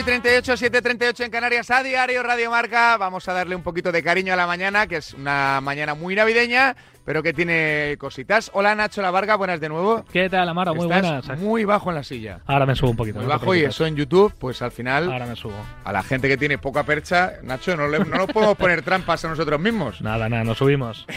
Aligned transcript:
8 0.00 0.08
y 0.08 0.20
38, 0.20 0.56
7 0.56 0.80
38 0.82 1.24
en 1.24 1.30
Canarias 1.30 1.70
a 1.70 1.82
diario 1.82 2.22
Radio 2.22 2.50
Marca. 2.50 2.96
Vamos 2.96 3.28
a 3.28 3.34
darle 3.34 3.54
un 3.54 3.62
poquito 3.62 3.92
de 3.92 4.02
cariño 4.02 4.32
a 4.32 4.36
la 4.36 4.46
mañana, 4.46 4.86
que 4.86 4.96
es 4.96 5.12
una 5.12 5.60
mañana 5.60 5.94
muy 5.94 6.14
navideña, 6.14 6.74
pero 7.04 7.22
que 7.22 7.32
tiene 7.32 7.96
cositas. 7.98 8.50
Hola 8.54 8.74
Nacho 8.74 9.02
La 9.02 9.10
Varga, 9.10 9.36
buenas 9.36 9.60
de 9.60 9.68
nuevo. 9.68 10.04
¿Qué 10.12 10.28
tal, 10.28 10.48
Amaro? 10.48 10.74
Muy 10.74 10.84
Estás 10.86 11.02
buenas. 11.26 11.40
Muy 11.40 11.64
bajo 11.64 11.90
en 11.90 11.96
la 11.96 12.02
silla. 12.02 12.40
Ahora 12.46 12.66
me 12.66 12.74
subo 12.76 12.90
un 12.90 12.96
poquito. 12.96 13.18
Muy 13.18 13.24
no 13.26 13.30
bajo 13.30 13.54
y 13.54 13.60
eso 13.64 13.86
en 13.86 13.96
YouTube, 13.96 14.32
pues 14.38 14.62
al 14.62 14.70
final 14.72 15.10
Ahora 15.12 15.26
me 15.26 15.36
subo. 15.36 15.54
a 15.84 15.92
la 15.92 16.02
gente 16.02 16.28
que 16.28 16.36
tiene 16.36 16.58
poca 16.58 16.82
percha, 16.84 17.34
Nacho, 17.42 17.76
no, 17.76 17.88
le, 17.88 17.98
no 18.00 18.16
nos 18.16 18.26
podemos 18.30 18.56
poner 18.56 18.82
trampas 18.82 19.24
a 19.24 19.28
nosotros 19.28 19.60
mismos. 19.60 20.00
Nada, 20.10 20.28
nada, 20.28 20.44
nos 20.44 20.58
subimos. 20.58 21.06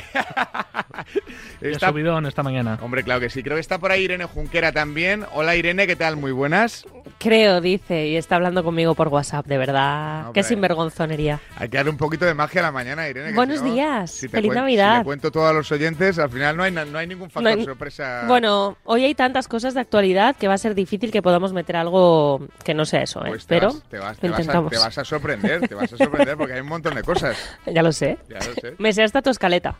He 1.62 1.72
Está- 1.72 1.90
subidón 1.90 2.26
esta 2.26 2.44
mañana. 2.44 2.78
Hombre, 2.81 3.04
claro 3.04 3.20
que 3.22 3.30
sí. 3.30 3.42
Creo 3.44 3.56
que 3.56 3.62
está 3.62 3.78
por 3.80 3.92
ahí 3.92 4.04
Irene 4.04 4.26
Junquera 4.26 4.72
también. 4.72 5.26
Hola 5.34 5.56
Irene, 5.56 5.88
¿qué 5.88 5.95
tal? 5.95 6.18
Muy 6.18 6.31
buenas. 6.31 6.86
Creo, 7.20 7.62
dice, 7.62 8.08
y 8.08 8.16
está 8.18 8.36
hablando 8.36 8.64
conmigo 8.64 8.95
por 8.95 9.08
WhatsApp, 9.08 9.45
de 9.48 9.58
verdad. 9.58 10.23
No, 10.26 10.34
Qué 10.34 10.44
sinvergonzonería. 10.44 11.40
Hay 11.56 11.70
que 11.70 11.78
darle 11.78 11.92
un 11.92 11.98
poquito 11.98 12.26
de 12.26 12.34
magia 12.34 12.62
a 12.62 12.64
la 12.66 12.72
mañana, 12.72 13.08
Irene. 13.08 13.34
Buenos 13.34 13.59
si 13.59 13.66
no, 13.66 13.73
días, 13.73 14.12
si 14.12 14.28
feliz 14.28 14.53
Navidad. 14.53 14.94
Si 14.94 14.97
le 15.00 15.03
cuento 15.06 15.31
todo 15.31 15.47
a 15.47 15.53
los 15.53 15.72
oyentes, 15.73 16.17
al 16.19 16.29
final 16.29 16.55
no 16.55 16.63
hay, 16.63 16.71
no 16.71 16.97
hay 16.97 17.07
ningún 17.07 17.29
factor 17.29 17.43
No 17.43 17.59
hay- 17.59 17.66
sorpresa. 17.66 18.23
Bueno, 18.27 18.77
hoy 18.85 19.03
hay 19.03 19.16
tantas 19.16 19.47
cosas 19.47 19.73
de 19.73 19.81
actualidad 19.81 20.35
que 20.35 20.47
va 20.47 20.53
a 20.53 20.57
ser 20.57 20.73
difícil 20.75 21.11
que 21.11 21.21
podamos 21.21 21.52
meter 21.53 21.75
algo 21.75 22.47
que 22.63 22.73
no 22.73 22.85
sea 22.85 23.02
eso, 23.03 23.25
¿eh? 23.25 23.29
Pues 23.29 23.45
te 23.45 23.55
Pero 23.55 23.67
vas, 23.73 23.83
te, 23.89 23.97
vas, 23.99 24.17
te 24.17 24.29
vas 24.29 24.39
a, 24.47 24.69
te 24.69 24.77
vas 24.77 24.97
a 24.97 25.03
sorprender, 25.05 25.67
te 25.67 25.75
vas 25.75 25.91
a 25.91 25.97
sorprender 25.97 26.38
porque 26.38 26.53
hay 26.53 26.61
un 26.61 26.67
montón 26.67 26.95
de 26.95 27.03
cosas. 27.03 27.38
Ya 27.66 27.81
lo 27.83 27.91
sé. 27.91 28.17
Ya 28.29 28.38
lo 28.38 28.53
sé. 28.53 28.75
Me 28.77 28.94
sé 28.94 29.03
hasta 29.03 29.21
tu 29.21 29.29
escaleta. 29.29 29.75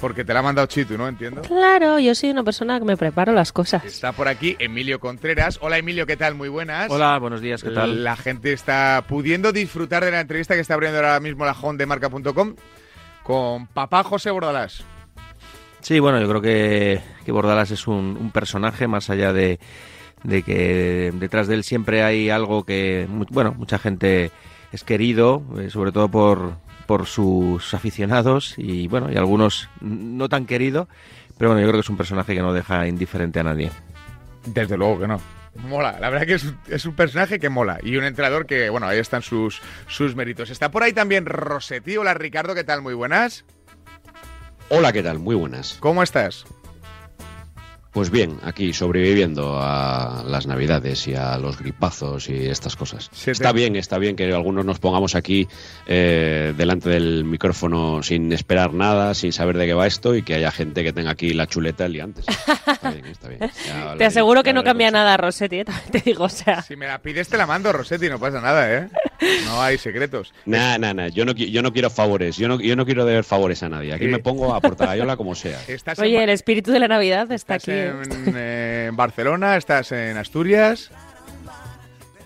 Porque 0.00 0.24
te 0.24 0.32
la 0.32 0.40
ha 0.40 0.42
mandado 0.42 0.66
Chitu, 0.66 0.96
¿no? 0.96 1.06
Entiendo. 1.06 1.42
Claro, 1.42 1.98
yo 1.98 2.14
soy 2.14 2.30
una 2.30 2.42
persona 2.42 2.78
que 2.78 2.86
me 2.86 2.96
preparo 2.96 3.32
las 3.34 3.52
cosas. 3.52 3.84
Está 3.84 4.12
por 4.12 4.28
aquí 4.28 4.56
Emilio 4.58 4.98
Contreras. 4.98 5.58
Hola 5.60 5.76
Emilio, 5.76 6.06
¿qué 6.06 6.16
tal? 6.16 6.34
Muy 6.34 6.48
buenas. 6.48 6.90
Hola, 6.90 7.18
buenos 7.18 7.42
días, 7.42 7.62
¿qué 7.62 7.68
tal? 7.70 8.02
La 8.02 8.16
gente 8.16 8.54
está 8.54 9.04
pudiendo 9.06 9.52
disfrutar 9.52 10.02
de 10.02 10.10
la 10.10 10.20
entrevista 10.20 10.54
que 10.54 10.60
está 10.60 10.72
abriendo 10.72 10.96
ahora 10.98 11.20
mismo 11.20 11.44
la 11.44 11.52
home 11.52 11.76
de 11.76 11.84
marca.com 11.84 12.54
con 13.22 13.66
papá 13.66 14.02
José 14.02 14.30
Bordalás. 14.30 14.84
Sí, 15.80 15.98
bueno, 15.98 16.20
yo 16.20 16.28
creo 16.28 16.42
que, 16.42 17.00
que 17.24 17.32
Bordalas 17.32 17.70
es 17.70 17.86
un, 17.86 18.16
un 18.20 18.30
personaje 18.30 18.86
más 18.86 19.08
allá 19.08 19.32
de, 19.32 19.58
de 20.22 20.42
que 20.42 21.12
detrás 21.14 21.48
de 21.48 21.54
él 21.54 21.64
siempre 21.64 22.02
hay 22.02 22.30
algo 22.30 22.64
que, 22.64 23.06
bueno, 23.30 23.54
mucha 23.56 23.78
gente 23.78 24.30
es 24.72 24.84
querido, 24.84 25.42
eh, 25.58 25.70
sobre 25.70 25.92
todo 25.92 26.08
por, 26.08 26.52
por 26.86 27.06
sus 27.06 27.72
aficionados 27.74 28.54
y, 28.58 28.88
bueno, 28.88 29.10
y 29.10 29.16
algunos 29.16 29.68
no 29.80 30.28
tan 30.28 30.46
querido, 30.46 30.86
pero 31.38 31.50
bueno, 31.50 31.62
yo 31.62 31.68
creo 31.68 31.80
que 31.80 31.84
es 31.84 31.90
un 31.90 31.96
personaje 31.96 32.34
que 32.34 32.42
no 32.42 32.52
deja 32.52 32.86
indiferente 32.86 33.40
a 33.40 33.44
nadie. 33.44 33.70
Desde 34.44 34.76
luego 34.76 35.00
que 35.00 35.08
no. 35.08 35.20
Mola, 35.56 35.98
la 36.00 36.10
verdad 36.10 36.26
que 36.26 36.34
es, 36.34 36.46
es 36.68 36.84
un 36.86 36.94
personaje 36.94 37.38
que 37.38 37.48
mola 37.48 37.78
y 37.82 37.96
un 37.96 38.04
entrenador 38.04 38.46
que, 38.46 38.70
bueno, 38.70 38.86
ahí 38.86 38.98
están 38.98 39.22
sus, 39.22 39.60
sus 39.88 40.14
méritos. 40.14 40.50
Está 40.50 40.70
por 40.70 40.82
ahí 40.82 40.92
también 40.92 41.26
Rosetti. 41.26 41.96
Hola 41.96 42.14
Ricardo, 42.14 42.54
¿qué 42.54 42.64
tal? 42.64 42.82
Muy 42.82 42.94
buenas. 42.94 43.44
Hola, 44.68 44.92
¿qué 44.92 45.02
tal? 45.02 45.18
Muy 45.18 45.34
buenas. 45.34 45.76
¿Cómo 45.80 46.02
estás? 46.02 46.44
Pues 47.92 48.10
bien, 48.10 48.38
aquí 48.44 48.72
sobreviviendo 48.72 49.58
a 49.60 50.22
las 50.24 50.46
navidades 50.46 51.08
y 51.08 51.14
a 51.16 51.36
los 51.38 51.58
gripazos 51.58 52.28
y 52.28 52.46
estas 52.46 52.76
cosas. 52.76 53.10
Está 53.26 53.50
bien, 53.52 53.74
está 53.74 53.98
bien 53.98 54.14
que 54.14 54.32
algunos 54.32 54.64
nos 54.64 54.78
pongamos 54.78 55.16
aquí 55.16 55.48
eh, 55.88 56.54
delante 56.56 56.88
del 56.88 57.24
micrófono 57.24 58.00
sin 58.04 58.32
esperar 58.32 58.72
nada, 58.74 59.12
sin 59.14 59.32
saber 59.32 59.56
de 59.58 59.66
qué 59.66 59.74
va 59.74 59.88
esto 59.88 60.14
y 60.14 60.22
que 60.22 60.34
haya 60.36 60.52
gente 60.52 60.84
que 60.84 60.92
tenga 60.92 61.10
aquí 61.10 61.34
la 61.34 61.48
chuleta 61.48 61.86
el 61.86 61.92
día 61.94 62.04
antes. 62.04 62.24
Está 62.28 62.90
bien, 62.92 63.06
está 63.06 63.28
bien. 63.28 63.40
Ya 63.66 63.96
Te 63.96 64.04
aseguro 64.04 64.44
que 64.44 64.50
ya 64.50 64.54
no 64.54 64.62
cambia 64.62 64.86
con- 64.88 64.92
nada, 64.94 65.16
Rosetti, 65.16 65.56
¿eh? 65.58 65.64
También 65.66 65.90
te 65.90 66.00
digo, 66.00 66.24
o 66.24 66.28
sea. 66.28 66.62
Si 66.62 66.76
me 66.76 66.86
la 66.86 67.00
pides 67.02 67.28
te 67.28 67.36
la 67.36 67.46
mando, 67.46 67.72
Rosetti, 67.72 68.08
no 68.08 68.20
pasa 68.20 68.40
nada, 68.40 68.72
¿eh? 68.72 68.88
No 69.44 69.60
hay 69.62 69.76
secretos. 69.78 70.32
Nah, 70.46 70.78
nah, 70.78 70.92
nah. 70.94 71.08
Yo 71.08 71.24
no, 71.24 71.32
yo 71.32 71.62
no 71.62 71.72
quiero 71.72 71.90
favores. 71.90 72.36
Yo 72.36 72.48
no, 72.48 72.60
yo 72.60 72.74
no 72.76 72.84
quiero 72.86 73.04
deber 73.04 73.24
favores 73.24 73.62
a 73.62 73.68
nadie. 73.68 73.92
Aquí 73.92 74.06
me 74.06 74.18
pongo 74.18 74.54
a 74.54 74.60
portagayola 74.60 75.16
como 75.16 75.34
sea. 75.34 75.60
Estás 75.68 75.98
Oye, 75.98 76.16
en, 76.16 76.22
el 76.24 76.30
espíritu 76.30 76.70
de 76.72 76.80
la 76.80 76.88
Navidad 76.88 77.30
está 77.32 77.56
estás 77.56 77.74
aquí. 77.74 78.10
en, 78.28 78.34
eh, 78.36 78.86
en 78.88 78.96
Barcelona, 78.96 79.56
estás 79.56 79.92
en 79.92 80.16
Asturias. 80.16 80.90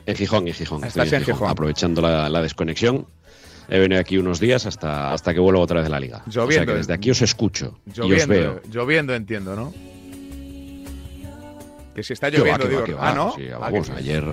En 0.07 0.15
Gijón, 0.17 0.47
en 0.49 0.55
Gijón. 0.55 0.85
Estás 0.85 1.13
en 1.13 1.25
Gijón. 1.25 1.49
Aprovechando 1.51 2.01
la, 2.03 2.29
la 2.29 2.43
desconexión. 2.43 3.07
He 3.69 3.79
venido 3.79 3.99
aquí 4.01 4.19
unos 4.19 4.39
días 4.41 4.67
hasta, 4.67 5.13
hasta 5.15 5.33
que 5.33 5.41
vuelva 5.41 5.61
otra 5.61 5.77
vez 5.77 5.85
de 5.85 5.91
la 5.91 5.99
liga. 5.99 6.23
o 6.27 6.31
sea 6.31 6.43
Lloviendo, 6.43 6.73
que 6.73 6.79
desde 6.79 6.93
aquí 6.93 7.11
os 7.11 7.23
escucho 7.23 7.79
y 7.87 7.91
os 7.93 7.97
Lloviendo, 7.99 8.29
veo. 8.35 8.61
lloviendo 8.71 9.15
entiendo, 9.15 9.57
¿no? 9.57 9.73
Que 11.95 12.03
si 12.03 12.13
está 12.13 12.29
lloviendo, 12.29 12.69
que 12.69 12.75
va, 12.77 12.85
digo. 12.85 12.99
va. 12.99 13.09
Ah, 13.11 13.15
¿no? 13.15 13.33
Sí, 13.37 13.49
Ah, 13.53 13.59
vamos, 13.59 13.89
ayer... 13.91 14.25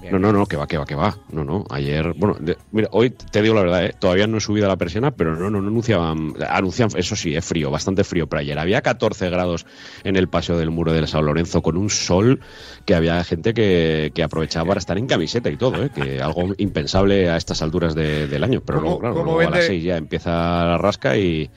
Bien. 0.00 0.12
No, 0.12 0.18
no, 0.18 0.32
no, 0.32 0.46
que 0.46 0.56
va, 0.56 0.66
que 0.66 0.78
va, 0.78 0.86
que 0.86 0.94
va. 0.94 1.16
No, 1.30 1.44
no, 1.44 1.64
ayer... 1.70 2.14
Bueno, 2.16 2.36
de- 2.40 2.56
mira, 2.72 2.88
hoy 2.92 3.10
te 3.10 3.42
digo 3.42 3.54
la 3.54 3.62
verdad, 3.62 3.84
¿eh? 3.84 3.94
todavía 3.98 4.26
no 4.26 4.38
he 4.38 4.40
subido 4.40 4.64
a 4.66 4.68
la 4.68 4.76
persiana, 4.76 5.10
pero 5.10 5.36
no, 5.36 5.50
no, 5.50 5.60
no 5.60 5.68
anunciaban... 5.68 6.32
Anuncian, 6.48 6.88
eso 6.96 7.16
sí, 7.16 7.36
es 7.36 7.44
frío, 7.44 7.70
bastante 7.70 8.02
frío, 8.02 8.26
pero 8.26 8.40
ayer 8.40 8.58
había 8.58 8.80
14 8.82 9.28
grados 9.30 9.66
en 10.04 10.16
el 10.16 10.28
paseo 10.28 10.56
del 10.56 10.70
muro 10.70 10.92
del 10.92 11.06
San 11.06 11.24
Lorenzo 11.26 11.60
con 11.62 11.76
un 11.76 11.90
sol 11.90 12.40
que 12.86 12.94
había 12.94 13.22
gente 13.24 13.52
que, 13.52 14.10
que 14.14 14.22
aprovechaba 14.22 14.66
para 14.68 14.78
estar 14.78 14.96
en 14.96 15.06
camiseta 15.06 15.50
y 15.50 15.56
todo, 15.56 15.82
¿eh? 15.84 15.90
que 15.94 16.22
algo 16.22 16.54
impensable 16.56 17.28
a 17.28 17.36
estas 17.36 17.60
alturas 17.60 17.94
de- 17.94 18.26
del 18.26 18.42
año. 18.42 18.62
Pero 18.64 18.78
¿Cómo- 18.78 18.88
luego, 18.98 19.00
claro, 19.00 19.14
luego 19.24 19.40
a 19.40 19.44
las 19.44 19.52
vende- 19.60 19.66
6 19.66 19.84
ya 19.84 19.96
empieza 19.98 20.30
la 20.64 20.78
rasca 20.78 21.16
y... 21.16 21.50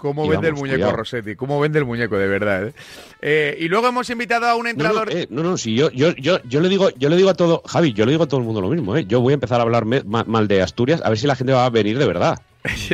¿Cómo 0.00 0.26
vende 0.26 0.48
el 0.48 0.54
muñeco 0.54 0.76
cuidado. 0.78 0.96
Rosetti? 0.96 1.36
¿Cómo 1.36 1.60
vende 1.60 1.78
el 1.78 1.84
muñeco, 1.84 2.16
de 2.18 2.26
verdad? 2.26 2.68
eh? 2.68 2.72
Eh, 3.20 3.56
y 3.60 3.68
luego 3.68 3.88
hemos 3.88 4.08
invitado 4.10 4.46
a 4.46 4.54
un 4.54 4.60
No, 4.60 4.64
no, 4.64 4.70
entrenador... 4.70 5.08
eh, 5.12 5.26
no, 5.30 5.42
no, 5.42 5.56
si 5.58 5.74
yo, 5.74 5.90
yo, 5.90 6.12
yo, 6.16 6.40
yo 6.44 6.60
le 6.60 6.68
digo, 6.68 6.90
yo 6.96 7.08
le 7.08 7.16
digo 7.16 7.28
a 7.30 7.34
todo, 7.34 7.62
Javi, 7.66 7.92
yo 7.92 8.06
le 8.06 8.12
digo 8.12 8.24
a 8.24 8.26
todo 8.28 8.40
el 8.40 8.46
mundo 8.46 8.60
lo 8.60 8.68
mismo, 8.70 8.96
¿eh? 8.96 9.04
Yo 9.06 9.20
voy 9.20 9.32
a 9.32 9.34
empezar 9.34 9.60
a 9.60 9.62
hablar 9.62 9.84
ma- 9.84 10.24
mal 10.26 10.48
de 10.48 10.62
Asturias, 10.62 11.00
a 11.04 11.08
ver 11.10 11.18
si 11.18 11.26
la 11.26 11.36
gente 11.36 11.52
va 11.52 11.66
a 11.66 11.70
venir 11.70 11.98
de 11.98 12.06
verdad. 12.06 12.40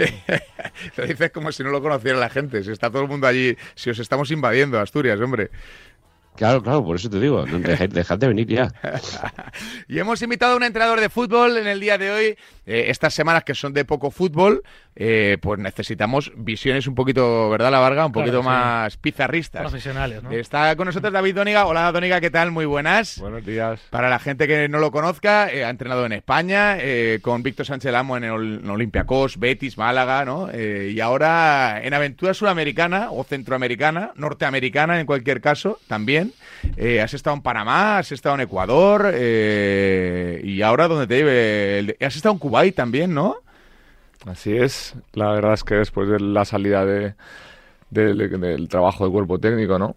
Lo 0.97 1.07
dices 1.07 1.31
como 1.33 1.51
si 1.53 1.63
no 1.65 1.71
lo 1.71 1.83
conociera 1.83 2.19
la 2.19 2.29
gente. 2.31 2.63
Si 2.63 2.71
está 2.71 2.91
todo 2.91 3.03
el 3.03 3.09
mundo 3.09 3.27
allí, 3.27 3.57
si 3.75 3.91
os 3.91 3.99
estamos 3.99 4.31
invadiendo 4.31 4.79
Asturias, 4.79 5.21
hombre. 5.21 5.51
Claro, 6.37 6.63
claro, 6.63 6.85
por 6.85 6.97
eso 6.97 7.09
te 7.09 7.19
digo, 7.19 7.47
no, 7.47 7.59
dejad 7.89 8.19
de 8.19 8.29
venir 8.29 8.47
ya. 8.47 8.73
Y 9.89 9.99
hemos 9.99 10.21
invitado 10.23 10.53
a 10.53 10.57
un 10.57 10.63
entrenador 10.65 11.01
de 11.01 11.09
fútbol 11.09 11.57
en 11.57 11.67
el 11.67 11.81
día 11.81 11.99
de 11.99 12.11
hoy. 12.11 12.39
Eh, 12.67 12.87
estas 12.91 13.15
semanas 13.15 13.45
que 13.45 13.55
son 13.55 13.73
de 13.73 13.85
poco 13.85 14.11
fútbol, 14.11 14.63
eh, 14.97 15.39
pues 15.41 15.61
necesitamos 15.61 16.33
visiones 16.37 16.87
un 16.89 16.97
poquito, 16.97 17.49
¿verdad, 17.49 17.71
La 17.71 17.79
Varga? 17.79 18.07
Un 18.07 18.13
Claro, 18.13 18.25
poquito 18.27 18.43
sí. 18.43 18.49
más 18.49 18.97
pizarristas. 18.97 19.63
Profesionales, 19.63 20.23
¿no? 20.23 20.33
Está 20.33 20.75
con 20.75 20.87
nosotros 20.87 21.13
David 21.13 21.37
Dóniga. 21.37 21.67
Hola, 21.67 21.93
Dóniga, 21.93 22.21
¿qué 22.21 22.31
tal? 22.31 22.51
Muy 22.51 22.65
buenas. 22.67 23.21
Buenos 23.21 23.47
días. 23.47 23.81
Para 23.91 24.09
la 24.11 24.19
gente 24.19 24.49
que 24.49 24.69
no 24.69 24.79
lo 24.79 24.91
conozca, 24.91 25.49
eh, 25.53 25.65
ha 25.65 25.71
entrenado 25.71 26.05
en 26.07 26.13
España 26.13 26.77
eh, 26.81 27.21
con 27.23 27.43
Víctor 27.45 27.67
Sánchez 27.67 27.93
Lamo 27.93 28.17
en, 28.17 28.25
el, 28.25 28.61
en 28.65 28.69
Olympiacos, 28.71 29.39
Betis, 29.39 29.79
Málaga, 29.79 30.25
¿no? 30.25 30.49
Eh, 30.53 30.91
y 30.93 30.99
ahora 31.01 31.81
en 31.85 31.95
aventura 31.95 32.35
sudamericana 32.35 33.11
o 33.13 33.23
centroamericana, 33.23 34.11
norteamericana 34.17 34.99
en 34.99 35.07
cualquier 35.07 35.41
caso, 35.41 35.79
también. 35.87 36.33
Eh, 36.77 37.01
has 37.01 37.15
estado 37.15 37.37
en 37.37 37.43
Panamá, 37.43 37.99
has 37.99 38.11
estado 38.11 38.35
en 38.35 38.41
Ecuador 38.41 39.13
eh, 39.15 40.41
y 40.43 40.63
ahora 40.63 40.89
donde 40.89 41.07
te 41.07 41.17
lleve. 41.17 41.79
el- 41.79 41.97
has 42.01 42.17
estado 42.17 42.33
en 42.33 42.39
También, 42.75 43.15
¿no? 43.15 43.37
Así 44.27 44.57
es. 44.57 44.95
La 45.13 45.31
verdad 45.33 45.55
es 45.55 45.65
que 45.65 45.77
después 45.77 46.09
de 46.09 46.21
la 46.21 46.45
salida 46.45 46.85
de, 46.85 47.15
del- 47.91 48.69
trabajo 48.69 49.07
de 49.07 49.13
cuerpo 49.13 49.39
técnico, 49.39 49.79
¿no? 49.79 49.97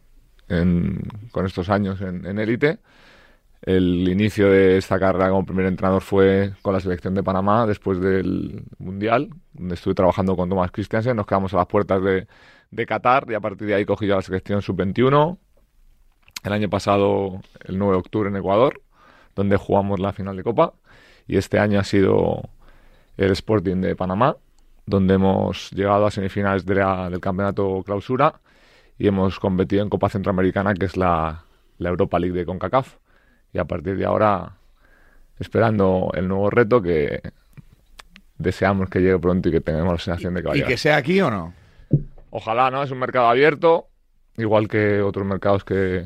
En- 0.49 1.01
con 1.31 1.45
estos 1.45 1.69
años 1.69 2.01
en 2.01 2.25
en 2.25 2.39
élite, 2.39 2.79
el 3.63 4.07
inicio 4.09 4.49
de 4.49 4.77
esta 4.77 4.99
carrera 4.99 5.29
como 5.29 5.45
primer 5.45 5.65
entrenador 5.67 6.01
fue 6.01 6.53
con 6.61 6.73
la 6.73 6.79
selección 6.79 7.13
de 7.15 7.23
Panamá 7.23 7.65
después 7.67 7.99
del 8.01 8.63
Mundial, 8.79 9.29
donde 9.53 9.75
estuve 9.75 9.95
trabajando 9.95 10.35
con 10.35 10.49
Tomás 10.49 10.71
Christiansen. 10.71 11.15
Nos 11.17 11.27
quedamos 11.27 11.53
a 11.53 11.57
las 11.57 11.67
puertas 11.67 12.01
de, 12.03 12.27
de 12.71 12.85
Qatar 12.85 13.25
y 13.29 13.35
a 13.35 13.39
partir 13.41 13.67
de 13.67 13.75
ahí 13.75 13.85
cogí 13.85 14.07
yo 14.07 14.15
la 14.15 14.21
selección 14.21 14.61
sub-21. 14.61 15.37
El 16.43 16.53
año 16.53 16.69
pasado, 16.69 17.41
el 17.65 17.77
9 17.77 17.93
de 17.93 17.99
octubre 17.99 18.29
en 18.29 18.35
Ecuador, 18.37 18.81
donde 19.35 19.57
jugamos 19.57 19.99
la 19.99 20.13
final 20.13 20.37
de 20.37 20.43
Copa. 20.43 20.73
Y 21.29 21.37
este 21.37 21.59
año 21.59 21.79
ha 21.79 21.83
sido 21.83 22.41
el 23.15 23.31
Sporting 23.31 23.77
de 23.81 23.95
Panamá, 23.95 24.35
donde 24.87 25.13
hemos 25.13 25.69
llegado 25.71 26.07
a 26.07 26.11
semifinales 26.11 26.65
de 26.65 26.73
la- 26.75 27.07
del 27.11 27.19
campeonato 27.19 27.83
clausura 27.85 28.33
y 28.97 29.07
hemos 29.07 29.39
competido 29.39 29.83
en 29.83 29.89
Copa 29.89 30.09
Centroamericana, 30.09 30.73
que 30.73 30.87
es 30.87 30.97
la, 30.97 31.43
la 31.77 31.89
Europa 31.89 32.17
League 32.19 32.35
de 32.37 32.45
CONCACAF. 32.45 32.95
Y 33.53 33.59
a 33.59 33.65
partir 33.65 33.95
de 33.95 34.05
ahora, 34.05 34.53
esperando 35.39 36.09
el 36.15 36.27
nuevo 36.27 36.49
reto 36.49 36.81
que 36.81 37.21
deseamos 38.37 38.89
que 38.89 38.99
llegue 38.99 39.19
pronto 39.19 39.49
y 39.49 39.51
que 39.51 39.61
tengamos 39.61 39.93
la 39.93 39.99
sensación 39.99 40.33
de 40.33 40.41
que 40.41 40.47
va 40.47 40.53
a 40.53 40.55
Y 40.55 40.59
llegar. 40.59 40.71
que 40.71 40.77
sea 40.77 40.97
aquí 40.97 41.21
o 41.21 41.29
no. 41.29 41.53
Ojalá, 42.31 42.71
¿no? 42.71 42.81
Es 42.83 42.89
un 42.91 42.99
mercado 42.99 43.27
abierto, 43.27 43.87
igual 44.37 44.67
que 44.67 45.01
otros 45.01 45.25
mercados 45.27 45.63
que, 45.63 46.05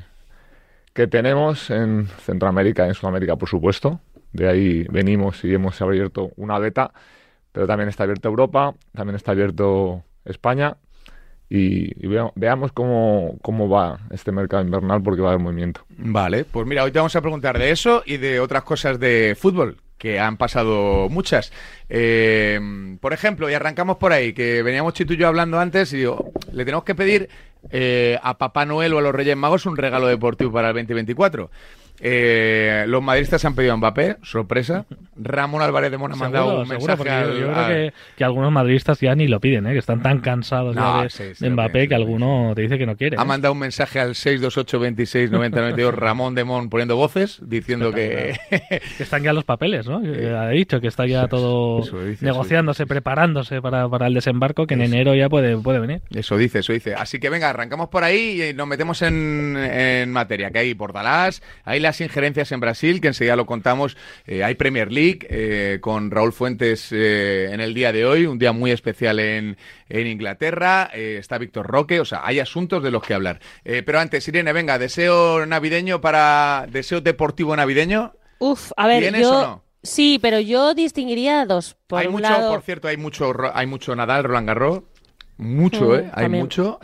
que 0.94 1.08
tenemos 1.08 1.70
en 1.70 2.08
Centroamérica 2.26 2.86
y 2.86 2.90
en 2.90 2.94
Sudamérica, 2.96 3.36
por 3.38 3.48
supuesto. 3.50 4.00
De 4.34 4.50
ahí 4.50 4.84
venimos 4.90 5.44
y 5.44 5.54
hemos 5.54 5.82
abierto 5.82 6.32
una 6.36 6.60
beta, 6.60 6.92
pero 7.52 7.68
también 7.68 7.90
está 7.90 8.04
abierta 8.04 8.28
Europa, 8.28 8.74
también 8.94 9.16
está 9.16 9.32
abierto 9.32 10.04
España 10.26 10.78
y, 11.50 12.08
veamos 12.36 12.72
cómo, 12.72 13.38
cómo 13.42 13.70
va 13.70 14.00
este 14.10 14.32
mercado 14.32 14.64
invernal 14.64 15.04
porque 15.04 15.22
va 15.22 15.30
a 15.30 15.32
haber 15.34 15.44
movimiento. 15.44 15.86
Vale, 15.90 16.46
pues 16.46 16.66
mira, 16.66 16.84
hoy 16.84 16.92
te 16.92 16.98
vamos 16.98 17.16
a 17.16 17.22
preguntar 17.22 17.60
de 17.60 17.70
eso 17.70 18.02
y 18.06 18.18
de 18.18 18.40
otras 18.40 18.64
cosas 18.64 19.00
de 19.00 19.38
fútbol 19.40 19.78
que 20.00 20.20
han 20.20 20.38
pasado 20.38 21.08
muchas. 21.10 21.54
Eh, 21.90 22.98
por 23.00 23.14
ejemplo, 23.14 23.50
y 23.50 23.54
arrancamos 23.54 23.98
por 23.98 24.12
ahí, 24.12 24.34
que 24.34 24.64
veníamos 24.64 24.96
Chito 24.96 25.14
y 25.14 25.18
yo 25.18 25.28
hablando 25.28 25.60
antes 25.60 25.94
y 25.94 25.98
digo, 25.98 26.32
le 26.52 26.66
tenemos 26.66 26.84
que 26.84 26.96
pedir 26.96 27.30
eh, 27.70 28.20
a 28.22 28.38
Papá 28.38 28.66
Noel 28.66 28.94
o 28.94 28.98
a 28.98 29.02
los 29.02 29.16
Reyes 29.16 29.38
Magos 29.38 29.66
un 29.66 29.78
regalo 29.78 30.08
deportivo 30.08 30.52
para 30.52 30.70
el 30.70 30.74
2024. 30.74 31.50
Eh, 32.00 32.86
los 32.88 33.02
madridistas 33.02 33.46
han 33.46 33.56
pedido 33.56 33.74
a 33.74 33.78
Mbappé, 33.78 34.18
sorpresa. 34.24 34.86
Ramón 35.16 35.62
Álvarez 35.62 35.92
de 35.92 35.98
Mona 35.98 36.16
ha 36.16 36.18
mandado 36.18 36.62
un 36.62 36.68
mensaje. 36.68 37.04
yo, 37.40 37.54
creo 37.54 37.92
que, 38.18 38.24
algunos 38.24 38.52
madridistas 38.52 39.00
ya 39.00 39.16
ni 39.16 39.28
lo 39.28 39.40
piden, 39.40 39.68
¿eh? 39.68 39.74
que 39.74 39.80
están 39.80 40.02
tan 40.02 40.20
cansados 40.20 40.76
de, 40.76 41.50
Mbappé 41.50 41.88
que 41.88 41.96
alguno 41.96 42.54
te 42.56 42.64
dice 42.64 42.78
que 42.78 42.86
no 42.86 42.98
quiere. 42.98 43.18
Ha 43.18 43.22
¿eh? 43.22 43.26
mandado 43.26 43.54
un 43.54 43.60
mensaje 43.60 44.00
al 44.00 44.16
628 44.16 44.80
26 44.80 45.32
Ramón 45.94 46.36
de 46.36 46.44
Mon 46.44 46.70
poniendo 46.70 46.96
voces 46.96 47.40
diciendo 47.42 47.92
que... 47.92 48.38
que 48.50 49.04
están 49.04 49.24
ya 49.24 49.34
los 49.34 49.44
papeles, 49.44 49.88
¿no? 49.88 50.02
ha 50.38 50.50
dicho 50.50 50.82
que 50.82 50.88
está 50.88 51.06
ya 51.06 51.28
todo 51.28 51.84
negociándose, 52.22 52.86
preparándose 52.86 53.62
para, 53.62 53.88
para, 53.88 54.08
el 54.08 54.14
desembarco 54.14 54.68
que 54.68 54.74
en 54.74 54.82
enero 54.82 55.16
ya 55.16 55.30
puede, 55.30 55.58
puede 55.58 55.80
venir. 55.80 56.02
Eso 56.14 56.38
dice, 56.38 56.60
eso 56.60 56.74
dice. 56.74 56.96
Así 56.96 57.20
que 57.20 57.30
venga, 57.30 57.50
arrancamos 57.50 57.90
por 57.90 58.04
ahí 58.04 58.42
y 58.42 58.54
nos 58.54 58.68
metemos 58.68 59.02
en, 59.02 59.56
en 59.58 60.12
materia, 60.12 60.52
que 60.52 60.60
hay 60.60 60.74
Portalás, 60.74 61.42
hay 61.64 61.80
las 61.80 61.93
injerencias 62.02 62.52
en 62.52 62.60
Brasil, 62.60 63.02
que 63.02 63.08
enseguida 63.08 63.36
lo 63.36 63.46
contamos. 63.46 63.98
Eh, 64.26 64.44
hay 64.44 64.56
Premier 64.56 64.92
League 64.92 65.28
eh, 65.30 65.80
con 65.82 66.12
Raúl 66.12 66.34
Fuentes 66.34 66.90
eh, 66.92 67.50
en 67.52 67.60
el 67.62 67.74
día 67.74 67.92
de 67.92 68.06
hoy, 68.06 68.26
un 68.26 68.40
día 68.40 68.52
muy 68.52 68.72
especial 68.72 69.20
en, 69.20 69.58
en 69.90 70.08
Inglaterra. 70.08 70.90
está 70.94 71.38
Víctor 71.38 71.68
Roque, 71.68 72.00
o 72.00 72.06
sea, 72.06 72.22
hay 72.24 72.40
asuntos 72.40 72.84
de 72.84 72.92
los 72.92 73.04
que 73.04 73.14
hablar. 73.14 73.40
pero 73.64 74.00
antes, 74.00 74.28
Irene, 74.28 74.54
venga, 74.54 74.78
deseo 74.80 75.46
navideño 75.46 76.02
para. 76.02 76.68
deseo 76.70 77.02
deportivo 77.02 77.56
navideño. 77.56 78.14
Uf, 78.40 78.72
a 78.76 78.88
ver, 78.88 79.16
yo... 79.20 79.64
Sí, 79.82 80.18
pero 80.22 80.40
yo 80.40 80.74
distinguiría 80.74 81.46
dos. 81.46 81.76
Por 81.88 82.00
hay 82.00 82.08
mucho, 82.08 82.34
por 82.50 82.62
cierto, 82.62 82.88
hay 82.88 82.96
mucho, 82.96 83.34
hay 83.54 83.68
mucho 83.68 83.94
Nadal, 83.96 84.24
Roland 84.24 84.48
Garros. 84.48 84.84
Mucho, 85.38 85.90
mm, 85.90 85.96
¿eh? 85.96 86.12
Hay 86.14 86.30
mucho. 86.30 86.80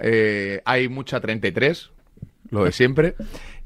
hay 0.66 0.90
mucha 0.90 1.20
33, 1.22 1.92
lo 2.52 2.66
de 2.66 2.72
siempre. 2.72 3.16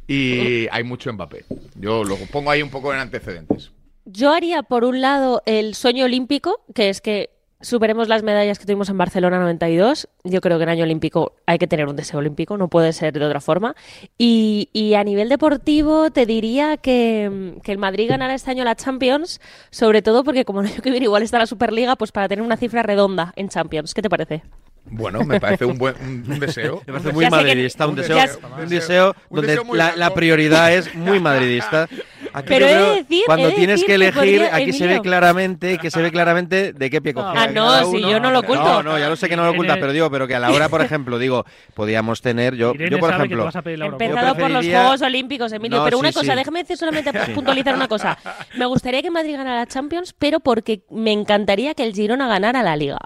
Y 0.07 0.67
hay 0.71 0.83
mucho 0.83 1.11
Mbappé. 1.13 1.45
Yo 1.75 2.03
lo 2.03 2.17
pongo 2.31 2.51
ahí 2.51 2.61
un 2.61 2.69
poco 2.69 2.93
en 2.93 2.99
antecedentes. 2.99 3.71
Yo 4.05 4.33
haría, 4.33 4.63
por 4.63 4.83
un 4.83 4.99
lado, 4.99 5.41
el 5.45 5.75
sueño 5.75 6.05
olímpico, 6.05 6.61
que 6.73 6.89
es 6.89 6.99
que 6.99 7.29
superemos 7.63 8.09
las 8.09 8.21
medallas 8.21 8.59
que 8.59 8.65
tuvimos 8.65 8.89
en 8.89 8.97
Barcelona 8.97 9.39
92. 9.39 10.09
Yo 10.23 10.41
creo 10.41 10.57
que 10.57 10.63
en 10.63 10.69
año 10.69 10.83
olímpico 10.83 11.33
hay 11.45 11.57
que 11.57 11.67
tener 11.67 11.87
un 11.87 11.95
deseo 11.95 12.19
olímpico, 12.19 12.57
no 12.57 12.67
puede 12.67 12.93
ser 12.93 13.17
de 13.17 13.25
otra 13.25 13.39
forma. 13.39 13.75
Y, 14.17 14.93
a 14.95 15.03
nivel 15.03 15.29
deportivo 15.29 16.11
te 16.11 16.25
diría 16.25 16.77
que, 16.77 17.55
el 17.63 17.77
Madrid 17.77 18.09
ganará 18.09 18.35
este 18.35 18.51
año 18.51 18.63
la 18.63 18.75
Champions, 18.75 19.41
sobre 19.71 20.01
todo 20.01 20.23
porque 20.23 20.45
como 20.45 20.61
el 20.61 20.67
año 20.67 20.81
que 20.81 20.91
viene 20.91 21.05
igual 21.05 21.23
está 21.23 21.39
la 21.39 21.47
Superliga, 21.47 21.95
pues 21.95 22.11
para 22.11 22.27
tener 22.27 22.43
una 22.43 22.57
cifra 22.57 22.83
redonda 22.83 23.33
en 23.35 23.49
Champions. 23.49 23.93
¿Qué 23.93 24.01
te 24.01 24.09
parece? 24.09 24.43
Bueno, 24.85 25.23
me 25.23 25.39
parece 25.39 25.65
un 25.65 25.77
buen 25.77 25.95
un, 26.01 26.39
deseo. 26.39 26.81
Me 26.85 26.93
parece 26.93 27.13
muy 27.13 27.29
madridista, 27.29 27.87
un, 27.87 27.95
deseo, 27.95 28.17
un 28.61 28.69
deseo 28.69 29.15
donde 29.29 29.59
la, 29.73 30.13
prioridad 30.13 30.73
es 30.73 30.93
muy 30.93 31.19
madridista. 31.19 31.87
Pero 32.47 32.95
decir, 32.95 33.23
cuando 33.25 33.51
tienes 33.51 33.83
que 33.83 33.95
elegir, 33.95 34.43
aquí 34.51 34.73
se 34.73 34.87
ve 34.87 35.01
claramente, 35.01 35.77
que 35.77 35.91
se 35.91 36.01
ve 36.01 36.11
claramente 36.11 36.73
de 36.73 36.89
qué 36.89 37.01
pie 37.01 37.13
coger. 37.13 37.37
Ah, 37.37 37.47
no, 37.47 37.91
si 37.91 38.01
yo 38.01 38.19
no 38.19 38.31
lo 38.31 38.39
oculto. 38.39 38.63
No, 38.63 38.83
no, 38.83 38.99
ya 38.99 39.07
lo 39.07 39.15
sé 39.15 39.29
que 39.29 39.35
no 39.35 39.43
lo 39.43 39.51
ocultas, 39.51 39.77
pero 39.77 39.91
digo, 39.91 40.09
pero 40.09 40.27
que 40.27 40.35
a 40.35 40.39
la 40.39 40.51
hora, 40.51 40.67
por 40.69 40.81
ejemplo, 40.93 41.19
digo, 41.19 41.45
podíamos 41.75 42.21
tener, 42.21 42.55
yo, 42.55 42.73
yo 42.73 42.99
por 42.99 43.13
ejemplo, 43.13 43.49
empezado 43.65 44.35
por 44.35 44.49
los 44.49 44.65
Juegos 44.65 45.01
Olímpicos, 45.01 45.51
Emilio, 45.53 45.83
pero 45.83 45.99
una 45.99 46.11
cosa, 46.11 46.35
déjame 46.35 46.59
decir 46.59 46.77
solamente 46.77 47.11
puntualizar 47.35 47.75
una 47.75 47.87
cosa. 47.87 48.17
Me 48.55 48.65
gustaría 48.65 49.01
que 49.01 49.11
Madrid 49.11 49.35
ganara 49.35 49.59
la 49.59 49.67
Champions, 49.67 50.13
pero 50.17 50.39
porque 50.39 50.83
me 50.89 51.11
encantaría 51.11 51.73
que 51.73 51.83
el 51.83 51.93
Girona 51.93 52.27
ganara 52.27 52.63
la 52.63 52.75
Liga. 52.75 52.99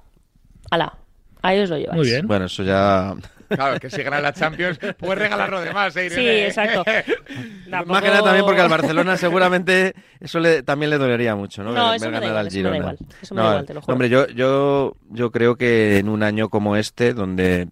Ala. 0.71 0.97
Ahí 1.41 1.59
os 1.59 1.69
lo 1.69 1.77
llevas. 1.77 1.95
Muy 1.95 2.05
bien. 2.05 2.27
Bueno, 2.27 2.45
eso 2.45 2.63
ya. 2.63 3.15
Claro, 3.47 3.79
que 3.79 3.89
si 3.89 4.03
gana 4.03 4.19
la 4.19 4.33
Champions, 4.33 4.77
puedes 4.97 5.19
regalarlo 5.19 5.61
de 5.61 5.71
más, 5.71 5.95
¿eh, 5.95 6.09
Sí, 6.09 6.27
exacto. 6.27 6.83
Más 7.85 8.01
que 8.01 8.09
nada 8.09 8.21
también 8.21 8.43
porque 8.43 8.59
al 8.59 8.67
Barcelona 8.67 9.15
seguramente 9.15 9.93
eso 10.19 10.41
le, 10.41 10.63
también 10.63 10.89
le 10.89 10.97
dolería 10.97 11.33
mucho, 11.33 11.63
¿no? 11.63 11.71
No, 11.71 11.93
eso 11.93 12.11
me, 12.11 12.19
da 12.19 12.27
igual, 12.27 12.47
eso 12.47 12.57
me 12.57 12.69
da 12.69 12.77
igual. 12.77 12.97
Eso 13.21 13.35
me 13.35 13.41
da 13.41 13.47
igual, 13.47 13.65
te 13.65 13.73
lo 13.73 13.81
juro. 13.81 13.93
Hombre, 13.93 14.09
yo, 14.09 14.27
yo, 14.27 14.97
yo 15.11 15.31
creo 15.31 15.55
que 15.55 15.97
en 15.97 16.09
un 16.09 16.23
año 16.23 16.49
como 16.49 16.75
este, 16.75 17.13
donde 17.13 17.69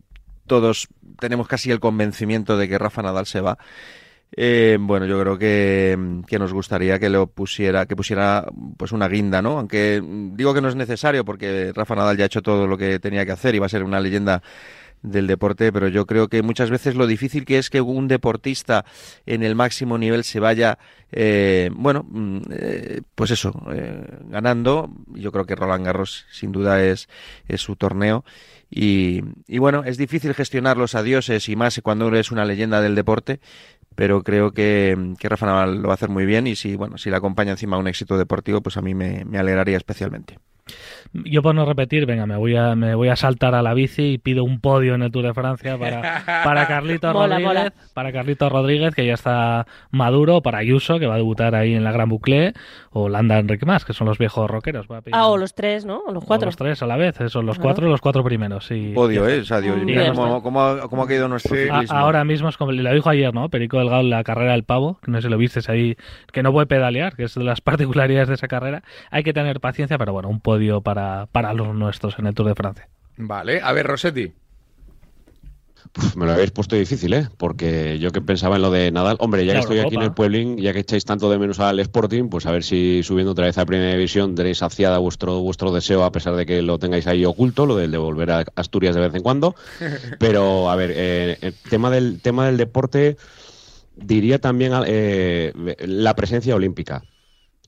todos 0.47 0.87
tenemos 1.19 1.47
casi 1.47 1.71
el 1.71 1.81
convencimiento 1.81 2.57
de 2.57 2.69
que 2.69 2.77
Rafa 2.77 3.01
Nadal 3.01 3.25
se 3.25 3.41
va, 3.41 3.57
eh, 4.37 4.77
bueno, 4.79 5.05
yo 5.05 5.19
creo 5.21 5.37
que, 5.37 6.21
que, 6.27 6.37
nos 6.37 6.51
gustaría 6.51 6.99
que 6.99 7.09
lo 7.09 7.27
pusiera, 7.27 7.85
que 7.85 7.95
pusiera 7.95 8.45
pues 8.75 8.91
una 8.91 9.07
guinda, 9.07 9.41
¿no? 9.41 9.59
Aunque 9.59 10.01
digo 10.33 10.53
que 10.53 10.59
no 10.59 10.67
es 10.67 10.75
necesario 10.75 11.23
porque 11.23 11.71
Rafa 11.73 11.95
Nadal 11.95 12.17
ya 12.17 12.25
ha 12.25 12.27
hecho 12.27 12.41
todo 12.41 12.67
lo 12.67 12.77
que 12.77 12.99
tenía 12.99 13.25
que 13.25 13.31
hacer 13.31 13.55
y 13.55 13.59
va 13.59 13.67
a 13.67 13.69
ser 13.69 13.83
una 13.83 14.01
leyenda 14.01 14.43
del 15.01 15.27
deporte, 15.27 15.71
pero 15.71 15.87
yo 15.87 16.05
creo 16.05 16.27
que 16.27 16.41
muchas 16.41 16.69
veces 16.69 16.95
lo 16.95 17.07
difícil 17.07 17.45
que 17.45 17.59
es 17.59 17.69
que 17.69 17.79
un 17.79 18.07
deportista 18.07 18.85
en 19.25 19.43
el 19.43 19.55
máximo 19.55 19.97
nivel 19.97 20.23
se 20.23 20.39
vaya, 20.39 20.79
eh, 21.11 21.69
bueno, 21.73 22.05
mm, 22.09 22.41
eh, 22.51 23.01
pues 23.13 23.31
eso, 23.31 23.53
ganando. 24.27 24.89
Yo 25.13 25.31
creo 25.31 25.45
que 25.45 25.55
Roland 25.55 25.85
Garros 25.85 26.25
sin 26.31 26.51
duda 26.51 26.83
es, 26.83 27.07
es 27.47 27.61
su 27.61 27.75
torneo. 27.75 28.25
Y, 28.69 29.21
y, 29.47 29.59
bueno, 29.59 29.83
es 29.85 29.95
difícil 29.95 30.33
gestionar 30.33 30.75
los 30.75 30.95
adioses 30.95 31.47
y 31.47 31.55
más 31.55 31.79
cuando 31.83 32.07
eres 32.07 32.31
una 32.31 32.45
leyenda 32.45 32.81
del 32.81 32.95
deporte, 32.95 33.39
pero 33.95 34.23
creo 34.23 34.51
que, 34.51 35.13
que, 35.19 35.29
Rafa 35.29 35.45
Nadal 35.45 35.81
lo 35.81 35.87
va 35.87 35.93
a 35.93 35.95
hacer 35.95 36.09
muy 36.09 36.25
bien 36.25 36.47
y 36.47 36.55
si, 36.55 36.75
bueno, 36.75 36.97
si 36.97 37.09
le 37.09 37.15
acompaña 37.15 37.51
encima 37.51 37.77
un 37.77 37.87
éxito 37.87 38.17
deportivo, 38.17 38.61
pues 38.61 38.77
a 38.77 38.81
mí 38.81 38.93
me, 38.93 39.25
me 39.25 39.37
alegraría 39.37 39.77
especialmente. 39.77 40.39
Yo 41.13 41.41
por 41.41 41.55
no 41.55 41.65
repetir, 41.65 42.05
venga, 42.05 42.25
me 42.25 42.35
voy 42.35 42.55
a 42.55 42.75
me 42.75 42.95
voy 42.95 43.09
a 43.09 43.15
saltar 43.15 43.55
a 43.55 43.61
la 43.61 43.73
bici 43.73 44.13
y 44.13 44.17
pido 44.17 44.43
un 44.43 44.59
podio 44.59 44.95
en 44.95 45.01
el 45.01 45.11
Tour 45.11 45.25
de 45.25 45.33
Francia 45.33 45.77
para, 45.77 46.23
para 46.43 46.67
Carlito 46.67 47.11
Rodríguez, 47.13 47.73
para 47.93 48.11
Carlito 48.11 48.49
Rodríguez 48.49 48.93
que 48.93 49.05
ya 49.05 49.13
está 49.13 49.65
maduro, 49.91 50.41
para 50.41 50.59
Ayuso 50.59 50.99
que 50.99 51.07
va 51.07 51.15
a 51.15 51.17
debutar 51.17 51.55
ahí 51.55 51.73
en 51.73 51.83
la 51.83 51.91
Gran 51.91 52.09
Bucle 52.09 52.53
o 52.91 53.09
Landa 53.09 53.39
Enrique 53.39 53.65
más, 53.65 53.85
que 53.85 53.93
son 53.93 54.07
los 54.07 54.17
viejos 54.17 54.49
rockeros. 54.49 54.87
ah, 55.11 55.27
o 55.27 55.37
los 55.37 55.53
tres, 55.53 55.85
¿no? 55.85 55.99
O 56.07 56.13
los 56.13 56.23
cuatro. 56.23 56.45
los 56.45 56.55
tres 56.55 56.81
a 56.81 56.85
la 56.85 56.95
vez, 56.95 57.15
son 57.27 57.45
los 57.45 57.59
cuatro, 57.59 57.87
los 57.87 58.01
cuatro 58.01 58.23
primeros. 58.23 58.65
Sí. 58.65 58.91
Podio, 58.95 59.27
¿eh? 59.27 59.41
O 59.41 59.45
sea, 59.45 59.61
¿cómo, 60.41 60.61
ha, 60.61 61.07
caído 61.07 61.27
nuestro 61.27 61.55
Ahora 61.89 62.23
mismo 62.23 62.49
es 62.49 62.57
como 62.57 62.71
lo 62.71 62.93
dijo 62.93 63.09
ayer, 63.09 63.33
¿no? 63.33 63.49
Perico 63.49 63.77
Delgado 63.79 64.01
en 64.01 64.09
la 64.09 64.23
carrera 64.23 64.53
del 64.53 64.63
pavo, 64.63 64.99
que 65.03 65.11
no 65.11 65.17
sé 65.17 65.27
si 65.27 65.29
lo 65.29 65.37
viste 65.37 65.59
ahí, 65.69 65.97
que 66.31 66.43
no 66.43 66.51
puede 66.51 66.67
pedalear, 66.67 67.15
que 67.15 67.23
es 67.23 67.35
de 67.35 67.43
las 67.43 67.61
particularidades 67.61 68.29
de 68.29 68.35
esa 68.35 68.47
carrera. 68.47 68.83
Hay 69.11 69.23
que 69.23 69.33
tener 69.33 69.59
paciencia, 69.59 69.97
pero 69.97 70.13
bueno, 70.13 70.29
un 70.29 70.39
podio 70.39 70.81
para 70.81 71.04
para, 71.31 71.53
los 71.53 71.73
nuestros 71.75 72.17
en 72.19 72.27
el 72.27 72.33
Tour 72.33 72.47
de 72.47 72.55
Francia. 72.55 72.87
Vale, 73.17 73.61
a 73.61 73.71
ver, 73.71 73.87
Rossetti. 73.87 74.33
me 76.15 76.25
lo 76.25 76.33
habéis 76.33 76.51
puesto 76.51 76.75
difícil, 76.75 77.13
¿eh? 77.13 77.29
Porque 77.37 77.97
yo 77.99 78.11
que 78.11 78.21
pensaba 78.21 78.57
en 78.57 78.61
lo 78.61 78.71
de 78.71 78.91
Nadal. 78.91 79.17
Hombre, 79.19 79.45
ya 79.45 79.53
que 79.53 79.59
estoy 79.59 79.79
aquí 79.79 79.95
en 79.95 80.01
el 80.01 80.13
Pueblín, 80.13 80.57
ya 80.57 80.73
que 80.73 80.79
echáis 80.79 81.05
tanto 81.05 81.29
de 81.29 81.39
menos 81.39 81.59
al 81.59 81.79
Sporting, 81.79 82.29
pues 82.29 82.45
a 82.45 82.51
ver 82.51 82.63
si 82.63 83.03
subiendo 83.03 83.31
otra 83.31 83.45
vez 83.45 83.57
a 83.57 83.65
Primera 83.65 83.91
División 83.91 84.35
tenéis 84.35 84.57
saciada 84.57 84.97
vuestro, 84.97 85.39
vuestro 85.39 85.71
deseo, 85.71 86.03
a 86.03 86.11
pesar 86.11 86.35
de 86.35 86.45
que 86.45 86.61
lo 86.61 86.79
tengáis 86.79 87.07
ahí 87.07 87.23
oculto, 87.23 87.65
lo 87.65 87.77
del 87.77 87.91
de 87.91 87.97
volver 87.97 88.31
a 88.31 88.45
Asturias 88.55 88.95
de 88.95 89.01
vez 89.01 89.15
en 89.15 89.23
cuando. 89.23 89.55
Pero, 90.19 90.69
a 90.69 90.75
ver, 90.75 90.91
eh, 90.93 91.37
el 91.41 91.53
tema 91.53 91.89
del, 91.89 92.19
tema 92.21 92.45
del 92.47 92.57
deporte, 92.57 93.17
diría 93.95 94.39
también 94.39 94.73
eh, 94.85 95.53
la 95.79 96.15
presencia 96.15 96.55
olímpica 96.55 97.03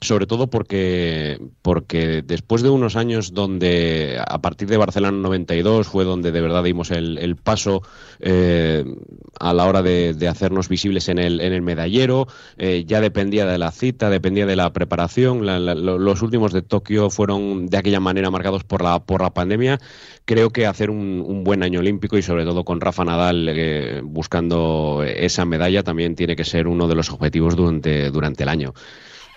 sobre 0.02 0.28
todo 0.28 0.48
porque, 0.48 1.40
porque 1.62 2.22
después 2.22 2.62
de 2.62 2.70
unos 2.70 2.96
años 2.96 3.34
donde 3.34 4.22
a 4.26 4.40
partir 4.42 4.68
de 4.68 4.78
Barcelona 4.78 5.18
92 5.18 5.88
fue 5.88 6.06
donde 6.06 6.32
de 6.32 6.42
verdad 6.42 6.64
dimos 6.64 6.92
el, 6.92 7.36
paso 7.36 7.82
eh, 8.20 8.84
a 9.40 9.54
la 9.54 9.66
hora 9.66 9.82
de, 9.82 10.28
hacernos 10.28 10.70
visibles 10.70 11.10
en 11.10 11.18
el, 11.18 11.42
en 11.42 11.54
el 11.54 11.62
medallero, 11.62 12.28
eh, 12.58 12.84
ya 12.86 13.02
dependía 13.02 13.46
de 13.46 13.58
la 13.58 13.72
cita, 13.72 14.10
dependía 14.10 14.46
de 14.46 14.56
la 14.56 14.72
preparación, 14.72 15.46
los 15.46 16.22
últimos 16.22 16.54
de 16.54 16.62
Tokio 16.62 17.10
fueron 17.10 17.68
de 17.68 17.78
aquella 17.78 18.00
manera 18.00 18.30
marcados 18.30 18.64
por 18.64 18.84
la, 18.84 19.00
por 19.00 19.22
la 19.22 19.34
pandemia, 19.34 19.80
creo 20.26 20.52
que 20.52 20.68
hacer 20.68 20.90
un, 20.90 21.44
buen 21.44 21.64
año 21.64 21.80
olímpico 21.80 22.18
y 22.18 22.22
sobre 22.22 22.44
todo 22.44 22.66
con 22.66 22.82
Rafa 22.82 23.06
Nadal 23.06 23.48
eh, 23.50 24.02
buscando 24.04 25.04
esa 25.06 25.46
medalla 25.46 25.84
también 25.84 26.16
tiene 26.16 26.36
que 26.36 26.44
ser 26.44 26.68
uno 26.68 26.88
de 26.88 26.96
los 26.96 27.10
objetivos 27.12 27.56
durante, 27.56 28.10
durante 28.12 28.44
el 28.44 28.50
año 28.50 28.74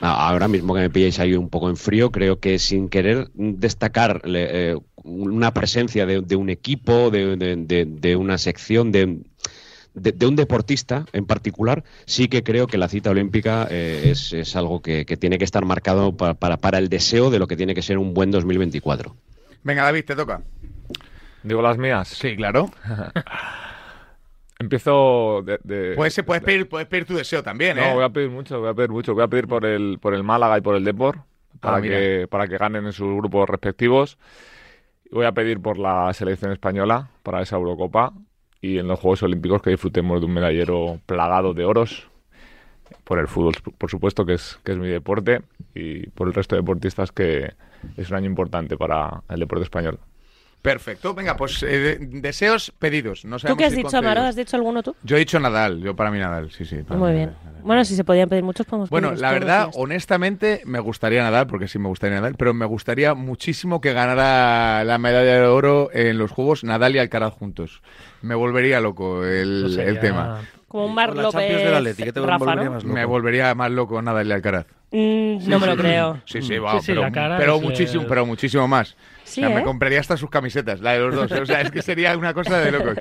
ahora 0.00 0.48
mismo 0.48 0.74
que 0.74 0.80
me 0.80 0.90
pilláis 0.90 1.18
ahí 1.20 1.34
un 1.34 1.48
poco 1.48 1.68
en 1.68 1.76
frío, 1.76 2.10
creo 2.10 2.40
que 2.40 2.58
sin 2.58 2.88
querer 2.88 3.28
destacar 3.34 4.22
eh, 4.24 4.76
una 4.96 5.52
presencia 5.52 6.06
de, 6.06 6.36
un 6.36 6.50
equipo, 6.50 7.10
de, 7.10 8.16
una 8.16 8.38
sección, 8.38 8.92
de, 8.92 9.04
un 9.04 10.36
deportista 10.36 11.06
en 11.12 11.26
particular, 11.26 11.84
sí 12.06 12.28
que 12.28 12.42
creo 12.42 12.66
que 12.66 12.78
la 12.78 12.88
cita 12.88 13.10
olímpica 13.10 13.66
eh, 13.70 14.12
es, 14.12 14.56
algo 14.56 14.80
que, 14.80 15.04
tiene 15.04 15.38
que 15.38 15.44
estar 15.44 15.64
marcado 15.64 16.16
para, 16.16 16.34
para, 16.34 16.78
el 16.78 16.88
deseo 16.88 17.30
de 17.30 17.38
lo 17.38 17.46
que 17.46 17.56
tiene 17.56 17.74
que 17.74 17.82
ser 17.82 17.98
un 17.98 18.14
buen 18.14 18.30
2024. 18.30 19.14
Venga, 19.62 19.84
David, 19.84 20.04
te 20.04 20.16
toca. 20.16 20.42
¿Digo 21.42 21.62
las 21.62 21.78
mías? 21.78 22.08
Sí, 22.08 22.36
claro. 22.36 22.70
Empiezo 24.60 25.42
de... 25.42 25.94
puedes, 25.96 26.22
puedes, 26.22 26.42
pedir, 26.42 26.68
puedes 26.68 26.86
pedir 26.86 27.06
tu 27.06 27.14
deseo 27.14 27.42
también, 27.42 27.78
¿eh? 27.78 27.88
No, 27.88 27.94
voy 27.94 28.04
a 28.04 28.10
pedir 28.10 28.28
mucho, 28.28 28.60
voy 28.60 28.68
a 28.68 28.74
pedir 28.74 28.90
mucho. 28.90 29.14
Voy 29.14 29.24
a 29.24 29.28
pedir 29.28 29.48
por 29.48 29.64
el, 29.64 29.98
por 29.98 30.12
el 30.12 30.22
Málaga 30.22 30.58
y 30.58 30.60
por 30.60 30.76
el 30.76 30.84
Depor, 30.84 31.20
para, 31.60 31.78
ah, 31.78 31.82
que, 31.82 32.26
para 32.28 32.46
que 32.46 32.58
ganen 32.58 32.84
en 32.84 32.92
sus 32.92 33.08
grupos 33.16 33.48
respectivos. 33.48 34.18
Voy 35.10 35.24
a 35.24 35.32
pedir 35.32 35.60
por 35.60 35.78
la 35.78 36.12
selección 36.12 36.52
española 36.52 37.08
para 37.22 37.40
esa 37.40 37.56
Eurocopa 37.56 38.12
y 38.60 38.76
en 38.76 38.86
los 38.86 39.00
Juegos 39.00 39.22
Olímpicos 39.22 39.62
que 39.62 39.70
disfrutemos 39.70 40.20
de 40.20 40.26
un 40.26 40.34
medallero 40.34 41.00
plagado 41.06 41.54
de 41.54 41.64
oros 41.64 42.10
por 43.04 43.18
el 43.18 43.28
fútbol, 43.28 43.54
por 43.78 43.90
supuesto, 43.90 44.26
que 44.26 44.34
es, 44.34 44.60
que 44.62 44.72
es 44.72 44.78
mi 44.78 44.88
deporte, 44.88 45.40
y 45.74 46.06
por 46.10 46.28
el 46.28 46.34
resto 46.34 46.54
de 46.54 46.60
deportistas 46.60 47.12
que 47.12 47.54
es 47.96 48.10
un 48.10 48.16
año 48.16 48.26
importante 48.26 48.76
para 48.76 49.22
el 49.30 49.40
deporte 49.40 49.64
español. 49.64 49.98
Perfecto, 50.62 51.14
venga, 51.14 51.36
pues 51.36 51.62
eh, 51.66 51.96
deseos 51.98 52.70
pedidos. 52.78 53.24
No 53.24 53.38
¿Tú 53.38 53.56
qué 53.56 53.64
has 53.64 53.74
dicho, 53.74 53.96
Amaro? 53.96 54.22
¿Has 54.22 54.36
dicho 54.36 54.56
alguno 54.56 54.82
tú? 54.82 54.94
Yo 55.02 55.16
he 55.16 55.20
dicho 55.20 55.40
Nadal, 55.40 55.80
yo 55.80 55.96
para 55.96 56.10
mí 56.10 56.18
Nadal, 56.18 56.50
sí, 56.50 56.66
sí. 56.66 56.80
Muy 56.88 57.12
bien. 57.12 57.34
Bueno, 57.62 57.84
si 57.84 57.96
se 57.96 58.04
podían 58.04 58.28
pedir 58.28 58.42
muchos, 58.42 58.66
podemos 58.66 58.90
Bueno, 58.90 59.12
la 59.14 59.32
verdad, 59.32 59.70
honestamente, 59.74 60.60
me 60.66 60.78
gustaría 60.78 61.22
Nadal, 61.22 61.46
porque 61.46 61.66
sí 61.66 61.78
me 61.78 61.88
gustaría 61.88 62.16
Nadal, 62.16 62.34
pero 62.36 62.52
me 62.52 62.66
gustaría 62.66 63.14
muchísimo 63.14 63.80
que 63.80 63.94
ganara 63.94 64.84
la 64.84 64.98
medalla 64.98 65.40
de 65.40 65.46
oro 65.46 65.88
en 65.92 66.18
los 66.18 66.30
Juegos 66.30 66.62
Nadal 66.62 66.94
y 66.94 66.98
Alcaraz 66.98 67.32
juntos. 67.32 67.80
Me 68.20 68.34
volvería 68.34 68.80
loco 68.80 69.24
el, 69.24 69.98
tema. 70.00 70.42
Como 70.68 70.86
un 70.86 70.94
Mar 70.94 71.16
López, 71.16 72.14
Rafa, 72.14 72.54
¿no? 72.54 72.80
Me 72.82 73.04
volvería 73.06 73.54
más 73.54 73.70
loco 73.70 74.00
Nadal 74.02 74.28
y 74.28 74.32
Alcaraz. 74.32 74.66
Mm, 74.92 75.48
no 75.48 75.60
me 75.60 75.66
lo 75.66 75.76
creo. 75.76 76.20
Sí, 76.24 76.42
sí, 76.42 76.58
va, 76.58 76.80
pero, 77.38 77.60
muchísimo, 77.60 78.04
pero 78.08 78.26
muchísimo 78.26 78.66
más. 78.66 78.96
Me 79.38 79.60
¿eh? 79.60 79.62
compraría 79.62 80.00
hasta 80.00 80.16
sus 80.16 80.30
camisetas, 80.30 80.80
la 80.80 80.92
de 80.92 80.98
los 81.00 81.14
dos. 81.14 81.32
O 81.32 81.46
sea, 81.46 81.60
es 81.60 81.70
que 81.70 81.82
sería 81.82 82.16
una 82.16 82.34
cosa 82.34 82.58
de 82.58 82.72
locos. 82.72 82.96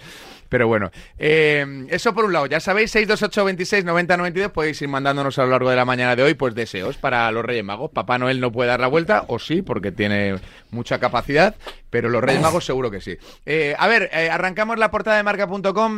Pero 0.50 0.68
bueno, 0.68 0.90
eh, 1.20 1.86
eso 1.90 2.14
por 2.14 2.26
un 2.26 2.34
lado. 2.34 2.48
Ya 2.48 2.60
sabéis, 2.60 2.92
628 2.92 3.46
26 3.46 3.86
90 3.86 4.18
92 4.18 4.52
podéis 4.52 4.82
ir 4.82 4.88
mandándonos 4.88 5.38
a 5.38 5.44
lo 5.44 5.52
largo 5.52 5.70
de 5.70 5.76
la 5.76 5.86
mañana 5.86 6.16
de 6.16 6.24
hoy 6.24 6.34
pues 6.34 6.56
deseos 6.56 6.98
para 6.98 7.32
los 7.32 7.46
Reyes 7.46 7.64
Magos. 7.64 7.92
Papá 7.92 8.18
Noel 8.18 8.40
no 8.40 8.52
puede 8.52 8.70
dar 8.70 8.80
la 8.80 8.88
vuelta, 8.88 9.26
o 9.28 9.38
sí, 9.38 9.62
porque 9.62 9.92
tiene 9.92 10.38
mucha 10.72 11.00
capacidad, 11.00 11.56
pero 11.92 12.10
los 12.10 12.24
Reyes 12.24 12.42
Magos 12.42 12.66
seguro 12.66 12.90
que 12.90 13.00
sí. 13.00 13.18
Eh, 13.46 13.76
a 13.78 13.88
ver, 13.88 14.10
arrancamos 14.32 14.80
la 14.80 14.90
portada 14.90 15.18
de 15.18 15.24
marca.com. 15.24 15.98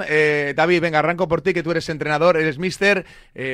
David, 0.56 0.82
venga, 0.82 1.00
arranco 1.00 1.30
por 1.30 1.42
ti, 1.42 1.54
que 1.54 1.64
tú 1.64 1.72
eres 1.72 1.88
entrenador, 1.88 2.36
eres 2.36 2.58
mister 2.58 3.06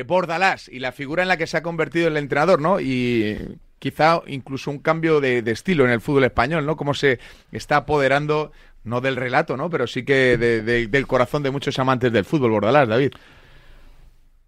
Bordalás 0.07 0.67
y 0.67 0.79
la 0.79 0.91
figura 0.91 1.21
en 1.21 1.29
la 1.29 1.37
que 1.37 1.45
se 1.45 1.57
ha 1.57 1.61
convertido 1.61 2.07
el 2.07 2.17
entrenador, 2.17 2.59
¿no? 2.59 2.79
Y 2.79 3.59
quizá 3.79 4.21
incluso 4.27 4.71
un 4.71 4.79
cambio 4.79 5.19
de, 5.21 5.39
estilo 5.51 5.85
en 5.85 5.91
el 5.91 6.01
fútbol 6.01 6.25
español, 6.25 6.65
¿no? 6.65 6.75
Cómo 6.75 6.93
se 6.93 7.19
está 7.51 7.77
apoderando, 7.77 8.51
no 8.83 9.01
del 9.01 9.15
relato, 9.15 9.57
¿no? 9.57 9.69
Pero 9.69 9.87
sí 9.87 10.03
que 10.03 10.37
del 10.37 11.07
corazón 11.07 11.43
de 11.43 11.51
muchos 11.51 11.77
amantes 11.79 12.11
del 12.11 12.25
fútbol, 12.25 12.51
Bordalás, 12.51 12.87
David. 12.87 13.11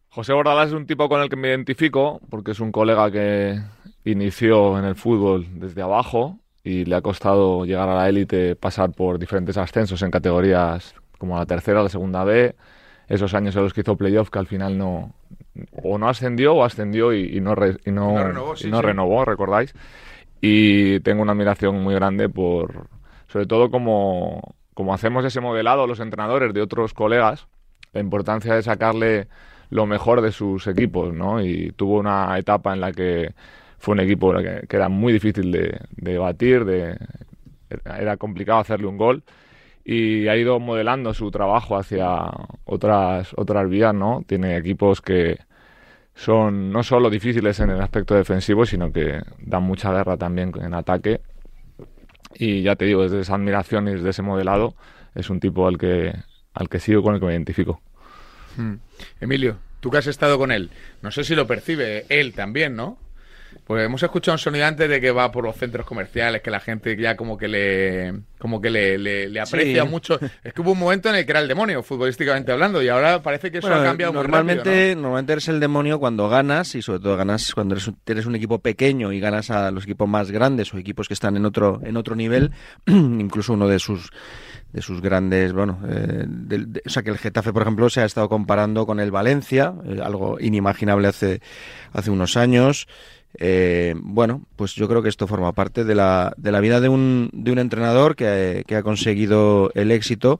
José 0.09 0.33
Bordalás 0.33 0.69
es 0.69 0.73
un 0.73 0.87
tipo 0.87 1.07
con 1.07 1.21
el 1.21 1.29
que 1.29 1.35
me 1.35 1.49
identifico, 1.49 2.19
porque 2.29 2.51
es 2.51 2.59
un 2.59 2.71
colega 2.71 3.11
que 3.11 3.61
inició 4.05 4.79
en 4.79 4.85
el 4.85 4.95
fútbol 4.95 5.45
desde 5.51 5.81
abajo 5.81 6.39
y 6.63 6.85
le 6.85 6.95
ha 6.95 7.01
costado 7.01 7.65
llegar 7.65 7.89
a 7.89 7.95
la 7.95 8.09
élite, 8.09 8.55
pasar 8.55 8.91
por 8.91 9.19
diferentes 9.19 9.57
ascensos 9.57 10.01
en 10.01 10.11
categorías 10.11 10.95
como 11.17 11.37
la 11.37 11.45
tercera, 11.45 11.83
la 11.83 11.89
segunda 11.89 12.23
B, 12.23 12.55
esos 13.07 13.33
años 13.33 13.55
en 13.55 13.63
los 13.63 13.73
que 13.73 13.81
hizo 13.81 13.97
playoff 13.97 14.29
que 14.29 14.39
al 14.39 14.47
final 14.47 14.77
no, 14.77 15.13
o 15.83 15.97
no 15.97 16.09
ascendió 16.09 16.53
o 16.53 16.63
ascendió 16.63 17.13
y, 17.13 17.39
no, 17.41 17.53
y 17.85 17.91
no, 17.91 18.81
renovó, 18.81 19.25
¿recordáis? 19.25 19.73
Y 20.41 20.99
tengo 21.01 21.21
una 21.21 21.33
admiración 21.33 21.81
muy 21.81 21.95
grande 21.95 22.29
por, 22.29 22.87
sobre 23.27 23.45
todo 23.45 23.69
como, 23.69 24.55
como 24.73 24.93
hacemos 24.93 25.25
ese 25.25 25.41
modelado 25.41 25.87
los 25.87 25.99
entrenadores 25.99 26.53
de 26.53 26.61
otros 26.61 26.93
colegas, 26.93 27.47
la 27.93 27.99
importancia 27.99 28.53
de 28.55 28.63
sacarle 28.63 29.27
lo 29.69 29.85
mejor 29.85 30.21
de 30.21 30.31
sus 30.31 30.65
equipos, 30.67 31.13
¿no? 31.13 31.41
Y 31.41 31.71
tuvo 31.73 31.99
una 31.99 32.37
etapa 32.37 32.73
en 32.73 32.81
la 32.81 32.91
que 32.91 33.33
fue 33.77 33.93
un 33.93 33.99
equipo 33.99 34.33
que, 34.37 34.65
era 34.69 34.89
muy 34.89 35.13
difícil 35.13 35.51
de, 35.51 35.79
de 35.91 36.17
batir, 36.17 36.65
de, 36.65 36.97
era 37.85 38.17
complicado 38.17 38.59
hacerle 38.59 38.87
un 38.87 38.97
gol 38.97 39.23
y 39.91 40.27
ha 40.27 40.37
ido 40.37 40.59
modelando 40.59 41.15
su 41.15 41.31
trabajo 41.31 41.75
hacia 41.75 42.29
otras 42.65 43.33
otras 43.35 43.67
vías, 43.67 43.91
¿no? 43.91 44.23
Tiene 44.27 44.55
equipos 44.55 45.01
que 45.01 45.39
son 46.13 46.71
no 46.71 46.83
solo 46.83 47.09
difíciles 47.09 47.59
en 47.59 47.71
el 47.71 47.81
aspecto 47.81 48.13
defensivo, 48.13 48.67
sino 48.67 48.91
que 48.91 49.19
dan 49.39 49.63
mucha 49.63 49.91
guerra 49.91 50.15
también 50.15 50.51
en 50.61 50.75
ataque. 50.75 51.21
Y 52.35 52.61
ya 52.61 52.75
te 52.75 52.85
digo, 52.85 53.01
desde 53.01 53.21
esa 53.21 53.33
admiración 53.33 53.87
y 53.87 53.93
desde 53.93 54.11
ese 54.11 54.21
modelado, 54.21 54.75
es 55.15 55.31
un 55.31 55.39
tipo 55.39 55.67
al 55.67 55.79
que, 55.79 56.13
al 56.53 56.69
que 56.69 56.79
sigo 56.79 57.01
con 57.01 57.15
el 57.15 57.19
que 57.19 57.25
me 57.25 57.31
identifico. 57.31 57.81
Hmm. 58.57 58.75
Emilio, 59.19 59.57
tú 59.79 59.89
que 59.89 59.97
has 59.97 60.07
estado 60.07 60.37
con 60.37 60.51
él, 60.51 60.69
no 61.01 61.09
sé 61.09 61.23
si 61.23 61.33
lo 61.33 61.47
percibe 61.47 62.05
él 62.09 62.33
también, 62.33 62.75
¿no? 62.75 62.99
Pues 63.65 63.85
hemos 63.85 64.01
escuchado 64.01 64.35
un 64.35 64.39
sonido 64.39 64.65
antes 64.65 64.89
de 64.89 64.99
que 64.99 65.11
va 65.11 65.31
por 65.31 65.43
los 65.43 65.55
centros 65.55 65.85
comerciales, 65.85 66.41
que 66.41 66.49
la 66.49 66.59
gente 66.59 66.95
ya 66.97 67.15
como 67.15 67.37
que 67.37 67.47
le 67.47 68.13
como 68.39 68.61
que 68.61 68.69
le, 68.69 68.97
le, 68.97 69.39
aprecia 69.39 69.85
mucho. 69.85 70.17
Es 70.43 70.53
que 70.53 70.61
hubo 70.61 70.71
un 70.71 70.79
momento 70.79 71.09
en 71.09 71.15
el 71.15 71.25
que 71.25 71.31
era 71.31 71.41
el 71.41 71.47
demonio, 71.47 71.83
futbolísticamente 71.83 72.51
hablando, 72.51 72.81
y 72.81 72.87
ahora 72.87 73.21
parece 73.21 73.51
que 73.51 73.59
eso 73.59 73.73
ha 73.73 73.83
cambiado 73.83 74.13
normalmente, 74.13 74.69
muy 74.69 74.79
rápido, 74.79 75.01
Normalmente 75.01 75.33
eres 75.33 75.47
el 75.49 75.59
demonio 75.59 75.99
cuando 75.99 76.29
ganas, 76.29 76.73
y 76.75 76.81
sobre 76.81 76.99
todo 76.99 77.17
ganas 77.17 77.53
cuando 77.53 77.75
eres 77.75 77.87
un, 77.87 77.97
tienes 78.03 78.25
un 78.25 78.35
equipo 78.35 78.59
pequeño 78.59 79.11
y 79.11 79.19
ganas 79.19 79.51
a 79.51 79.71
los 79.71 79.83
equipos 79.83 80.07
más 80.07 80.31
grandes 80.31 80.73
o 80.73 80.77
equipos 80.77 81.07
que 81.07 81.13
están 81.13 81.35
en 81.35 81.45
otro, 81.45 81.81
en 81.83 81.97
otro 81.97 82.15
nivel, 82.15 82.51
incluso 82.87 83.53
uno 83.53 83.67
de 83.67 83.79
sus 83.79 84.09
de 84.71 84.81
sus 84.81 85.01
grandes, 85.01 85.51
bueno, 85.51 85.79
eh, 85.87 86.27
o 86.85 86.89
sea 86.89 87.01
que 87.01 87.09
el 87.09 87.17
Getafe, 87.17 87.51
por 87.51 87.63
ejemplo, 87.63 87.89
se 87.89 88.01
ha 88.01 88.05
estado 88.05 88.29
comparando 88.29 88.85
con 88.85 88.99
el 88.99 89.09
Valencia, 89.09 89.73
eh, 89.85 89.99
algo 90.01 90.39
inimaginable 90.39 91.07
hace, 91.07 91.41
hace 91.91 92.11
unos 92.11 92.37
años. 92.37 92.87
Eh, 93.37 93.93
bueno, 93.97 94.41
pues 94.55 94.73
yo 94.73 94.87
creo 94.87 95.01
que 95.01 95.09
esto 95.09 95.27
forma 95.27 95.53
parte 95.53 95.83
de 95.83 95.95
la, 95.95 96.33
de 96.37 96.51
la 96.51 96.59
vida 96.59 96.81
de 96.81 96.89
un, 96.89 97.29
de 97.31 97.51
un 97.51 97.59
entrenador 97.59 98.15
que, 98.15 98.63
que, 98.67 98.75
ha 98.75 98.83
conseguido 98.83 99.71
el 99.75 99.91
éxito 99.91 100.39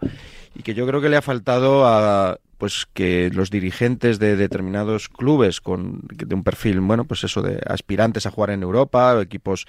y 0.56 0.64
que 0.64 0.74
yo 0.74 0.88
creo 0.88 1.00
que 1.00 1.10
le 1.10 1.18
ha 1.18 1.22
faltado 1.22 1.86
a 1.86 2.40
pues 2.58 2.88
que 2.94 3.32
los 3.34 3.50
dirigentes 3.50 4.20
de 4.20 4.36
determinados 4.36 5.08
clubes 5.08 5.62
con 5.62 6.02
de 6.12 6.36
un 6.36 6.44
perfil 6.44 6.82
bueno 6.82 7.06
pues 7.06 7.24
eso 7.24 7.42
de 7.42 7.62
aspirantes 7.66 8.26
a 8.26 8.32
jugar 8.32 8.50
en 8.50 8.64
Europa 8.64 9.18
equipos 9.22 9.66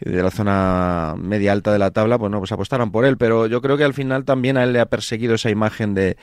de 0.00 0.22
la 0.22 0.30
zona 0.30 1.14
media 1.18 1.52
alta 1.52 1.72
de 1.72 1.78
la 1.78 1.90
tabla 1.90 2.16
bueno 2.16 2.38
pues 2.38 2.50
apostaran 2.50 2.90
por 2.90 3.04
él. 3.04 3.18
Pero 3.18 3.46
yo 3.48 3.60
creo 3.60 3.76
que 3.76 3.84
al 3.84 3.92
final 3.92 4.24
también 4.24 4.56
a 4.56 4.64
él 4.64 4.72
le 4.72 4.80
ha 4.80 4.86
perseguido 4.86 5.34
esa 5.34 5.50
imagen 5.50 5.92
de, 5.92 6.16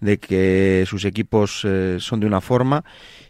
de 0.00 0.18
que 0.18 0.84
sus 0.86 1.04
equipos 1.04 1.62
eh, 1.64 1.96
son 1.98 2.20
de 2.20 2.26
una 2.26 2.42
forma 2.42 2.84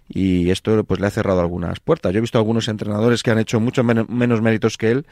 y 0.09 0.51
esto 0.51 0.85
pues 0.85 1.01
le 1.01 1.07
ha 1.07 1.11
cerrado 1.11 1.41
algunas 1.41 1.81
puertas. 1.81 2.13
Yo 2.13 2.19
he 2.19 2.23
visto 2.23 2.39
algunos 2.39 2.69
entrenadores 2.69 3.23
que 3.23 3.31
han 3.31 3.39
hecho 3.39 3.61
mucho 3.61 3.85
menos 3.85 4.41
méritos 4.41 4.77
que 4.77 4.91
él 4.91 5.07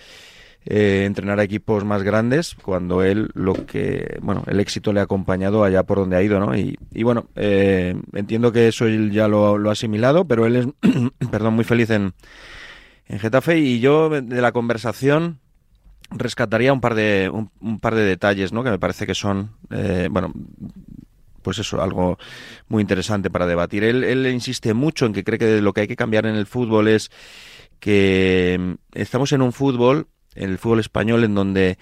eh, 0.68 1.04
entrenar 1.06 1.38
a 1.38 1.44
equipos 1.44 1.84
más 1.84 2.02
grandes 2.02 2.56
cuando 2.60 3.04
él 3.04 3.30
lo 3.34 3.54
que 3.66 4.18
bueno 4.20 4.42
el 4.48 4.58
éxito 4.58 4.92
le 4.92 4.98
ha 4.98 5.04
acompañado 5.04 5.62
allá 5.62 5.84
por 5.84 5.98
donde 5.98 6.16
ha 6.16 6.22
ido 6.22 6.40
no 6.40 6.56
y, 6.56 6.76
bueno 7.04 7.28
eh, 7.36 7.94
entiendo 8.14 8.50
que 8.50 8.66
eso 8.66 8.86
él 8.86 9.12
ya 9.12 9.28
lo, 9.28 9.56
ha 9.68 9.72
asimilado 9.72 10.24
pero 10.24 10.44
él 10.44 10.56
es 10.56 10.66
perdón 11.30 11.54
muy 11.54 11.62
feliz 11.62 11.90
en 11.90 12.14
en 13.06 13.18
Getafe 13.20 13.58
y 13.58 13.78
yo 13.78 14.08
de 14.08 14.42
la 14.42 14.50
conversación 14.50 15.38
rescataría 16.10 16.72
un 16.72 16.80
par 16.80 16.96
de 16.96 17.30
un, 17.32 17.78
par 17.78 17.94
de 17.94 18.02
detalles 18.02 18.52
no 18.52 18.64
que 18.64 18.70
me 18.70 18.80
parece 18.80 19.06
que 19.06 19.14
son 19.14 19.52
eh, 19.70 20.08
bueno 20.10 20.32
pues 21.46 21.60
eso, 21.60 21.80
algo 21.80 22.18
muy 22.66 22.80
interesante 22.80 23.30
para 23.30 23.46
debatir. 23.46 23.84
Él, 23.84 24.02
él 24.02 24.26
insiste 24.26 24.74
mucho 24.74 25.06
en 25.06 25.12
que 25.12 25.22
cree 25.22 25.38
que 25.38 25.60
lo 25.60 25.72
que 25.72 25.82
hay 25.82 25.86
que 25.86 25.94
cambiar 25.94 26.26
en 26.26 26.34
el 26.34 26.44
fútbol 26.44 26.88
es 26.88 27.08
que 27.78 28.56
mm, 28.58 28.72
estamos 28.94 29.30
en 29.30 29.42
un 29.42 29.52
fútbol, 29.52 30.08
en 30.34 30.50
el 30.50 30.58
fútbol 30.58 30.80
español, 30.80 31.22
en 31.22 31.36
donde 31.36 31.78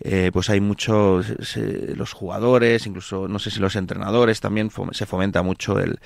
eh, 0.00 0.30
pues 0.32 0.50
hay 0.50 0.60
muchos 0.60 1.56
los 1.94 2.12
jugadores, 2.12 2.84
incluso 2.88 3.28
no 3.28 3.38
sé 3.38 3.52
si 3.52 3.60
los 3.60 3.76
entrenadores 3.76 4.40
también 4.40 4.70
se 4.90 5.06
fomenta 5.06 5.40
mucho 5.42 5.78
el 5.78 6.00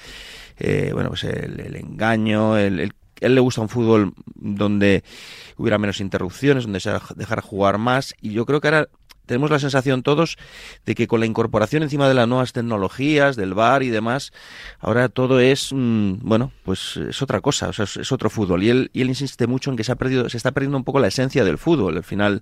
eh, 0.59 0.91
bueno 0.93 1.09
pues 1.09 1.25
el, 1.25 1.75
engaño, 1.77 2.59
el, 2.59 2.93
él 3.21 3.35
le 3.35 3.41
gusta 3.41 3.63
un 3.63 3.71
fútbol 3.71 4.13
donde 4.35 5.05
hubiera 5.57 5.79
menos 5.79 6.03
interrupciones, 6.03 6.65
donde 6.65 6.81
se 6.81 6.93
dejara 7.17 7.41
jugar 7.41 7.79
más 7.79 8.15
y 8.21 8.33
yo 8.33 8.45
creo 8.45 8.61
que 8.61 8.69
ahora 8.69 8.89
tenemos 9.31 9.49
la 9.49 9.61
sensación 9.61 10.03
todos 10.03 10.39
de 10.85 10.97
que 10.97 11.07
con 11.07 11.21
la 11.21 11.27
incorporación 11.27 11.85
encima 11.85 12.09
de 12.09 12.15
las 12.15 12.27
nuevas 12.27 12.53
tecnologías, 12.53 13.37
del 13.37 13.55
bar 13.55 13.85
y 13.85 13.89
demás, 13.89 14.33
ahora 14.81 15.09
todo 15.09 15.39
es, 15.39 15.73
mm, 15.73 16.15
bueno, 16.23 16.51
pues 16.65 16.97
es 16.97 17.23
otra 17.23 17.41
cosa, 17.41 17.69
o 17.69 17.73
sea, 17.73 17.85
es, 17.85 18.11
otro 18.11 18.29
fútbol. 18.29 18.65
Y 18.65 18.71
él, 18.71 18.91
y 18.93 19.03
él 19.03 19.09
insiste 19.09 19.47
mucho 19.47 19.71
en 19.71 19.77
que 19.77 19.85
se, 19.85 19.93
ha 19.93 19.95
perdido, 19.95 20.29
se 20.29 20.37
está 20.37 20.51
perdiendo 20.51 20.79
un 20.79 20.83
poco 20.83 20.99
la 20.99 21.07
esencia 21.07 21.45
del 21.45 21.59
fútbol. 21.59 21.97
Al 21.97 22.03
final, 22.03 22.41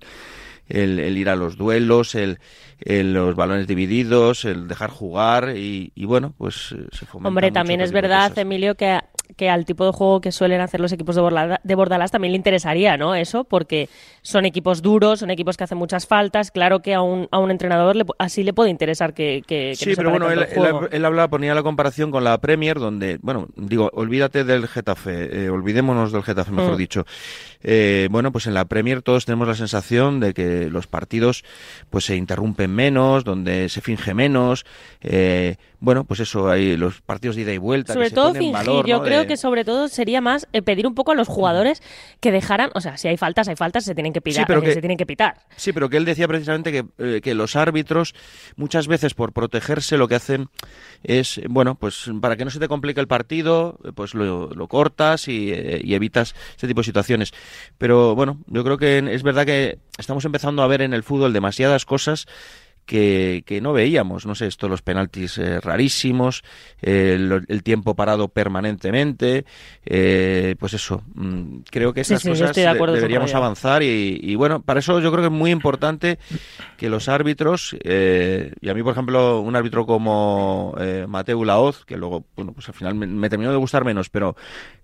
el, 0.67 1.15
ir 1.15 1.29
a 1.29 1.35
los 1.35 1.57
duelos, 1.57 2.15
el, 2.15 2.39
los 2.79 3.35
balones 3.35 3.67
divididos, 3.67 4.45
el 4.45 4.67
dejar 4.67 4.89
jugar 4.89 5.55
y, 5.55 5.91
bueno, 6.05 6.33
pues 6.39 6.71
eh, 6.71 6.87
se 6.91 7.05
fomenta 7.05 7.27
Hombre, 7.27 7.51
también 7.51 7.81
es 7.81 7.91
verdad, 7.91 8.35
Emilio, 8.35 8.73
que 8.73 8.99
que 9.35 9.49
al 9.49 9.65
tipo 9.65 9.85
de 9.85 9.91
juego 9.91 10.21
que 10.21 10.31
suelen 10.31 10.61
hacer 10.61 10.79
los 10.79 10.91
equipos 10.91 11.15
de, 11.15 11.59
de 11.63 11.75
Bordalás 11.75 12.11
también 12.11 12.33
le 12.33 12.37
interesaría, 12.37 12.97
¿no? 12.97 13.15
Eso, 13.15 13.43
porque 13.43 13.89
son 14.21 14.45
equipos 14.45 14.81
duros, 14.81 15.19
son 15.19 15.29
equipos 15.29 15.57
que 15.57 15.63
hacen 15.63 15.77
muchas 15.77 16.07
faltas. 16.07 16.51
Claro 16.51 16.81
que 16.81 16.93
a 16.93 17.01
un, 17.01 17.27
a 17.31 17.39
un 17.39 17.51
entrenador 17.51 17.95
así 18.17 18.43
le 18.43 18.53
puede 18.53 18.69
interesar 18.69 19.13
que. 19.13 19.43
que, 19.45 19.75
sí, 19.75 19.93
pero 19.95 20.09
bueno, 20.09 20.29
él, 20.31 20.45
él, 20.91 21.05
hablaba, 21.05 21.27
ponía 21.27 21.53
la 21.53 21.63
comparación 21.63 22.11
con 22.11 22.23
la 22.23 22.37
Premier, 22.39 22.79
donde, 22.79 23.19
bueno, 23.21 23.47
digo, 23.55 23.89
olvídate 23.93 24.43
del 24.43 24.67
Getafe, 24.67 25.45
eh, 25.45 25.49
olvidémonos 25.49 26.11
del 26.11 26.23
Getafe, 26.23 26.51
mejor 26.51 26.73
mm. 26.73 26.77
dicho. 26.77 27.05
Eh, 27.61 28.07
bueno, 28.11 28.31
pues 28.31 28.47
en 28.47 28.53
la 28.53 28.65
Premier 28.65 29.01
todos 29.01 29.25
tenemos 29.25 29.47
la 29.47 29.55
sensación 29.55 30.19
de 30.19 30.33
que 30.33 30.69
los 30.69 30.87
partidos 30.87 31.43
pues 31.89 32.05
se 32.05 32.15
interrumpen 32.15 32.73
menos, 32.73 33.23
donde 33.23 33.69
se 33.69 33.81
finge 33.81 34.13
menos. 34.13 34.65
Eh, 35.01 35.55
bueno, 35.79 36.03
pues 36.03 36.19
eso, 36.19 36.49
hay 36.49 36.75
los 36.75 37.01
partidos 37.01 37.35
de 37.35 37.43
ida 37.43 37.53
y 37.53 37.57
vuelta. 37.57 37.93
Sobre 37.93 38.09
que 38.09 38.15
todo 38.15 38.33
se 38.33 38.39
fingir, 38.39 38.85
yo 38.85 39.01
creo 39.01 39.27
que 39.27 39.37
sobre 39.37 39.63
todo 39.63 39.87
sería 39.87 40.19
más 40.21 40.47
eh, 40.51 40.61
pedir 40.61 40.85
un 40.85 40.95
poco 40.95 41.11
a 41.11 41.15
los 41.15 41.27
jugadores 41.27 41.81
que 42.19 42.31
dejaran, 42.31 42.71
o 42.75 42.81
sea, 42.81 42.97
si 42.97 43.07
hay 43.07 43.17
faltas, 43.17 43.47
hay 43.47 43.55
faltas, 43.55 43.85
se 43.85 43.95
tienen 43.95 44.11
que 44.11 44.21
pitar, 44.21 44.45
sí, 44.45 44.61
que, 44.61 44.73
se 44.73 44.81
tienen 44.81 44.97
que 44.97 45.05
pitar. 45.05 45.37
Sí, 45.55 45.71
pero 45.71 45.89
que 45.89 45.97
él 45.97 46.05
decía 46.05 46.27
precisamente 46.27 46.71
que, 46.71 47.21
que 47.21 47.33
los 47.33 47.55
árbitros 47.55 48.13
muchas 48.55 48.87
veces 48.87 49.13
por 49.13 49.31
protegerse 49.31 49.97
lo 49.97 50.07
que 50.07 50.15
hacen 50.15 50.49
es, 51.03 51.39
bueno, 51.49 51.75
pues 51.75 52.09
para 52.21 52.35
que 52.35 52.45
no 52.45 52.51
se 52.51 52.59
te 52.59 52.67
complique 52.67 52.99
el 52.99 53.07
partido, 53.07 53.79
pues 53.95 54.13
lo, 54.13 54.49
cortas 54.67 55.27
y, 55.27 55.53
y 55.81 55.93
evitas 55.95 56.35
este 56.51 56.67
tipo 56.67 56.81
de 56.81 56.85
situaciones. 56.85 57.33
Pero 57.77 58.15
bueno, 58.15 58.39
yo 58.47 58.63
creo 58.63 58.77
que 58.77 58.99
es 59.13 59.23
verdad 59.23 59.45
que 59.45 59.79
estamos 59.97 60.25
empezando 60.25 60.61
a 60.61 60.67
ver 60.67 60.81
en 60.81 60.93
el 60.93 61.03
fútbol 61.03 61.33
demasiadas 61.33 61.85
cosas 61.85 62.27
que, 62.89 63.59
no 63.61 63.71
veíamos, 63.71 64.25
no 64.25 64.33
sé, 64.33 64.47
esto, 64.47 64.67
los 64.67 64.81
penaltis 64.81 65.37
eh, 65.37 65.61
rarísimos, 65.61 66.43
el, 66.81 67.61
tiempo 67.63 67.93
parado 67.93 68.29
permanentemente, 68.29 69.45
eh, 69.85 70.55
pues 70.57 70.73
eso, 70.73 71.03
mm, 71.13 71.59
creo 71.69 71.93
que 71.93 72.01
esas 72.01 72.23
cosas 72.23 72.55
deberíamos 72.55 73.35
avanzar 73.35 73.83
y, 73.83 74.33
bueno, 74.35 74.61
para 74.61 74.79
eso 74.79 74.99
yo 74.99 75.11
creo 75.11 75.21
que 75.21 75.27
es 75.27 75.39
muy 75.39 75.51
importante 75.51 76.17
que 76.77 76.89
los 76.89 77.09
árbitros, 77.09 77.75
eh, 77.83 78.53
y 78.59 78.69
a 78.69 78.73
mí 78.73 78.81
por 78.81 78.93
ejemplo 78.93 79.41
un 79.41 79.55
árbitro 79.55 79.85
como 79.85 80.75
Mateo 81.07 81.45
Laoz, 81.45 81.85
que 81.85 81.95
luego, 81.95 82.25
bueno, 82.35 82.53
pues 82.53 82.67
al 82.69 82.73
final 82.73 82.95
me, 82.95 83.29
terminó 83.29 83.51
de 83.51 83.57
gustar 83.57 83.85
menos, 83.85 84.09
pero 84.09 84.35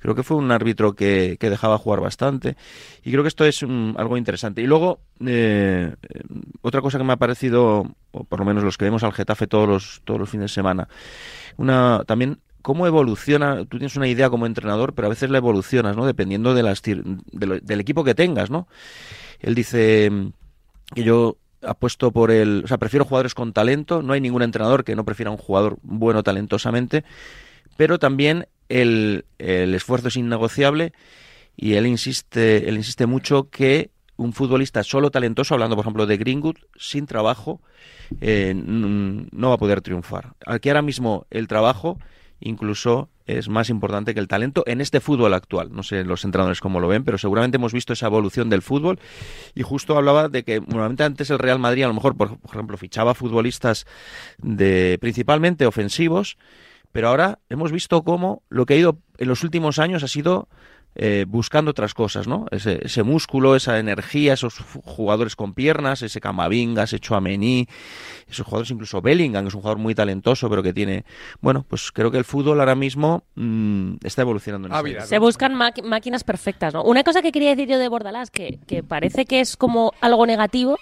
creo 0.05 0.15
que 0.15 0.23
fue 0.23 0.37
un 0.37 0.51
árbitro 0.51 0.93
que, 0.93 1.37
dejaba 1.39 1.79
jugar 1.79 1.99
bastante 1.99 2.55
y 3.03 3.11
creo 3.11 3.23
que 3.23 3.27
esto 3.27 3.43
es 3.43 3.63
mm, 3.63 3.97
algo 3.97 4.17
interesante. 4.17 4.61
Y 4.61 4.67
luego, 4.67 4.99
otra 6.61 6.81
cosa 6.81 6.97
que 6.97 7.03
me 7.03 7.13
ha 7.13 7.17
parecido 7.17 7.87
o 8.11 8.23
por 8.23 8.39
lo 8.39 8.45
menos 8.45 8.63
los 8.63 8.77
que 8.77 8.85
vemos 8.85 9.03
al 9.03 9.13
Getafe 9.13 9.47
todos 9.47 9.67
los, 9.67 10.01
todos 10.05 10.19
los 10.19 10.29
fines 10.29 10.51
de 10.51 10.53
semana. 10.53 10.87
Una, 11.57 12.03
también 12.05 12.39
cómo 12.61 12.87
evoluciona, 12.87 13.57
tú 13.65 13.77
tienes 13.77 13.95
una 13.95 14.07
idea 14.07 14.29
como 14.29 14.45
entrenador, 14.45 14.93
pero 14.93 15.07
a 15.07 15.09
veces 15.09 15.29
la 15.29 15.37
evolucionas, 15.37 15.95
¿no? 15.95 16.05
Dependiendo 16.05 16.53
de 16.53 16.63
las, 16.63 16.81
del 16.83 17.79
equipo 17.79 18.03
que 18.03 18.15
tengas, 18.15 18.49
¿no? 18.49 18.67
Él 19.39 19.55
dice 19.55 20.11
que 20.93 21.03
yo 21.03 21.37
apuesto 21.61 22.11
por 22.11 22.31
el, 22.31 22.61
o 22.63 22.67
sea, 22.67 22.77
prefiero 22.77 23.05
jugadores 23.05 23.33
con 23.33 23.53
talento, 23.53 24.01
no 24.01 24.13
hay 24.13 24.21
ningún 24.21 24.43
entrenador 24.43 24.83
que 24.83 24.95
no 24.95 25.03
prefiera 25.03 25.31
un 25.31 25.37
jugador 25.37 25.77
bueno 25.81 26.23
talentosamente, 26.23 27.03
pero 27.77 27.99
también 27.99 28.47
el, 28.69 29.25
el 29.37 29.73
esfuerzo 29.73 30.07
es 30.07 30.17
innegociable 30.17 30.93
y 31.55 31.73
él 31.73 31.87
insiste, 31.87 32.67
él 32.69 32.75
insiste 32.75 33.05
mucho 33.05 33.49
que 33.49 33.91
un 34.17 34.33
futbolista 34.33 34.83
solo 34.83 35.11
talentoso, 35.11 35.53
hablando 35.53 35.75
por 35.75 35.83
ejemplo 35.83 36.05
de 36.05 36.17
Greenwood, 36.17 36.55
sin 36.77 37.05
trabajo, 37.05 37.61
eh, 38.21 38.53
no 38.55 39.49
va 39.49 39.55
a 39.55 39.57
poder 39.57 39.81
triunfar. 39.81 40.33
Aquí 40.45 40.69
ahora 40.69 40.81
mismo 40.81 41.27
el 41.29 41.47
trabajo 41.47 41.99
incluso 42.39 43.09
es 43.25 43.49
más 43.49 43.69
importante 43.69 44.13
que 44.13 44.19
el 44.19 44.27
talento 44.27 44.63
en 44.67 44.81
este 44.81 44.99
fútbol 44.99 45.33
actual. 45.33 45.71
No 45.71 45.83
sé 45.83 46.03
los 46.03 46.23
entrenadores 46.25 46.59
cómo 46.59 46.79
lo 46.79 46.87
ven, 46.87 47.03
pero 47.03 47.17
seguramente 47.17 47.57
hemos 47.57 47.73
visto 47.73 47.93
esa 47.93 48.05
evolución 48.05 48.49
del 48.49 48.61
fútbol. 48.61 48.99
Y 49.55 49.63
justo 49.63 49.97
hablaba 49.97 50.29
de 50.29 50.43
que 50.43 50.59
normalmente 50.59 51.03
antes 51.03 51.29
el 51.31 51.39
Real 51.39 51.57
Madrid 51.57 51.83
a 51.83 51.87
lo 51.87 51.95
mejor, 51.95 52.15
por, 52.15 52.37
ejemplo, 52.47 52.77
fichaba 52.77 53.15
futbolistas 53.15 53.87
de 54.37 54.97
principalmente 55.01 55.65
ofensivos, 55.65 56.37
pero 56.95 57.09
ahora 57.09 57.39
hemos 57.49 57.73
visto 57.73 58.03
cómo 58.05 58.41
lo 58.47 58.65
que 58.65 58.73
ha 58.73 58.77
ido 58.77 58.99
en 59.17 59.27
los 59.27 59.43
últimos 59.43 59.79
años 59.79 60.01
ha 60.03 60.07
sido 60.07 60.47
eh, 60.95 61.25
buscando 61.27 61.71
otras 61.71 61.93
cosas, 61.93 62.27
¿no? 62.27 62.45
Ese, 62.51 62.79
ese, 62.81 63.03
músculo, 63.03 63.55
esa 63.55 63.79
energía, 63.79 64.33
esos 64.33 64.59
jugadores 64.85 65.35
con 65.35 65.53
piernas, 65.53 66.01
ese 66.01 66.21
Camavinga, 66.21 66.83
ese 66.83 66.99
Chouameni, 66.99 67.67
esos 68.29 68.45
jugadores, 68.45 68.71
incluso 68.71 69.01
Bellingham, 69.01 69.43
que 69.43 69.49
es 69.49 69.55
un 69.55 69.61
jugador 69.61 69.77
muy 69.77 69.93
talentoso, 69.93 70.49
pero 70.49 70.63
que 70.63 70.73
tiene, 70.73 71.03
bueno, 71.41 71.65
pues 71.67 71.91
creo 71.91 72.11
que 72.11 72.17
el 72.17 72.23
fútbol 72.25 72.59
ahora 72.59 72.75
mismo 72.75 73.23
mm, 73.35 73.95
está 74.03 74.21
evolucionando. 74.21 74.67
En 74.69 74.73
ah, 74.73 75.05
Se 75.05 75.19
buscan 75.19 75.53
máquinas 75.53 76.23
perfectas, 76.23 76.73
¿no? 76.73 76.83
Una 76.83 77.03
cosa 77.03 77.21
que 77.21 77.31
quería 77.31 77.49
decir 77.49 77.67
yo 77.67 77.77
de 77.77 77.89
Bordalás, 77.89 78.31
que, 78.31 78.59
que 78.65 78.81
parece 78.81 79.25
que 79.25 79.41
es 79.41 79.57
como 79.57 79.93
algo 80.01 80.25
negativo, 80.25 80.77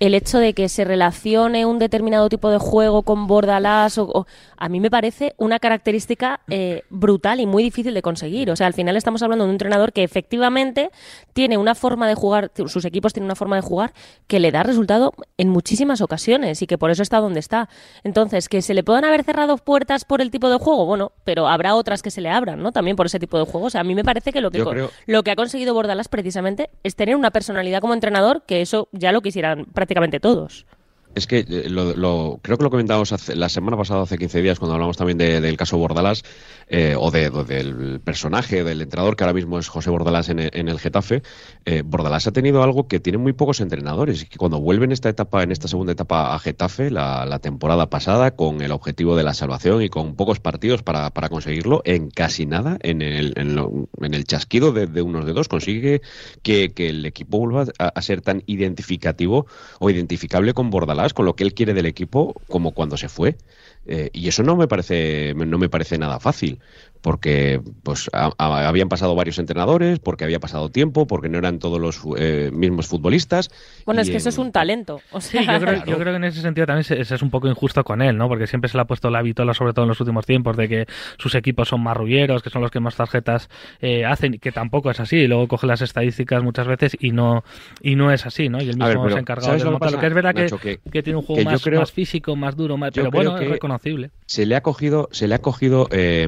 el 0.00 0.14
hecho 0.14 0.38
de 0.38 0.54
que 0.54 0.68
se 0.68 0.84
relacione 0.84 1.66
un 1.66 1.78
determinado 1.78 2.28
tipo 2.28 2.50
de 2.50 2.58
juego 2.58 3.02
con 3.02 3.26
Bordalás, 3.26 3.98
o, 3.98 4.26
a 4.56 4.68
mí 4.68 4.80
me 4.80 4.90
parece 4.90 5.34
una 5.36 5.58
característica 5.58 6.40
eh, 6.48 6.82
brutal 6.88 7.40
y 7.40 7.46
muy 7.46 7.62
difícil 7.62 7.94
de 7.94 8.02
conseguir. 8.02 8.50
O 8.50 8.56
sea, 8.56 8.66
al 8.66 8.74
final 8.74 8.96
estamos 8.96 9.22
hablando 9.22 9.44
de 9.44 9.52
un 9.52 9.57
entrenador 9.58 9.92
que 9.92 10.04
efectivamente 10.04 10.90
tiene 11.32 11.58
una 11.58 11.74
forma 11.74 12.08
de 12.08 12.14
jugar, 12.14 12.50
sus 12.66 12.84
equipos 12.84 13.12
tienen 13.12 13.26
una 13.26 13.34
forma 13.34 13.56
de 13.56 13.62
jugar 13.62 13.92
que 14.26 14.40
le 14.40 14.50
da 14.50 14.62
resultado 14.62 15.12
en 15.36 15.48
muchísimas 15.48 16.00
ocasiones 16.00 16.62
y 16.62 16.66
que 16.66 16.78
por 16.78 16.90
eso 16.90 17.02
está 17.02 17.18
donde 17.20 17.40
está. 17.40 17.68
Entonces, 18.04 18.48
que 18.48 18.62
se 18.62 18.74
le 18.74 18.82
puedan 18.82 19.04
haber 19.04 19.24
cerrado 19.24 19.56
puertas 19.58 20.04
por 20.04 20.20
el 20.20 20.30
tipo 20.30 20.50
de 20.50 20.58
juego, 20.58 20.86
bueno, 20.86 21.12
pero 21.24 21.48
habrá 21.48 21.74
otras 21.74 22.02
que 22.02 22.10
se 22.10 22.20
le 22.20 22.30
abran, 22.30 22.62
¿no? 22.62 22.72
También 22.72 22.96
por 22.96 23.06
ese 23.06 23.18
tipo 23.18 23.38
de 23.38 23.44
juego. 23.44 23.66
O 23.66 23.70
sea, 23.70 23.82
a 23.82 23.84
mí 23.84 23.94
me 23.94 24.04
parece 24.04 24.32
que 24.32 24.40
lo 24.40 24.50
que, 24.50 24.88
lo 25.06 25.22
que 25.22 25.30
ha 25.30 25.36
conseguido 25.36 25.74
Bordalás 25.74 26.08
precisamente 26.08 26.70
es 26.82 26.96
tener 26.96 27.16
una 27.16 27.30
personalidad 27.30 27.80
como 27.80 27.94
entrenador 27.94 28.42
que 28.46 28.60
eso 28.60 28.88
ya 28.92 29.12
lo 29.12 29.20
quisieran 29.20 29.66
prácticamente 29.66 30.20
todos. 30.20 30.66
Es 31.18 31.26
que 31.26 31.40
eh, 31.40 31.68
lo, 31.68 32.38
creo 32.42 32.56
que 32.56 32.62
lo 32.62 32.70
comentamos 32.70 33.12
la 33.28 33.48
semana 33.48 33.76
pasada, 33.76 34.02
hace 34.02 34.16
15 34.16 34.40
días, 34.40 34.58
cuando 34.60 34.74
hablamos 34.74 34.96
también 34.96 35.18
del 35.18 35.56
caso 35.56 35.76
Bordalás, 35.76 36.22
eh, 36.68 36.94
o, 36.96 37.10
de, 37.10 37.30
del 37.30 38.00
personaje, 38.00 38.62
del 38.62 38.82
entrenador 38.82 39.16
que 39.16 39.24
ahora 39.24 39.34
mismo 39.34 39.58
es 39.58 39.66
José 39.66 39.90
Bordalás 39.90 40.28
en, 40.28 40.38
el 40.38 40.78
Getafe. 40.78 41.22
Eh, 41.64 41.82
Bordalás 41.84 42.28
ha 42.28 42.32
tenido 42.32 42.62
algo 42.62 42.86
que 42.86 43.00
tiene 43.00 43.18
muy 43.18 43.32
pocos 43.32 43.60
entrenadores, 43.60 44.22
y 44.22 44.26
que 44.26 44.38
cuando 44.38 44.60
vuelve 44.60 44.84
en 44.84 44.92
esta 44.92 45.08
etapa, 45.08 45.42
en 45.42 45.50
esta 45.50 45.66
segunda 45.66 45.92
etapa 45.92 46.34
a 46.34 46.38
Getafe, 46.38 46.92
la, 46.92 47.38
temporada 47.40 47.90
pasada, 47.90 48.36
con 48.36 48.60
el 48.62 48.70
objetivo 48.70 49.16
de 49.16 49.24
la 49.24 49.34
salvación 49.34 49.82
y 49.82 49.88
con 49.88 50.14
pocos 50.14 50.38
partidos 50.38 50.84
para, 50.84 51.10
conseguirlo, 51.10 51.82
en 51.84 52.10
casi 52.10 52.46
nada, 52.46 52.78
en 52.82 53.02
el, 53.02 53.32
en, 53.36 54.14
el 54.14 54.24
chasquido 54.24 54.72
de, 54.72 54.86
de, 54.86 55.02
unos 55.02 55.26
dedos, 55.26 55.48
consigue 55.48 56.00
que, 56.42 56.72
el 56.76 57.04
equipo 57.06 57.38
vuelva 57.38 57.64
a 57.78 58.02
ser 58.02 58.20
tan 58.20 58.44
identificativo 58.46 59.46
o 59.80 59.90
identificable 59.90 60.54
con 60.54 60.70
Bordalás 60.70 61.07
con 61.14 61.24
lo 61.26 61.34
que 61.36 61.44
él 61.44 61.54
quiere 61.54 61.74
del 61.74 61.86
equipo, 61.86 62.34
como 62.48 62.72
cuando 62.72 62.96
se 62.96 63.08
fue. 63.08 63.36
Eh, 63.86 64.10
y 64.12 64.28
eso 64.28 64.42
no 64.42 64.56
me 64.56 64.68
parece 64.68 65.34
no 65.34 65.58
me 65.58 65.68
parece 65.68 65.96
nada 65.98 66.20
fácil 66.20 66.60
porque 67.00 67.60
pues 67.82 68.10
habían 68.12 68.88
pasado 68.88 69.14
varios 69.14 69.38
entrenadores, 69.38 69.98
porque 69.98 70.24
había 70.24 70.40
pasado 70.40 70.68
tiempo, 70.70 71.06
porque 71.06 71.28
no 71.28 71.38
eran 71.38 71.58
todos 71.58 71.80
los 71.80 72.00
eh, 72.16 72.50
mismos 72.52 72.86
futbolistas. 72.86 73.50
Bueno, 73.86 74.00
es 74.00 74.10
que 74.10 74.16
eso 74.16 74.28
es 74.28 74.38
un 74.38 74.52
talento. 74.52 75.00
O 75.12 75.20
sea... 75.20 75.58
yo, 75.58 75.98
creo, 75.98 76.12
que 76.12 76.16
en 76.16 76.24
ese 76.24 76.40
sentido 76.40 76.66
también 76.66 76.86
es, 76.88 77.10
es 77.10 77.22
un 77.22 77.30
poco 77.30 77.48
injusto 77.48 77.84
con 77.84 78.02
él, 78.02 78.16
¿no? 78.16 78.28
Porque 78.28 78.46
siempre 78.46 78.68
se 78.68 78.76
le 78.76 78.82
ha 78.82 78.84
puesto 78.86 79.10
la 79.10 79.22
vitola, 79.22 79.54
sobre 79.54 79.72
todo 79.72 79.84
en 79.84 79.90
los 79.90 80.00
últimos 80.00 80.26
tiempos, 80.26 80.56
de 80.56 80.68
que 80.68 80.86
sus 81.18 81.34
equipos 81.34 81.68
son 81.68 81.82
marrulleros, 81.82 82.42
que 82.42 82.50
son 82.50 82.62
los 82.62 82.70
que 82.70 82.80
más 82.80 82.96
tarjetas 82.96 83.48
eh, 83.80 84.04
hacen, 84.04 84.38
que 84.38 84.52
tampoco 84.52 84.90
es 84.90 85.00
así. 85.00 85.16
Y 85.16 85.26
luego 85.26 85.48
coge 85.48 85.66
las 85.66 85.82
estadísticas 85.82 86.42
muchas 86.42 86.66
veces 86.66 86.96
y 86.98 87.12
no 87.12 87.44
y 87.80 87.96
no 87.96 88.12
es 88.12 88.26
así, 88.26 88.48
¿no? 88.48 88.62
Y 88.62 88.68
él 88.68 88.76
mismo 88.76 89.08
se 89.08 89.16
ha 89.16 89.20
encargado 89.20 89.56
de 89.56 89.64
lo, 89.64 89.78
que 89.78 90.06
es 90.06 90.14
verdad 90.14 90.34
que, 90.34 90.80
que, 90.90 91.02
tiene 91.02 91.18
un 91.18 91.24
juego 91.24 91.42
más, 91.42 91.66
más, 91.66 91.92
físico, 91.92 92.36
más 92.36 92.56
duro, 92.56 92.76
más, 92.76 92.90
pero 92.94 93.10
bueno, 93.10 93.38
es 93.38 93.48
reconocible. 93.48 94.10
Se 94.26 94.46
le 94.46 94.56
ha 94.56 94.62
cogido, 94.62 95.08
se 95.12 95.28
le 95.28 95.34
ha 95.34 95.40
cogido 95.40 95.88
eh, 95.90 96.26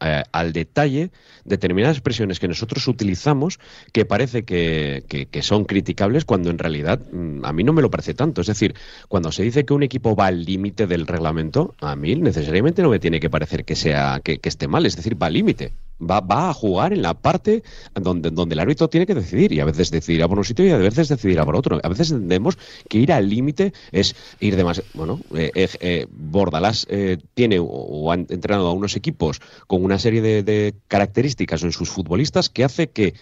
eh, 0.00 0.22
al 0.32 0.52
detalle 0.52 1.10
determinadas 1.44 1.96
expresiones 1.96 2.40
que 2.40 2.48
nosotros 2.48 2.86
utilizamos 2.88 3.58
que 3.92 4.04
parece 4.04 4.44
que, 4.44 5.28
son 5.42 5.64
criticables 5.64 6.24
cuando 6.24 6.50
en 6.50 6.58
realidad 6.58 7.00
mm, 7.12 7.44
a 7.44 7.52
mí 7.52 7.64
no 7.64 7.72
me 7.72 7.82
lo 7.82 7.90
parece 7.90 8.14
tanto. 8.14 8.40
Es 8.40 8.46
decir, 8.46 8.74
cuando 9.08 9.32
se 9.32 9.42
dice 9.42 9.64
que 9.64 9.74
un 9.74 9.82
equipo 9.82 10.16
va 10.16 10.26
al 10.26 10.44
límite 10.44 10.86
del 10.86 11.06
reglamento, 11.06 11.74
a 11.80 11.96
mí 11.96 12.14
necesariamente 12.16 12.82
no 12.82 12.90
me 12.90 12.98
tiene 12.98 13.20
que 13.20 13.30
parecer 13.30 13.64
que 13.64 13.76
sea 13.76 14.20
que, 14.22 14.38
que 14.38 14.48
esté 14.48 14.68
mal, 14.68 14.86
es 14.86 14.96
decir, 14.96 15.20
va 15.20 15.26
al 15.26 15.34
límite 15.34 15.72
va, 16.00 16.20
va 16.20 16.50
a 16.50 16.54
jugar 16.54 16.92
en 16.92 17.02
la 17.02 17.14
parte 17.14 17.62
donde, 17.94 18.30
donde 18.30 18.54
el 18.54 18.60
árbitro 18.60 18.88
tiene 18.88 19.06
que 19.06 19.14
decidir 19.14 19.52
y 19.52 19.60
a 19.60 19.64
veces 19.64 19.90
decidirá 19.90 20.28
por 20.28 20.38
un 20.38 20.44
sitio 20.44 20.66
y 20.66 20.70
a 20.70 20.78
veces 20.78 21.08
decidirá 21.08 21.44
por 21.44 21.56
otro. 21.56 21.78
A 21.82 21.88
veces 21.88 22.10
entendemos 22.10 22.58
que 22.88 22.98
ir 22.98 23.12
al 23.12 23.28
límite 23.28 23.72
es 23.92 24.14
ir 24.40 24.56
de 24.56 24.64
más. 24.64 24.82
Bueno, 24.94 25.20
eh, 25.34 25.50
eh, 25.54 25.68
eh 25.80 26.06
Bordalás 26.10 26.86
eh, 26.90 27.18
tiene 27.34 27.58
o, 27.60 28.10
ha 28.10 28.14
entrenado 28.14 28.68
a 28.68 28.72
unos 28.72 28.96
equipos 28.96 29.40
con 29.66 29.84
una 29.84 29.98
serie 29.98 30.22
de, 30.22 30.42
de 30.42 30.74
características 30.88 31.62
en 31.62 31.72
sus 31.72 31.90
futbolistas 31.90 32.48
que 32.48 32.64
hace 32.64 32.90
que 32.90 33.14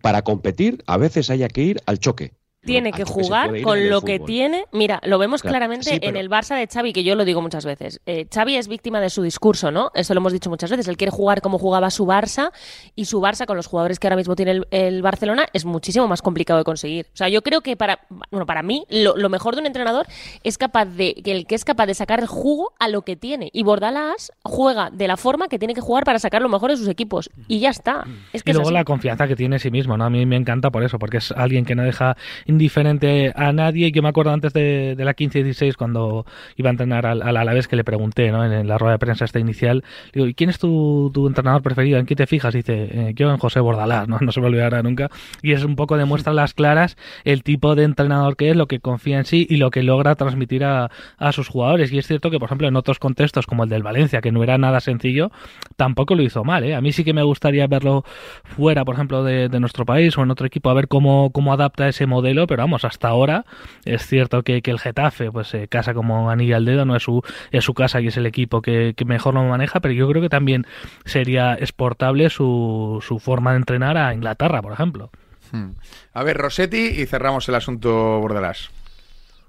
para 0.00 0.22
competir 0.22 0.82
a 0.86 0.96
veces 0.96 1.28
haya 1.28 1.48
que 1.48 1.62
ir 1.62 1.82
al 1.84 1.98
choque 1.98 2.32
tiene 2.66 2.92
que 2.92 3.04
jugar 3.04 3.62
con 3.62 3.88
lo 3.88 4.02
que 4.02 4.18
tiene. 4.18 4.66
Mira, 4.72 5.00
lo 5.04 5.18
vemos 5.18 5.42
claramente 5.42 6.06
en 6.06 6.16
el 6.16 6.28
Barça 6.28 6.56
de 6.56 6.66
Xavi, 6.66 6.92
que 6.92 7.04
yo 7.04 7.14
lo 7.14 7.24
digo 7.24 7.40
muchas 7.40 7.64
veces. 7.64 8.00
Eh, 8.06 8.26
Xavi 8.32 8.56
es 8.56 8.68
víctima 8.68 9.00
de 9.00 9.10
su 9.10 9.22
discurso, 9.22 9.70
¿no? 9.70 9.90
Eso 9.94 10.12
lo 10.14 10.20
hemos 10.20 10.32
dicho 10.32 10.50
muchas 10.50 10.70
veces. 10.70 10.88
Él 10.88 10.96
quiere 10.96 11.10
jugar 11.10 11.40
como 11.40 11.58
jugaba 11.58 11.90
su 11.90 12.06
Barça 12.06 12.50
y 12.94 13.06
su 13.06 13.20
Barça 13.20 13.46
con 13.46 13.56
los 13.56 13.66
jugadores 13.66 13.98
que 13.98 14.06
ahora 14.06 14.16
mismo 14.16 14.36
tiene 14.36 14.62
el, 14.70 15.02
Barcelona 15.02 15.46
es 15.52 15.64
muchísimo 15.64 16.08
más 16.08 16.22
complicado 16.22 16.58
de 16.58 16.64
conseguir. 16.64 17.06
O 17.14 17.16
sea, 17.16 17.28
yo 17.28 17.42
creo 17.42 17.60
que 17.60 17.76
para, 17.76 18.00
bueno, 18.30 18.46
para 18.46 18.62
mí 18.62 18.84
lo, 18.90 19.28
mejor 19.28 19.54
de 19.54 19.60
un 19.60 19.66
entrenador 19.66 20.06
es 20.42 20.58
capaz 20.58 20.86
de 20.86 21.14
que 21.14 21.32
el 21.32 21.46
que 21.46 21.54
es 21.54 21.64
capaz 21.64 21.86
de 21.86 21.94
sacar 21.94 22.20
el 22.20 22.26
jugo 22.26 22.72
a 22.78 22.88
lo 22.88 23.02
que 23.02 23.16
tiene. 23.16 23.50
Y 23.52 23.62
Bordalás 23.62 24.32
juega 24.42 24.90
de 24.90 25.08
la 25.08 25.16
forma 25.16 25.48
que 25.48 25.58
tiene 25.58 25.74
que 25.74 25.80
jugar 25.80 26.04
para 26.04 26.18
sacar 26.18 26.42
lo 26.42 26.48
mejor 26.48 26.70
de 26.70 26.76
sus 26.76 26.88
equipos. 26.88 27.30
Y 27.48 27.60
ya 27.60 27.70
está. 27.70 28.04
Es 28.32 28.42
que 28.42 28.50
y 28.50 28.54
luego 28.54 28.70
la 28.70 28.84
confianza 28.84 29.28
que 29.28 29.36
tiene 29.36 29.56
en 29.56 29.60
sí 29.60 29.70
mismo, 29.70 29.96
¿no? 29.96 30.04
A 30.04 30.10
mí 30.10 30.26
me 30.26 30.36
encanta 30.36 30.70
por 30.70 30.82
eso, 30.82 30.98
porque 30.98 31.18
es 31.18 31.32
alguien 31.32 31.64
que 31.64 31.74
no 31.74 31.82
deja 31.82 32.16
indiferente 32.56 33.32
a 33.34 33.52
nadie. 33.52 33.92
Yo 33.92 34.02
me 34.02 34.08
acuerdo 34.08 34.32
antes 34.32 34.52
de, 34.52 34.96
la 34.98 35.14
15-16, 35.14 35.76
cuando 35.76 36.26
iba 36.56 36.70
a 36.70 36.72
entrenar 36.72 37.06
al, 37.06 37.22
al 37.22 37.36
Alavés, 37.36 37.68
que 37.68 37.76
le 37.76 37.84
pregunté 37.84 38.30
¿no? 38.32 38.44
en, 38.44 38.66
la 38.66 38.78
rueda 38.78 38.94
de 38.94 38.98
prensa 38.98 39.24
esta 39.24 39.38
inicial, 39.38 39.84
digo, 40.12 40.26
¿y 40.26 40.34
quién 40.34 40.50
es 40.50 40.58
tu, 40.58 41.12
entrenador 41.26 41.62
preferido? 41.62 41.98
¿En 41.98 42.06
qué 42.06 42.16
te 42.16 42.26
fijas? 42.26 42.54
dice, 42.54 42.88
eh, 42.90 43.12
yo 43.14 43.30
en 43.30 43.38
José 43.38 43.60
Bordalás, 43.60 44.08
¿no? 44.08 44.18
no 44.20 44.32
se 44.32 44.40
me 44.40 44.46
olvidará 44.46 44.82
nunca. 44.82 45.10
Y 45.42 45.52
es 45.52 45.64
un 45.64 45.76
poco 45.76 45.96
demuestra 45.96 46.32
las 46.32 46.54
claras 46.54 46.96
el 47.24 47.42
tipo 47.42 47.74
de 47.74 47.84
entrenador 47.84 48.36
que 48.36 48.50
es, 48.50 48.56
lo 48.56 48.66
que 48.66 48.80
confía 48.80 49.18
en 49.18 49.24
sí 49.24 49.46
y 49.48 49.56
lo 49.56 49.70
que 49.70 49.82
logra 49.82 50.14
transmitir 50.14 50.64
a, 50.64 50.90
sus 51.32 51.48
jugadores. 51.48 51.92
Y 51.92 51.98
es 51.98 52.06
cierto 52.06 52.30
que, 52.30 52.38
por 52.38 52.46
ejemplo, 52.46 52.68
en 52.68 52.76
otros 52.76 52.98
contextos 52.98 53.46
como 53.46 53.64
el 53.64 53.68
del 53.68 53.82
Valencia, 53.82 54.20
que 54.20 54.32
no 54.32 54.42
era 54.42 54.58
nada 54.58 54.80
sencillo, 54.80 55.30
tampoco 55.76 56.14
lo 56.14 56.22
hizo 56.22 56.44
mal. 56.44 56.64
¿eh? 56.64 56.74
A 56.74 56.80
mí 56.80 56.92
sí 56.92 57.04
que 57.04 57.12
me 57.12 57.22
gustaría 57.22 57.66
verlo 57.66 58.04
fuera, 58.44 58.84
por 58.84 58.94
ejemplo, 58.94 59.24
de, 59.24 59.48
de 59.48 59.60
nuestro 59.60 59.84
país 59.84 60.16
o 60.16 60.22
en 60.22 60.30
otro 60.30 60.46
equipo, 60.46 60.70
a 60.70 60.74
ver 60.74 60.88
cómo, 60.88 61.30
cómo 61.30 61.52
adapta 61.52 61.88
ese 61.88 62.06
modelo, 62.06 62.45
pero 62.46 62.62
vamos, 62.62 62.84
hasta 62.84 63.08
ahora 63.08 63.44
es 63.84 64.06
cierto 64.06 64.42
que, 64.42 64.62
que 64.62 64.70
el 64.70 64.78
Getafe 64.78 65.30
pues 65.30 65.48
se 65.48 65.68
casa 65.68 65.94
como 65.94 66.30
anilla 66.30 66.56
al 66.56 66.64
dedo, 66.64 66.84
no 66.84 66.96
es 66.96 67.02
su, 67.02 67.22
es 67.50 67.64
su 67.64 67.74
casa 67.74 68.00
y 68.00 68.08
es 68.08 68.16
el 68.16 68.26
equipo 68.26 68.62
que, 68.62 68.94
mejor 69.06 69.34
lo 69.34 69.44
maneja, 69.44 69.80
pero 69.80 69.94
yo 69.94 70.08
creo 70.08 70.22
que 70.22 70.28
también 70.28 70.66
sería 71.04 71.54
exportable 71.54 72.30
su, 72.30 73.02
su 73.06 73.18
forma 73.18 73.52
de 73.52 73.58
entrenar 73.58 73.96
a 73.96 74.14
Inglaterra, 74.14 74.62
por 74.62 74.72
ejemplo. 74.72 75.10
Hmm. 75.52 75.70
A 76.12 76.22
ver, 76.24 76.36
Rossetti, 76.36 76.88
y 76.88 77.06
cerramos 77.06 77.48
el 77.48 77.54
asunto 77.54 78.18
Bordalás. 78.20 78.70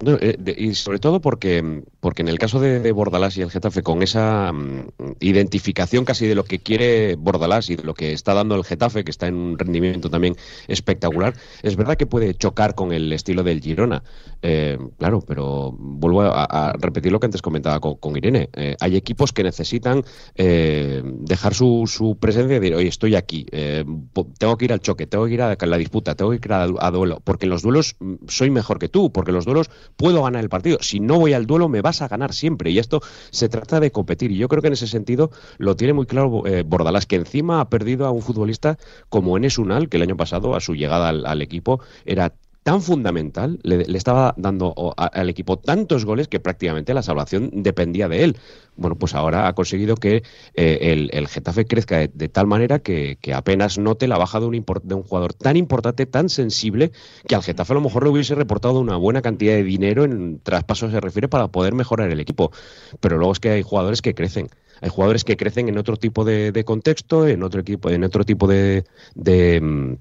Eh, 0.06 0.56
y 0.58 0.76
sobre 0.76 1.00
todo 1.00 1.22
porque, 1.22 1.84
porque 2.00 2.22
en 2.22 2.28
el 2.28 2.38
caso 2.38 2.60
de, 2.60 2.92
Bordalás 2.92 3.36
y 3.38 3.42
el 3.42 3.50
Getafe, 3.50 3.82
con 3.82 4.04
esa 4.04 4.52
mm, 4.54 4.90
identificación 5.20 6.06
casi 6.06 6.28
de 6.28 6.36
lo 6.36 6.44
que 6.44 6.60
quiere 6.60 7.16
Bordalás 7.16 7.70
y 7.72 7.78
de 7.78 7.84
lo 7.84 7.96
que 7.96 8.12
está 8.14 8.36
dando 8.36 8.56
el 8.56 8.64
Getafe, 8.64 9.04
que 9.04 9.10
está 9.10 9.28
en 9.28 9.36
un 9.36 9.58
rendimiento 9.58 10.10
también 10.10 10.36
espectacular, 10.68 11.34
es 11.64 11.76
verdad 11.76 11.98
que 11.98 12.06
puede 12.06 12.36
chocar 12.36 12.76
con 12.76 12.92
el 12.92 13.12
estilo 13.12 13.44
del 13.44 13.60
Girona. 13.60 14.04
Eh, 14.42 14.78
claro, 14.98 15.22
pero 15.26 15.72
vuelvo 15.78 16.22
a, 16.22 16.74
repetir 16.80 17.12
lo 17.12 17.20
que 17.20 17.26
antes 17.26 17.42
comentaba 17.42 17.80
con, 17.80 18.18
Irene. 18.18 18.50
Eh, 18.54 18.76
hay 18.80 18.96
equipos 18.96 19.34
que 19.34 19.44
necesitan 19.44 20.04
dejar 20.36 21.54
su, 21.54 21.84
su, 21.88 22.18
presencia 22.18 22.56
y 22.56 22.60
decir, 22.60 22.76
oye, 22.76 22.88
estoy 22.88 23.16
aquí, 23.16 23.46
tengo 24.38 24.58
que 24.58 24.66
ir 24.66 24.74
al 24.74 24.80
choque, 24.80 25.08
tengo 25.08 25.26
que 25.26 25.34
ir 25.34 25.42
a 25.42 25.56
la 25.56 25.78
disputa, 25.78 26.16
tengo 26.16 26.32
que 26.32 26.38
ir 26.38 26.54
a, 26.54 26.64
a 26.64 26.92
duelo, 26.92 27.22
porque 27.24 27.46
en 27.46 27.52
los 27.52 27.62
duelos 27.62 27.96
mm, 28.00 28.16
soy 28.28 28.50
mejor 28.50 28.80
que 28.80 28.90
tú, 28.90 29.12
porque 29.12 29.32
los 29.32 29.46
duelos 29.46 29.70
puedo 29.96 30.24
ganar 30.24 30.44
el 30.44 30.50
partido. 30.50 30.78
Si 30.82 31.00
no 31.00 31.20
voy 31.20 31.34
al 31.34 31.46
duelo, 31.46 31.70
me 31.70 31.82
vas 31.82 32.02
a 32.02 32.08
ganar 32.08 32.34
siempre. 32.34 32.72
Y 32.72 32.80
esto 32.80 33.02
se 33.32 33.50
trata 33.50 33.80
de 33.80 33.92
competir. 33.92 34.32
Y 34.32 34.38
yo 34.38 34.48
creo 34.48 34.62
que 34.62 34.68
en 34.68 34.74
ese 34.74 34.88
sentido 34.88 35.32
lo 35.58 35.76
tiene 35.76 35.94
muy 35.94 36.06
claro 36.06 36.46
eh, 36.46 36.64
Bordalás, 36.64 37.06
que 37.06 37.16
encima 37.16 37.62
ha 37.62 37.70
perdido 37.70 38.06
a 38.06 38.12
un 38.12 38.22
futbolista 38.22 38.78
como 39.10 39.38
Enes 39.38 39.58
Unal, 39.58 39.90
que 39.90 39.98
el 39.98 40.04
año 40.04 40.18
pasado, 40.18 40.56
a 40.56 40.60
su 40.60 40.76
llegada 40.76 41.10
al 41.10 41.42
equipo, 41.42 41.82
era 42.06 42.34
tan 42.68 42.82
fundamental, 42.82 43.60
le, 43.64 43.86
estaba 43.96 44.34
dando 44.36 44.94
al 44.98 45.30
equipo 45.30 45.58
tantos 45.58 46.04
goles 46.04 46.28
que 46.28 46.42
prácticamente 46.42 46.94
la 46.94 47.02
salvación 47.02 47.50
dependía 47.54 48.10
de 48.10 48.26
él. 48.26 48.38
Bueno, 48.76 48.98
pues 48.98 49.16
ahora 49.16 49.48
ha 49.48 49.54
conseguido 49.54 49.96
que 49.96 50.22
eh, 50.54 51.10
el, 51.14 51.28
Getafe 51.30 51.64
crezca 51.64 52.00
de, 52.00 52.28
tal 52.28 52.46
manera 52.46 52.80
que, 52.80 53.18
apenas 53.34 53.78
note 53.78 54.10
la 54.10 54.18
baja 54.18 54.42
de 54.42 54.48
un, 54.48 54.66
de 54.84 54.96
un 54.96 55.04
jugador 55.04 55.34
tan 55.34 55.56
importante, 55.56 56.06
tan 56.08 56.28
sensible, 56.28 56.92
que 57.26 57.36
al 57.36 57.42
Getafe 57.42 57.72
a 57.72 57.76
lo 57.76 57.82
mejor 57.82 58.04
le 58.04 58.10
hubiese 58.10 58.36
reportado 58.36 58.82
una 58.82 58.98
buena 58.98 59.22
cantidad 59.22 59.54
de 59.54 59.64
dinero 59.64 60.04
en 60.04 60.42
traspasos 60.42 60.92
se 60.92 61.00
refiere 61.00 61.30
para 61.30 61.48
poder 61.48 61.74
mejorar 61.74 62.12
el 62.12 62.20
equipo. 62.20 62.52
Pero 63.00 63.18
luego 63.18 63.32
es 63.32 63.40
que 63.40 63.52
hay 63.52 63.62
jugadores 63.62 64.02
que 64.02 64.14
crecen. 64.14 64.50
Hay 64.82 64.90
jugadores 64.90 65.24
que 65.24 65.38
crecen 65.38 65.70
en 65.70 65.78
otro 65.78 65.96
tipo 65.96 66.26
de, 66.26 66.64
contexto, 66.66 67.30
en 67.30 67.44
otro 67.44 67.62
equipo, 67.62 67.90
en 67.90 68.04
otro 68.04 68.26
tipo 68.26 68.46
de 68.46 68.84
mm, 69.16 69.94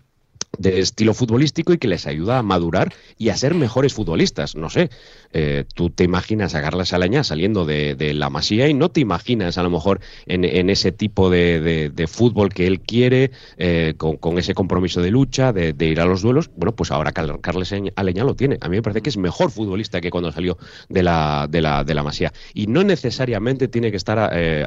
de 0.58 0.80
estilo 0.80 1.14
futbolístico 1.14 1.72
y 1.72 1.78
que 1.78 1.88
les 1.88 2.06
ayuda 2.06 2.38
a 2.38 2.42
madurar 2.42 2.94
y 3.18 3.28
a 3.30 3.36
ser 3.36 3.54
mejores 3.54 3.94
futbolistas. 3.94 4.56
No 4.56 4.70
sé, 4.70 4.90
eh, 5.32 5.64
tú 5.74 5.90
te 5.90 6.04
imaginas 6.04 6.54
a 6.54 6.62
Carla 6.62 6.84
Salaña 6.84 7.24
saliendo 7.24 7.64
de, 7.64 7.96
la 8.14 8.30
Masía 8.30 8.68
y 8.68 8.74
no 8.74 8.90
te 8.90 9.00
imaginas 9.00 9.58
a 9.58 9.62
lo 9.62 9.70
mejor 9.70 10.00
en, 10.26 10.70
ese 10.70 10.92
tipo 10.92 11.30
de, 11.30 12.08
fútbol 12.10 12.52
que 12.52 12.66
él 12.66 12.80
quiere, 12.80 13.30
eh, 13.58 13.94
con, 13.96 14.38
ese 14.38 14.54
compromiso 14.54 15.02
de 15.02 15.10
lucha, 15.10 15.52
de, 15.52 15.74
ir 15.86 16.00
a 16.00 16.04
los 16.04 16.22
duelos. 16.22 16.50
Bueno, 16.56 16.74
pues 16.74 16.90
ahora 16.90 17.12
Carles 17.12 17.74
Aleña 17.96 18.24
lo 18.24 18.34
tiene. 18.34 18.58
A 18.60 18.68
mí 18.68 18.76
me 18.76 18.82
parece 18.82 19.02
que 19.02 19.10
es 19.10 19.16
mejor 19.16 19.50
futbolista 19.50 20.00
que 20.00 20.10
cuando 20.10 20.32
salió 20.32 20.58
de 20.88 21.02
la, 21.02 21.46
de 21.50 21.60
la, 21.60 21.84
de 21.84 21.94
la 21.94 22.02
Masía. 22.02 22.32
Y 22.54 22.66
no 22.66 22.82
necesariamente 22.82 23.68
tiene 23.68 23.90
que 23.90 23.96
estar 23.96 24.30
eh, 24.32 24.64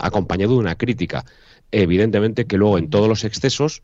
acompañado 0.00 0.54
de 0.54 0.58
una 0.58 0.74
crítica. 0.76 1.24
Evidentemente 1.70 2.46
que 2.46 2.56
luego 2.56 2.78
en 2.78 2.90
todos 2.90 3.08
los 3.08 3.24
excesos 3.24 3.82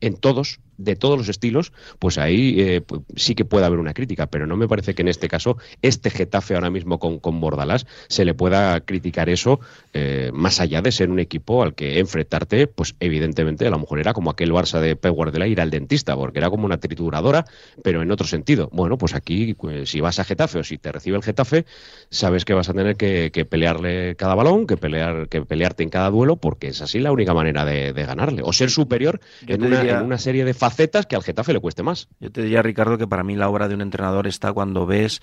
en 0.00 0.16
todos, 0.16 0.60
de 0.78 0.96
todos 0.96 1.18
los 1.18 1.28
estilos, 1.28 1.72
pues 1.98 2.18
ahí 2.18 2.56
eh, 2.58 2.82
sí 3.14 3.34
que 3.34 3.44
puede 3.44 3.66
haber 3.66 3.78
una 3.78 3.94
crítica, 3.94 4.26
pero 4.26 4.46
no 4.46 4.56
me 4.56 4.68
parece 4.68 4.94
que 4.94 5.02
en 5.02 5.08
este 5.08 5.28
caso 5.28 5.56
este 5.82 6.10
Getafe 6.10 6.54
ahora 6.54 6.70
mismo 6.70 6.98
con, 6.98 7.18
con 7.18 7.40
Bordalás 7.40 7.86
se 8.08 8.24
le 8.24 8.34
pueda 8.34 8.80
criticar 8.80 9.28
eso 9.28 9.60
eh, 9.94 10.30
más 10.32 10.60
allá 10.60 10.82
de 10.82 10.92
ser 10.92 11.10
un 11.10 11.18
equipo 11.18 11.62
al 11.62 11.74
que 11.74 11.98
enfrentarte, 11.98 12.66
pues 12.66 12.94
evidentemente 13.00 13.66
a 13.66 13.70
lo 13.70 13.78
mejor 13.78 13.98
era 13.98 14.12
como 14.12 14.30
aquel 14.30 14.52
Barça 14.52 14.80
de 14.80 14.96
Pep 14.96 15.14
Guardiola 15.14 15.46
ir 15.46 15.60
al 15.60 15.70
dentista, 15.70 16.14
porque 16.16 16.38
era 16.38 16.50
como 16.50 16.66
una 16.66 16.78
trituradora, 16.78 17.46
pero 17.82 18.02
en 18.02 18.10
otro 18.10 18.26
sentido. 18.26 18.68
Bueno, 18.72 18.98
pues 18.98 19.14
aquí 19.14 19.54
pues, 19.54 19.90
si 19.90 20.00
vas 20.00 20.18
a 20.18 20.24
Getafe 20.24 20.58
o 20.58 20.64
si 20.64 20.78
te 20.78 20.92
recibe 20.92 21.16
el 21.16 21.22
Getafe, 21.22 21.64
sabes 22.10 22.44
que 22.44 22.54
vas 22.54 22.68
a 22.68 22.74
tener 22.74 22.96
que, 22.96 23.30
pelearle 23.48 24.16
cada 24.16 24.34
balón, 24.34 24.66
que 24.66 24.76
pelear, 24.76 25.28
que 25.28 25.42
pelearte 25.42 25.82
en 25.82 25.88
cada 25.88 26.10
duelo, 26.10 26.36
porque 26.36 26.68
es 26.68 26.82
así 26.82 26.98
la 26.98 27.12
única 27.12 27.32
manera 27.34 27.64
de, 27.64 27.92
de 27.92 28.04
ganarle, 28.04 28.42
o 28.44 28.52
ser 28.52 28.70
superior 28.70 29.20
en 29.46 29.64
una 29.64 29.82
en 29.88 30.02
una 30.02 30.18
serie 30.18 30.44
de 30.44 30.54
facetas 30.54 31.06
que 31.06 31.16
al 31.16 31.22
Getafe 31.22 31.52
le 31.52 31.60
cueste 31.60 31.82
más. 31.82 32.08
Yo 32.20 32.30
te 32.30 32.42
diría, 32.42 32.62
Ricardo, 32.62 32.98
que 32.98 33.06
para 33.06 33.24
mí 33.24 33.36
la 33.36 33.48
obra 33.48 33.68
de 33.68 33.74
un 33.74 33.80
entrenador 33.80 34.26
está 34.26 34.52
cuando 34.52 34.86
ves 34.86 35.20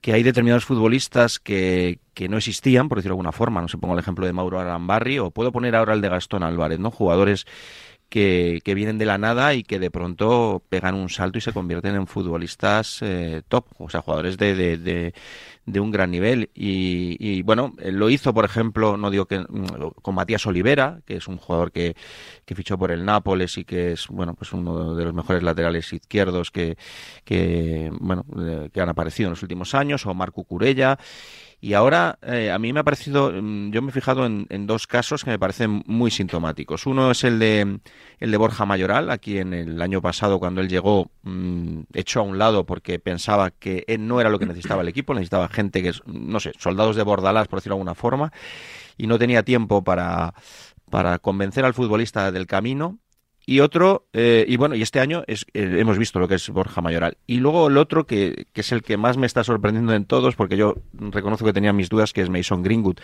que 0.00 0.12
hay 0.12 0.24
determinados 0.24 0.64
futbolistas 0.64 1.38
que, 1.38 2.00
que 2.12 2.28
no 2.28 2.36
existían, 2.36 2.88
por 2.88 2.98
decirlo 2.98 3.14
de 3.14 3.18
alguna 3.20 3.32
forma. 3.32 3.62
No 3.62 3.68
sé, 3.68 3.78
pongo 3.78 3.94
el 3.94 4.00
ejemplo 4.00 4.26
de 4.26 4.32
Mauro 4.32 4.58
Arambarri 4.58 5.20
o 5.20 5.30
puedo 5.30 5.52
poner 5.52 5.76
ahora 5.76 5.94
el 5.94 6.00
de 6.00 6.08
Gastón 6.08 6.42
Álvarez, 6.42 6.80
¿no? 6.80 6.90
Jugadores 6.90 7.46
que, 8.12 8.60
que, 8.62 8.74
vienen 8.74 8.98
de 8.98 9.06
la 9.06 9.16
nada 9.16 9.54
y 9.54 9.62
que 9.62 9.78
de 9.78 9.90
pronto 9.90 10.62
pegan 10.68 10.94
un 10.94 11.08
salto 11.08 11.38
y 11.38 11.40
se 11.40 11.54
convierten 11.54 11.94
en 11.94 12.06
futbolistas 12.06 12.98
eh, 13.00 13.40
top, 13.48 13.64
o 13.78 13.88
sea, 13.88 14.02
jugadores 14.02 14.36
de, 14.36 14.54
de, 14.54 15.14
de 15.64 15.80
un 15.80 15.90
gran 15.90 16.10
nivel. 16.10 16.50
Y, 16.54 17.40
bueno, 17.40 17.72
lo 17.78 18.10
hizo, 18.10 18.34
por 18.34 18.44
ejemplo, 18.44 18.98
no 18.98 19.10
digo 19.10 19.24
que 19.24 19.38
mm, 19.38 19.92
con 20.02 20.14
Matías 20.14 20.44
Olivera, 20.44 21.00
que 21.06 21.16
es 21.16 21.26
un 21.26 21.38
jugador 21.38 21.72
que, 21.72 21.96
que 22.44 22.54
fichó 22.54 22.76
por 22.76 22.92
el 22.92 23.06
Nápoles 23.06 23.56
y 23.56 23.64
que 23.64 23.92
es, 23.92 24.06
bueno, 24.08 24.34
pues 24.34 24.52
uno 24.52 24.94
de 24.94 25.04
los 25.04 25.14
mejores 25.14 25.42
laterales 25.42 25.90
izquierdos 25.90 26.50
que, 26.50 26.76
que 27.24 27.90
bueno, 27.98 28.26
eh, 28.38 28.68
que 28.70 28.80
han 28.82 28.90
aparecido 28.90 29.28
en 29.28 29.32
los 29.32 29.42
últimos 29.42 29.74
años, 29.74 30.04
o 30.04 30.12
Marco 30.12 30.44
Curella. 30.44 30.98
Y 31.64 31.74
ahora 31.74 32.18
eh, 32.22 32.50
a 32.50 32.58
mí 32.58 32.72
me 32.72 32.80
ha 32.80 32.82
parecido, 32.82 33.30
mm, 33.32 33.70
yo 33.70 33.82
me 33.82 33.90
he 33.90 33.92
fijado 33.92 34.26
en, 34.26 34.66
dos 34.66 34.88
casos 34.88 35.22
que 35.22 35.30
me 35.30 35.38
parecen 35.38 35.84
muy 35.86 36.10
sintomáticos. 36.10 36.86
Uno 36.86 37.12
es 37.12 37.22
el 37.22 37.38
de 37.38 37.78
el 38.18 38.30
de 38.32 38.36
Borja 38.36 38.66
Mayoral, 38.66 39.10
aquí 39.10 39.38
en 39.38 39.54
el 39.54 39.80
año 39.80 40.02
pasado 40.02 40.40
cuando 40.40 40.60
él 40.60 40.68
llegó 40.68 41.12
mm, 41.22 41.82
echó 41.94 42.18
a 42.18 42.24
un 42.24 42.36
lado 42.36 42.66
porque 42.66 42.98
pensaba 42.98 43.52
que 43.52 43.84
él 43.86 44.08
no 44.08 44.20
era 44.20 44.28
lo 44.28 44.40
que 44.40 44.46
necesitaba 44.46 44.82
el 44.82 44.88
equipo, 44.88 45.14
necesitaba 45.14 45.46
gente 45.46 45.84
que, 45.84 45.92
no 46.04 46.40
sé, 46.40 46.50
soldados 46.58 46.96
de 46.96 47.04
Bordalás, 47.04 47.46
por 47.46 47.60
decirlo 47.60 47.76
de 47.76 47.80
alguna 47.80 47.94
forma, 47.94 48.32
y 48.96 49.06
no 49.06 49.16
tenía 49.16 49.44
tiempo 49.44 49.84
para 49.84 50.34
para 50.90 51.20
convencer 51.20 51.64
al 51.64 51.74
futbolista 51.74 52.32
del 52.32 52.48
camino 52.48 52.98
y 53.44 53.60
otro, 53.60 54.06
eh, 54.12 54.44
y 54.46 54.56
bueno, 54.56 54.74
y 54.74 54.82
este 54.82 55.00
año 55.00 55.24
es, 55.26 55.46
eh, 55.52 55.76
hemos 55.78 55.98
visto 55.98 56.18
lo 56.20 56.28
que 56.28 56.36
es 56.36 56.48
Borja 56.48 56.80
Mayoral. 56.80 57.16
Y 57.26 57.38
luego 57.38 57.68
el 57.68 57.76
otro, 57.76 58.06
que, 58.06 58.46
que, 58.52 58.60
es 58.60 58.70
el 58.72 58.82
que 58.82 58.96
más 58.96 59.16
me 59.16 59.26
está 59.26 59.42
sorprendiendo 59.42 59.94
en 59.94 60.04
todos, 60.04 60.36
porque 60.36 60.56
yo 60.56 60.76
reconozco 60.92 61.44
que 61.44 61.52
tenía 61.52 61.72
mis 61.72 61.88
dudas, 61.88 62.12
que 62.12 62.22
es 62.22 62.30
Mason 62.30 62.62
Greenwood. 62.62 62.98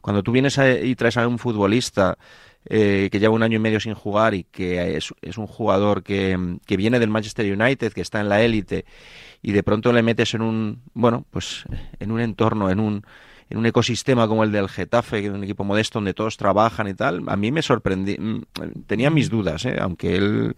Cuando 0.00 0.22
tú 0.22 0.32
vienes 0.32 0.58
y 0.82 0.94
traes 0.94 1.16
a 1.16 1.26
un 1.26 1.38
futbolista 1.38 2.18
eh, 2.66 3.08
que 3.10 3.18
lleva 3.18 3.34
un 3.34 3.42
año 3.42 3.56
y 3.56 3.58
medio 3.60 3.80
sin 3.80 3.94
jugar 3.94 4.34
y 4.34 4.44
que 4.44 4.96
es, 4.96 5.14
es 5.22 5.38
un 5.38 5.46
jugador 5.46 6.02
que, 6.02 6.58
que, 6.66 6.76
viene 6.76 7.00
del 7.00 7.08
Manchester 7.08 7.50
United, 7.50 7.92
que 7.92 8.02
está 8.02 8.20
en 8.20 8.28
la 8.28 8.42
élite, 8.42 8.84
y 9.42 9.52
de 9.52 9.62
pronto 9.62 9.92
le 9.92 10.02
metes 10.02 10.34
en 10.34 10.42
un, 10.42 10.82
bueno, 10.92 11.24
pues 11.30 11.64
en 11.98 12.10
un 12.10 12.20
entorno, 12.20 12.70
en 12.70 12.78
un 12.78 13.06
en 13.50 13.58
un 13.58 13.66
ecosistema 13.66 14.28
como 14.28 14.44
el 14.44 14.52
del 14.52 14.68
Getafe, 14.68 15.20
que 15.20 15.26
es 15.26 15.32
un 15.32 15.42
equipo 15.42 15.64
modesto 15.64 15.98
donde 15.98 16.14
todos 16.14 16.36
trabajan 16.36 16.88
y 16.88 16.94
tal, 16.94 17.24
a 17.26 17.36
mí 17.36 17.50
me 17.50 17.62
sorprendí, 17.62 18.16
mm, 18.16 18.42
tenía 18.86 19.10
mis 19.10 19.28
dudas, 19.28 19.64
¿eh? 19.66 19.76
aunque 19.80 20.16
él 20.16 20.54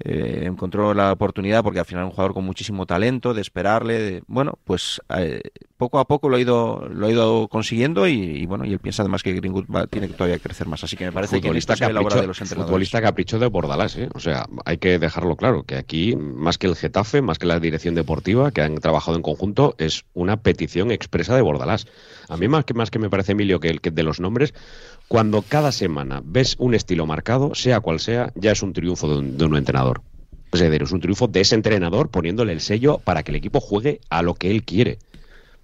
eh, 0.00 0.42
encontró 0.44 0.92
la 0.92 1.12
oportunidad 1.12 1.62
porque 1.62 1.78
al 1.78 1.84
final 1.84 2.04
es 2.04 2.06
un 2.08 2.10
jugador 2.10 2.34
con 2.34 2.44
muchísimo 2.44 2.84
talento, 2.84 3.32
de 3.32 3.40
esperarle, 3.40 4.22
bueno, 4.26 4.58
pues 4.64 5.00
eh, 5.16 5.40
poco 5.80 5.98
a 5.98 6.04
poco 6.04 6.28
lo 6.28 6.36
ha 6.36 6.40
ido, 6.40 6.86
lo 6.92 7.06
ha 7.06 7.10
ido 7.10 7.48
consiguiendo 7.48 8.06
y, 8.06 8.44
bueno, 8.44 8.66
y 8.66 8.72
él 8.74 8.78
piensa 8.80 9.02
además 9.02 9.22
que 9.22 9.32
Greenwood 9.32 9.64
tiene 9.88 10.08
que 10.08 10.12
todavía 10.12 10.38
crecer 10.38 10.68
más, 10.68 10.84
así 10.84 10.94
que 10.94 11.06
me 11.06 11.12
parece 11.12 11.40
que 11.40 11.48
esta 11.56 11.74
capricho, 11.74 12.20
de 12.20 12.26
los 12.26 12.38
entrenadores. 12.38 12.68
Futbolista 12.68 13.00
capricho 13.00 13.38
de 13.38 13.46
Bordalás, 13.46 13.96
¿eh? 13.96 14.10
o 14.12 14.20
sea, 14.20 14.46
hay 14.66 14.76
que 14.76 14.98
dejarlo 14.98 15.36
claro, 15.36 15.62
que 15.62 15.76
aquí, 15.76 16.16
más 16.16 16.58
que 16.58 16.66
el 16.66 16.76
Getafe, 16.76 17.22
más 17.22 17.38
que 17.38 17.46
la 17.46 17.58
dirección 17.60 17.94
deportiva, 17.94 18.50
que 18.50 18.60
han 18.60 18.74
trabajado 18.74 19.16
en 19.16 19.22
conjunto, 19.22 19.74
es 19.78 20.04
una 20.12 20.36
petición 20.36 20.90
expresa 20.90 21.34
de 21.34 21.40
Bordalás. 21.40 21.86
A 22.28 22.36
mí 22.36 22.46
más 22.46 22.66
que, 22.66 22.74
más 22.74 22.90
que 22.90 22.98
me 22.98 23.08
parece, 23.08 23.32
Emilio, 23.32 23.58
que 23.58 23.68
el 23.68 23.80
que 23.80 23.90
de 23.90 24.02
los 24.02 24.20
nombres, 24.20 24.52
cuando 25.08 25.40
cada 25.40 25.72
semana 25.72 26.20
ves 26.22 26.56
un 26.58 26.74
estilo 26.74 27.06
marcado, 27.06 27.54
sea 27.54 27.80
cual 27.80 28.00
sea, 28.00 28.32
ya 28.34 28.52
es 28.52 28.62
un 28.62 28.74
triunfo 28.74 29.08
de 29.08 29.18
un, 29.18 29.38
de 29.38 29.46
un 29.46 29.56
entrenador. 29.56 30.02
Es 30.52 30.60
decir, 30.60 30.82
es 30.82 30.92
un 30.92 31.00
triunfo 31.00 31.26
de 31.26 31.40
ese 31.40 31.54
entrenador 31.54 32.10
poniéndole 32.10 32.52
el 32.52 32.60
sello 32.60 32.98
para 32.98 33.22
que 33.22 33.30
el 33.30 33.36
equipo 33.36 33.60
juegue 33.60 34.00
a 34.10 34.20
lo 34.20 34.34
que 34.34 34.50
él 34.50 34.62
quiere. 34.62 34.98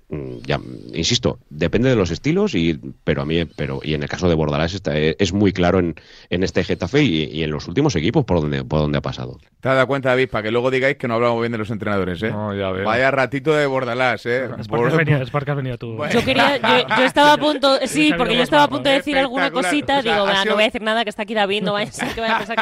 Mm, 0.09 0.39
ya 0.47 0.61
insisto 0.95 1.41
depende 1.51 1.89
de 1.89 1.97
los 1.97 2.13
estilos 2.13 2.55
y 2.55 2.79
pero 3.03 3.23
a 3.23 3.25
mí 3.27 3.45
pero 3.45 3.81
y 3.83 3.95
en 3.95 4.05
el 4.05 4.09
caso 4.09 4.29
de 4.29 4.37
Bordalás 4.37 4.73
está, 4.73 4.97
eh, 4.97 5.17
es 5.19 5.33
muy 5.33 5.53
claro 5.53 5.81
en, 5.81 5.97
en 6.31 6.45
este 6.45 6.63
Getafe 6.63 7.03
y, 7.03 7.43
en 7.43 7.51
los 7.51 7.67
últimos 7.67 7.97
equipos 7.97 8.25
por 8.25 8.41
donde 8.41 8.63
por 8.63 8.79
donde 8.79 8.99
ha 8.99 9.01
pasado. 9.01 9.41
Te 9.61 9.69
has 9.69 9.75
dado 9.75 9.89
cuenta 9.89 10.11
David 10.11 10.29
para 10.29 10.45
que 10.45 10.53
luego 10.53 10.71
digáis 10.71 10.97
que 10.97 11.09
no 11.09 11.15
hablamos 11.15 11.41
bien 11.41 11.51
de 11.51 11.59
los 11.59 11.71
entrenadores 11.71 12.23
¿eh? 12.23 12.31
vaya 12.31 13.11
ratito 13.11 13.53
de 13.53 13.67
Bordalás 13.67 14.25
¿eh? 14.27 14.49
es 14.61 14.69
porque, 14.69 14.87
has 14.87 14.97
venido, 14.97 15.23
es 15.23 15.31
porque 15.31 15.51
has 15.51 15.57
venido 15.57 15.77
tú. 15.77 15.99
Yo 16.13 16.25
quería 16.25 16.57
yo, 16.59 17.05
estaba 17.05 17.33
a 17.33 17.37
punto 17.37 17.77
sí 17.87 18.13
porque 18.17 18.37
yo 18.37 18.45
estaba 18.45 18.63
a 18.63 18.69
punto 18.69 18.89
de 18.89 18.95
decir 18.95 19.19
alguna 19.19 19.51
cosita 19.51 20.03
digo 20.03 20.25
no 20.25 20.55
voy 20.55 20.63
a 20.63 20.67
decir 20.67 20.83
nada 20.83 21.03
que 21.03 21.11
está 21.11 21.23
aquí 21.23 21.35
David 21.35 21.65
no 21.65 21.73
vaya 21.73 21.91
a 21.91 22.15
que 22.15 22.21
vaya 22.21 22.37
a 22.37 22.39
pensar 22.39 22.57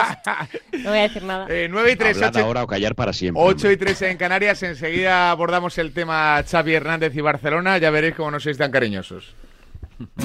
que 0.72 0.78
no 0.78 0.88
voy 0.88 0.98
a 0.98 1.02
decir 1.02 1.22
nada 1.22 1.46
eh, 1.50 1.68
9 1.70 1.92
y 1.92 1.96
3 1.96 2.22
8, 2.22 2.38
ahora 2.38 2.62
o 2.62 2.66
callar 2.66 2.94
para 2.94 3.12
siempre 3.12 3.42
8 3.44 3.70
y 3.70 3.76
3 3.76 4.02
en 4.02 4.16
Canarias 4.16 4.62
enseguida 4.62 5.30
abordamos 5.30 5.76
el 5.76 5.92
tema 5.92 6.42
Xavi 6.42 6.72
Hernández 6.72 7.14
y 7.14 7.20
Barcelona 7.35 7.79
ya 7.79 7.90
veréis 7.90 8.14
cómo 8.14 8.31
no 8.31 8.38
sois 8.38 8.57
tan 8.57 8.70
cariñosos. 8.70 9.35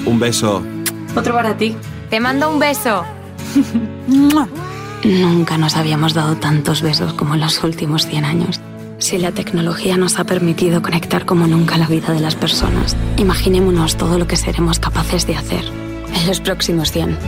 Un 0.06 0.20
beso. 0.20 0.62
Otro 1.16 1.34
para 1.34 1.56
ti. 1.56 1.76
Te 2.08 2.20
mando 2.20 2.48
un 2.48 2.60
beso. 2.60 3.04
Nunca 5.02 5.58
nos 5.58 5.74
habíamos 5.76 6.14
dado 6.14 6.36
tantos 6.36 6.82
besos 6.82 7.12
como 7.14 7.34
en 7.34 7.40
los 7.40 7.64
últimos 7.64 8.06
100 8.06 8.24
años. 8.24 8.60
Si 8.98 9.18
la 9.18 9.32
tecnología 9.32 9.96
nos 9.96 10.20
ha 10.20 10.24
permitido 10.24 10.82
conectar 10.82 11.26
como 11.26 11.48
nunca 11.48 11.78
la 11.78 11.88
vida 11.88 12.12
de 12.12 12.20
las 12.20 12.36
personas, 12.36 12.96
imaginémonos 13.16 13.96
todo 13.96 14.16
lo 14.16 14.28
que 14.28 14.36
seremos 14.36 14.78
capaces 14.78 15.26
de 15.26 15.34
hacer 15.34 15.64
en 16.14 16.26
los 16.28 16.38
próximos 16.38 16.92
100. 16.92 17.18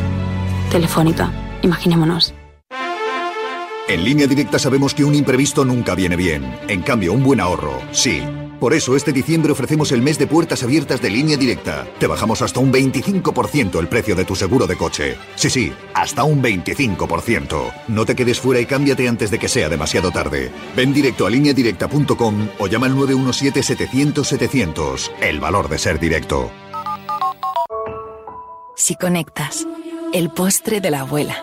Telefónica, 0.70 1.32
imaginémonos. 1.62 2.34
En 3.88 4.04
línea 4.04 4.28
directa 4.28 4.60
sabemos 4.60 4.94
que 4.94 5.04
un 5.04 5.14
imprevisto 5.16 5.64
nunca 5.64 5.96
viene 5.96 6.14
bien. 6.14 6.56
En 6.68 6.82
cambio, 6.82 7.12
un 7.14 7.24
buen 7.24 7.40
ahorro, 7.40 7.80
sí. 7.90 8.22
Por 8.62 8.72
eso 8.74 8.94
este 8.94 9.12
diciembre 9.12 9.50
ofrecemos 9.50 9.90
el 9.90 10.02
mes 10.02 10.20
de 10.20 10.28
puertas 10.28 10.62
abiertas 10.62 11.02
de 11.02 11.10
línea 11.10 11.36
directa. 11.36 11.84
Te 11.98 12.06
bajamos 12.06 12.42
hasta 12.42 12.60
un 12.60 12.72
25% 12.72 13.80
el 13.80 13.88
precio 13.88 14.14
de 14.14 14.24
tu 14.24 14.36
seguro 14.36 14.68
de 14.68 14.76
coche. 14.76 15.16
Sí, 15.34 15.50
sí, 15.50 15.72
hasta 15.94 16.22
un 16.22 16.40
25%. 16.40 17.72
No 17.88 18.06
te 18.06 18.14
quedes 18.14 18.38
fuera 18.38 18.60
y 18.60 18.66
cámbiate 18.66 19.08
antes 19.08 19.32
de 19.32 19.40
que 19.40 19.48
sea 19.48 19.68
demasiado 19.68 20.12
tarde. 20.12 20.52
Ven 20.76 20.94
directo 20.94 21.26
a 21.26 21.30
lineadirecta.com 21.30 22.50
o 22.60 22.68
llama 22.68 22.86
al 22.86 22.94
917-700-700. 22.94 25.10
El 25.20 25.40
valor 25.40 25.68
de 25.68 25.78
ser 25.78 25.98
directo. 25.98 26.48
Si 28.76 28.94
conectas, 28.94 29.66
el 30.14 30.30
postre 30.30 30.80
de 30.80 30.92
la 30.92 31.00
abuela. 31.00 31.34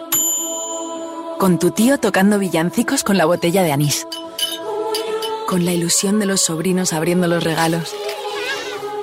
Con 1.37 1.59
tu 1.59 1.71
tío 1.71 1.97
tocando 1.97 2.39
villancicos 2.39 3.03
con 3.03 3.17
la 3.17 3.25
botella 3.25 3.61
de 3.61 3.73
anís 3.73 4.07
con 5.49 5.65
la 5.65 5.73
ilusión 5.73 6.19
de 6.19 6.27
los 6.27 6.41
sobrinos 6.41 6.93
abriendo 6.93 7.27
los 7.27 7.43
regalos. 7.43 7.95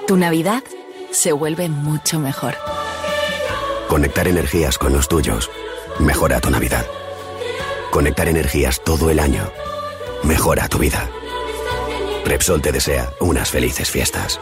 Tu 0.07 0.17
Navidad 0.17 0.63
se 1.11 1.33
vuelve 1.33 1.69
mucho 1.69 2.21
mejor. 2.21 2.55
Conectar 3.89 4.29
energías 4.29 4.79
con 4.79 4.93
los 4.93 5.09
tuyos 5.09 5.51
mejora 5.99 6.41
tu 6.41 6.49
Navidad. 6.49 6.87
Conectar 7.91 8.29
energías 8.29 8.81
todo 8.85 9.11
el 9.11 9.19
año 9.19 9.51
mejora 10.23 10.69
tu 10.69 10.79
vida. 10.79 11.11
Repsol 12.25 12.63
te 12.63 12.71
desea 12.71 13.11
unas 13.19 13.51
felices 13.51 13.91
fiestas. 13.91 14.39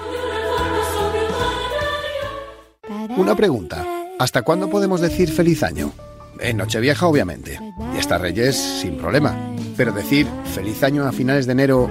Una 3.16 3.34
pregunta. 3.34 3.82
¿Hasta 4.18 4.42
cuándo 4.42 4.68
podemos 4.68 5.00
decir 5.00 5.32
feliz 5.32 5.62
año? 5.62 5.94
En 6.40 6.56
Nochevieja, 6.56 7.06
obviamente. 7.06 7.58
Y 7.94 7.98
hasta 7.98 8.18
Reyes, 8.18 8.56
sin 8.56 8.96
problema. 8.96 9.36
Pero 9.76 9.92
decir 9.92 10.26
feliz 10.54 10.82
año 10.82 11.06
a 11.06 11.12
finales 11.12 11.46
de 11.46 11.52
enero 11.52 11.90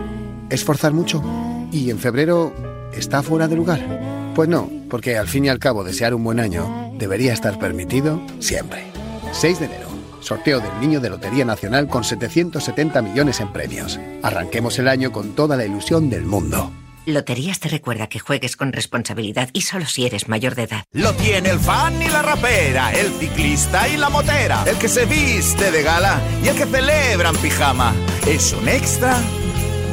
es 0.49 0.63
forzar 0.63 0.93
mucho. 0.93 1.23
¿Y 1.71 1.89
en 1.89 1.99
febrero 1.99 2.53
está 2.93 3.23
fuera 3.23 3.47
de 3.47 3.56
lugar? 3.56 4.34
Pues 4.36 4.49
no, 4.49 4.69
porque 4.89 5.17
al 5.17 5.27
fin 5.27 5.45
y 5.45 5.49
al 5.49 5.60
cabo 5.60 5.84
desear 5.84 6.13
un 6.13 6.23
buen 6.23 6.39
año 6.39 6.91
debería 6.97 7.34
estar 7.34 7.58
permitido 7.60 8.21
siempre. 8.39 8.84
6 9.32 9.60
de 9.60 9.65
enero. 9.65 9.88
Sorteo 10.21 10.60
del 10.60 10.79
Niño 10.79 11.01
de 11.01 11.10
Lotería 11.10 11.43
Nacional 11.43 11.88
con 11.88 12.03
770 12.03 13.01
millones 13.01 13.41
en 13.41 13.51
premios. 13.51 13.99
Arranquemos 14.21 14.79
el 14.79 14.88
año 14.88 15.12
con 15.12 15.36
toda 15.36 15.58
la 15.58 15.65
ilusión 15.65 16.10
del 16.10 16.25
mundo. 16.25 16.71
Loterías 17.06 17.60
te 17.60 17.68
recuerda 17.68 18.08
que 18.08 18.20
juegues 18.20 18.56
con 18.56 18.72
responsabilidad 18.72 19.50
y 19.52 19.62
solo 19.62 19.86
si 19.86 20.06
eres 20.06 20.30
mayor 20.30 20.56
de 20.56 20.63
edad. 20.63 20.86
Lo 20.94 21.13
tiene 21.13 21.50
el 21.50 21.60
fan 21.60 22.02
y 22.02 22.08
la 22.08 22.22
rapera, 22.22 22.94
el 22.94 23.12
ciclista 23.20 23.89
y 23.89 23.98
la 23.98 24.10
motera, 24.10 24.63
el 24.66 24.78
que 24.78 24.88
se 24.88 25.06
viste 25.06 25.70
de 25.72 25.84
gala 25.84 26.22
y 26.42 26.48
el 26.48 26.56
que 26.56 26.66
celebra 26.66 27.30
en 27.30 27.36
pijama. 27.38 27.94
Es 28.26 28.54
un 28.54 28.70
extra 28.70 29.18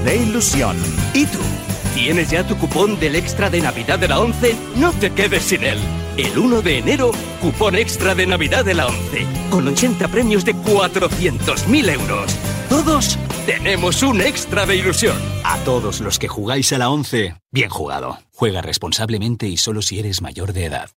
de 0.05 0.16
ilusión. 0.18 0.77
¿Y 1.12 1.27
tú? 1.27 1.38
¿Tienes 1.94 2.31
ya 2.31 2.46
tu 2.46 2.57
cupón 2.57 3.01
del 3.01 3.16
extra 3.16 3.51
de 3.51 3.61
Navidad 3.61 3.99
de 3.99 4.07
la 4.07 4.20
11? 4.20 4.55
No 4.77 4.92
te 4.92 5.11
quedes 5.11 5.42
sin 5.42 5.64
él. 5.64 5.79
El 6.16 6.38
1 6.38 6.62
de 6.62 6.79
enero, 6.79 7.11
cupón 7.40 7.75
extra 7.75 8.14
de 8.14 8.27
Navidad 8.27 8.64
de 8.64 8.75
la 8.75 8.87
11, 8.87 9.27
con 9.51 9.66
80 9.66 10.07
premios 10.09 10.44
de 10.44 10.55
400.000 10.55 11.90
euros. 11.90 12.37
Todos 12.68 13.18
tenemos 13.50 14.04
un 14.04 14.20
extra 14.20 14.64
de 14.64 14.76
ilusión. 14.76 15.16
A 15.42 15.58
todos 15.64 16.00
los 16.00 16.20
que 16.20 16.28
jugáis 16.28 16.72
a 16.72 16.78
la 16.78 16.88
11, 16.88 17.34
bien 17.50 17.68
jugado. 17.68 18.18
Juega 18.32 18.62
responsablemente 18.62 19.48
y 19.48 19.56
solo 19.56 19.82
si 19.82 19.98
eres 19.98 20.22
mayor 20.22 20.52
de 20.52 20.66
edad. 20.66 20.90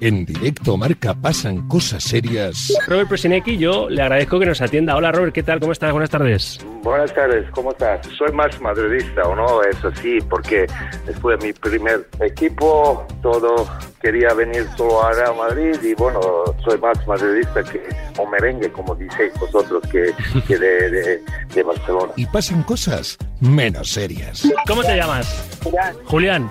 En 0.00 0.24
directo 0.24 0.76
marca 0.76 1.12
pasan 1.12 1.66
cosas 1.66 2.04
serias. 2.04 2.72
Robert 2.86 3.08
Presinecki, 3.08 3.58
yo 3.58 3.88
le 3.90 4.00
agradezco 4.00 4.38
que 4.38 4.46
nos 4.46 4.60
atienda. 4.60 4.94
Hola 4.94 5.10
Robert, 5.10 5.34
¿qué 5.34 5.42
tal? 5.42 5.58
¿Cómo 5.58 5.72
estás? 5.72 5.90
Buenas 5.90 6.10
tardes. 6.10 6.64
Buenas 6.84 7.12
tardes, 7.12 7.50
¿cómo 7.50 7.72
estás? 7.72 8.06
Soy 8.16 8.32
más 8.32 8.60
madridista, 8.60 9.22
¿o 9.22 9.34
no? 9.34 9.60
Eso 9.64 9.90
sí, 10.00 10.18
porque 10.30 10.66
después 11.04 11.40
de 11.40 11.48
mi 11.48 11.52
primer 11.52 12.08
equipo, 12.20 13.04
todo 13.22 13.68
quería 14.00 14.32
venir 14.34 14.68
solo 14.76 15.02
a 15.02 15.34
Madrid 15.34 15.74
y 15.82 15.94
bueno, 15.94 16.20
soy 16.64 16.78
más 16.78 17.04
madridista 17.04 17.64
que 17.64 17.82
un 18.22 18.30
merengue, 18.30 18.70
como 18.70 18.94
dices 18.94 19.32
vosotros, 19.40 19.82
que, 19.90 20.12
que 20.46 20.58
de, 20.58 20.90
de, 20.90 21.22
de, 21.54 21.62
Barcelona. 21.64 22.12
Y 22.14 22.24
pasan 22.26 22.62
cosas 22.62 23.18
menos 23.40 23.90
serias. 23.90 24.48
¿Cómo 24.64 24.82
te 24.82 24.96
llamas? 24.96 25.58
Julián. 25.64 25.96
Julián. 26.04 26.50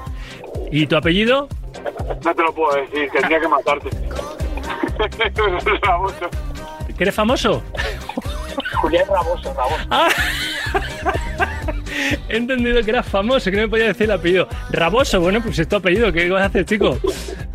¿Y 0.72 0.88
tu 0.88 0.96
apellido? 0.98 1.48
No 2.24 2.36
te 2.36 2.42
lo 2.42 2.54
puedo 2.54 2.76
decir, 2.76 3.10
tendría 3.12 3.40
que 3.40 3.48
matarte. 3.48 3.90
Raboso. 5.82 6.30
¿Que 6.98 7.04
eres 7.04 7.16
famoso? 7.16 7.64
Julián 8.82 9.06
Raboso, 9.08 9.54
Raboso. 9.54 9.88
Ah. 9.92 10.10
He 12.30 12.38
entendido 12.38 12.84
que 12.84 12.92
eras 12.92 13.08
famoso, 13.08 13.50
que 13.50 13.58
no 13.58 13.64
me 13.64 13.70
podía 13.70 13.88
decir 13.88 14.04
el 14.04 14.12
apellido. 14.12 14.48
Raboso, 14.72 15.20
bueno, 15.20 15.42
pues 15.42 15.60
es 15.60 15.68
tu 15.68 15.76
apellido, 15.76 16.12
¿qué 16.12 16.30
vas 16.30 16.44
a 16.44 16.46
hacer, 16.46 16.66
chico? 16.66 16.98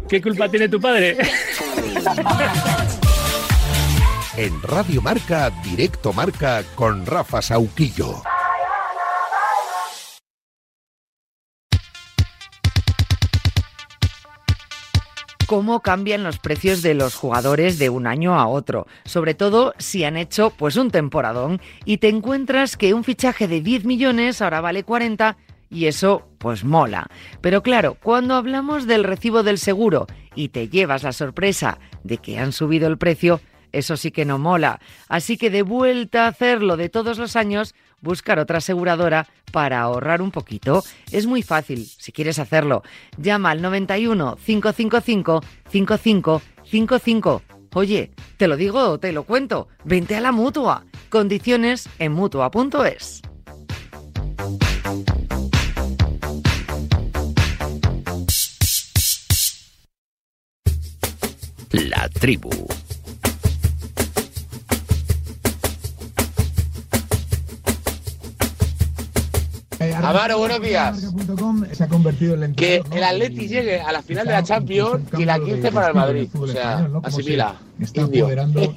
¿Qué 0.08 0.20
culpa 0.20 0.48
tiene 0.48 0.68
tu 0.68 0.80
padre? 0.80 1.16
en 4.36 4.62
Radio 4.62 5.02
Marca, 5.02 5.50
Directo 5.62 6.12
Marca, 6.12 6.62
con 6.74 7.06
Rafa 7.06 7.42
Sauquillo. 7.42 8.22
Cómo 15.52 15.80
cambian 15.80 16.24
los 16.24 16.38
precios 16.38 16.80
de 16.80 16.94
los 16.94 17.14
jugadores 17.14 17.78
de 17.78 17.90
un 17.90 18.06
año 18.06 18.40
a 18.40 18.46
otro, 18.46 18.86
sobre 19.04 19.34
todo 19.34 19.74
si 19.76 20.02
han 20.02 20.16
hecho 20.16 20.48
pues 20.48 20.76
un 20.76 20.90
temporadón 20.90 21.60
y 21.84 21.98
te 21.98 22.08
encuentras 22.08 22.78
que 22.78 22.94
un 22.94 23.04
fichaje 23.04 23.48
de 23.48 23.60
10 23.60 23.84
millones 23.84 24.40
ahora 24.40 24.62
vale 24.62 24.82
40 24.82 25.36
y 25.68 25.88
eso 25.88 26.26
pues 26.38 26.64
mola. 26.64 27.06
Pero 27.42 27.62
claro, 27.62 27.98
cuando 28.02 28.34
hablamos 28.34 28.86
del 28.86 29.04
recibo 29.04 29.42
del 29.42 29.58
seguro 29.58 30.06
y 30.34 30.48
te 30.48 30.70
llevas 30.70 31.02
la 31.02 31.12
sorpresa 31.12 31.78
de 32.02 32.16
que 32.16 32.38
han 32.38 32.52
subido 32.52 32.88
el 32.88 32.96
precio, 32.96 33.42
eso 33.72 33.98
sí 33.98 34.10
que 34.10 34.24
no 34.24 34.38
mola. 34.38 34.80
Así 35.10 35.36
que 35.36 35.50
de 35.50 35.60
vuelta 35.60 36.24
a 36.24 36.28
hacerlo 36.28 36.78
de 36.78 36.88
todos 36.88 37.18
los 37.18 37.36
años, 37.36 37.74
buscar 38.02 38.38
otra 38.38 38.58
aseguradora 38.58 39.26
para 39.50 39.80
ahorrar 39.80 40.20
un 40.20 40.30
poquito. 40.30 40.84
Es 41.10 41.26
muy 41.26 41.42
fácil, 41.42 41.86
si 41.86 42.12
quieres 42.12 42.38
hacerlo. 42.38 42.82
Llama 43.16 43.50
al 43.50 43.62
91 43.62 44.36
555 44.44 45.40
5555 45.70 47.42
Oye, 47.74 48.10
te 48.36 48.48
lo 48.48 48.56
digo 48.56 48.80
o 48.80 48.98
te 48.98 49.12
lo 49.12 49.24
cuento. 49.24 49.68
Vente 49.84 50.14
a 50.16 50.20
la 50.20 50.32
mutua. 50.32 50.84
Condiciones 51.08 51.88
en 51.98 52.12
mutua.es. 52.12 53.22
La 61.70 62.08
tribu. 62.10 62.50
Amaro, 70.02 70.38
buenos 70.38 70.60
días. 70.60 71.00
Se 71.72 71.84
ha 71.84 71.88
convertido 71.88 72.42
en 72.42 72.54
Que 72.54 72.82
el 72.92 73.04
Atleti 73.04 73.46
llegue 73.48 73.80
a 73.80 73.92
la 73.92 74.02
final 74.02 74.26
de 74.26 74.32
la 74.32 74.42
Champions 74.42 75.02
y 75.18 75.24
la 75.24 75.38
15 75.38 75.72
para 75.72 75.88
el 75.88 75.94
Madrid. 75.94 76.28
O 76.38 76.46
sea, 76.46 76.88
asimila. 77.04 77.54
está 77.80 78.00
Indio. 78.02 78.24
apoderando 78.24 78.74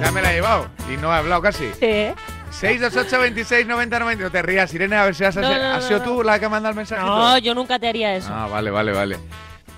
Ya 0.00 0.10
me 0.12 0.22
la 0.22 0.32
he 0.32 0.34
llevado 0.36 0.68
y 0.92 0.96
no 0.96 1.12
he 1.12 1.16
hablado 1.16 1.42
casi. 1.42 1.64
Sí. 1.78 2.08
628 2.50 3.20
26 3.20 3.66
90 3.66 3.98
90. 3.98 4.24
No 4.24 4.30
te 4.30 4.42
rías, 4.42 4.72
Irene, 4.74 4.96
a 4.96 5.04
ver 5.04 5.14
si 5.14 5.24
has, 5.24 5.36
No, 5.36 5.42
no, 5.42 5.48
no, 5.56 5.74
has 5.74 5.84
sido 5.84 5.98
no. 6.00 6.04
tú 6.04 6.22
la 6.22 6.38
que 6.38 6.48
manda 6.48 6.68
el 6.70 6.74
mensaje. 6.74 7.02
No, 7.04 7.38
yo 7.38 7.54
nunca 7.54 7.78
te 7.78 7.88
haría 7.88 8.16
eso. 8.16 8.28
Ah, 8.32 8.46
vale, 8.48 8.70
vale, 8.70 8.92
vale. 8.92 9.18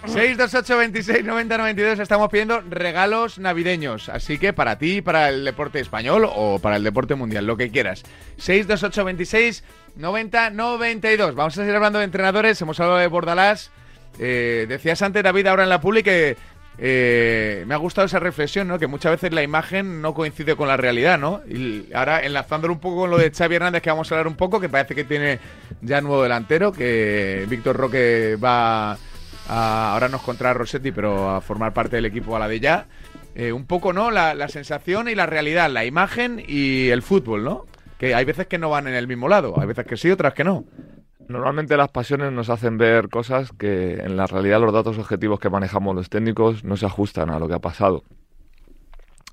628 0.06 0.76
26 0.76 1.24
90 1.24 1.58
92 1.58 1.98
estamos 2.00 2.28
pidiendo 2.28 2.60
regalos 2.60 3.38
navideños. 3.38 4.08
Así 4.08 4.38
que 4.38 4.52
para 4.52 4.76
ti, 4.76 5.00
para 5.00 5.28
el 5.28 5.44
deporte 5.44 5.78
español 5.78 6.28
o 6.28 6.58
para 6.58 6.76
el 6.76 6.82
deporte 6.82 7.14
mundial, 7.14 7.46
lo 7.46 7.56
que 7.56 7.70
quieras. 7.70 8.02
628 8.38 9.04
26 9.04 9.64
90 9.96 10.50
92. 10.50 11.34
Vamos 11.34 11.54
a 11.56 11.62
seguir 11.62 11.76
hablando 11.76 12.00
de 12.00 12.06
entrenadores. 12.06 12.60
Hemos 12.60 12.80
hablado 12.80 12.98
de 12.98 13.06
Bordalás. 13.06 13.70
Eh, 14.18 14.66
decías 14.68 15.00
antes, 15.02 15.22
David, 15.22 15.46
ahora 15.46 15.62
en 15.62 15.68
la 15.68 15.80
publi 15.80 16.02
que 16.02 16.36
eh, 16.78 17.64
me 17.66 17.74
ha 17.74 17.78
gustado 17.78 18.06
esa 18.06 18.18
reflexión, 18.18 18.66
¿no? 18.66 18.78
Que 18.78 18.88
muchas 18.88 19.12
veces 19.12 19.32
la 19.32 19.42
imagen 19.42 20.02
no 20.02 20.14
coincide 20.14 20.56
con 20.56 20.66
la 20.68 20.76
realidad, 20.76 21.18
¿no? 21.18 21.42
Y 21.48 21.92
ahora 21.94 22.24
enlazándolo 22.24 22.74
un 22.74 22.80
poco 22.80 23.02
con 23.02 23.10
lo 23.10 23.18
de 23.18 23.30
Xavi 23.30 23.54
Hernández, 23.54 23.82
que 23.82 23.90
vamos 23.90 24.10
a 24.10 24.14
hablar 24.16 24.26
un 24.26 24.36
poco, 24.36 24.58
que 24.58 24.68
parece 24.68 24.94
que 24.94 25.04
tiene 25.04 25.38
ya 25.80 26.00
nuevo 26.00 26.22
delantero, 26.22 26.72
que 26.72 27.46
Víctor 27.48 27.76
Roque 27.76 28.36
va 28.42 28.98
ahora 29.48 30.08
nos 30.08 30.22
contra 30.22 30.54
Rossetti, 30.54 30.92
pero 30.92 31.30
a 31.30 31.40
formar 31.40 31.72
parte 31.72 31.96
del 31.96 32.06
equipo 32.06 32.36
a 32.36 32.38
la 32.38 32.48
de 32.48 32.60
ya. 32.60 32.86
Eh, 33.34 33.52
un 33.52 33.66
poco, 33.66 33.92
¿no? 33.92 34.10
La, 34.10 34.34
la 34.34 34.48
sensación 34.48 35.08
y 35.08 35.14
la 35.14 35.26
realidad, 35.26 35.70
la 35.70 35.84
imagen 35.84 36.42
y 36.46 36.88
el 36.90 37.02
fútbol, 37.02 37.44
¿no? 37.44 37.66
Que 37.98 38.14
hay 38.14 38.24
veces 38.24 38.46
que 38.46 38.58
no 38.58 38.68
van 38.68 38.88
en 38.88 38.94
el 38.94 39.06
mismo 39.06 39.28
lado, 39.28 39.54
hay 39.58 39.66
veces 39.66 39.86
que 39.86 39.96
sí, 39.96 40.10
otras 40.10 40.34
que 40.34 40.44
no. 40.44 40.64
Normalmente 41.28 41.76
las 41.76 41.88
pasiones 41.88 42.32
nos 42.32 42.50
hacen 42.50 42.76
ver 42.76 43.08
cosas 43.08 43.52
que 43.52 43.94
en 43.94 44.16
la 44.16 44.26
realidad 44.26 44.60
los 44.60 44.72
datos 44.72 44.98
objetivos 44.98 45.40
que 45.40 45.48
manejamos 45.48 45.94
los 45.94 46.10
técnicos 46.10 46.64
no 46.64 46.76
se 46.76 46.86
ajustan 46.86 47.30
a 47.30 47.38
lo 47.38 47.48
que 47.48 47.54
ha 47.54 47.58
pasado. 47.58 48.04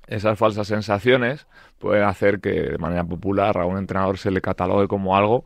Esas 0.06 0.38
falsas 0.38 0.66
sensaciones 0.66 1.46
pueden 1.78 2.04
hacer 2.04 2.40
que 2.40 2.50
de 2.50 2.78
manera 2.78 3.04
popular 3.04 3.58
a 3.58 3.66
un 3.66 3.78
entrenador 3.78 4.18
se 4.18 4.30
le 4.30 4.40
catalogue 4.40 4.88
como 4.88 5.16
algo 5.16 5.44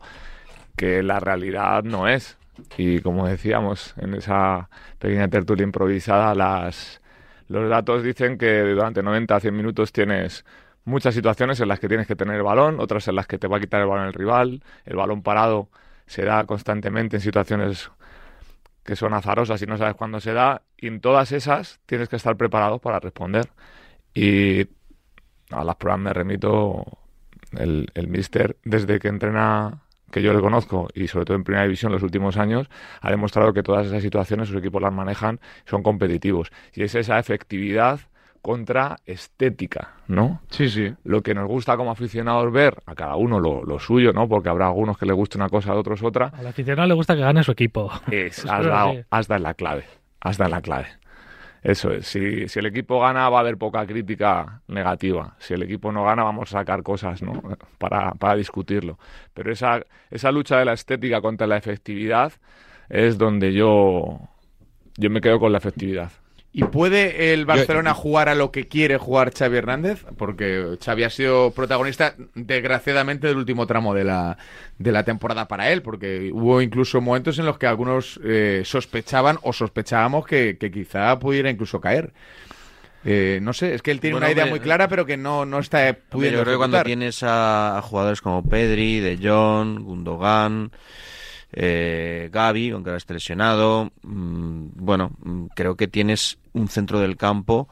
que 0.75 1.03
la 1.03 1.19
realidad 1.19 1.83
no 1.83 2.07
es. 2.07 2.37
Y 2.77 2.99
como 2.99 3.27
decíamos 3.27 3.93
en 3.97 4.13
esa 4.13 4.69
pequeña 4.99 5.27
tertulia 5.27 5.63
improvisada, 5.63 6.33
las, 6.35 7.01
los 7.47 7.69
datos 7.69 8.03
dicen 8.03 8.37
que 8.37 8.61
durante 8.61 9.03
90 9.03 9.35
a 9.35 9.39
100 9.39 9.55
minutos 9.55 9.91
tienes 9.91 10.45
muchas 10.85 11.15
situaciones 11.15 11.59
en 11.59 11.67
las 11.67 11.79
que 11.79 11.87
tienes 11.87 12.07
que 12.07 12.15
tener 12.15 12.35
el 12.35 12.43
balón, 12.43 12.79
otras 12.79 13.07
en 13.07 13.15
las 13.15 13.27
que 13.27 13.37
te 13.37 13.47
va 13.47 13.57
a 13.57 13.59
quitar 13.59 13.81
el 13.81 13.87
balón 13.87 14.07
el 14.07 14.13
rival, 14.13 14.63
el 14.85 14.95
balón 14.95 15.21
parado 15.23 15.69
se 16.05 16.23
da 16.23 16.45
constantemente 16.45 17.17
en 17.17 17.21
situaciones 17.21 17.91
que 18.83 18.95
son 18.95 19.13
azarosas 19.13 19.61
y 19.61 19.65
no 19.65 19.77
sabes 19.77 19.95
cuándo 19.95 20.19
se 20.19 20.33
da, 20.33 20.61
y 20.77 20.87
en 20.87 21.01
todas 21.01 21.31
esas 21.31 21.79
tienes 21.87 22.07
que 22.07 22.17
estar 22.17 22.37
preparado 22.37 22.79
para 22.79 22.99
responder. 22.99 23.49
Y 24.13 24.67
a 25.49 25.63
las 25.63 25.75
pruebas 25.75 25.99
me 25.99 26.13
remito 26.13 26.85
el, 27.57 27.89
el 27.95 28.07
míster, 28.07 28.57
desde 28.63 28.99
que 28.99 29.07
entrena, 29.07 29.81
que 30.15 30.21
yo 30.21 30.31
le 30.31 30.39
conozco, 30.39 30.87
y 30.93 31.09
sobre 31.09 31.25
todo 31.25 31.35
en 31.35 31.43
primera 31.43 31.63
división 31.63 31.91
los 31.91 32.01
últimos 32.01 32.37
años, 32.37 32.69
ha 33.01 33.11
demostrado 33.11 33.51
que 33.51 33.63
todas 33.63 33.87
esas 33.87 34.01
situaciones 34.01 34.47
sus 34.47 34.55
equipos 34.55 34.81
las 34.81 34.93
manejan, 34.93 35.41
son 35.65 35.83
competitivos. 35.83 36.53
Y 36.73 36.83
es 36.83 36.95
esa 36.95 37.19
efectividad 37.19 37.99
contra 38.41 38.95
estética, 39.05 39.95
¿no? 40.07 40.39
Sí, 40.51 40.69
sí. 40.69 40.93
Lo 41.03 41.21
que 41.21 41.33
nos 41.33 41.49
gusta 41.49 41.75
como 41.75 41.91
aficionados 41.91 42.49
ver, 42.53 42.81
a 42.85 42.95
cada 42.95 43.17
uno 43.17 43.41
lo, 43.41 43.65
lo 43.65 43.77
suyo, 43.77 44.13
¿no? 44.13 44.29
Porque 44.29 44.47
habrá 44.47 44.67
algunos 44.67 44.97
que 44.97 45.05
le 45.05 45.11
guste 45.11 45.37
una 45.37 45.49
cosa, 45.49 45.73
a 45.73 45.75
otros 45.75 46.01
otra. 46.01 46.27
Al 46.27 46.47
aficionado 46.47 46.87
le 46.87 46.93
gusta 46.93 47.13
que 47.13 47.21
gane 47.21 47.43
su 47.43 47.51
equipo. 47.51 47.91
Es, 48.09 48.45
has 48.45 48.65
dado, 48.65 48.93
has 49.09 49.27
dado 49.27 49.43
la 49.43 49.53
clave. 49.53 49.83
Has 50.21 50.37
dado 50.37 50.49
la 50.49 50.61
clave. 50.61 50.87
Eso 51.65 51.91
es. 51.91 52.05
Si, 52.05 52.47
si 52.47 52.59
el 52.59 52.67
equipo 52.67 52.99
gana, 52.99 53.27
va 53.27 53.37
a 53.37 53.41
haber 53.41 53.57
poca 53.57 53.87
crítica 53.87 54.61
negativa. 54.67 55.35
Si 55.39 55.55
el 55.55 55.63
equipo 55.63 55.91
no 55.91 56.03
gana, 56.03 56.23
vamos 56.23 56.53
a 56.53 56.59
sacar 56.59 56.83
cosas, 56.83 57.23
¿no? 57.23 57.41
Para, 57.79 58.11
para 58.11 58.35
discutirlo. 58.35 58.99
Pero 59.33 59.51
esa, 59.51 59.81
esa 60.11 60.31
lucha 60.31 60.59
de 60.59 60.65
la 60.65 60.73
estética 60.73 61.21
contra 61.21 61.47
la 61.47 61.57
efectividad 61.57 62.33
es 62.87 63.17
donde 63.17 63.51
yo, 63.51 64.19
yo 64.95 65.09
me 65.09 65.21
quedo 65.21 65.39
con 65.39 65.51
la 65.51 65.57
efectividad. 65.57 66.11
¿Y 66.57 66.63
puede 66.63 67.33
el 67.33 67.45
Barcelona 67.45 67.93
jugar 67.93 68.29
a 68.29 68.33
lo 68.33 68.49
que 68.49 68.69
quiere 68.69 68.97
jugar 68.97 69.33
Xavi 69.37 69.57
Hernández? 69.57 70.05
Porque 70.17 70.77
Xavi 70.81 71.03
ha 71.03 71.09
sido 71.09 71.51
protagonista, 71.51 72.15
desgraciadamente, 72.33 73.27
del 73.27 73.35
último 73.35 73.67
tramo 73.67 73.93
de 73.93 74.05
la, 74.05 74.37
de 74.79 74.93
la 74.93 75.03
temporada 75.03 75.49
para 75.49 75.69
él, 75.73 75.81
porque 75.81 76.31
hubo 76.31 76.61
incluso 76.61 77.01
momentos 77.01 77.39
en 77.39 77.45
los 77.45 77.57
que 77.57 77.67
algunos 77.67 78.21
eh, 78.23 78.61
sospechaban 78.63 79.37
o 79.41 79.51
sospechábamos 79.51 80.25
que, 80.25 80.57
que 80.57 80.71
quizá 80.71 81.19
pudiera 81.19 81.49
incluso 81.49 81.81
caer. 81.81 82.13
Eh, 83.03 83.39
no 83.41 83.51
sé, 83.51 83.75
es 83.75 83.81
que 83.81 83.91
él 83.91 83.99
tiene 83.99 84.13
Bueno, 84.13 84.27
una 84.27 84.31
idea 84.31 84.45
hombre, 84.45 84.59
muy 84.59 84.63
clara, 84.63 84.87
pero 84.87 85.05
que 85.05 85.17
no, 85.17 85.43
no 85.43 85.59
está 85.59 85.79
Hombre, 85.79 86.03
pudiendo 86.09 86.39
yo 86.39 86.43
creo 86.45 86.53
que 86.53 86.57
cuando 86.57 86.83
tienes 86.83 87.21
a, 87.23 87.79
a 87.79 87.81
jugadores 87.81 88.21
como 88.21 88.47
Pedri, 88.47 89.01
De 89.01 89.19
Jong, 89.21 89.83
Gundogan, 89.83 90.71
eh, 91.51 92.29
Gaby, 92.31 92.69
aunque 92.69 92.91
ahora 92.91 92.97
esté 92.97 93.13
lesionado, 93.13 93.91
mm, 94.03 94.67
bueno, 94.75 95.11
mm, 95.21 95.47
creo 95.53 95.75
que 95.75 95.89
tienes 95.89 96.37
un 96.55 96.67
centro 96.67 96.99
del 96.99 97.17
campo. 97.17 97.67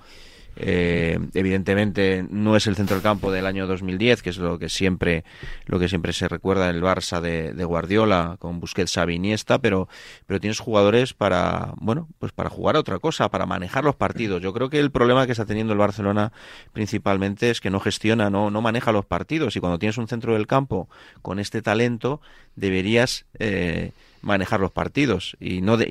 eh, 0.55 1.17
evidentemente 1.33 2.25
no 2.29 2.55
es 2.55 2.67
el 2.67 2.75
centro 2.75 2.95
del 2.95 3.03
campo 3.03 3.31
del 3.31 3.47
año 3.47 3.65
2010, 3.65 4.21
que 4.21 4.29
es 4.29 4.37
lo 4.37 4.59
que 4.59 4.69
siempre 4.69 5.23
lo 5.65 5.79
que 5.79 5.89
siempre 5.89 6.13
se 6.13 6.27
recuerda 6.27 6.69
en 6.69 6.75
el 6.75 6.83
Barça 6.83 7.21
de, 7.21 7.63
Guardiola 7.63 8.35
con 8.39 8.59
Busquets, 8.59 8.93
Xavi, 8.93 9.15
Iniesta, 9.15 9.59
pero 9.59 9.87
pero 10.27 10.39
tienes 10.39 10.59
jugadores 10.59 11.13
para 11.13 11.73
bueno 11.77 12.07
pues 12.19 12.31
para 12.31 12.49
jugar 12.49 12.75
a 12.75 12.79
otra 12.79 12.99
cosa, 12.99 13.29
para 13.29 13.45
manejar 13.45 13.83
los 13.83 13.95
partidos. 13.95 14.41
Yo 14.41 14.53
creo 14.53 14.69
que 14.69 14.79
el 14.79 14.91
problema 14.91 15.25
que 15.25 15.31
está 15.31 15.45
teniendo 15.45 15.73
el 15.73 15.79
Barcelona 15.79 16.31
principalmente 16.71 17.49
es 17.49 17.59
que 17.59 17.71
no 17.71 17.79
gestiona, 17.79 18.29
no 18.29 18.51
no 18.51 18.61
maneja 18.61 18.91
los 18.91 19.05
partidos 19.05 19.55
y 19.55 19.59
cuando 19.59 19.79
tienes 19.79 19.97
un 19.97 20.07
centro 20.07 20.33
del 20.33 20.45
campo 20.45 20.87
con 21.23 21.39
este 21.39 21.61
talento 21.63 22.21
deberías 22.55 23.25
eh, 23.39 23.91
manejar 24.23 24.59
los 24.59 24.71
partidos 24.71 25.37
y 25.39 25.61
no 25.61 25.77
de- 25.77 25.85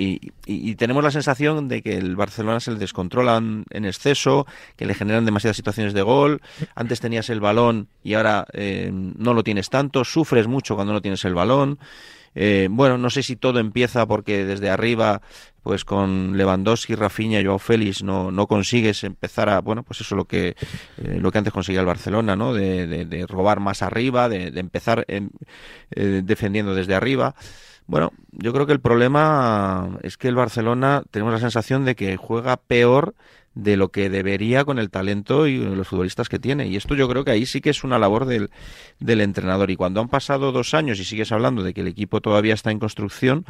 y, 0.46 0.74
tenemos 0.74 1.04
la 1.04 1.10
sensación 1.10 1.68
de 1.68 1.82
que 1.82 1.96
el 1.96 2.16
Barcelona 2.16 2.58
se 2.58 2.72
le 2.72 2.78
descontrolan 2.78 3.64
en 3.70 3.84
exceso, 3.84 4.46
que 4.76 4.86
le 4.86 4.94
generan 4.94 5.24
demasiadas 5.24 5.56
situaciones 5.56 5.92
de 5.92 6.02
gol. 6.02 6.40
Antes 6.74 7.00
tenías 7.00 7.30
el 7.30 7.40
balón 7.40 7.88
y 8.02 8.14
ahora 8.14 8.46
eh, 8.52 8.90
no 8.92 9.34
lo 9.34 9.44
tienes 9.44 9.70
tanto. 9.70 10.04
Sufres 10.04 10.48
mucho 10.48 10.74
cuando 10.74 10.92
no 10.92 11.02
tienes 11.02 11.24
el 11.24 11.34
balón. 11.34 11.78
Eh, 12.34 12.68
bueno, 12.70 12.98
no 12.98 13.10
sé 13.10 13.22
si 13.22 13.36
todo 13.36 13.58
empieza 13.58 14.06
porque 14.06 14.44
desde 14.44 14.70
arriba, 14.70 15.20
pues 15.62 15.84
con 15.84 16.36
Lewandowski, 16.36 16.94
Rafinha 16.94 17.40
y 17.40 17.44
Joao 17.44 17.58
Félix 17.58 18.02
no, 18.02 18.30
no 18.30 18.46
consigues 18.46 19.04
empezar 19.04 19.48
a, 19.48 19.60
bueno, 19.60 19.82
pues 19.82 20.00
eso 20.00 20.14
es 20.14 20.16
lo 20.16 20.24
que, 20.26 20.48
eh, 20.98 21.18
lo 21.20 21.30
que 21.30 21.38
antes 21.38 21.52
conseguía 21.52 21.80
el 21.80 21.86
Barcelona, 21.86 22.34
¿no? 22.36 22.54
De, 22.54 22.86
de- 22.86 23.04
de 23.04 23.26
robar 23.26 23.60
más 23.60 23.82
arriba, 23.82 24.28
de, 24.28 24.46
empezar 24.58 25.04
em, 25.08 25.30
eh, 25.90 26.22
defendiendo 26.24 26.74
desde 26.74 26.94
arriba. 26.94 27.34
Bueno, 27.86 28.12
yo 28.30 28.52
creo 28.52 28.66
que 28.66 28.72
el 28.72 28.80
problema 28.80 29.98
es 30.02 30.16
que 30.16 30.28
el 30.28 30.34
Barcelona 30.36 31.02
tenemos 31.10 31.32
la 31.34 31.40
sensación 31.40 31.84
de 31.84 31.96
que 31.96 32.16
juega 32.16 32.56
peor 32.56 33.14
de 33.54 33.76
lo 33.76 33.88
que 33.90 34.08
debería 34.08 34.64
con 34.64 34.78
el 34.78 34.90
talento 34.90 35.46
y 35.46 35.58
los 35.58 35.86
futbolistas 35.88 36.28
que 36.28 36.38
tiene. 36.38 36.68
Y 36.68 36.76
esto 36.76 36.94
yo 36.94 37.08
creo 37.08 37.24
que 37.24 37.30
ahí 37.32 37.44
sí 37.46 37.60
que 37.60 37.70
es 37.70 37.84
una 37.84 37.98
labor 37.98 38.24
del, 38.24 38.50
del 38.98 39.20
entrenador. 39.20 39.70
Y 39.70 39.76
cuando 39.76 40.00
han 40.00 40.08
pasado 40.08 40.52
dos 40.52 40.72
años 40.74 40.98
y 41.00 41.04
sigues 41.04 41.32
hablando 41.32 41.62
de 41.62 41.74
que 41.74 41.82
el 41.82 41.88
equipo 41.88 42.20
todavía 42.20 42.54
está 42.54 42.70
en 42.70 42.78
construcción, 42.78 43.44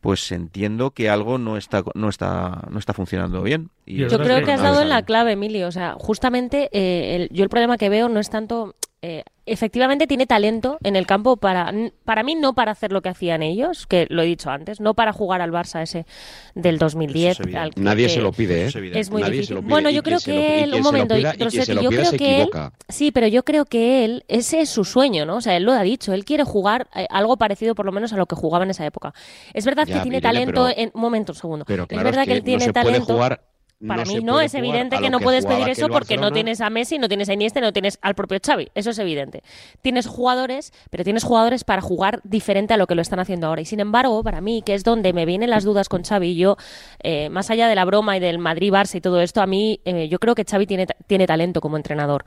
pues 0.00 0.30
entiendo 0.32 0.90
que 0.90 1.08
algo 1.08 1.38
no 1.38 1.56
está 1.56 1.82
no 1.94 2.08
está 2.08 2.62
no 2.70 2.78
está 2.78 2.92
funcionando 2.92 3.42
bien. 3.42 3.70
Y 3.84 3.98
Yo 3.98 4.08
creo 4.18 4.44
que 4.44 4.52
has 4.52 4.62
dado 4.62 4.82
en 4.82 4.88
la 4.88 5.02
clave, 5.02 5.32
Emilio. 5.32 5.68
O 5.68 5.72
sea, 5.72 5.94
justamente 5.98 6.68
eh, 6.72 7.16
el- 7.16 7.28
yo 7.36 7.42
el 7.44 7.48
problema 7.50 7.76
que 7.78 7.88
veo 7.88 8.08
no 8.08 8.18
es 8.20 8.30
tanto 8.30 8.74
eh, 9.02 9.22
efectivamente 9.44 10.06
tiene 10.06 10.26
talento 10.26 10.78
en 10.82 10.96
el 10.96 11.06
campo 11.06 11.36
para, 11.36 11.72
para 12.04 12.22
mí 12.24 12.34
no 12.34 12.54
para 12.54 12.72
hacer 12.72 12.90
lo 12.92 13.02
que 13.02 13.10
hacían 13.10 13.42
ellos, 13.42 13.86
que 13.86 14.06
lo 14.10 14.22
he 14.22 14.26
dicho 14.26 14.50
antes, 14.50 14.80
no 14.80 14.94
para 14.94 15.12
jugar 15.12 15.40
al 15.42 15.52
Barça 15.52 15.82
ese 15.82 16.06
del 16.54 16.78
2010. 16.78 17.38
al 17.54 17.74
que- 17.74 17.80
Nadie 17.80 18.06
que 18.06 18.14
se 18.14 18.20
lo 18.20 18.32
pide, 18.32 18.64
¿eh? 18.64 18.66
Es 18.94 19.10
muy 19.10 19.20
Nadie 19.22 19.34
se 19.34 19.36
difícil. 19.36 19.54
lo 19.56 19.60
pide. 19.62 19.70
Bueno, 19.70 19.90
yo 19.90 20.02
creo 20.02 20.18
que 20.18 20.64
él, 20.64 20.74
un 20.74 20.82
momento, 20.82 21.16
yo 21.16 21.30
creo 21.32 21.50
que 21.50 22.40
él, 22.42 22.50
sí, 22.88 23.12
pero 23.12 23.26
yo 23.28 23.44
creo 23.44 23.64
que 23.66 24.04
él, 24.04 24.24
ese 24.28 24.60
es 24.60 24.70
su 24.70 24.84
sueño, 24.84 25.26
¿no? 25.26 25.36
O 25.36 25.40
sea, 25.40 25.56
él 25.56 25.64
lo 25.64 25.72
ha 25.72 25.82
dicho, 25.82 26.12
él 26.12 26.24
quiere 26.24 26.44
jugar 26.44 26.88
eh, 26.94 27.06
algo 27.10 27.36
parecido 27.36 27.74
por 27.74 27.86
lo 27.86 27.92
menos 27.92 28.12
a 28.12 28.16
lo 28.16 28.26
que 28.26 28.34
jugaba 28.34 28.64
en 28.64 28.70
esa 28.70 28.84
época. 28.86 29.12
Es 29.54 29.64
verdad 29.64 29.86
Ya, 29.86 29.96
que 29.96 30.00
tiene 30.00 30.18
Irene, 30.18 30.32
talento 30.32 30.64
pero- 30.66 30.78
en, 30.78 30.90
un 30.94 31.00
momento, 31.00 31.32
un 31.32 31.36
segundo. 31.38 31.64
Pero 31.66 31.84
es 31.88 31.88
verdad 32.02 32.22
es 32.22 32.26
que, 32.26 32.32
él 32.32 32.38
no 32.40 32.44
tiene 32.44 32.58
puede 32.60 32.72
talento. 32.72 33.14
jugar- 33.14 33.40
Para 33.86 34.04
no 34.04 34.12
mí 34.12 34.22
no, 34.22 34.40
es 34.40 34.54
evidente 34.54 34.98
que 34.98 35.10
no 35.10 35.18
que 35.18 35.24
puedes 35.24 35.46
pedir 35.46 35.68
eso 35.68 35.88
porque 35.88 36.16
no 36.16 36.32
tienes 36.32 36.60
a 36.60 36.70
Messi, 36.70 36.98
no 36.98 37.08
tienes 37.08 37.28
a 37.28 37.34
Iniesta, 37.34 37.60
no 37.60 37.72
tienes 37.72 37.98
al 38.02 38.14
propio 38.14 38.38
Xavi. 38.44 38.68
Eso 38.74 38.90
es 38.90 38.98
evidente. 38.98 39.42
Tienes 39.82 40.06
jugadores, 40.06 40.72
pero 40.90 41.04
tienes 41.04 41.24
jugadores 41.24 41.64
para 41.64 41.80
jugar 41.82 42.20
diferente 42.24 42.74
a 42.74 42.76
lo 42.76 42.86
que 42.86 42.94
lo 42.94 43.02
están 43.02 43.20
haciendo 43.20 43.46
ahora. 43.46 43.60
Y 43.60 43.64
sin 43.64 43.80
embargo, 43.80 44.22
para 44.22 44.40
mí, 44.40 44.62
que 44.64 44.74
es 44.74 44.84
donde 44.84 45.12
me 45.12 45.26
vienen 45.26 45.50
las 45.50 45.64
dudas 45.64 45.88
con 45.88 46.02
Xavi, 46.02 46.36
yo, 46.36 46.56
eh, 47.02 47.28
más 47.30 47.50
allá 47.50 47.68
de 47.68 47.74
la 47.74 47.84
broma 47.84 48.16
y 48.16 48.20
del 48.20 48.38
Madrid-Barça 48.38 48.96
y 48.96 49.00
todo 49.00 49.20
esto, 49.20 49.42
a 49.42 49.46
mí, 49.46 49.80
eh, 49.84 50.08
yo 50.08 50.18
creo 50.18 50.34
que 50.34 50.44
Xavi 50.44 50.66
tiene, 50.66 50.86
tiene 51.06 51.26
talento 51.26 51.60
como 51.60 51.76
entrenador. 51.76 52.24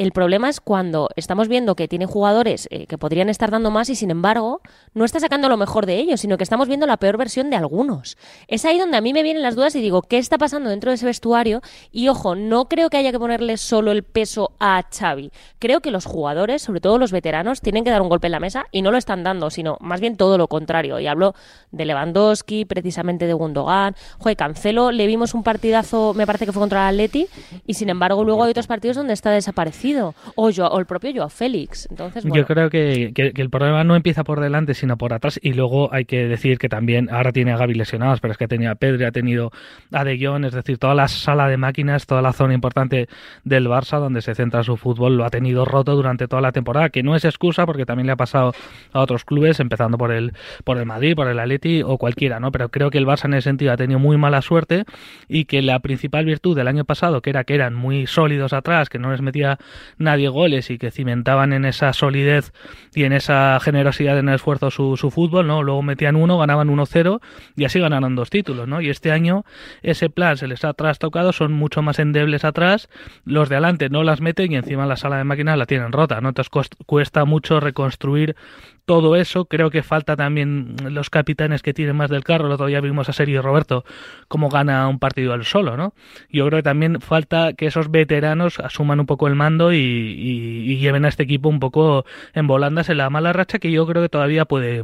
El 0.00 0.12
problema 0.12 0.48
es 0.48 0.60
cuando 0.62 1.10
estamos 1.16 1.46
viendo 1.48 1.74
que 1.74 1.86
tiene 1.86 2.06
jugadores 2.06 2.68
eh, 2.70 2.86
que 2.86 2.96
podrían 2.96 3.28
estar 3.28 3.50
dando 3.50 3.70
más 3.70 3.90
y 3.90 3.94
sin 3.94 4.10
embargo 4.10 4.62
no 4.94 5.04
está 5.04 5.20
sacando 5.20 5.50
lo 5.50 5.58
mejor 5.58 5.84
de 5.84 5.98
ellos, 5.98 6.22
sino 6.22 6.38
que 6.38 6.42
estamos 6.42 6.68
viendo 6.68 6.86
la 6.86 6.96
peor 6.96 7.18
versión 7.18 7.50
de 7.50 7.56
algunos. 7.56 8.16
Es 8.48 8.64
ahí 8.64 8.78
donde 8.78 8.96
a 8.96 9.02
mí 9.02 9.12
me 9.12 9.22
vienen 9.22 9.42
las 9.42 9.56
dudas 9.56 9.74
y 9.76 9.82
digo, 9.82 10.00
¿qué 10.00 10.16
está 10.16 10.38
pasando 10.38 10.70
dentro 10.70 10.90
de 10.90 10.96
ese 11.00 11.06
vestuario? 11.06 11.60
Y 11.90 12.08
ojo, 12.08 12.34
no 12.34 12.66
creo 12.66 12.90
que 12.90 12.96
haya 12.98 13.10
que 13.12 13.18
ponerle 13.18 13.56
solo 13.56 13.90
el 13.92 14.02
peso 14.02 14.52
a 14.60 14.82
Xavi. 14.90 15.30
Creo 15.58 15.80
que 15.80 15.90
los 15.90 16.04
jugadores, 16.04 16.62
sobre 16.62 16.80
todo 16.80 16.98
los 16.98 17.10
veteranos, 17.12 17.60
tienen 17.60 17.84
que 17.84 17.90
dar 17.90 18.02
un 18.02 18.08
golpe 18.08 18.26
en 18.28 18.32
la 18.32 18.40
mesa 18.40 18.66
y 18.70 18.82
no 18.82 18.90
lo 18.90 18.98
están 18.98 19.22
dando, 19.24 19.50
sino 19.50 19.76
más 19.80 20.00
bien 20.00 20.16
todo 20.16 20.38
lo 20.38 20.46
contrario. 20.48 21.00
Y 21.00 21.06
hablo 21.06 21.34
de 21.72 21.84
Lewandowski, 21.84 22.64
precisamente 22.64 23.26
de 23.26 23.32
Gundogan. 23.32 23.94
Joder, 24.18 24.36
Cancelo, 24.36 24.90
le 24.92 25.06
vimos 25.06 25.34
un 25.34 25.42
partidazo, 25.42 26.14
me 26.14 26.26
parece 26.26 26.46
que 26.46 26.52
fue 26.52 26.60
contra 26.60 26.88
el 26.88 26.94
Atleti, 26.94 27.26
y 27.66 27.74
sin 27.74 27.88
embargo 27.88 28.24
luego 28.24 28.44
hay 28.44 28.50
otros 28.50 28.66
partidos 28.66 28.96
donde 28.96 29.12
está 29.14 29.30
desaparecido. 29.30 30.14
O, 30.36 30.50
Joao- 30.50 30.70
o 30.72 30.78
el 30.78 30.86
propio 30.86 31.10
Joao 31.14 31.28
Félix. 31.28 31.86
Entonces, 31.90 32.24
bueno. 32.24 32.36
Yo 32.42 32.46
creo 32.46 32.70
que, 32.70 33.12
que- 33.14 33.32
que 33.32 33.42
el 33.42 33.50
problema 33.50 33.84
no 33.84 33.96
empieza 33.96 34.24
por 34.24 34.40
delante, 34.40 34.74
sino 34.74 34.96
por 34.96 35.12
atrás. 35.12 35.38
Y 35.42 35.52
luego 35.54 35.92
hay 35.92 36.04
que 36.04 36.26
decir 36.26 36.58
que 36.58 36.68
también 36.68 37.08
ahora 37.10 37.32
tiene 37.32 37.52
a 37.52 37.56
Gaby 37.56 37.74
lesionados, 37.74 38.20
pero 38.20 38.32
es 38.32 38.38
que 38.38 38.48
tenía 38.48 38.72
a 38.72 38.74
Pedri, 38.74 39.04
ha 39.04 39.12
tenido 39.12 39.50
a 39.92 40.04
De 40.04 40.18
Jong, 40.20 40.44
es 40.44 40.52
decir, 40.52 40.78
toda 40.80 40.94
la 40.96 41.06
sala 41.06 41.46
de 41.46 41.56
máquinas, 41.56 42.06
toda 42.06 42.22
la 42.22 42.32
zona 42.32 42.54
importante 42.54 43.08
del 43.44 43.68
Barça 43.68 44.00
donde 44.00 44.22
se 44.22 44.34
centra 44.34 44.64
su 44.64 44.76
fútbol, 44.76 45.16
lo 45.16 45.24
ha 45.24 45.30
tenido 45.30 45.64
roto 45.64 45.94
durante 45.94 46.26
toda 46.26 46.42
la 46.42 46.50
temporada, 46.50 46.88
que 46.88 47.04
no 47.04 47.14
es 47.14 47.24
excusa 47.24 47.66
porque 47.66 47.86
también 47.86 48.06
le 48.06 48.12
ha 48.12 48.16
pasado 48.16 48.52
a 48.92 49.00
otros 49.00 49.24
clubes, 49.24 49.60
empezando 49.60 49.98
por 49.98 50.10
el, 50.10 50.32
por 50.64 50.78
el 50.78 50.86
Madrid, 50.86 51.14
por 51.14 51.28
el 51.28 51.38
Atleti 51.38 51.82
o 51.82 51.98
cualquiera, 51.98 52.40
¿no? 52.40 52.50
Pero 52.50 52.70
creo 52.70 52.90
que 52.90 52.98
el 52.98 53.06
Barça 53.06 53.26
en 53.26 53.34
ese 53.34 53.50
sentido 53.50 53.72
ha 53.72 53.76
tenido 53.76 54.00
muy 54.00 54.16
mala 54.16 54.42
suerte 54.42 54.84
y 55.28 55.44
que 55.44 55.62
la 55.62 55.78
principal 55.80 56.24
virtud 56.24 56.56
del 56.56 56.66
año 56.66 56.84
pasado, 56.84 57.20
que 57.20 57.30
era 57.30 57.44
que 57.44 57.54
eran 57.54 57.74
muy 57.74 58.06
sólidos 58.06 58.52
atrás, 58.52 58.88
que 58.88 58.98
no 58.98 59.10
les 59.10 59.20
metía 59.20 59.58
nadie 59.98 60.28
goles 60.28 60.70
y 60.70 60.78
que 60.78 60.90
cimentaban 60.90 61.52
en 61.52 61.64
esa 61.66 61.92
solidez 61.92 62.52
y 62.94 63.04
en 63.04 63.12
esa 63.12 63.58
generosidad 63.60 64.18
en 64.18 64.28
el 64.28 64.36
esfuerzo 64.36 64.70
su, 64.70 65.10
fútbol, 65.10 65.46
¿no? 65.46 65.62
Luego 65.62 65.82
metían 65.82 66.16
uno, 66.16 66.38
ganaban 66.38 66.68
1-0 66.68 67.20
y 67.56 67.64
así 67.64 67.78
ganaron 67.80 68.16
dos 68.16 68.30
títulos, 68.30 68.66
¿no? 68.66 68.80
Y 68.80 68.88
este 68.88 69.12
año 69.12 69.44
ese 69.82 70.08
plan 70.08 70.36
se 70.36 70.46
les 70.46 70.64
ha 70.64 70.69
trastocado, 70.74 71.32
son 71.32 71.52
mucho 71.52 71.82
más 71.82 71.98
endebles 71.98 72.44
atrás, 72.44 72.88
los 73.24 73.48
de 73.48 73.56
adelante 73.56 73.88
no 73.88 74.02
las 74.02 74.20
meten 74.20 74.52
y 74.52 74.56
encima 74.56 74.86
la 74.86 74.96
sala 74.96 75.16
de 75.18 75.24
máquinas 75.24 75.58
la 75.58 75.66
tienen 75.66 75.92
rota, 75.92 76.20
¿no? 76.20 76.28
Entonces 76.30 76.50
cuesta 76.86 77.24
mucho 77.24 77.60
reconstruir 77.60 78.36
todo 78.84 79.14
eso. 79.16 79.44
Creo 79.44 79.70
que 79.70 79.82
falta 79.82 80.16
también 80.16 80.76
los 80.88 81.10
capitanes 81.10 81.62
que 81.62 81.72
tienen 81.74 81.96
más 81.96 82.10
del 82.10 82.24
carro. 82.24 82.46
El 82.46 82.52
otro 82.52 82.66
día 82.66 82.80
vimos 82.80 83.08
a 83.08 83.12
Sergio 83.12 83.42
Roberto 83.42 83.84
cómo 84.28 84.48
gana 84.48 84.88
un 84.88 84.98
partido 84.98 85.34
él 85.34 85.44
solo, 85.44 85.76
¿no? 85.76 85.94
Yo 86.30 86.46
creo 86.46 86.58
que 86.58 86.62
también 86.64 87.00
falta 87.00 87.52
que 87.52 87.66
esos 87.66 87.90
veteranos 87.90 88.58
asuman 88.58 89.00
un 89.00 89.06
poco 89.06 89.28
el 89.28 89.34
mando 89.36 89.72
y, 89.72 89.76
y- 89.78 90.72
y 90.72 90.76
lleven 90.78 91.04
a 91.04 91.08
este 91.08 91.22
equipo 91.22 91.48
un 91.48 91.60
poco 91.60 92.04
en 92.34 92.46
volandas 92.46 92.88
en 92.88 92.96
la 92.98 93.10
mala 93.10 93.32
racha 93.32 93.58
que 93.58 93.70
yo 93.70 93.86
creo 93.86 94.02
que 94.02 94.08
todavía 94.08 94.44
puede 94.44 94.82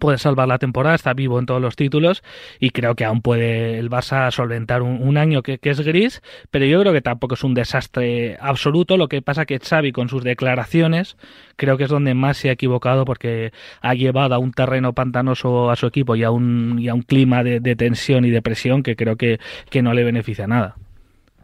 puede 0.00 0.18
salvar 0.18 0.48
la 0.48 0.58
temporada, 0.58 0.94
está 0.94 1.12
vivo 1.14 1.38
en 1.38 1.46
todos 1.46 1.60
los 1.60 1.76
títulos 1.76 2.22
y 2.58 2.70
creo 2.70 2.94
que 2.94 3.04
aún 3.04 3.20
puede 3.22 3.78
el 3.78 3.90
Barça 3.90 4.30
solventar 4.30 4.82
un, 4.82 5.16
año 5.16 5.42
que, 5.42 5.58
que 5.58 5.70
es 5.70 5.80
gris, 5.80 6.22
pero 6.50 6.64
yo 6.64 6.80
creo 6.80 6.92
que 6.92 7.02
tampoco 7.02 7.34
es 7.34 7.44
un 7.44 7.54
desastre 7.54 8.36
absoluto, 8.40 8.96
lo 8.96 9.08
que 9.08 9.22
pasa 9.22 9.44
que 9.44 9.58
Xavi 9.58 9.92
con 9.92 10.08
sus 10.08 10.24
declaraciones 10.24 11.16
creo 11.56 11.76
que 11.76 11.84
es 11.84 11.90
donde 11.90 12.14
más 12.14 12.38
se 12.38 12.48
ha 12.48 12.52
equivocado 12.52 13.04
porque 13.04 13.52
ha 13.80 13.94
llevado 13.94 14.34
a 14.34 14.38
un 14.38 14.52
terreno 14.52 14.94
pantanoso 14.94 15.70
a 15.70 15.76
su 15.76 15.86
equipo 15.86 16.16
y 16.16 16.24
a 16.24 16.30
un, 16.30 16.78
y 16.78 16.88
a 16.88 16.94
un 16.94 17.02
clima 17.02 17.44
de, 17.44 17.60
de 17.60 17.76
tensión 17.76 18.24
y 18.24 18.30
de 18.30 18.42
presión 18.42 18.82
que 18.82 18.96
creo 18.96 19.16
que, 19.16 19.38
que 19.70 19.82
no 19.82 19.92
le 19.92 20.04
beneficia 20.04 20.46
nada. 20.46 20.76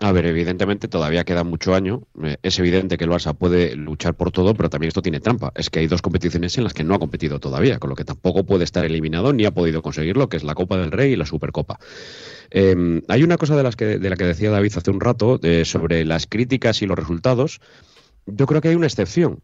A 0.01 0.13
ver, 0.13 0.27
evidentemente 0.27 0.87
todavía 0.87 1.25
queda 1.25 1.43
mucho 1.43 1.75
año. 1.75 2.03
Eh, 2.23 2.37
Es 2.43 2.59
evidente 2.59 2.97
que 2.97 3.05
el 3.05 3.11
Barça 3.11 3.35
puede 3.37 3.75
luchar 3.75 4.15
por 4.15 4.31
todo, 4.31 4.55
pero 4.55 4.71
también 4.71 4.89
esto 4.89 5.03
tiene 5.03 5.19
trampa. 5.19 5.53
Es 5.57 5.71
que 5.71 5.81
hay 5.81 5.89
dos 5.89 6.03
competiciones 6.03 6.57
en 6.57 6.65
las 6.65 6.73
que 6.73 6.85
no 6.85 6.95
ha 6.95 6.99
competido 7.01 7.41
todavía, 7.41 7.79
con 7.81 7.91
lo 7.91 7.97
que 7.97 8.05
tampoco 8.05 8.45
puede 8.45 8.63
estar 8.63 8.85
eliminado 8.85 9.33
ni 9.33 9.45
ha 9.45 9.51
podido 9.51 9.83
conseguirlo, 9.83 10.29
que 10.29 10.37
es 10.37 10.45
la 10.45 10.55
Copa 10.55 10.77
del 10.77 10.93
Rey 10.93 11.13
y 11.13 11.17
la 11.17 11.27
Supercopa. 11.27 11.81
Eh, 12.51 13.03
hay 13.09 13.23
una 13.25 13.39
cosa 13.39 13.57
de, 13.57 13.63
las 13.65 13.75
que, 13.75 13.99
de 13.99 14.11
la 14.11 14.17
que 14.17 14.25
decía 14.25 14.51
David 14.51 14.73
hace 14.77 14.91
un 14.91 15.01
rato 15.01 15.41
eh, 15.43 15.65
sobre 15.65 16.05
las 16.05 16.27
críticas 16.27 16.81
y 16.83 16.87
los 16.87 16.97
resultados. 16.97 17.61
Yo 18.27 18.47
creo 18.47 18.61
que 18.61 18.69
hay 18.69 18.77
una 18.77 18.87
excepción. 18.87 19.41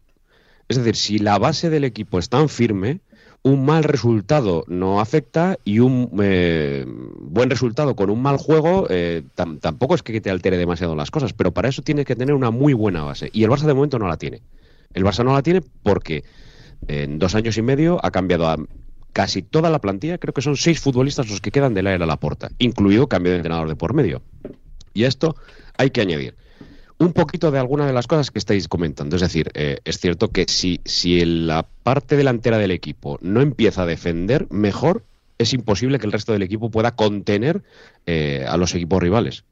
Es 0.69 0.77
decir, 0.77 0.95
si 0.95 1.19
la 1.19 1.37
base 1.37 1.69
del 1.69 1.83
equipo 1.83 2.17
es 2.17 2.29
tan 2.29 2.47
firme, 2.49 3.01
un 3.45 3.63
mal 3.63 3.83
resultado 3.83 4.63
no 4.67 4.99
afecta 4.99 5.59
y 5.63 5.77
un 5.77 6.09
eh, 6.19 6.83
buen 6.87 7.47
resultado 7.47 7.95
con 7.95 8.09
un 8.09 8.19
mal 8.19 8.37
juego 8.37 8.87
eh, 8.89 9.21
tam- 9.35 9.59
tampoco 9.59 9.93
es 9.93 10.01
que 10.01 10.19
te 10.19 10.31
altere 10.31 10.57
demasiado 10.57 10.95
las 10.95 11.11
cosas, 11.11 11.33
pero 11.33 11.51
para 11.51 11.69
eso 11.69 11.83
tienes 11.83 12.05
que 12.05 12.15
tener 12.15 12.33
una 12.33 12.49
muy 12.49 12.73
buena 12.73 13.03
base. 13.03 13.29
Y 13.33 13.43
el 13.43 13.51
Barça 13.51 13.67
de 13.67 13.75
momento 13.75 13.99
no 13.99 14.07
la 14.07 14.17
tiene. 14.17 14.41
El 14.95 15.03
Barça 15.03 15.23
no 15.23 15.31
la 15.31 15.43
tiene 15.43 15.61
porque 15.83 16.23
en 16.87 17.19
dos 17.19 17.35
años 17.35 17.55
y 17.59 17.61
medio 17.61 18.03
ha 18.03 18.09
cambiado 18.09 18.47
a 18.47 18.57
casi 19.13 19.43
toda 19.43 19.69
la 19.69 19.79
plantilla, 19.79 20.17
creo 20.17 20.33
que 20.33 20.41
son 20.41 20.57
seis 20.57 20.79
futbolistas 20.79 21.29
los 21.29 21.39
que 21.39 21.51
quedan 21.51 21.75
del 21.75 21.85
aire 21.85 22.03
a 22.03 22.07
la 22.07 22.17
puerta, 22.19 22.49
incluido 22.57 23.07
cambio 23.07 23.31
de 23.31 23.37
entrenador 23.37 23.67
de 23.67 23.75
por 23.75 23.93
medio. 23.93 24.23
Y 24.95 25.03
a 25.03 25.07
esto 25.07 25.35
hay 25.77 25.91
que 25.91 26.01
añadir 26.01 26.35
un 26.97 27.13
poquito 27.13 27.51
de 27.51 27.59
alguna 27.59 27.85
de 27.85 27.93
las 27.93 28.07
cosas 28.07 28.31
que 28.31 28.39
estáis 28.39 28.67
comentando. 28.67 29.15
Es 29.15 29.21
decir, 29.21 29.51
eh, 29.53 29.79
es 29.83 29.99
cierto 29.99 30.29
que 30.29 30.45
si, 30.47 30.81
si 30.85 31.23
la 31.25 31.65
parte 31.83 32.15
delantera 32.15 32.57
del 32.57 32.71
equipo 32.71 33.17
no 33.21 33.41
empieza 33.41 33.83
a 33.83 33.85
defender 33.85 34.47
mejor, 34.49 35.03
es 35.37 35.53
imposible 35.53 35.99
que 35.99 36.05
el 36.05 36.13
resto 36.13 36.31
del 36.31 36.43
equipo 36.43 36.71
pueda 36.71 36.95
contener 36.95 37.63
eh, 38.05 38.45
a 38.47 38.55
los 38.57 38.73
equipos 38.73 39.01
rivales. 39.01 39.43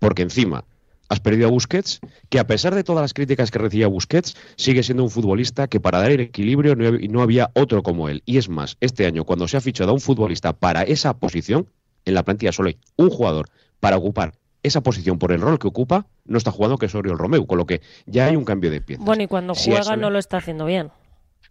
Porque 0.00 0.22
encima 0.22 0.64
has 1.08 1.20
perdido 1.20 1.46
a 1.46 1.50
Busquets, 1.50 2.00
que 2.30 2.38
a 2.38 2.46
pesar 2.46 2.74
de 2.74 2.84
todas 2.84 3.02
las 3.02 3.12
críticas 3.12 3.50
que 3.50 3.58
recibía 3.58 3.86
Busquets, 3.86 4.34
sigue 4.56 4.82
siendo 4.82 5.04
un 5.04 5.10
futbolista 5.10 5.68
que 5.68 5.78
para 5.78 6.00
dar 6.00 6.10
el 6.10 6.20
equilibrio 6.20 6.74
no, 6.74 6.90
no 6.90 7.22
había 7.22 7.50
otro 7.54 7.82
como 7.82 8.08
él. 8.08 8.22
Y 8.24 8.38
es 8.38 8.48
más, 8.48 8.76
este 8.80 9.06
año 9.06 9.24
cuando 9.24 9.46
se 9.46 9.56
ha 9.56 9.60
fichado 9.60 9.90
a 9.90 9.94
un 9.94 10.00
futbolista 10.00 10.54
para 10.54 10.82
esa 10.82 11.18
posición, 11.18 11.68
en 12.06 12.14
la 12.14 12.24
plantilla 12.24 12.50
solo 12.50 12.68
hay 12.68 12.78
un 12.96 13.10
jugador 13.10 13.48
para 13.78 13.98
ocupar 13.98 14.32
esa 14.62 14.80
posición 14.80 15.18
por 15.18 15.32
el 15.32 15.40
rol 15.40 15.58
que 15.58 15.68
ocupa, 15.68 16.06
no 16.24 16.38
está 16.38 16.50
jugando 16.50 16.78
que 16.78 16.86
es 16.86 16.94
Oriol 16.94 17.18
Romeu, 17.18 17.46
con 17.46 17.58
lo 17.58 17.66
que 17.66 17.80
ya 18.06 18.26
hay 18.26 18.36
un 18.36 18.44
cambio 18.44 18.70
de 18.70 18.80
pieza. 18.80 19.02
Bueno, 19.04 19.22
y 19.22 19.26
cuando 19.26 19.54
juega 19.54 19.96
no 19.96 20.10
lo 20.10 20.18
está 20.18 20.38
haciendo 20.38 20.64
bien. 20.66 20.90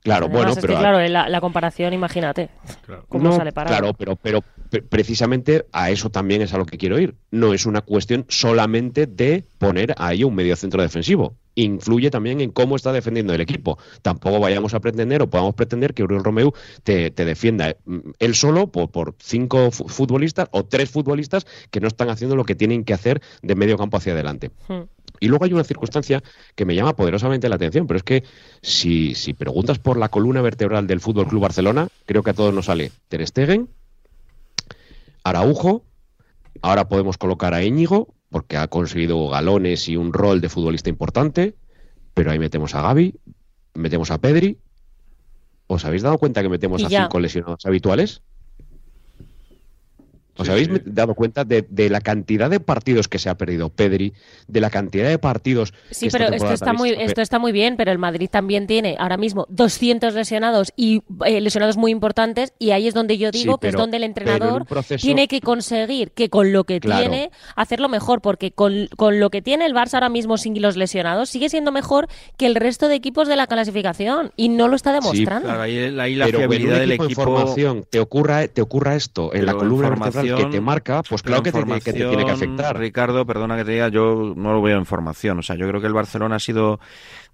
Claro, 0.03 0.26
Además, 0.26 0.38
bueno, 0.38 0.51
es 0.53 0.59
pero 0.59 0.74
que, 0.74 0.80
claro, 0.80 1.07
la, 1.07 1.30
la 1.30 1.41
comparación, 1.41 1.93
imagínate. 1.93 2.49
Cómo 3.07 3.26
no, 3.26 3.36
sale 3.36 3.51
parado. 3.51 3.78
Claro, 3.78 3.93
pero, 3.93 4.16
pero 4.16 4.43
precisamente 4.80 5.65
a 5.72 5.91
eso 5.91 6.09
también 6.09 6.41
es 6.41 6.53
a 6.53 6.57
lo 6.57 6.65
que 6.65 6.78
quiero 6.78 6.99
ir. 6.99 7.15
No 7.32 7.53
es 7.53 7.65
una 7.65 7.82
cuestión 7.82 8.26
solamente 8.30 9.05
de 9.07 9.43
poner 9.57 9.93
ahí 9.97 10.24
un 10.24 10.34
medio 10.36 10.55
centro 10.55 10.82
defensivo. 10.82 11.36
Influye 11.55 12.09
también 12.09 12.39
en 12.39 12.51
cómo 12.51 12.78
está 12.78 12.93
defendiendo 12.93 13.34
el 13.34 13.41
equipo. 13.41 13.78
Tampoco 14.01 14.39
vayamos 14.39 14.74
a 14.74 14.80
pretender 14.80 15.22
o 15.22 15.30
podamos 15.30 15.53
pretender 15.55 15.93
que 15.93 16.03
Uriel 16.03 16.24
Romeu 16.24 16.53
te, 16.84 17.11
te 17.11 17.26
defienda 17.26 17.76
mm, 17.86 17.97
él 18.19 18.36
solo 18.36 18.67
por, 18.67 18.89
por 18.89 19.15
cinco 19.19 19.69
fu- 19.72 19.88
futbolistas 19.89 20.47
o 20.51 20.63
tres 20.63 20.89
futbolistas 20.89 21.45
que 21.69 21.82
no 21.82 21.88
están 21.89 22.09
haciendo 22.09 22.38
lo 22.38 22.45
que 22.45 22.55
tienen 22.55 22.86
que 22.86 22.93
hacer 22.93 23.22
de 23.41 23.55
medio 23.55 23.78
campo 23.78 23.97
hacia 23.97 24.13
adelante. 24.13 24.51
Hmm. 24.69 24.84
Y 25.19 25.28
luego 25.28 25.43
hay 25.45 25.53
una 25.53 25.65
circunstancia 25.65 26.24
que 26.55 26.65
me 26.65 26.74
llama 26.74 26.95
poderosamente 26.95 27.49
la 27.49 27.55
atención, 27.55 27.86
pero 27.86 27.97
es 27.97 28.03
que 28.03 28.24
si, 28.61 29.13
si 29.13 29.34
preguntas 29.34 29.78
por 29.78 29.97
la 29.97 30.09
columna 30.09 30.41
vertebral 30.41 30.88
del 30.88 31.01
Fútbol 31.01 31.28
Club 31.28 31.41
Barcelona, 31.41 31.89
creo 32.05 32.24
que 32.24 32.30
a 32.32 32.34
todos 32.34 32.53
nos 32.53 32.65
sale 32.65 32.91
Ter 33.09 33.28
Stegen, 33.28 33.67
Araujo, 35.24 35.84
ahora 36.61 36.88
podemos 36.88 37.17
colocar 37.17 37.53
a 37.53 37.63
Íñigo, 37.63 38.13
porque 38.30 38.57
ha 38.57 38.67
conseguido 38.67 39.28
galones 39.30 39.88
y 39.89 39.97
un 39.97 40.13
rol 40.13 40.41
de 40.41 40.49
futbolista 40.49 40.89
importante, 40.89 41.55
pero 42.13 42.32
ahí 42.32 42.39
metemos 42.39 42.76
a 42.76 42.82
Gaby, 42.82 43.15
metemos 43.74 44.11
a 44.11 44.17
Pedri. 44.19 44.57
¿Os 45.67 45.86
habéis 45.86 46.01
dado 46.01 46.17
cuenta 46.17 46.41
que 46.41 46.49
metemos 46.49 46.82
Y 46.82 46.86
a 46.86 46.89
ya. 46.89 47.01
cinco 47.03 47.19
lesionados 47.19 47.65
habituales? 47.65 48.22
¿Os 50.38 50.47
Sí, 50.47 50.51
habéis 50.51 50.67
sí. 50.67 50.82
dado 50.86 51.13
cuenta 51.13 51.43
de, 51.43 51.65
de 51.69 51.89
la 51.89 51.99
cantidad 52.01 52.49
de 52.49 52.59
partidos 52.59 53.07
que 53.07 53.19
se 53.19 53.29
ha 53.29 53.36
perdido 53.38 53.69
Pedri, 53.69 54.13
de 54.47 54.61
la 54.61 54.69
cantidad 54.69 55.07
de 55.09 55.19
partidos 55.19 55.73
Sí, 55.91 56.01
que 56.01 56.07
esta 56.07 56.17
pero 56.19 56.34
esto 56.34 56.51
está 56.53 56.73
muy 56.73 56.89
esto 56.91 57.21
está 57.21 57.38
muy 57.39 57.51
bien, 57.51 57.75
pero 57.75 57.91
el 57.91 57.97
Madrid 57.97 58.29
también 58.32 58.65
tiene 58.65 58.95
ahora 58.97 59.17
mismo 59.17 59.45
200 59.49 60.13
lesionados 60.13 60.71
y 60.77 61.03
eh, 61.25 61.41
lesionados 61.41 61.75
muy 61.77 61.91
importantes 61.91 62.53
y 62.59 62.71
ahí 62.71 62.88
es 62.88 62.93
donde 62.93 63.17
yo 63.17 63.32
digo 63.32 63.53
Sí, 63.55 63.59
que 63.61 63.67
es 63.69 63.75
donde 63.75 63.97
el 63.97 64.03
entrenador 64.03 64.65
proceso- 64.65 65.01
tiene 65.05 65.27
que 65.27 65.41
conseguir 65.41 66.11
que 66.11 66.29
con 66.29 66.53
lo 66.53 66.63
que 66.63 66.79
Claro. 66.79 67.01
tiene 67.01 67.32
hacerlo 67.55 67.89
mejor, 67.89 68.21
porque 68.21 68.51
con, 68.51 68.88
con 68.97 69.19
lo 69.19 69.29
que 69.29 69.41
tiene 69.41 69.65
el 69.65 69.73
Barça 69.73 69.95
ahora 69.95 70.09
mismo 70.09 70.38
sin 70.38 70.59
los 70.61 70.77
lesionados 70.77 71.29
sigue 71.29 71.49
siendo 71.49 71.71
mejor 71.71 72.07
que 72.38 72.45
el 72.45 72.55
resto 72.55 72.88
de 72.88 72.95
equipos 72.95 73.27
de 73.27 73.36
la 73.36 73.47
clasificación 73.47 74.32
y 74.38 74.49
no 74.49 74.67
lo 74.67 74.75
está 74.75 74.93
demostrando. 74.93 75.47
Claro, 75.47 75.61
ahí, 75.63 75.77
ahí 75.99 76.15
la 76.15 76.25
Pero 76.25 76.39
fiabilidad 76.39 76.79
del 76.79 76.91
equipo 76.91 77.03
en 77.03 77.09
equipo. 77.11 77.23
formación 77.23 77.86
te 77.89 77.99
ocurra, 77.99 78.47
te 78.47 78.61
ocurra 78.61 78.95
esto 78.95 79.34
en 79.34 79.45
la 79.45 79.51
Pero 79.53 79.59
columna 79.59 79.89
vertebral 79.89 80.20
que 80.22 80.45
te 80.45 80.61
marca, 80.61 81.03
pues 81.03 81.22
claro 81.22 81.43
que 81.43 81.51
te, 81.51 81.63
que 81.63 81.93
te 81.93 82.05
tiene 82.05 82.26
que 82.26 82.32
afectar. 82.32 82.78
Ricardo, 82.78 83.26
perdona 83.26 83.57
que 83.57 83.65
te 83.65 83.72
diga, 83.72 83.89
yo 83.89 84.34
no 84.36 84.53
lo 84.53 84.61
veo 84.61 84.78
en 84.78 84.86
formación. 84.86 85.39
O 85.39 85.41
sea, 85.41 85.55
yo 85.55 85.67
creo 85.67 85.82
que 85.82 85.88
el 85.88 85.93
Barcelona 85.93 86.38
ha 86.38 86.39
sido 86.39 86.80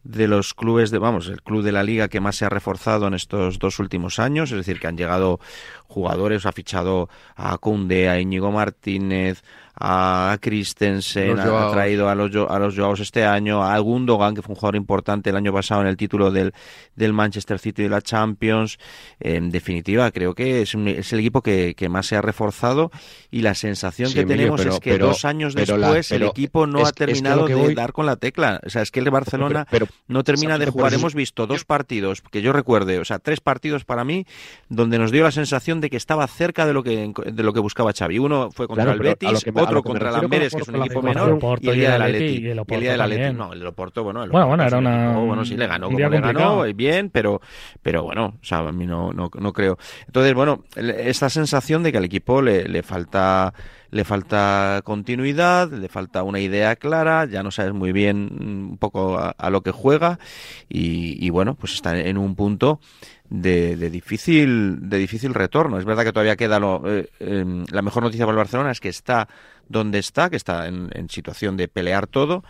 de 0.03 0.27
los 0.27 0.53
clubes 0.53 0.89
de, 0.89 0.99
vamos, 0.99 1.27
el 1.27 1.41
club 1.41 1.63
de 1.63 1.71
la 1.71 1.83
liga 1.83 2.07
que 2.07 2.21
más 2.21 2.37
se 2.37 2.45
ha 2.45 2.49
reforzado 2.49 3.07
en 3.07 3.13
estos 3.13 3.59
dos 3.59 3.79
últimos 3.79 4.19
años, 4.19 4.51
es 4.51 4.57
decir, 4.57 4.79
que 4.79 4.87
han 4.87 4.97
llegado 4.97 5.39
jugadores, 5.87 6.45
ha 6.45 6.51
fichado 6.51 7.09
a 7.35 7.57
Koundé, 7.57 8.07
a 8.07 8.19
Íñigo 8.19 8.51
Martínez, 8.51 9.43
a 9.79 10.37
Christensen, 10.41 11.39
ha, 11.39 11.71
traído 11.71 12.09
a 12.09 12.15
los, 12.15 12.31
a 12.49 12.59
los 12.59 12.75
Joaos 12.75 12.99
este 12.99 13.25
año, 13.25 13.63
a 13.63 13.77
Gundogan, 13.79 14.33
que 14.35 14.41
fue 14.41 14.53
un 14.53 14.59
jugador 14.59 14.75
importante 14.75 15.29
el 15.29 15.35
año 15.35 15.53
pasado 15.53 15.81
en 15.81 15.87
el 15.87 15.97
título 15.97 16.31
del, 16.31 16.53
del 16.95 17.13
Manchester 17.13 17.59
City 17.59 17.83
de 17.83 17.89
la 17.89 18.01
Champions. 18.01 18.77
En 19.19 19.51
definitiva, 19.51 20.09
creo 20.11 20.33
que 20.33 20.61
es, 20.61 20.73
un- 20.73 20.87
es 20.87 21.11
el 21.13 21.19
equipo 21.19 21.41
que, 21.41 21.75
que 21.75 21.89
más 21.89 22.07
se 22.07 22.15
ha 22.15 22.21
reforzado 22.21 22.91
y 23.31 23.41
la 23.41 23.53
sensación 23.55 24.09
Sí, 24.09 24.15
que 24.15 24.21
Emilio, 24.21 24.37
tenemos 24.55 24.61
pero- 24.61 24.73
es 24.73 24.79
que 24.79 24.91
pero- 24.91 25.07
dos 25.07 25.25
años 25.25 25.53
la- 25.55 25.61
después 25.61 26.11
el 26.11 26.23
equipo 26.23 26.65
no 26.67 26.79
es- 26.79 26.85
ha 26.85 26.89
es 26.89 26.93
que 26.95 27.05
lo 27.05 27.07
terminado 27.13 27.45
que 27.45 27.55
de 27.55 27.61
voy- 27.61 27.75
dar 27.75 27.93
con 27.93 28.05
la 28.05 28.15
tecla. 28.15 28.59
O 28.65 28.69
sea, 28.69 28.81
es 28.81 28.91
que 28.91 28.99
el 28.99 29.09
Barcelona 29.11 29.65
Pero- 29.69 29.85
pero- 29.87 29.99
no 30.07 30.23
termina 30.23 30.57
de 30.57 30.67
jugar. 30.67 30.93
Hemos 30.93 31.13
visto 31.13 31.45
dos 31.47 31.65
partidos 31.65 32.21
que 32.31 32.41
yo 32.41 32.51
recuerde, 32.53 32.99
o 32.99 33.05
sea, 33.05 33.19
tres 33.19 33.41
partidos 33.41 33.85
para 33.85 34.03
mí, 34.03 34.25
donde 34.69 34.97
nos 34.97 35.11
dio 35.11 35.23
la 35.23 35.31
sensación 35.31 35.81
de 35.81 35.89
que 35.89 35.97
estaba 35.97 36.25
cerca 36.27 36.65
de 36.65 36.73
lo 36.73 36.83
que, 36.83 37.11
de 37.31 37.43
lo 37.43 37.53
que 37.53 37.59
buscaba 37.59 37.93
Xavi. 37.93 38.19
Uno 38.19 38.49
fue 38.51 38.67
contra 38.67 38.85
Claro, 38.85 38.97
el 38.97 39.03
Betis, 39.03 39.43
otro 39.67 39.83
contra 39.83 40.09
el 40.09 40.15
Amberes, 40.15 40.53
que 40.53 40.61
es 40.61 40.67
un 40.67 40.75
equipo 40.77 41.01
menor, 41.01 41.39
y 41.61 41.69
el 41.69 41.75
día 41.75 41.87
el 41.87 41.91
del 41.93 42.01
Atleti, 42.01 42.25
y 42.25 42.73
el 42.73 42.79
día 42.81 42.91
del 42.91 43.01
Atleti, 43.01 43.35
no, 43.37 43.53
el 43.53 43.67
Oporto, 43.67 44.03
bueno, 44.03 44.23
el 44.23 44.29
Bueno, 44.29 44.47
bueno, 44.47 44.63
era 44.63 44.77
un 44.77 44.87
una- 44.87 45.05
equipo, 45.11 45.25
bueno, 45.25 45.45
sí 45.45 45.57
le 45.57 45.67
ganó 45.67 45.87
como 45.87 45.99
le 46.09 46.19
ganó, 46.19 46.63
bien, 46.73 47.09
pero, 47.09 47.41
pero 47.81 48.03
bueno, 48.03 48.35
o 48.41 48.45
sea, 48.45 48.59
a 48.59 48.71
mí 48.71 48.85
no, 48.85 49.13
no, 49.13 49.29
no 49.39 49.53
creo. 49.53 49.77
Entonces, 50.05 50.33
bueno, 50.33 50.63
esta 50.75 51.29
sensación 51.29 51.83
de 51.83 51.91
que 51.91 51.97
al 51.97 52.05
equipo 52.05 52.41
le, 52.41 52.67
le 52.67 52.83
falta 52.83 53.53
le 53.89 54.03
falta 54.03 54.81
continuidad, 54.83 55.71
le 55.71 55.87
falta 55.87 56.21
una 56.23 56.41
idea 56.41 56.75
clara, 56.75 57.23
ya 57.23 57.41
no 57.41 57.51
sabes 57.51 57.71
muy 57.73 57.93
bien 57.93 58.25
mm, 58.25 58.69
un 58.71 58.77
poco 58.77 59.17
a, 59.17 59.29
a 59.29 59.49
lo 59.49 59.61
que 59.61 59.71
juega 59.71 60.19
y, 60.67 61.25
y 61.25 61.29
bueno, 61.29 61.55
pues 61.55 61.73
está 61.73 61.97
en 61.97 62.17
un 62.17 62.35
punto 62.35 62.81
de, 63.29 63.75
de 63.75 63.89
difícil 63.89 64.89
de 64.89 64.97
difícil 64.97 65.33
retorno. 65.33 65.77
Es 65.77 65.85
verdad 65.85 66.03
que 66.03 66.13
todavía 66.13 66.35
queda 66.35 66.59
lo, 66.59 66.81
eh, 66.85 67.09
em, 67.19 67.65
la 67.71 67.81
mejor 67.81 68.03
noticia 68.03 68.25
para 68.25 68.33
el 68.35 68.37
Barcelona 68.37 68.71
es 68.71 68.79
que 68.79 68.89
está 68.89 69.27
donde 69.67 69.99
está, 69.99 70.29
que 70.29 70.37
está 70.37 70.67
en, 70.67 70.89
en 70.93 71.09
situación 71.09 71.57
de 71.57 71.67
pelear 71.67 72.07
todo. 72.07 72.43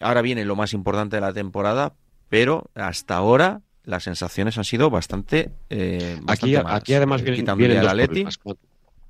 Ahora 0.00 0.22
viene 0.22 0.44
lo 0.44 0.56
más 0.56 0.72
importante 0.72 1.16
de 1.16 1.20
la 1.20 1.32
temporada, 1.32 1.94
pero 2.28 2.70
hasta 2.74 3.16
ahora 3.16 3.60
las 3.84 4.04
sensaciones 4.04 4.58
han 4.58 4.64
sido 4.64 4.90
bastante, 4.90 5.50
eh, 5.70 6.20
Aquí, 6.26 6.52
malas. 6.54 6.74
aquí 6.74 6.94
además 6.94 7.22
Eh, 7.22 7.24
vienen, 7.24 7.80
dos 7.80 7.94
problemas. 7.94 8.38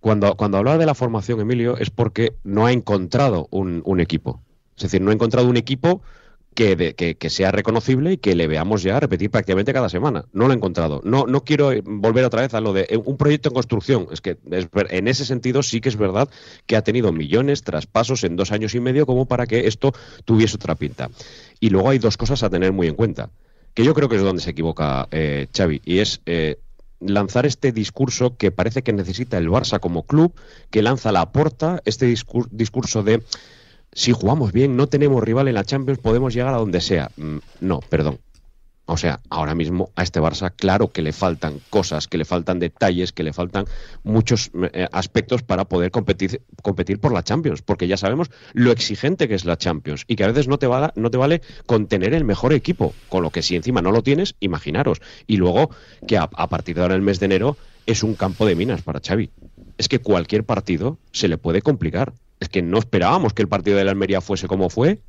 Cuando, 0.01 0.37
cuando 0.37 0.59
hablaba 0.59 0.79
de 0.79 0.87
la 0.87 0.95
formación, 0.95 1.41
Emilio, 1.41 1.77
es 1.77 1.91
porque 1.91 2.35
no 2.45 2.67
ha 2.67 2.73
encontrado 2.73 3.49
un, 3.51 3.83
un 3.85 3.99
equipo. 3.99 4.41
Es 4.77 4.85
decir, 4.85 5.01
no 5.01 5.11
ha 5.11 5.15
encontrado 5.15 5.49
un 5.49 5.57
equipo 5.57 6.03
que, 6.59 6.75
de- 6.75 6.95
que, 7.15 7.31
sea 7.31 7.53
reconocible 7.53 8.15
y 8.15 8.17
que 8.17 8.35
le 8.35 8.49
veamos 8.49 8.83
ya 8.83 8.99
repetir 8.99 9.31
prácticamente 9.31 9.73
cada 9.73 9.89
semana. 9.89 10.25
No 10.33 10.47
lo 10.47 10.53
ha 10.53 10.57
encontrado. 10.57 11.01
No, 11.05 11.25
no 11.25 11.45
quiero 11.45 11.71
eh, 11.71 11.85
volver 11.85 12.25
otra 12.25 12.41
vez 12.41 12.53
a 12.53 12.61
lo 12.61 12.73
de 12.73 12.89
eh, 12.91 12.97
un 12.97 13.17
proyecto 13.17 13.49
en 13.51 13.55
construcción. 13.55 14.09
Es 14.11 14.21
que 14.21 14.39
es 14.51 14.67
en 14.91 15.07
ese 15.07 15.25
sentido 15.25 15.63
sí 15.63 15.81
que 15.81 15.89
es 15.89 15.95
verdad 15.95 16.29
que 16.67 16.75
ha 16.75 16.83
tenido 16.83 17.13
millones, 17.13 17.63
traspasos 17.63 18.25
en 18.25 18.35
dos 18.35 18.51
años 18.51 18.75
y 18.75 18.81
medio 18.81 19.07
como 19.07 19.27
para 19.27 19.47
que 19.47 19.69
esto 19.69 19.93
tuviese 20.25 20.57
otra 20.57 20.75
pinta. 20.75 21.11
Y 21.61 21.71
luego 21.71 21.91
hay 21.91 22.01
dos 22.01 22.17
cosas 22.17 22.43
a 22.43 22.51
tener 22.51 22.73
muy 22.73 22.89
en 22.89 22.97
cuenta, 22.97 23.31
que 23.75 23.85
yo 23.85 23.95
creo 23.95 24.09
que 24.09 24.17
es 24.17 24.23
donde 24.23 24.43
se 24.43 24.51
equivoca 24.51 25.07
eh, 25.13 25.47
Xavi, 25.57 25.81
y 25.85 25.99
es 26.01 26.23
eh, 26.27 26.57
lanzar 26.99 27.47
este 27.47 27.71
discurso 27.71 28.37
que 28.37 28.51
parece 28.51 28.83
que 28.83 28.93
necesita 28.93 29.39
el 29.39 29.49
Barça 29.49 29.79
como 29.79 30.03
club, 30.03 30.33
que 30.73 30.83
lanza 30.83 31.13
la 31.13 31.31
porta, 31.31 31.81
este 31.85 32.13
discur- 32.13 32.49
discurso 32.51 33.05
de 33.05 33.23
si 33.99 34.13
jugamos 34.13 34.53
bien, 34.53 34.77
no 34.77 34.87
tenemos 34.87 35.25
rival 35.25 35.49
en 35.49 35.55
la 35.55 35.65
Champions, 35.65 35.99
podemos 35.99 36.33
llegar 36.33 36.55
a 36.55 36.59
donde 36.59 36.81
sea. 36.81 37.11
Mm, 37.17 37.39
No, 37.61 37.81
perdón. 37.81 38.21
O 38.87 38.97
sea, 38.97 39.19
ahora 39.29 39.57
mismo 39.57 39.91
a 39.97 40.05
este 40.05 40.21
Barça, 40.21 40.53
claro 40.55 40.93
que 40.93 41.03
le 41.03 41.13
faltan 41.13 41.61
cosas, 41.69 42.07
que 42.07 42.17
le 42.17 42.25
faltan 42.25 42.61
detalles, 42.61 43.13
que 43.13 43.25
le 43.25 43.33
faltan 43.33 43.65
muchos 44.05 44.53
eh, 44.73 44.87
aspectos 44.93 45.43
para 45.43 45.65
poder 45.65 45.91
competir, 45.91 46.41
competir 46.63 47.01
por 47.01 47.13
la 47.13 47.25
Champions, 47.25 47.61
porque 47.61 47.89
ya 47.89 47.97
sabemos 47.97 48.31
lo 48.53 48.71
exigente 48.71 49.27
que 49.27 49.35
es 49.35 49.45
la 49.45 49.59
Champions 49.59 50.05
y 50.07 50.15
que 50.15 50.23
a 50.23 50.29
veces 50.29 50.47
no 50.47 50.59
te, 50.59 50.69
no 50.95 51.11
te 51.11 51.19
vale 51.19 51.43
con 51.67 51.89
tener 51.89 52.15
el 52.15 52.25
mejor 52.25 52.53
equipo, 52.53 52.95
con 53.09 53.25
lo 53.25 53.31
que 53.31 53.43
si 53.43 53.57
encima 53.57 53.83
no 53.83 53.91
lo 53.91 54.03
tienes, 54.05 54.37
imaginaros. 54.39 55.03
Y 55.27 55.39
luego 55.39 55.71
que 56.07 56.17
a, 56.17 56.31
a 56.33 56.47
partir 56.49 56.77
de 56.77 56.83
ahora, 56.83 56.95
el 56.95 57.03
mes 57.03 57.19
de 57.19 57.27
enero, 57.27 57.57
es 57.85 58.05
un 58.05 58.15
campo 58.15 58.47
de 58.47 58.55
minas 58.55 58.81
para 58.83 59.01
Xavi. 59.01 59.29
Es 59.77 59.89
que 59.89 59.99
cualquier 59.99 60.45
partido 60.45 60.99
se 61.11 61.27
le 61.27 61.37
puede 61.37 61.63
complicar. 61.63 62.13
Es 62.41 62.49
que 62.49 62.62
no 62.62 62.78
esperábamos 62.78 63.32
que 63.32 63.43
el 63.43 63.49
partido 63.49 63.76
de 63.76 63.84
la 63.84 63.91
Almería 63.91 64.20
fuese 64.20 64.47
como 64.47 64.70
fue 64.70 65.01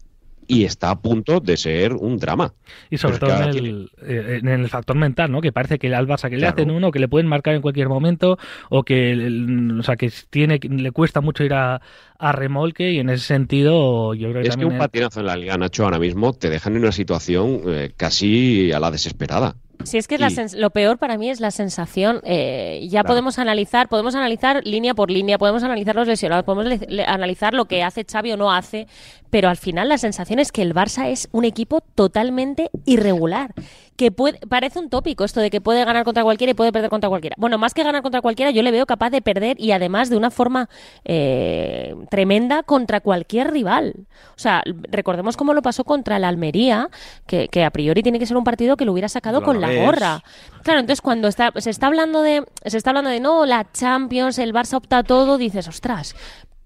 y 0.50 0.64
está 0.64 0.90
a 0.90 1.00
punto 1.00 1.40
de 1.40 1.56
ser 1.58 1.94
un 1.94 2.18
drama. 2.18 2.54
Y 2.90 2.98
sobre 2.98 3.20
Pero 3.20 3.34
todo 3.34 3.50
en 3.52 3.56
el, 3.56 3.92
eh, 4.02 4.40
en 4.42 4.48
el 4.48 4.68
factor 4.68 4.96
mental, 4.96 5.32
¿no? 5.32 5.42
Que 5.42 5.52
parece 5.52 5.78
que 5.78 5.94
al 5.94 6.08
Barça 6.08 6.28
que 6.28 6.38
le 6.38 6.48
hacen 6.48 6.72
uno, 6.72 6.90
que 6.90 6.98
le 6.98 7.08
pueden 7.08 7.28
marcar 7.28 7.54
en 7.54 7.62
cualquier 7.62 7.88
momento, 7.88 8.40
o 8.70 8.82
que, 8.82 9.78
o 9.80 9.84
sea, 9.84 9.96
que 9.96 10.12
tiene, 10.32 10.60
le 10.60 10.92
cuesta 10.92 11.22
mucho 11.22 11.44
ir 11.44 11.54
a, 11.54 11.82
a 12.18 12.32
remolque, 12.32 12.92
y 12.92 12.98
en 12.98 13.12
ese 13.12 13.26
sentido, 13.26 14.16
yo 14.16 14.32
creo 14.32 14.42
que 14.42 14.50
Es 14.50 14.58
que 14.58 14.66
un 14.66 14.80
patinazo 14.80 15.20
en 15.20 15.28
la 15.28 15.38
Liga, 15.38 15.56
Nacho, 15.56 15.84
ahora 15.84 16.00
mismo 16.00 16.34
te 16.34 16.50
dejan 16.50 16.76
en 16.76 16.82
una 16.82 16.92
situación 16.92 17.62
eh, 17.68 17.92
casi 17.96 18.72
a 18.72 18.80
la 18.80 18.90
desesperada. 18.90 19.56
Si 19.84 19.98
es 19.98 20.08
que 20.08 20.16
es 20.16 20.22
la 20.22 20.60
lo 20.60 20.70
peor 20.72 20.98
para 20.98 21.18
mí 21.18 21.30
es 21.30 21.40
la 21.40 21.52
sensación. 21.52 22.22
eh, 22.24 22.82
ya 22.84 23.02
Claro. 23.02 23.08
podemos 23.08 23.40
analizar, 23.40 23.88
podemos 23.88 24.14
analizar 24.14 24.62
línea 24.66 24.94
por 24.94 25.10
línea, 25.10 25.38
podemos 25.38 25.64
analizar 25.64 25.96
los 25.96 26.08
lesionados, 26.08 26.44
podemos 26.46 26.66
le- 26.66 26.86
le- 26.88 27.06
analizar 27.06 27.54
lo 27.54 27.66
que 27.66 27.82
hace 27.84 28.06
Xavi 28.06 28.34
o 28.34 28.38
no 28.38 28.52
hace, 28.52 28.88
pero 29.30 29.50
al 29.50 29.58
final 29.58 29.90
la 29.90 29.98
sensación 29.98 30.40
es 30.40 30.52
que 30.52 30.62
el 30.62 30.74
Barça 30.76 31.08
es 31.08 31.30
un 31.32 31.46
equipo 31.46 31.82
totalmente 31.96 32.70
irregular. 32.86 33.54
Que 34.00 34.14
puede, 34.14 34.40
parece 34.48 34.80
un 34.80 34.90
tópico 34.90 35.26
esto 35.26 35.42
de 35.42 35.50
que 35.50 35.60
puede 35.60 35.84
ganar 35.84 36.06
contra 36.06 36.24
cualquiera 36.24 36.52
y 36.52 36.54
puede 36.54 36.72
perder 36.72 36.90
contra 36.90 37.10
cualquiera. 37.10 37.36
Bueno, 37.38 37.58
más 37.58 37.74
que 37.74 37.84
ganar 37.84 38.02
contra 38.02 38.22
cualquiera, 38.22 38.50
yo 38.50 38.64
le 38.64 38.72
veo 38.72 38.86
capaz 38.86 39.10
de 39.10 39.22
perder 39.22 39.60
y 39.60 39.74
además 39.74 40.10
de 40.10 40.16
una 40.16 40.32
forma 40.32 40.70
eh, 41.04 41.94
tremenda 42.10 42.64
contra 42.64 43.02
cualquier 43.02 43.52
rival. 43.52 44.08
O 44.38 44.40
sea, 44.40 44.64
recordemos 44.90 45.36
cómo 45.36 45.54
lo 45.54 45.62
pasó 45.62 45.84
contra 45.84 46.16
el 46.16 46.24
Almería, 46.24 46.88
que, 47.28 47.50
que 47.50 47.66
a 47.66 47.72
priori 47.72 48.02
tiene 48.02 48.20
que 48.20 48.26
ser 48.26 48.38
un 48.38 48.46
partido 48.46 48.78
que 48.78 48.86
lo 48.86 48.94
hubiera 48.94 49.10
sacado 49.10 49.44
con 49.44 49.60
la 49.60 49.74
gorra. 49.74 50.24
Claro, 50.64 50.80
entonces 50.80 51.02
cuando 51.02 51.28
está, 51.28 51.52
se 51.58 51.70
está 51.70 51.88
hablando 51.88 52.22
de, 52.22 52.46
se 52.66 52.78
está 52.78 52.92
hablando 52.92 53.10
de 53.10 53.20
no, 53.20 53.46
la 53.46 53.70
Champions, 53.74 54.40
el 54.40 54.54
Barça 54.54 54.78
opta 54.78 55.00
a 55.00 55.04
todo, 55.04 55.38
dices, 55.38 55.68
ostras. 55.68 56.16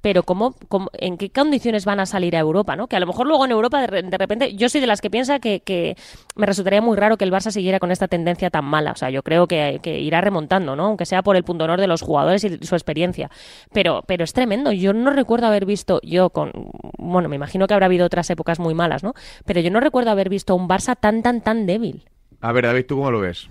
Pero 0.03 0.23
¿cómo, 0.23 0.53
cómo- 0.67 0.89
en 0.99 1.17
qué 1.17 1.29
condiciones 1.29 1.85
van 1.85 2.01
a 2.01 2.05
salir 2.05 2.35
a 2.35 2.39
Europa? 2.39 2.75
¿no? 2.75 2.87
Que 2.87 2.97
a 2.97 2.99
lo 2.99 3.07
mejor 3.07 3.25
luego 3.25 3.45
en 3.45 3.51
Europa 3.51 3.79
de, 3.79 3.87
re- 3.87 4.03
de 4.03 4.17
repente, 4.17 4.53
yo 4.53 4.67
soy 4.67 4.81
de 4.81 4.87
las 4.87 4.99
que 4.99 5.09
piensa 5.09 5.39
que, 5.39 5.61
que 5.61 5.95
me 6.35 6.45
resultaría 6.45 6.81
muy 6.81 6.97
raro 6.97 7.15
que 7.15 7.23
el 7.23 7.31
Barça 7.31 7.51
siguiera 7.51 7.79
con 7.79 7.89
esta 7.89 8.09
tendencia 8.09 8.49
tan 8.49 8.65
mala. 8.65 8.91
O 8.91 8.95
sea, 8.97 9.09
yo 9.09 9.23
creo 9.23 9.47
que, 9.47 9.79
que 9.81 9.99
irá 10.01 10.19
remontando, 10.19 10.75
¿no? 10.75 10.87
Aunque 10.87 11.05
sea 11.05 11.23
por 11.23 11.37
el 11.37 11.45
punto 11.45 11.63
honor 11.63 11.79
de 11.79 11.87
los 11.87 12.01
jugadores 12.01 12.43
y 12.43 12.57
su 12.65 12.75
experiencia. 12.75 13.31
Pero, 13.71 14.03
pero 14.05 14.25
es 14.25 14.33
tremendo. 14.33 14.73
Yo 14.73 14.91
no 14.91 15.09
recuerdo 15.11 15.47
haber 15.47 15.65
visto, 15.65 16.01
yo 16.03 16.31
con, 16.31 16.51
bueno, 16.97 17.29
me 17.29 17.37
imagino 17.37 17.65
que 17.65 17.73
habrá 17.73 17.85
habido 17.85 18.05
otras 18.05 18.29
épocas 18.29 18.59
muy 18.59 18.73
malas, 18.73 19.03
¿no? 19.03 19.13
Pero 19.45 19.61
yo 19.61 19.71
no 19.71 19.79
recuerdo 19.79 20.11
haber 20.11 20.27
visto 20.27 20.53
un 20.53 20.67
Barça 20.67 20.97
tan, 20.99 21.23
tan, 21.23 21.39
tan 21.39 21.65
débil. 21.65 22.03
A 22.41 22.51
ver, 22.51 22.65
David, 22.65 22.85
¿tú 22.87 22.97
cómo 22.97 23.09
lo 23.09 23.21
ves? 23.21 23.47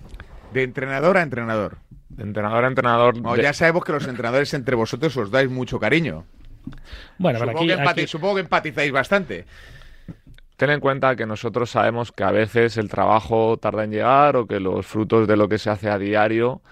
De 0.52 0.64
entrenador 0.64 1.16
a 1.16 1.22
entrenador. 1.22 1.78
De 2.10 2.24
entrenador 2.24 2.62
a 2.66 2.68
entrenador. 2.68 3.18
No, 3.22 3.34
de- 3.36 3.42
ya 3.42 3.54
sabemos 3.54 3.84
que 3.84 3.92
los 3.92 4.06
entrenadores 4.06 4.52
entre 4.52 4.76
vosotros 4.76 5.16
os 5.16 5.30
dais 5.30 5.48
mucho 5.50 5.80
cariño. 5.80 6.24
Bueno, 7.18 7.38
pero 7.38 7.52
supongo, 7.52 7.58
aquí, 7.58 7.66
que 7.68 7.74
empati- 7.76 7.90
aquí- 8.02 8.06
supongo 8.06 8.34
que 8.36 8.40
empatizáis 8.42 8.92
bastante. 8.92 9.44
Ten 10.56 10.70
en 10.70 10.80
cuenta 10.80 11.16
que 11.16 11.26
nosotros 11.26 11.70
sabemos 11.70 12.12
que 12.12 12.22
a 12.24 12.30
veces 12.30 12.76
el 12.76 12.88
trabajo 12.88 13.56
tarda 13.56 13.84
en 13.84 13.90
llegar 13.90 14.36
o 14.36 14.46
que 14.46 14.60
los 14.60 14.86
frutos 14.86 15.26
de 15.26 15.36
lo 15.36 15.48
que 15.48 15.58
se 15.58 15.70
hace 15.70 15.90
a 15.90 15.98
diario 15.98 16.62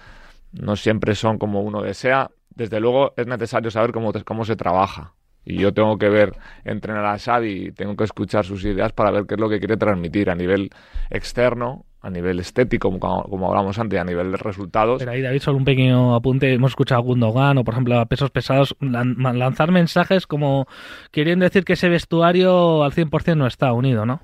no 0.53 0.76
siempre 0.76 1.14
son 1.14 1.38
como 1.38 1.61
uno 1.62 1.82
desea. 1.82 2.30
Desde 2.55 2.78
luego 2.78 3.14
es 3.16 3.26
necesario 3.26 3.70
saber 3.70 3.91
cómo, 3.93 4.12
cómo 4.24 4.45
se 4.45 4.55
trabaja. 4.57 5.14
Y 5.45 5.57
yo 5.57 5.72
tengo 5.72 5.97
que 5.97 6.09
ver, 6.11 6.36
entrenar 6.64 7.07
a 7.07 7.18
Xavi 7.18 7.68
y 7.68 7.72
tengo 7.72 7.97
que 7.97 8.05
escuchar 8.05 8.45
sus 8.45 8.62
ideas 8.64 8.93
para 8.93 9.11
ver 9.11 9.24
qué 9.26 9.34
es 9.34 9.41
lo 9.41 9.49
que 9.49 9.59
quiere 9.59 9.76
transmitir 9.78 10.28
a 10.30 10.34
nivel 10.34 10.70
externo 11.09 11.86
a 12.03 12.11
nivel 12.11 12.41
estético, 12.41 12.91
como, 12.91 13.23
como 13.25 13.49
hablamos 13.49 13.79
antes, 13.79 14.01
a 14.01 14.05
nivel 14.05 14.33
de 14.33 14.39
resultados. 14.39 14.99
Pero 14.99 15.11
ahí, 15.11 15.21
David, 15.21 15.41
solo 15.41 15.59
un 15.59 15.65
pequeño 15.65 16.15
apunte. 16.15 16.53
Hemos 16.53 16.73
escuchado 16.73 17.01
a 17.01 17.05
Gundogan 17.05 17.59
o, 17.59 17.65
por 17.65 17.75
ejemplo, 17.75 17.99
a 17.99 18.07
pesos 18.07 18.31
pesados 18.31 18.75
lanzar 18.81 19.73
mensajes 19.73 20.27
como 20.27 20.67
queriendo 21.11 21.45
decir 21.45 21.65
que 21.65 21.75
ese 21.75 21.89
vestuario 21.89 22.83
al 22.83 22.93
100% 22.93 23.37
no 23.37 23.47
está 23.47 23.73
unido, 23.73 24.07
¿no? 24.07 24.21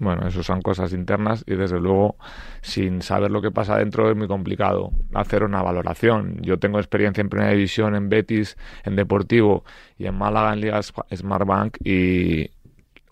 Bueno, 0.00 0.26
eso 0.26 0.42
son 0.42 0.62
cosas 0.62 0.94
internas 0.94 1.44
y 1.46 1.56
desde 1.56 1.78
luego 1.78 2.16
sin 2.62 3.02
saber 3.02 3.30
lo 3.30 3.42
que 3.42 3.50
pasa 3.50 3.76
dentro 3.76 4.10
es 4.10 4.16
muy 4.16 4.28
complicado 4.28 4.92
hacer 5.12 5.44
una 5.44 5.62
valoración. 5.62 6.38
Yo 6.40 6.58
tengo 6.58 6.78
experiencia 6.78 7.20
en 7.20 7.28
Primera 7.28 7.52
División, 7.52 7.94
en 7.94 8.08
Betis, 8.08 8.56
en 8.84 8.96
Deportivo 8.96 9.62
y 9.98 10.06
en 10.06 10.14
Málaga 10.14 10.54
en 10.54 10.60
Liga 10.62 10.80
Smartbank 10.82 11.76
y 11.84 12.50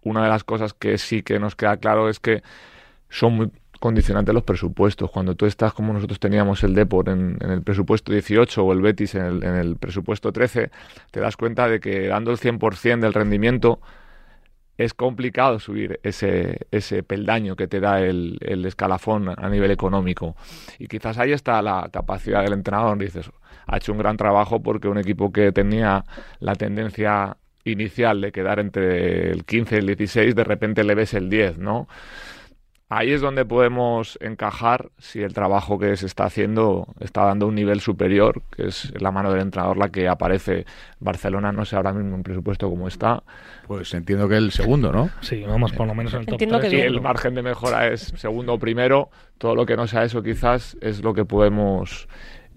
una 0.03 0.23
de 0.23 0.31
las 0.31 0.45
cosas 0.45 0.73
que 0.73 0.97
sí 0.97 1.23
que 1.23 1.39
nos 1.39 1.57
queda 1.57 1.77
claro 1.77 2.09
es 2.09 2.21
que 2.21 2.43
son 3.11 3.35
muy 3.35 3.51
condicionantes 3.79 4.35
los 4.35 4.45
presupuestos. 4.45 5.11
Cuando 5.11 5.35
tú 5.35 5.47
estás 5.47 5.73
como 5.73 5.93
nosotros 5.93 6.19
teníamos 6.21 6.63
el 6.65 6.75
Deport 6.75 7.09
en, 7.09 7.39
el 7.41 7.63
presupuesto 7.63 8.13
18 8.13 8.65
o 8.65 8.73
el 8.73 8.81
Betis 8.81 9.15
en 9.15 9.25
el, 9.25 9.45
en 9.45 9.55
el 9.55 9.77
presupuesto 9.77 10.33
13, 10.33 10.71
te 11.11 11.21
das 11.21 11.37
cuenta 11.37 11.69
de 11.69 11.81
que 11.81 12.09
dando 12.09 12.31
el 12.31 12.39
100% 12.39 13.01
del 13.01 13.15
rendimiento 13.15 13.81
es 14.79 14.95
complicado 14.95 15.59
subir 15.59 15.99
ese, 16.05 16.67
ese 16.71 17.03
peldaño 17.03 17.57
que 17.57 17.67
te 17.67 17.81
da 17.81 18.01
el, 18.01 18.39
el, 18.41 18.65
escalafón 18.65 19.29
a 19.37 19.49
nivel 19.49 19.73
económico. 19.73 20.37
Y 20.79 20.87
quizás 20.87 21.19
ahí 21.19 21.33
está 21.33 21.61
la 21.63 21.89
capacidad 21.93 22.45
del 22.45 22.53
entrenador. 22.53 22.97
Dices, 22.97 23.29
ha 23.67 23.77
hecho 23.77 23.91
un 23.91 23.99
gran 23.99 24.17
trabajo 24.17 24.63
porque 24.63 24.87
un 24.87 24.99
equipo 24.99 25.33
que 25.33 25.51
tenía 25.51 26.05
la 26.39 26.55
tendencia 26.55 27.37
inicial 27.65 28.21
de 28.21 28.33
quedar 28.33 28.61
entre 28.61 29.31
el 29.31 29.45
15 29.45 29.75
y 29.75 29.79
el 29.79 29.87
16, 29.87 30.35
de 30.35 30.45
repente 30.45 30.85
le 30.85 30.95
ves 30.95 31.13
el 31.15 31.29
10, 31.29 31.59
¿no? 31.59 31.89
Ahí 32.91 33.13
es 33.13 33.21
donde 33.21 33.45
podemos 33.45 34.19
encajar 34.23 34.89
si 34.97 35.23
el 35.23 35.35
trabajo 35.35 35.79
que 35.79 35.95
se 35.97 36.07
está 36.07 36.25
haciendo 36.25 36.87
está 37.01 37.25
dando 37.25 37.47
un 37.47 37.55
nivel 37.55 37.81
superior, 37.81 38.41
que 38.51 38.69
es 38.69 38.93
la 38.99 39.13
mano 39.13 39.31
del 39.31 39.43
entrenador 39.43 39.77
la 39.77 39.91
que 39.91 40.09
aparece. 40.09 40.65
Barcelona 40.99 41.53
no 41.53 41.67
sé 41.67 41.77
ahora 41.77 41.93
mismo 41.93 42.15
un 42.15 42.23
presupuesto 42.23 42.71
como 42.71 42.89
está. 42.89 43.23
Pues 43.67 43.93
entiendo 43.93 44.27
que 44.27 44.37
el 44.37 44.53
segundo, 44.53 44.91
¿no? 44.91 45.11
Sí, 45.21 45.45
vamos 45.47 45.73
por 45.73 45.87
lo 45.87 45.95
menos 45.95 46.15
en 46.15 46.21
el 46.21 46.27
top 46.27 46.35
Entiendo 46.35 46.61
3. 46.61 46.71
que 46.71 46.87
el 46.87 47.03
margen 47.03 47.35
de 47.35 47.43
mejora 47.43 47.89
es 47.89 48.15
segundo 48.17 48.55
o 48.55 48.59
primero, 48.59 49.11
todo 49.37 49.55
lo 49.55 49.67
que 49.67 49.77
no 49.77 49.87
sea 49.87 50.05
eso 50.05 50.23
quizás 50.23 50.79
es 50.81 51.03
lo 51.03 51.13
que 51.13 51.27
podemos 51.27 52.09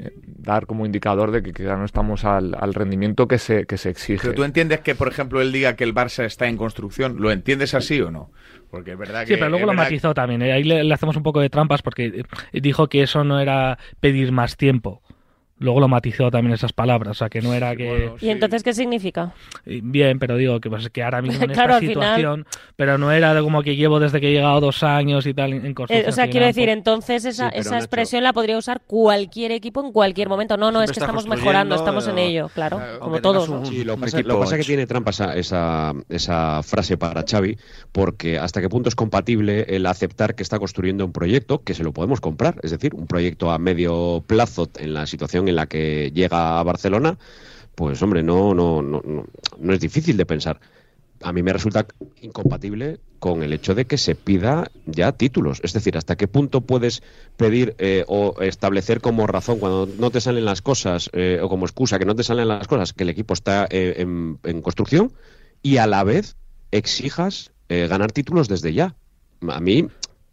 eh, 0.02 0.14
dar 0.26 0.66
como 0.66 0.86
indicador 0.86 1.32
de 1.32 1.44
que 1.44 1.54
quizás 1.54 1.78
no 1.78 1.86
estamos 1.86 2.26
al, 2.26 2.56
al 2.60 2.74
rendimiento 2.74 3.28
que 3.28 3.38
se, 3.38 3.66
que 3.66 3.78
se 3.78 3.90
exige. 3.90 4.22
Pero 4.24 4.34
tú 4.34 4.44
entiendes 4.44 4.80
que, 4.80 4.96
por 4.96 5.08
ejemplo, 5.08 5.42
él 5.42 5.52
diga 5.52 5.76
que 5.76 5.84
el 5.84 5.94
Barça 5.94 6.26
está 6.26 6.48
en 6.48 6.58
construcción. 6.58 7.18
¿Lo 7.20 7.32
entiendes 7.32 7.74
así 7.74 8.02
o 8.02 8.12
no? 8.12 8.32
Porque 8.70 8.92
es 8.92 8.98
verdad 8.98 9.22
que. 9.22 9.28
Sí, 9.28 9.34
pero 9.36 9.50
luego 9.50 9.66
lo 9.66 9.74
matizó 9.74 10.14
también. 10.14 10.42
¿eh? 10.42 10.54
Ahí 10.54 10.64
le, 10.64 10.84
le 10.84 10.94
hacemos 10.94 11.16
un 11.16 11.24
poco 11.24 11.42
de 11.42 11.50
trampas 11.50 11.82
porque 11.82 12.24
dijo 12.54 12.88
que 12.88 13.04
eso 13.04 13.24
no 13.24 13.40
era 13.40 13.78
pedir 14.00 14.32
más 14.32 14.58
tiempo. 14.58 15.02
Luego 15.62 15.80
lo 15.80 15.88
matizó 15.88 16.30
también 16.32 16.54
esas 16.54 16.74
palabras, 16.74 17.12
o 17.12 17.14
sea, 17.14 17.30
que 17.30 17.40
no 17.42 17.54
era 17.54 17.76
que... 17.76 18.12
¿Y 18.20 18.30
entonces 18.30 18.64
qué 18.64 18.74
significa? 18.74 19.34
Bien, 19.66 20.18
pero 20.20 20.36
digo 20.36 20.60
que, 20.60 20.70
pues, 20.70 20.90
que 20.90 21.04
ahora 21.04 21.22
mismo 21.22 21.44
en 21.44 21.52
Claro, 21.54 21.76
esta 21.76 21.80
final- 21.88 22.16
situación, 22.16 22.46
pero 22.76 22.98
no 22.98 23.12
era 23.12 23.34
de 23.34 23.42
como 23.42 23.62
que 23.62 23.76
llevo 23.76 24.00
desde 24.00 24.20
que 24.20 24.30
he 24.30 24.32
llegado 24.34 24.60
dos 24.60 24.82
años 24.84 25.26
y 25.28 25.34
tal 25.34 25.54
en 25.54 25.66
Eh, 25.68 25.74
construcción. 25.74 26.10
o 26.10 26.12
sea, 26.14 26.30
quiero 26.30 26.48
decir, 26.48 26.68
entonces 26.70 27.26
esa, 27.26 27.50
esa 27.50 27.78
expresión 27.78 28.24
la 28.24 28.34
podría 28.34 28.58
usar 28.58 28.82
cualquier 28.88 29.52
equipo 29.52 29.86
en 29.86 29.92
cualquier 29.92 30.30
momento. 30.30 30.58
No, 30.58 30.72
no, 30.72 30.80
Siempre 30.80 30.92
es 30.94 30.98
que 30.98 31.00
estamos 31.00 31.28
mejorando, 31.28 31.76
estamos 31.76 32.08
en 32.08 32.18
eh, 32.18 32.26
ello, 32.28 32.50
claro, 32.54 32.82
como 33.00 33.22
todos. 33.22 33.48
un-. 33.48 33.66
Sí, 33.68 33.84
lo, 33.84 33.98
pasa, 33.98 34.20
lo 34.22 34.36
que 34.36 34.40
pasa 34.42 34.56
es 34.56 34.62
que 34.66 34.68
tiene 34.68 34.88
trampa 34.88 35.12
esa, 35.12 35.36
esa, 35.36 35.94
esa 36.10 36.64
frase 36.64 36.98
para 36.98 37.24
Xavi, 37.30 37.56
porque 37.92 38.40
hasta 38.40 38.62
qué 38.62 38.70
punto 38.70 38.90
es 38.90 38.96
compatible 38.96 39.66
el 39.70 39.86
aceptar 39.86 40.34
que 40.36 40.42
está 40.44 40.58
construyendo 40.58 41.06
un 41.06 41.12
proyecto 41.12 41.62
que 41.64 41.74
se 41.76 41.84
lo 41.84 41.92
podemos 41.94 42.20
comprar, 42.20 42.56
es 42.64 42.72
decir, 42.72 42.96
un 42.96 43.06
proyecto 43.06 43.52
a 43.52 43.60
medio 43.60 44.24
plazo 44.26 44.70
en 44.80 44.94
la 44.96 45.06
situación 45.06 45.48
en 45.52 45.56
la 45.56 45.68
que 45.68 46.12
llega 46.14 46.60
a 46.60 46.64
Barcelona, 46.64 47.18
pues 47.76 48.02
hombre, 48.02 48.24
no, 48.24 48.54
no, 48.54 48.82
no, 48.82 49.02
no, 49.60 49.74
es 49.74 49.80
difícil 49.80 50.18
de 50.18 50.26
pensar. 50.26 50.60
A 51.24 51.32
mí 51.32 51.44
me 51.44 51.54
resulta 51.54 51.86
incompatible 52.22 53.00
con 53.20 53.44
el 53.44 53.54
hecho 53.54 53.76
de 53.76 53.86
que 53.86 54.00
se 54.00 54.16
pida 54.16 54.72
ya 54.88 55.12
títulos. 55.12 55.62
Es 55.64 55.74
decir, 55.74 55.96
hasta 55.96 56.16
qué 56.16 56.28
punto 56.28 56.62
puedes 56.62 57.04
pedir 57.38 57.76
eh, 57.78 58.04
o 58.08 58.42
establecer 58.42 59.02
como 59.02 59.28
razón 59.28 59.60
cuando 59.60 59.88
no 60.00 60.10
te 60.10 60.20
salen 60.20 60.46
las 60.46 60.64
cosas 60.64 61.12
eh, 61.14 61.40
o 61.42 61.48
como 61.48 61.66
excusa 61.66 62.00
que 62.00 62.06
no 62.06 62.16
te 62.16 62.24
salen 62.24 62.48
las 62.48 62.68
cosas 62.68 62.94
que 62.94 63.04
el 63.04 63.10
equipo 63.10 63.36
está 63.36 63.68
eh, 63.70 63.96
en, 63.98 64.40
en 64.44 64.62
construcción 64.64 65.14
y 65.62 65.78
a 65.78 65.86
la 65.86 66.04
vez 66.04 66.38
exijas 66.72 67.52
eh, 67.70 67.88
ganar 67.88 68.12
títulos 68.12 68.48
desde 68.50 68.74
ya. 68.74 68.96
A 69.48 69.60
mí 69.60 69.88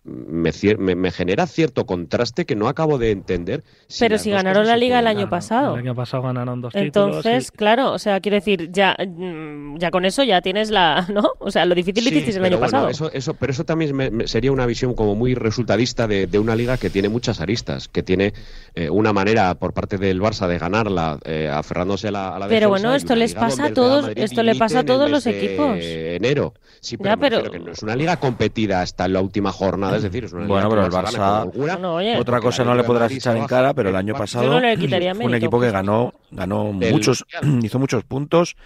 me, 0.08 0.50
cier- 0.50 0.78
me- 0.78 0.94
me 0.94 1.10
genera 1.10 1.46
cierto 1.46 1.84
contraste 1.86 2.46
que 2.46 2.56
no 2.56 2.68
acabo 2.68 2.98
de 2.98 3.10
entender. 3.10 3.62
Pero 3.98 4.18
si 4.18 4.30
ganaron 4.30 4.66
la 4.66 4.76
liga 4.76 4.98
el 5.00 5.06
año 5.06 5.28
pasado. 5.28 5.74
El 5.74 5.80
año 5.80 5.94
pasado 5.94 6.22
ganaron 6.22 6.60
dos 6.60 6.72
títulos. 6.72 6.86
Entonces, 7.24 7.50
y- 7.52 7.56
claro, 7.56 7.92
o 7.92 7.98
sea, 7.98 8.20
quiero 8.20 8.36
decir, 8.36 8.70
ya, 8.72 8.96
mm, 9.06 9.76
ya 9.78 9.90
con 9.90 10.04
eso 10.04 10.22
ya 10.24 10.40
tienes 10.40 10.70
la, 10.70 11.06
¿no? 11.12 11.32
O 11.38 11.50
sea, 11.50 11.64
lo 11.66 11.74
difícil 11.74 12.04
lo 12.04 12.08
Sí, 12.10 12.14
hicisteis 12.16 12.36
el 12.36 12.44
año 12.44 12.58
bueno, 12.58 12.70
pasado. 12.70 12.88
Eso, 12.88 13.12
eso, 13.12 13.34
pero 13.34 13.52
eso 13.52 13.64
también 13.64 13.94
me- 13.94 14.10
me- 14.10 14.26
sería 14.26 14.52
una 14.52 14.66
visión 14.66 14.94
como 14.94 15.14
muy 15.14 15.34
resultadista 15.34 16.06
de, 16.08 16.26
de 16.26 16.38
una 16.38 16.56
liga 16.56 16.76
que 16.78 16.90
tiene 16.90 17.08
muchas 17.08 17.40
aristas, 17.40 17.88
que 17.88 18.02
tiene 18.02 18.32
eh, 18.74 18.90
una 18.90 19.12
manera 19.12 19.54
por 19.56 19.72
parte 19.74 19.98
del 19.98 20.20
Barça 20.20 20.46
de 20.48 20.58
ganarla 20.58 21.18
eh, 21.24 21.50
aferrándose 21.52 22.08
a 22.08 22.10
la, 22.12 22.28
a 22.36 22.38
la 22.38 22.46
Pero 22.48 22.68
defensa 22.68 22.68
bueno, 22.68 22.94
esto 22.94 23.14
les 23.16 23.34
pasa 23.34 23.66
a 23.66 23.72
todos- 23.72 24.02
Madrid 24.02 24.22
esto 24.22 24.42
le 24.42 24.54
pasa 24.54 24.80
a 24.80 24.84
todos 24.84 25.10
los 25.10 25.24
de 25.24 25.30
equipos. 25.38 25.76
enero. 25.80 26.54
Sí, 26.80 26.96
pero, 26.96 27.10
Ya, 27.10 27.16
pero- 27.16 27.50
que 27.50 27.58
no 27.58 27.72
es 27.72 27.82
una 27.82 27.96
liga 27.96 28.16
competida 28.18 28.82
hasta 28.82 29.08
la 29.08 29.20
última 29.20 29.52
jornada, 29.52 29.97
es 29.98 30.04
decir, 30.04 30.24
es 30.24 30.32
una 30.32 30.46
Bueno, 30.46 30.68
pero 30.70 30.86
el 30.86 30.90
Barça, 30.90 31.50
oye. 31.86 32.18
otra 32.18 32.40
cosa 32.40 32.64
no 32.64 32.74
le 32.74 32.84
podrás 32.84 33.12
echar 33.12 33.36
en 33.36 33.46
cara, 33.46 33.74
pero 33.74 33.90
el 33.90 33.96
año 33.96 34.14
pasado 34.14 34.60
no 34.60 34.76
quitaría 34.76 35.14
fue 35.14 35.26
un 35.26 35.34
equipo 35.34 35.60
que 35.60 35.70
ganó, 35.70 36.14
ganó 36.30 36.72
Del 36.74 36.92
muchos, 36.92 37.24
hizo 37.62 37.78
muchos 37.78 38.04
puntos 38.04 38.56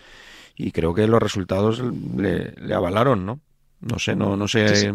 y 0.56 0.70
creo 0.70 0.94
que 0.94 1.06
los 1.06 1.22
resultados 1.22 1.82
le, 2.16 2.52
le 2.52 2.74
avalaron, 2.74 3.26
¿no? 3.26 3.40
No 3.80 3.98
sé, 3.98 4.14
no, 4.14 4.36
no 4.36 4.46
sé. 4.46 4.68
Sí, 4.68 4.86
sí, 4.86 4.92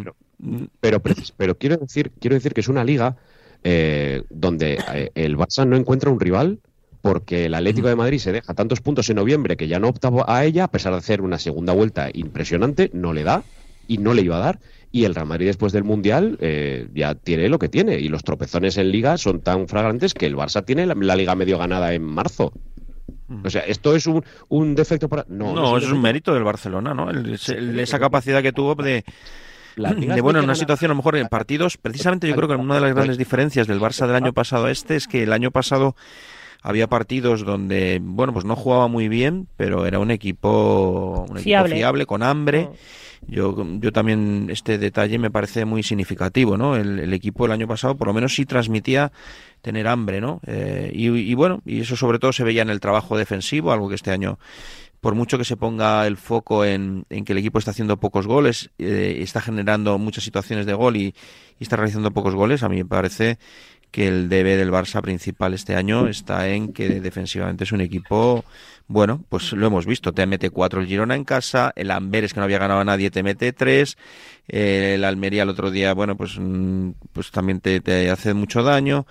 pero, 0.80 1.02
pero, 1.02 1.16
pero 1.36 1.58
quiero 1.58 1.78
decir, 1.78 2.12
quiero 2.20 2.36
decir 2.36 2.54
que 2.54 2.62
es 2.62 2.68
una 2.68 2.84
liga 2.84 3.18
eh, 3.64 4.24
donde 4.30 4.80
eh, 4.94 5.12
el 5.16 5.38
Barça 5.38 5.68
no 5.68 5.76
encuentra 5.76 6.10
un 6.10 6.20
rival 6.20 6.60
porque 7.02 7.46
el 7.46 7.54
Atlético 7.54 7.88
de 7.88 7.96
Madrid 7.96 8.20
se 8.20 8.32
deja 8.32 8.54
tantos 8.54 8.82
puntos 8.82 9.10
en 9.10 9.16
noviembre 9.16 9.58
que 9.58 9.68
ya 9.68 9.80
no 9.80 9.90
opta 9.90 10.10
a 10.28 10.46
ella, 10.46 10.66
a 10.66 10.72
pesar 10.72 10.94
de 10.94 11.00
hacer 11.00 11.22
una 11.22 11.40
segunda 11.40 11.74
vuelta 11.74 12.10
impresionante, 12.14 12.90
no 12.94 13.14
le 13.14 13.24
da 13.24 13.44
y 13.88 13.98
no 13.98 14.14
le 14.14 14.22
iba 14.24 14.38
a 14.38 14.40
dar. 14.40 14.60
Y 14.92 15.04
el 15.06 15.16
Real 15.16 15.28
Madrid 15.28 15.48
después 15.48 15.74
del 15.74 15.84
Mundial 15.84 16.38
eh, 16.42 16.88
ya 16.94 17.16
tiene 17.16 17.50
lo 17.50 17.60
que 17.60 17.70
tiene. 17.70 18.00
Y 18.00 18.08
los 18.10 18.24
tropezones 18.24 18.78
en 18.78 18.92
liga 18.92 19.18
son 19.18 19.42
tan 19.42 19.68
flagrantes 19.68 20.14
que 20.14 20.26
el 20.26 20.36
Barça 20.36 20.64
tiene 20.66 20.86
la, 20.86 20.96
la 20.96 21.16
liga 21.16 21.36
medio 21.36 21.58
ganada 21.58 21.94
en 21.94 22.04
marzo. 22.04 22.54
O 23.44 23.50
sea, 23.50 23.62
¿esto 23.62 23.94
es 23.96 24.08
un, 24.08 24.24
un 24.48 24.74
defecto 24.76 25.10
para...? 25.10 25.26
No, 25.28 25.54
No, 25.54 25.78
es 25.78 25.86
un 25.92 26.02
mérito 26.02 26.34
del 26.34 26.44
Barcelona, 26.44 26.94
¿no? 26.94 27.10
El- 27.12 27.38
esa 27.80 28.00
capacidad 28.00 28.42
que 28.42 28.54
tuvo 28.54 28.76
de, 28.76 29.04
bueno, 30.22 30.40
en 30.40 30.46
una 30.46 30.56
situación 30.56 30.90
a 30.92 30.94
lo 30.94 30.98
mejor 30.98 31.18
en 31.18 31.28
partidos, 31.28 31.78
precisamente 31.78 32.28
yo 32.28 32.36
creo 32.36 32.48
que 32.48 32.56
una 32.56 32.76
de 32.76 32.82
las 32.82 32.94
grandes 32.96 33.18
diferencias 33.18 33.68
del 33.68 33.80
Barça 33.80 34.08
del 34.08 34.16
año 34.16 34.34
pasado 34.34 34.66
a 34.66 34.72
este 34.72 34.96
es 34.96 35.08
que 35.08 35.24
el 35.24 35.34
año 35.34 35.52
pasado 35.52 35.96
había 36.64 36.88
partidos 36.88 37.46
donde, 37.46 38.00
bueno, 38.02 38.34
pues 38.34 38.44
no 38.46 38.56
jugaba 38.56 38.88
muy 38.88 39.08
bien, 39.08 39.48
pero 39.58 39.86
era 39.86 40.00
un 40.00 40.10
equipo, 40.10 41.26
un 41.30 41.38
equipo 41.38 41.44
Fiable. 41.44 41.76
fiable, 41.76 42.06
con 42.06 42.24
hambre. 42.24 42.70
Yo, 43.28 43.56
yo 43.80 43.92
también 43.92 44.48
este 44.50 44.78
detalle 44.78 45.20
me 45.20 45.30
parece 45.30 45.66
muy 45.66 45.84
significativo, 45.84 46.58
¿no? 46.58 46.76
El, 46.76 47.14
equipo 47.14 47.46
el 47.46 47.52
año 47.52 47.68
pasado 47.68 47.96
por 47.96 48.08
lo 48.08 48.14
menos 48.14 48.34
sí 48.34 48.46
transmitía 48.46 49.12
tener 49.62 49.88
hambre, 49.88 50.22
¿no? 50.22 50.40
Eh, 50.48 50.92
y, 50.94 51.08
y 51.08 51.34
bueno, 51.34 51.62
y 51.66 51.82
eso 51.82 51.96
sobre 51.96 52.20
todo 52.20 52.32
se 52.32 52.44
veía 52.44 52.62
en 52.62 52.70
el 52.70 52.80
trabajo 52.80 53.18
defensivo, 53.18 53.72
algo 53.72 53.90
que 53.90 53.96
este 53.96 54.12
año 54.12 54.40
por 55.02 55.16
mucho 55.16 55.38
que 55.38 55.46
se 55.46 55.58
ponga 55.58 56.08
el 56.08 56.18
foco 56.18 56.66
en, 56.66 57.06
en 57.10 57.24
que 57.24 57.34
el 57.34 57.40
equipo 57.40 57.60
está 57.60 57.72
haciendo 57.72 57.98
pocos 57.98 58.26
goles, 58.26 58.72
eh, 58.78 59.20
está 59.22 59.42
generando 59.42 59.98
muchas 59.98 60.24
situaciones 60.24 60.66
de 60.66 60.74
gol 60.74 60.98
y, 60.98 61.14
y 61.60 61.64
está 61.64 61.76
realizando 61.76 62.12
pocos 62.12 62.34
goles, 62.34 62.64
a 62.64 62.70
mí 62.70 62.78
me 62.78 62.86
parece 62.86 63.38
que 63.92 64.08
el 64.08 64.30
debe 64.30 64.58
del 64.58 64.72
Barça 64.72 65.02
principal 65.02 65.54
este 65.54 65.76
año 65.76 66.08
está 66.08 66.50
en 66.50 66.74
que 66.74 67.00
defensivamente 67.00 67.64
es 67.64 67.72
un 67.72 67.82
equipo, 67.82 68.44
bueno, 68.88 69.24
pues 69.28 69.52
lo 69.52 69.68
hemos 69.68 69.86
visto, 69.86 70.14
te 70.14 70.26
mete 70.26 70.50
cuatro 70.50 70.80
el 70.80 70.88
Girona 70.88 71.16
en 71.16 71.26
casa, 71.26 71.74
el 71.76 71.92
Amberes 71.92 72.34
que 72.34 72.40
no 72.40 72.46
había 72.46 72.60
ganado 72.60 72.80
a 72.80 72.86
nadie 72.86 73.12
te 73.12 73.22
mete 73.22 73.52
tres, 73.52 73.98
eh, 74.48 74.94
el 74.96 75.04
Almería 75.04 75.44
el 75.44 75.50
otro 75.50 75.72
día, 75.72 75.94
bueno, 75.94 76.16
pues, 76.16 76.38
mm, 76.40 76.92
pues 77.12 77.32
también 77.32 77.60
te, 77.60 78.10
hace 78.10 78.34
mucho 78.34 78.64
daño, 78.64 79.06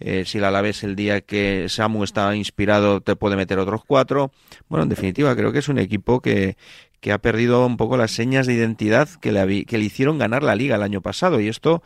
eh, 0.00 0.24
si 0.26 0.38
el 0.38 0.44
Alavés 0.44 0.82
el 0.82 0.96
día 0.96 1.20
que 1.20 1.66
Samu 1.68 2.02
está 2.02 2.34
inspirado 2.34 3.00
te 3.00 3.14
puede 3.14 3.36
meter 3.36 3.58
otros 3.60 3.82
cuatro, 3.86 4.32
bueno, 4.68 4.82
en 4.82 4.88
definitiva 4.88 5.36
creo 5.36 5.52
que 5.52 5.60
es 5.60 5.68
un 5.68 5.78
equipo 5.78 6.20
que, 6.20 6.56
que 7.00 7.12
ha 7.12 7.18
perdido 7.18 7.64
un 7.66 7.76
poco 7.76 7.96
las 7.96 8.10
señas 8.10 8.46
de 8.46 8.54
identidad 8.54 9.08
que 9.20 9.32
le, 9.32 9.64
que 9.64 9.78
le 9.78 9.84
hicieron 9.84 10.18
ganar 10.18 10.42
la 10.42 10.54
liga 10.54 10.76
el 10.76 10.82
año 10.82 11.00
pasado. 11.00 11.40
Y 11.40 11.48
esto 11.48 11.82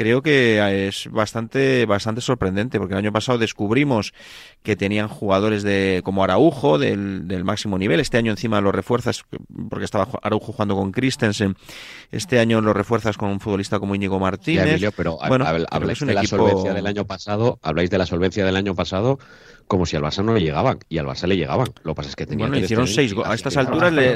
creo 0.00 0.22
que 0.22 0.88
es 0.88 1.10
bastante, 1.10 1.84
bastante 1.84 2.22
sorprendente, 2.22 2.78
porque 2.78 2.94
el 2.94 2.98
año 3.00 3.12
pasado 3.12 3.36
descubrimos 3.36 4.14
que 4.62 4.74
tenían 4.74 5.08
jugadores 5.08 5.62
de 5.62 6.00
como 6.02 6.24
Araujo 6.24 6.78
del, 6.78 7.28
del 7.28 7.44
máximo 7.44 7.76
nivel. 7.76 8.00
Este 8.00 8.16
año 8.16 8.30
encima 8.30 8.62
lo 8.62 8.72
refuerzas, 8.72 9.26
porque 9.68 9.84
estaba 9.84 10.08
Araujo 10.22 10.52
jugando 10.54 10.74
con 10.74 10.90
Christensen. 10.90 11.54
Este 12.10 12.38
año 12.38 12.62
lo 12.62 12.72
refuerzas 12.72 13.18
con 13.18 13.28
un 13.28 13.40
futbolista 13.40 13.78
como 13.78 13.94
Íñigo 13.94 14.18
Martínez. 14.18 14.64
Ya, 14.64 14.70
Emilio, 14.70 14.92
pero 14.92 15.18
bueno, 15.28 15.44
habláis 15.70 16.00
de 16.00 16.14
la 16.14 16.22
equipo- 16.22 16.38
solvencia 16.38 16.72
del 16.72 16.86
año 16.86 17.04
pasado, 17.04 17.58
habláis 17.62 17.90
de 17.90 17.98
la 17.98 18.06
solvencia 18.06 18.42
del 18.46 18.56
año 18.56 18.74
pasado 18.74 19.18
como 19.70 19.86
si 19.86 19.94
al 19.94 20.02
Barça 20.02 20.24
no 20.24 20.34
le 20.34 20.40
llegaban, 20.40 20.80
y 20.88 20.98
al 20.98 21.06
Barça 21.06 21.28
le 21.28 21.36
llegaban. 21.36 21.68
Lo 21.84 21.92
que 21.92 21.96
pasa 21.96 22.08
es 22.08 22.16
que 22.16 22.26
tenían 22.26 22.48
Bueno, 22.48 22.54
que 22.54 22.58
le 22.58 22.64
hicieron 22.64 22.88
seis 22.88 23.14
goles. 23.14 23.30
A 23.30 23.34
estas 23.36 23.56
alturas 23.56 23.92
le, 23.92 24.14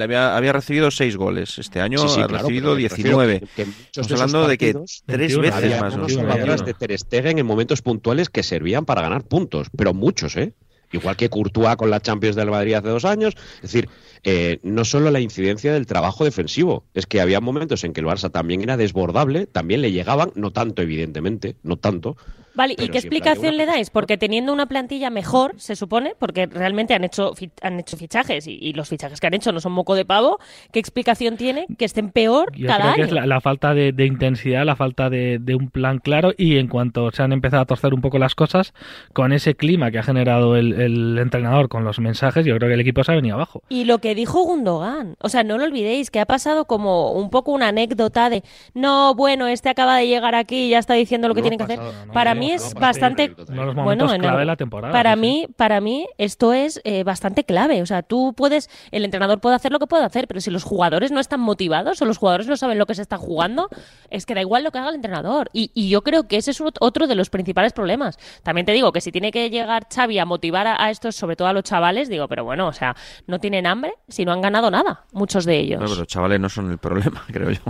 había, 0.00 0.36
había 0.36 0.52
recibido 0.52 0.88
seis 0.92 1.16
goles. 1.16 1.58
Este 1.58 1.80
año 1.80 1.98
Sí, 1.98 2.08
sí, 2.10 2.20
ha 2.20 2.28
claro, 2.28 2.44
recibido 2.44 2.74
pero 2.76 2.82
me 2.82 2.88
refiero 2.88 3.18
19. 3.18 3.40
que- 3.40 3.46
que 3.56 3.64
muchos 3.66 3.88
Estamos 3.90 4.08
de 4.08 4.14
hablando 4.14 4.48
de 4.48 4.58
que 4.58 4.66
partidos 4.72 5.02
tres 5.04 5.36
había 5.36 5.50
veces 5.50 5.80
más. 5.80 5.96
¿no? 5.96 6.08
jugadoras 6.08 6.64
de 6.64 6.74
Ter 6.74 6.96
Stegen 6.96 7.38
en 7.40 7.44
momentos 7.46 7.82
puntuales 7.82 8.30
que 8.30 8.44
servían 8.44 8.84
para 8.84 9.02
ganar 9.02 9.24
puntos, 9.24 9.66
pero 9.76 9.92
muchos, 9.94 10.36
¿eh? 10.36 10.54
Igual 10.92 11.16
que 11.16 11.28
Courtois 11.28 11.74
con 11.74 11.90
la 11.90 11.98
Champions 11.98 12.36
del 12.36 12.50
Madrid 12.52 12.74
hace 12.74 12.86
dos 12.88 13.04
años. 13.04 13.34
Es 13.56 13.62
decir, 13.62 13.88
eh, 14.22 14.60
no 14.62 14.84
solo 14.84 15.10
la 15.10 15.18
incidencia 15.18 15.72
del 15.72 15.86
trabajo 15.86 16.24
defensivo, 16.24 16.84
es 16.94 17.06
que 17.06 17.20
había 17.20 17.40
momentos 17.40 17.82
en 17.82 17.92
que 17.92 18.00
el 18.00 18.06
Barça 18.06 18.30
también 18.30 18.62
era 18.62 18.76
desbordable, 18.76 19.46
también 19.46 19.82
le 19.82 19.90
llegaban, 19.90 20.30
no 20.36 20.52
tanto, 20.52 20.82
evidentemente, 20.82 21.56
no 21.64 21.78
tanto. 21.78 22.16
Vale, 22.54 22.74
¿y 22.78 22.88
qué 22.88 22.98
explicación 22.98 23.56
le 23.56 23.66
dais? 23.66 23.90
Porque 23.90 24.16
teniendo 24.16 24.52
una 24.52 24.66
plantilla 24.66 25.10
mejor, 25.10 25.54
se 25.56 25.74
supone, 25.76 26.14
porque 26.18 26.46
realmente 26.46 26.94
han 26.94 27.02
hecho 27.04 27.34
fi- 27.34 27.50
han 27.62 27.80
hecho 27.80 27.96
fichajes 27.96 28.46
y, 28.46 28.52
y 28.60 28.72
los 28.74 28.88
fichajes 28.88 29.20
que 29.20 29.26
han 29.26 29.34
hecho 29.34 29.50
no 29.52 29.60
son 29.60 29.72
moco 29.72 29.94
de 29.94 30.04
pavo, 30.04 30.38
¿qué 30.72 30.78
explicación 30.78 31.36
tiene 31.36 31.66
que 31.78 31.84
estén 31.84 32.10
peor 32.10 32.52
Yo 32.56 32.66
cada 32.68 32.80
creo 32.80 32.88
año? 32.92 32.96
que 32.96 33.02
es 33.08 33.12
la, 33.12 33.26
la 33.26 33.40
falta 33.40 33.74
de, 33.74 33.92
de 33.92 34.06
intensidad, 34.06 34.64
la 34.64 34.76
falta 34.76 35.10
de, 35.10 35.38
de 35.40 35.54
un 35.54 35.68
plan 35.70 35.98
claro 35.98 36.32
y 36.36 36.58
en 36.58 36.68
cuanto 36.68 37.10
se 37.10 37.22
han 37.22 37.32
empezado 37.32 37.62
a 37.62 37.66
torcer 37.66 37.92
un 37.94 38.00
poco 38.00 38.18
las 38.18 38.34
cosas, 38.34 38.72
con 39.12 39.32
ese 39.32 39.54
clima 39.56 39.90
que 39.90 39.98
ha 39.98 40.02
generado 40.02 40.56
el, 40.56 40.72
el 40.80 41.18
entrenador 41.18 41.68
con 41.68 41.84
los 41.84 41.98
mensajes, 41.98 42.46
yo 42.46 42.56
creo 42.56 42.68
que 42.68 42.74
el 42.74 42.80
equipo 42.80 43.02
se 43.04 43.12
ha 43.12 43.16
venido 43.16 43.34
abajo. 43.36 43.62
Y 43.68 43.84
lo 43.84 43.98
que 43.98 44.14
dijo 44.14 44.42
Gundogan, 44.44 45.16
o 45.20 45.28
sea, 45.28 45.42
no 45.42 45.58
lo 45.58 45.64
olvidéis, 45.64 46.10
que 46.10 46.20
ha 46.20 46.26
pasado 46.26 46.66
como 46.66 47.12
un 47.12 47.30
poco 47.30 47.52
una 47.52 47.68
anécdota 47.68 48.30
de, 48.30 48.42
no, 48.74 49.14
bueno, 49.14 49.46
este 49.48 49.68
acaba 49.68 49.96
de 49.96 50.06
llegar 50.06 50.34
aquí 50.34 50.66
y 50.66 50.70
ya 50.70 50.78
está 50.78 50.94
diciendo 50.94 51.28
lo 51.28 51.34
que 51.34 51.40
No 51.40 51.48
tiene 51.48 51.56
que 51.58 51.64
hacer. 51.64 51.78
no, 51.78 52.12
para 52.12 52.34
no, 52.34 52.40
mí 52.44 52.48
no, 52.50 52.54
es 52.54 52.74
no, 52.74 52.80
bastante... 52.80 53.34
Uno 53.48 53.60
de 53.60 53.66
los 53.66 53.74
momentos 53.74 54.12
en 54.12 54.20
clave 54.20 54.34
el- 54.36 54.40
de 54.40 54.44
la 54.46 54.56
temporada. 54.56 54.92
Para 54.92 55.14
sí, 55.14 55.20
mí, 55.20 55.46
para 55.56 55.80
mí, 55.80 56.06
esto 56.18 56.52
es 56.52 56.80
eh, 56.84 57.04
bastante 57.04 57.44
clave. 57.44 57.82
O 57.82 57.86
sea, 57.86 58.02
tú 58.02 58.34
puedes, 58.36 58.70
el 58.90 59.04
entrenador 59.04 59.40
puede 59.40 59.56
hacer 59.56 59.72
lo 59.72 59.78
que 59.78 59.86
puede 59.86 60.04
hacer, 60.04 60.26
pero 60.28 60.40
si 60.40 60.50
los 60.50 60.64
jugadores 60.64 61.10
no 61.12 61.20
están 61.20 61.40
motivados 61.40 62.00
o 62.02 62.04
los 62.04 62.18
jugadores 62.18 62.46
no 62.46 62.56
saben 62.56 62.78
lo 62.78 62.86
que 62.86 62.94
se 62.94 63.02
está 63.02 63.16
jugando, 63.16 63.68
es 64.10 64.26
que 64.26 64.34
da 64.34 64.40
igual 64.40 64.64
lo 64.64 64.70
que 64.70 64.78
haga 64.78 64.88
el 64.90 64.94
entrenador. 64.96 65.50
Y, 65.52 65.70
y 65.74 65.88
yo 65.88 66.02
creo 66.02 66.28
que 66.28 66.36
ese 66.36 66.50
es 66.52 66.60
ot- 66.60 66.76
otro 66.80 67.06
de 67.06 67.14
los 67.14 67.30
principales 67.30 67.72
problemas. 67.72 68.18
También 68.42 68.66
te 68.66 68.72
digo 68.72 68.92
que 68.92 69.00
si 69.00 69.10
tiene 69.12 69.30
que 69.32 69.50
llegar 69.50 69.86
Xavi 69.94 70.18
a 70.18 70.24
motivar 70.24 70.66
a, 70.66 70.82
a 70.84 70.90
estos, 70.90 71.16
sobre 71.16 71.36
todo 71.36 71.48
a 71.48 71.52
los 71.52 71.62
chavales, 71.64 72.08
digo, 72.08 72.28
pero 72.28 72.44
bueno, 72.44 72.66
o 72.68 72.72
sea, 72.72 72.94
no 73.26 73.38
tienen 73.38 73.66
hambre 73.66 73.94
si 74.08 74.24
no 74.24 74.32
han 74.32 74.40
ganado 74.40 74.70
nada, 74.70 75.04
muchos 75.12 75.44
de 75.44 75.58
ellos. 75.58 75.80
No, 75.80 75.86
pero 75.86 75.98
los 76.00 76.06
chavales 76.08 76.40
no 76.40 76.48
son 76.48 76.70
el 76.70 76.78
problema, 76.78 77.24
creo 77.32 77.50
yo. 77.50 77.60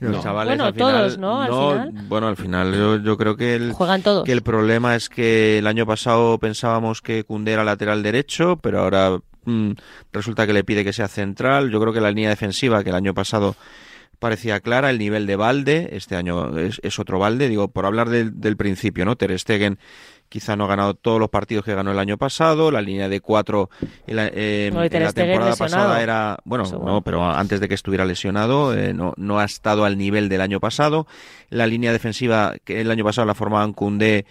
Los 0.00 0.12
No. 0.16 0.22
chavales 0.22 0.50
Bueno, 0.50 0.64
al 0.64 0.74
final, 0.74 0.92
todos, 0.94 1.18
¿no? 1.18 1.40
Al 1.42 1.48
final. 1.48 2.04
Bueno, 2.08 2.28
al 2.28 2.36
final 2.36 2.74
yo, 2.74 2.96
yo 2.98 3.16
creo 3.16 3.36
que 3.36 3.54
el, 3.54 3.72
Juegan 3.72 4.02
todos. 4.02 4.24
que 4.24 4.32
el 4.32 4.42
problema 4.42 4.94
es 4.94 5.08
que 5.08 5.58
el 5.58 5.66
año 5.66 5.86
pasado 5.86 6.38
pensábamos 6.38 7.00
que 7.02 7.24
Koundé 7.24 7.52
era 7.52 7.64
lateral 7.64 8.02
derecho, 8.02 8.56
pero 8.56 8.80
ahora 8.80 9.18
mm, 9.44 9.70
resulta 10.12 10.46
que 10.46 10.52
le 10.52 10.64
pide 10.64 10.84
que 10.84 10.92
sea 10.92 11.08
central. 11.08 11.70
Yo 11.70 11.80
creo 11.80 11.92
que 11.92 12.00
la 12.00 12.10
línea 12.10 12.28
defensiva, 12.28 12.82
que 12.84 12.90
el 12.90 12.96
año 12.96 13.14
pasado 13.14 13.56
parecía 14.18 14.60
clara, 14.60 14.90
el 14.90 14.98
nivel 14.98 15.26
de 15.26 15.36
Valde, 15.36 15.88
este 15.92 16.16
año 16.16 16.56
es, 16.58 16.80
es 16.82 16.98
otro 16.98 17.18
Valde, 17.18 17.48
digo, 17.48 17.68
por 17.68 17.84
hablar 17.86 18.08
del, 18.08 18.40
del 18.40 18.56
principio, 18.56 19.04
¿no? 19.04 19.16
Ter 19.16 19.38
Stegen 19.38 19.78
quizá 20.28 20.56
no 20.56 20.64
ha 20.64 20.68
ganado 20.68 20.94
todos 20.94 21.20
los 21.20 21.30
partidos 21.30 21.64
que 21.64 21.74
ganó 21.74 21.92
el 21.92 21.98
año 21.98 22.18
pasado, 22.18 22.70
la 22.70 22.82
línea 22.82 23.08
de 23.08 23.20
cuatro 23.20 23.70
en 24.06 24.16
la, 24.16 24.30
eh, 24.32 24.70
No, 24.72 24.82
en 24.82 25.02
la 25.02 25.12
temporada 25.12 25.56
pasada 25.56 26.02
era, 26.02 26.38
bueno, 26.44 26.64
no, 26.64 27.02
pero 27.02 27.24
antes 27.24 27.60
de 27.60 27.68
que 27.68 27.74
estuviera 27.74 28.04
lesionado, 28.04 28.74
eh, 28.74 28.92
no, 28.92 29.14
no 29.16 29.38
ha 29.38 29.44
estado 29.44 29.84
al 29.84 29.98
nivel 29.98 30.28
del 30.28 30.40
año 30.40 30.60
pasado. 30.60 31.06
La 31.50 31.66
línea 31.66 31.92
defensiva 31.92 32.54
que 32.64 32.80
el 32.80 32.90
año 32.90 33.04
pasado 33.04 33.26
la 33.26 33.34
formaban 33.34 33.72
Koundé, 33.72 34.26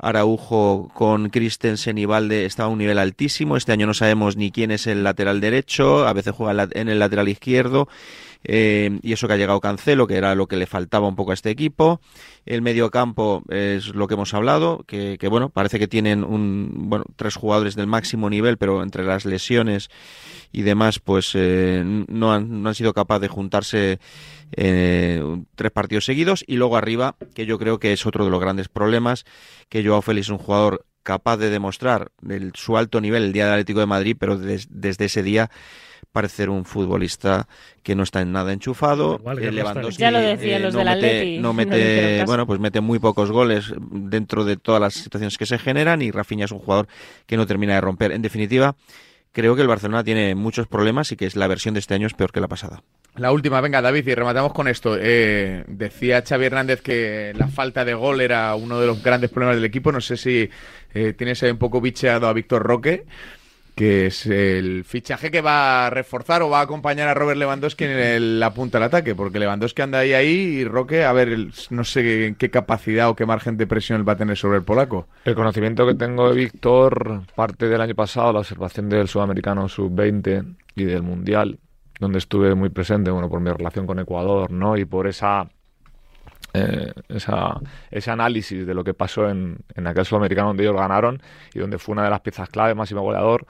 Araujo 0.00 0.90
con 0.94 1.28
Christensen 1.28 1.98
y 1.98 2.06
Valde 2.06 2.46
estaba 2.46 2.68
a 2.68 2.72
un 2.72 2.78
nivel 2.78 2.98
altísimo. 2.98 3.56
Este 3.56 3.72
año 3.72 3.86
no 3.86 3.94
sabemos 3.94 4.36
ni 4.36 4.50
quién 4.50 4.70
es 4.70 4.86
el 4.86 5.04
lateral 5.04 5.40
derecho, 5.40 6.06
a 6.06 6.12
veces 6.12 6.34
juega 6.34 6.68
en 6.72 6.88
el 6.88 6.98
lateral 6.98 7.28
izquierdo. 7.28 7.88
Eh, 8.44 8.98
y 9.02 9.12
eso 9.12 9.26
que 9.26 9.34
ha 9.34 9.36
llegado 9.36 9.60
Cancelo, 9.60 10.06
que 10.06 10.16
era 10.16 10.34
lo 10.34 10.46
que 10.46 10.56
le 10.56 10.66
faltaba 10.66 11.08
un 11.08 11.16
poco 11.16 11.30
a 11.30 11.34
este 11.34 11.50
equipo. 11.50 12.00
El 12.46 12.62
medio 12.62 12.90
campo 12.90 13.42
es 13.48 13.94
lo 13.94 14.06
que 14.06 14.14
hemos 14.14 14.32
hablado, 14.34 14.84
que, 14.86 15.18
que, 15.18 15.28
bueno, 15.28 15.50
parece 15.50 15.78
que 15.78 15.88
tienen 15.88 16.24
un, 16.24 16.70
bueno, 16.88 17.04
tres 17.16 17.36
jugadores 17.36 17.76
del 17.76 17.86
máximo 17.86 18.30
nivel, 18.30 18.56
pero 18.56 18.82
entre 18.82 19.04
las 19.04 19.24
lesiones 19.24 19.90
y 20.52 20.62
demás, 20.62 20.98
pues 20.98 21.32
eh, 21.34 21.82
no, 21.84 22.32
han, 22.32 22.62
no 22.62 22.68
han 22.68 22.74
sido 22.74 22.92
capaces 22.92 23.22
de 23.22 23.28
juntarse 23.28 24.00
eh, 24.52 25.22
tres 25.54 25.70
partidos 25.70 26.04
seguidos. 26.04 26.44
Y 26.46 26.56
luego 26.56 26.76
arriba, 26.76 27.16
que 27.34 27.46
yo 27.46 27.58
creo 27.58 27.78
que 27.78 27.92
es 27.92 28.06
otro 28.06 28.24
de 28.24 28.30
los 28.30 28.40
grandes 28.40 28.68
problemas, 28.68 29.24
que 29.68 29.84
Joao 29.84 30.02
Félix 30.02 30.26
es 30.26 30.30
un 30.30 30.38
jugador 30.38 30.86
capaz 31.02 31.36
de 31.38 31.50
demostrar 31.50 32.10
el- 32.28 32.52
su 32.54 32.76
alto 32.76 33.00
nivel 33.00 33.24
el 33.24 33.32
día 33.32 33.44
del 33.44 33.54
Atlético 33.54 33.80
de 33.80 33.86
Madrid, 33.86 34.16
pero 34.18 34.36
des- 34.38 34.68
desde 34.70 35.06
ese 35.06 35.22
día 35.22 35.50
parece 36.12 36.36
ser 36.36 36.50
un 36.50 36.64
futbolista 36.64 37.46
que 37.82 37.94
no 37.94 38.02
está 38.02 38.20
en 38.20 38.32
nada 38.32 38.52
enchufado. 38.52 39.16
Igual 39.20 39.38
Eh, 39.38 39.52
Lewandowski, 39.52 40.00
Ya 40.00 40.10
lo 40.10 40.20
decían 40.20 40.60
eh, 40.60 40.64
los 40.64 40.72
no 40.74 40.78
del 40.80 40.88
mete, 40.88 41.06
Atleti, 41.20 41.38
no 41.38 41.54
bueno, 42.26 42.46
pues 42.46 42.60
mete 42.60 42.80
muy 42.80 42.98
pocos 42.98 43.30
goles 43.30 43.72
dentro 43.90 44.44
de 44.44 44.56
todas 44.56 44.80
las 44.80 44.94
situaciones 44.94 45.38
que 45.38 45.46
se 45.46 45.58
generan 45.58 46.02
y 46.02 46.10
Rafinha 46.10 46.46
es 46.46 46.52
un 46.52 46.58
jugador 46.58 46.88
que 47.26 47.36
no 47.36 47.46
termina 47.46 47.74
de 47.74 47.80
romper. 47.80 48.12
En 48.12 48.22
definitiva, 48.22 48.74
creo 49.32 49.56
que 49.56 49.62
el 49.62 49.68
Barcelona 49.68 50.04
tiene 50.04 50.34
muchos 50.34 50.66
problemas 50.66 51.12
y 51.12 51.16
que 51.16 51.26
es 51.26 51.36
la 51.36 51.46
versión 51.46 51.74
de 51.74 51.80
este 51.80 51.94
año 51.94 52.06
es 52.06 52.14
peor 52.14 52.32
que 52.32 52.40
la 52.40 52.48
pasada. 52.48 52.82
La 53.16 53.32
última, 53.32 53.60
venga, 53.60 53.82
David, 53.82 54.06
y 54.06 54.14
rematamos 54.14 54.52
con 54.52 54.68
esto. 54.68 54.96
Eh, 54.98 55.64
decía 55.66 56.22
Xavi 56.26 56.46
Hernández 56.46 56.80
que 56.80 57.32
la 57.36 57.48
falta 57.48 57.84
de 57.84 57.94
gol 57.94 58.20
era 58.20 58.54
uno 58.54 58.80
de 58.80 58.86
los 58.86 59.02
grandes 59.02 59.30
problemas 59.30 59.56
del 59.56 59.64
equipo. 59.64 59.90
No 59.90 60.00
sé 60.00 60.16
si 60.16 60.48
eh, 60.94 61.12
tienes 61.14 61.42
un 61.42 61.58
poco 61.58 61.80
bicheado 61.80 62.28
a 62.28 62.32
Víctor 62.32 62.62
Roque, 62.62 63.04
que 63.74 64.06
es 64.06 64.26
el 64.26 64.84
fichaje 64.84 65.30
que 65.30 65.40
va 65.40 65.86
a 65.86 65.90
reforzar 65.90 66.42
o 66.42 66.50
va 66.50 66.60
a 66.60 66.62
acompañar 66.62 67.08
a 67.08 67.14
Robert 67.14 67.38
Lewandowski 67.38 67.84
en 67.84 67.90
el- 67.90 68.40
la 68.40 68.52
punta 68.52 68.78
del 68.78 68.86
ataque, 68.86 69.14
porque 69.14 69.38
Lewandowski 69.38 69.82
anda 69.82 69.98
ahí 70.00 70.12
ahí 70.12 70.28
y 70.28 70.64
Roque, 70.64 71.04
a 71.04 71.12
ver, 71.12 71.36
no 71.70 71.84
sé 71.84 72.26
en 72.26 72.34
qué 72.34 72.50
capacidad 72.50 73.08
o 73.08 73.16
qué 73.16 73.26
margen 73.26 73.56
de 73.56 73.66
presión 73.66 74.04
va 74.08 74.12
a 74.12 74.16
tener 74.16 74.36
sobre 74.36 74.58
el 74.58 74.64
polaco. 74.64 75.08
El 75.24 75.34
conocimiento 75.34 75.86
que 75.86 75.94
tengo 75.94 76.30
de 76.30 76.36
Víctor 76.36 77.22
parte 77.34 77.68
del 77.68 77.80
año 77.80 77.94
pasado, 77.94 78.32
la 78.32 78.40
observación 78.40 78.88
del 78.88 79.08
sudamericano 79.08 79.68
sub-20 79.68 80.44
y 80.74 80.84
del 80.84 81.02
mundial, 81.02 81.58
donde 81.98 82.18
estuve 82.18 82.54
muy 82.54 82.70
presente, 82.70 83.10
bueno, 83.10 83.28
por 83.28 83.40
mi 83.40 83.50
relación 83.50 83.86
con 83.86 83.98
Ecuador, 83.98 84.50
¿no? 84.50 84.76
Y 84.76 84.84
por 84.84 85.06
esa, 85.06 85.48
eh, 86.54 86.92
ese 87.90 88.10
análisis 88.10 88.66
de 88.66 88.74
lo 88.74 88.84
que 88.84 88.94
pasó 88.94 89.28
en, 89.28 89.58
en 89.74 89.86
aquel 89.86 90.04
sudamericano 90.04 90.48
donde 90.48 90.64
ellos 90.64 90.76
ganaron 90.76 91.22
y 91.54 91.58
donde 91.58 91.78
fue 91.78 91.92
una 91.92 92.04
de 92.04 92.10
las 92.10 92.20
piezas 92.20 92.48
clave, 92.48 92.74
máximo 92.74 93.02
goleador. 93.02 93.46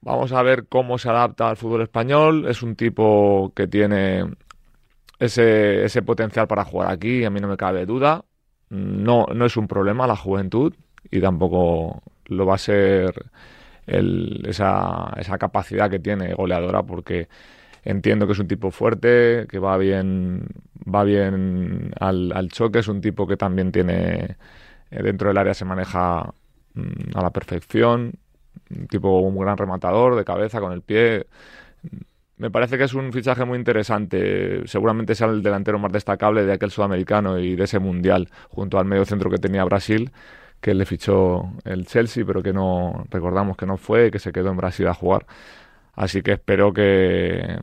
Vamos 0.00 0.32
a 0.32 0.42
ver 0.42 0.66
cómo 0.68 0.98
se 0.98 1.08
adapta 1.08 1.48
al 1.48 1.56
fútbol 1.56 1.82
español. 1.82 2.46
Es 2.48 2.62
un 2.62 2.76
tipo 2.76 3.52
que 3.54 3.66
tiene 3.66 4.24
ese, 5.18 5.84
ese 5.84 6.02
potencial 6.02 6.46
para 6.48 6.64
jugar 6.64 6.90
aquí, 6.92 7.24
a 7.24 7.30
mí 7.30 7.40
no 7.40 7.48
me 7.48 7.56
cabe 7.56 7.86
duda. 7.86 8.24
No, 8.70 9.26
no 9.34 9.46
es 9.46 9.56
un 9.56 9.68
problema 9.68 10.06
la 10.06 10.16
juventud 10.16 10.74
y 11.10 11.20
tampoco 11.20 12.02
lo 12.26 12.46
va 12.46 12.56
a 12.56 12.58
ser 12.58 13.14
el- 13.86 14.44
esa, 14.48 15.12
esa 15.18 15.38
capacidad 15.38 15.90
que 15.90 16.00
tiene 16.00 16.34
goleadora 16.34 16.82
porque 16.84 17.28
entiendo 17.86 18.26
que 18.26 18.32
es 18.34 18.38
un 18.38 18.48
tipo 18.48 18.70
fuerte, 18.70 19.46
que 19.48 19.58
va 19.58 19.76
bien, 19.78 20.48
va 20.82 21.04
bien 21.04 21.92
al, 22.00 22.32
al 22.32 22.50
choque, 22.50 22.80
es 22.80 22.88
un 22.88 23.00
tipo 23.00 23.26
que 23.26 23.36
también 23.36 23.72
tiene 23.72 24.36
eh, 24.90 25.02
dentro 25.02 25.28
del 25.28 25.38
área 25.38 25.54
se 25.54 25.64
maneja 25.64 26.32
mm, 26.74 27.16
a 27.16 27.22
la 27.22 27.30
perfección, 27.30 28.12
un 28.70 28.88
tipo 28.88 29.20
un 29.20 29.38
gran 29.38 29.56
rematador 29.56 30.16
de 30.16 30.24
cabeza 30.24 30.60
con 30.60 30.72
el 30.72 30.82
pie. 30.82 31.26
Me 32.38 32.50
parece 32.50 32.76
que 32.76 32.84
es 32.84 32.92
un 32.94 33.12
fichaje 33.12 33.44
muy 33.44 33.58
interesante. 33.58 34.66
Seguramente 34.66 35.14
sea 35.14 35.28
el 35.28 35.42
delantero 35.42 35.78
más 35.78 35.92
destacable 35.92 36.44
de 36.44 36.52
aquel 36.52 36.70
sudamericano 36.70 37.38
y 37.38 37.56
de 37.56 37.64
ese 37.64 37.78
mundial, 37.78 38.28
junto 38.50 38.78
al 38.78 38.84
medio 38.84 39.06
centro 39.06 39.30
que 39.30 39.38
tenía 39.38 39.64
Brasil, 39.64 40.12
que 40.60 40.74
le 40.74 40.84
fichó 40.86 41.50
el 41.64 41.86
Chelsea, 41.86 42.24
pero 42.26 42.42
que 42.42 42.52
no 42.52 43.06
recordamos 43.10 43.56
que 43.56 43.66
no 43.66 43.76
fue, 43.78 44.10
que 44.10 44.18
se 44.18 44.32
quedó 44.32 44.50
en 44.50 44.56
Brasil 44.58 44.86
a 44.88 44.94
jugar. 44.94 45.26
Así 45.96 46.22
que 46.22 46.32
espero 46.32 46.72
que, 46.72 47.58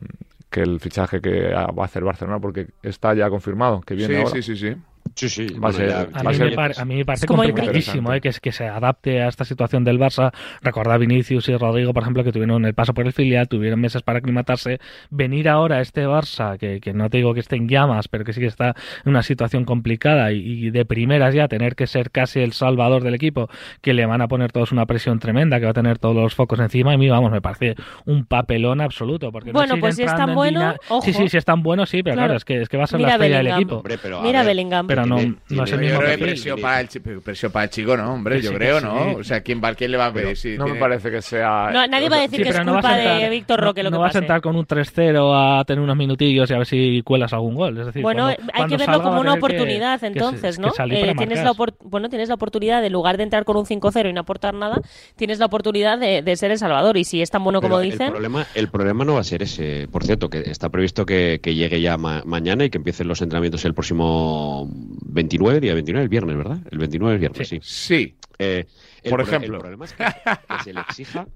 que 0.50 0.62
el 0.62 0.80
fichaje 0.80 1.22
que 1.22 1.50
va 1.54 1.84
a 1.84 1.86
hacer 1.86 2.04
Barcelona, 2.04 2.40
porque 2.40 2.68
está 2.82 3.14
ya 3.14 3.30
confirmado, 3.30 3.82
que 3.82 3.96
viene 3.96 4.16
Sí, 4.16 4.20
ahora. 4.22 4.32
sí, 4.36 4.42
sí, 4.42 4.56
sí. 4.58 4.76
Sí, 5.16 5.30
sí. 5.30 5.47
Va 5.53 5.70
a 5.70 5.74
ser- 5.74 6.09
mí, 6.26 6.34
ser- 6.36 6.49
me 6.49 6.55
pare- 6.55 6.74
a 6.78 6.86
mí 6.86 6.95
me 6.95 7.05
parece 7.05 7.28
complicadísimo 7.28 8.14
eh, 8.14 8.22
que, 8.22 8.30
es- 8.30 8.39
que 8.39 8.51
se 8.51 8.68
adapte 8.68 9.22
a 9.22 9.28
esta 9.28 9.45
situación 9.45 9.84
del 9.84 9.99
Barça. 9.99 10.32
Recordad 10.61 10.99
Vinicius 10.99 11.49
y 11.49 11.55
Rodrigo, 11.57 11.93
por 11.93 12.03
ejemplo, 12.03 12.24
que 12.24 12.32
tuvieron 12.32 12.66
el 12.66 12.74
paso 12.74 12.93
por 12.93 13.05
el 13.05 13.14
filial, 13.14 13.47
tuvieron 13.47 13.80
meses 13.80 14.01
para 14.01 14.20
aclimatarse. 14.20 14.80
Venir 15.09 15.49
ahora 15.49 15.78
a 15.78 15.82
este 15.82 16.05
Barça, 16.07 16.57
que, 16.57 16.80
que 16.82 16.93
no 16.93 17.09
te 17.09 17.18
digo 17.18 17.34
que 17.34 17.39
esté 17.41 17.55
en 17.55 17.68
llamas, 17.70 18.07
pero 18.07 18.24
que 18.24 18.34
sí 18.34 18.39
que 18.41 18.47
está 18.47 18.76
en 19.05 19.09
una 19.11 19.24
situación 19.24 19.66
complicada 19.66 20.32
y, 20.32 20.38
y 20.68 20.70
de 20.72 20.86
primeras 20.86 21.34
ya 21.34 21.47
tener 21.47 21.76
que 21.76 21.88
ser 21.88 22.11
casi 22.11 22.39
el 22.39 22.53
salvador 22.53 23.03
del 23.03 23.14
equipo, 23.16 23.49
que 23.82 23.93
le 23.93 24.05
van 24.05 24.22
a 24.22 24.28
poner 24.28 24.51
todos 24.51 24.72
una 24.72 24.86
presión 24.86 25.20
tremenda, 25.20 25.59
que 25.59 25.66
va 25.66 25.72
a 25.72 25.76
tener 25.76 25.99
todos 25.99 26.16
los 26.16 26.34
focos 26.36 26.59
encima. 26.59 26.93
A 26.93 26.97
mí, 26.97 27.09
vamos, 27.09 27.32
me 27.32 27.41
parece 27.41 27.76
un 28.05 28.26
papelón 28.26 28.82
absoluto. 28.82 29.32
Porque 29.32 29.49
no 29.51 29.59
Bueno, 29.59 29.76
sigue 29.76 29.82
pues 29.82 29.95
si 29.95 30.03
es 30.03 30.16
tan 30.16 30.30
en 30.30 30.36
bueno, 30.36 30.76
ojo. 30.89 31.01
Sí, 31.01 31.14
sí, 31.14 31.30
si 31.30 31.38
es 31.38 31.45
tan 31.45 31.61
bueno, 31.64 31.86
sí, 31.86 32.03
pero 32.03 32.16
claro, 32.16 32.28
Claro. 32.28 32.38
es, 32.38 32.45
que, 32.45 32.61
es 32.61 32.70
que 32.70 32.78
va 32.78 32.86
a 32.86 32.88
ser 32.88 32.97
Mira 32.97 33.09
la 33.09 33.14
estrella 33.16 33.38
del 33.38 33.47
equipo. 33.47 33.76
Hombre, 33.78 33.97
pero, 34.01 34.20
a 34.20 34.24
Mira 34.24 34.39
ver, 34.39 34.47
Bellingham. 34.47 34.88
Pero 34.88 35.03
no, 35.06 35.16
Tiene- 35.18 35.36
no 35.49 35.64
es 35.64 35.72
el 35.72 35.80
mismo 35.80 35.93
Yo 35.93 35.99
creo 35.99 36.12
que 36.12 36.18
perfil. 36.18 36.28
presión 36.28 36.62
para, 36.62 36.80
el, 36.82 37.51
para 37.51 37.70
chico, 37.70 37.97
¿no, 37.97 38.14
hombre? 38.14 38.36
Que 38.38 38.41
Yo 38.43 38.49
sí, 38.51 38.56
creo, 38.56 38.76
que 38.76 38.82
sí. 38.82 38.86
¿no? 38.88 39.12
O 39.20 39.24
sea, 39.24 39.41
¿quién 39.41 39.62
va, 39.64 39.74
quién 39.76 39.91
le 39.91 39.97
va 39.97 40.08
a 40.08 40.14
pedir? 40.14 40.38
Sí, 40.38 40.56
No 40.58 40.68
me 40.68 40.76
parece 40.76 41.12
que 41.12 41.22
sea. 41.22 41.70
No, 41.72 41.86
nadie 41.88 42.10
va 42.10 42.18
a 42.18 42.22
decir 42.22 42.38
Sí, 42.39 42.43
que 42.43 42.49
es 42.49 42.66
no 42.66 42.74
culpa 42.74 42.95
de 42.95 43.30
Víctor 43.30 43.60
Roque 43.62 43.82
no, 43.84 43.89
lo 43.89 43.91
que 43.91 43.95
no 43.97 44.01
vas 44.01 44.10
pase. 44.10 44.18
a 44.18 44.22
entrar 44.22 44.41
con 44.41 44.56
un 44.56 44.66
3-0 44.66 45.60
a 45.60 45.64
tener 45.66 45.82
unos 45.84 45.95
minutillos 45.97 46.49
y 46.49 46.54
a 46.54 46.58
ver 46.58 46.68
si 46.68 47.01
cuelas 47.04 47.34
algún 47.34 47.56
gol. 47.56 47.78
Es 47.80 47.86
decir, 47.88 48.01
Bueno, 48.01 48.24
cuando- 48.24 48.41
hay 48.54 48.58
cuando 48.58 48.78
que 48.78 48.86
verlo 48.86 49.01
como 49.04 49.16
va 49.16 49.20
una 49.22 49.32
que- 49.34 49.38
oportunidad, 49.39 49.99
que 49.99 50.08
entonces, 50.08 50.56
que 50.58 50.62
¿no? 50.62 50.72
salir 50.72 51.06
Eh, 51.06 51.14
tienes 51.18 51.43
la 51.43 51.54
bueno, 51.84 52.10
tienes 52.10 52.30
la 52.30 52.36
oportunidad, 52.36 52.84
en 52.86 52.93
lugar 52.93 53.18
de 53.18 53.24
entrar 53.24 53.45
con 53.45 53.58
un 53.58 53.66
5-0 53.66 54.10
y 54.10 54.14
no 54.14 54.22
aportar 54.22 54.54
nada, 54.54 54.82
tienes 55.16 55.39
la 55.39 55.45
oportunidad 55.45 55.97
de, 55.97 56.22
de 56.22 56.36
ser 56.36 56.51
el 56.51 56.58
Salvador. 56.58 56.97
Y 56.97 57.04
si 57.04 57.22
es 57.22 57.30
tan 57.30 57.43
bueno 57.43 57.62
como 57.62 57.76
Pero 57.78 57.91
dicen, 57.91 58.08
El 58.08 58.12
problema, 58.14 58.45
el 58.56 58.68
problema 58.70 59.06
no 59.06 59.14
va 59.16 59.20
a 59.22 59.24
ser 59.24 59.43
ese. 59.43 59.88
Por 59.91 60.04
cierto, 60.04 60.30
que 60.30 60.39
está 60.39 60.70
previsto 60.70 61.06
que, 61.06 61.39
que 61.41 61.56
llegue 61.56 61.82
ya 61.82 61.97
ma- 61.97 62.22
mañana 62.26 62.66
y 62.66 62.70
que 62.70 62.78
empiecen 62.78 63.08
los 63.08 63.22
entrenamientos 63.22 63.66
el 63.66 63.74
próximo 63.74 64.70
29, 65.02 65.60
día 65.60 65.74
29, 65.74 66.04
el 66.04 66.10
viernes, 66.10 66.38
¿verdad? 66.38 66.58
El 66.72 66.78
29 66.78 67.16
es 67.16 67.20
viernes, 67.20 67.48
sí. 67.48 67.60
Sí. 67.62 68.16
Eh, 68.39 68.66
el 69.04 69.10
Por 69.10 69.22
ejemplo. 69.22 69.56
El 69.56 69.60
problema 69.62 69.86
es 69.86 69.94
que, 69.94 70.04
que 70.04 70.64
se 70.64 70.74
le 70.74 70.80
exija, 70.82 71.28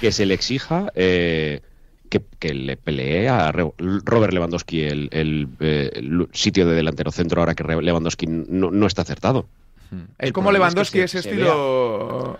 que 0.00 0.12
se 0.12 0.26
le 0.26 0.34
exija 0.34 0.90
eh, 0.94 1.60
que, 2.08 2.22
que 2.38 2.54
le 2.54 2.76
pelee 2.76 3.28
a 3.28 3.52
Robert 3.52 4.32
Lewandowski 4.32 4.82
el, 4.84 5.08
el, 5.12 5.48
eh, 5.60 5.90
el 5.94 6.28
sitio 6.32 6.66
de 6.66 6.74
delantero 6.74 7.10
centro 7.12 7.40
ahora 7.42 7.54
que 7.54 7.64
Lewandowski 7.64 8.26
no, 8.26 8.70
no 8.70 8.86
está 8.86 9.02
acertado. 9.02 9.46
Es 10.18 10.32
como 10.32 10.46
problema 10.48 10.68
es 10.68 10.74
que 10.74 10.76
Lewandowski, 10.76 10.98
se- 10.98 11.04
ese 11.04 11.22
se 11.22 11.28
estilo... 11.30 12.38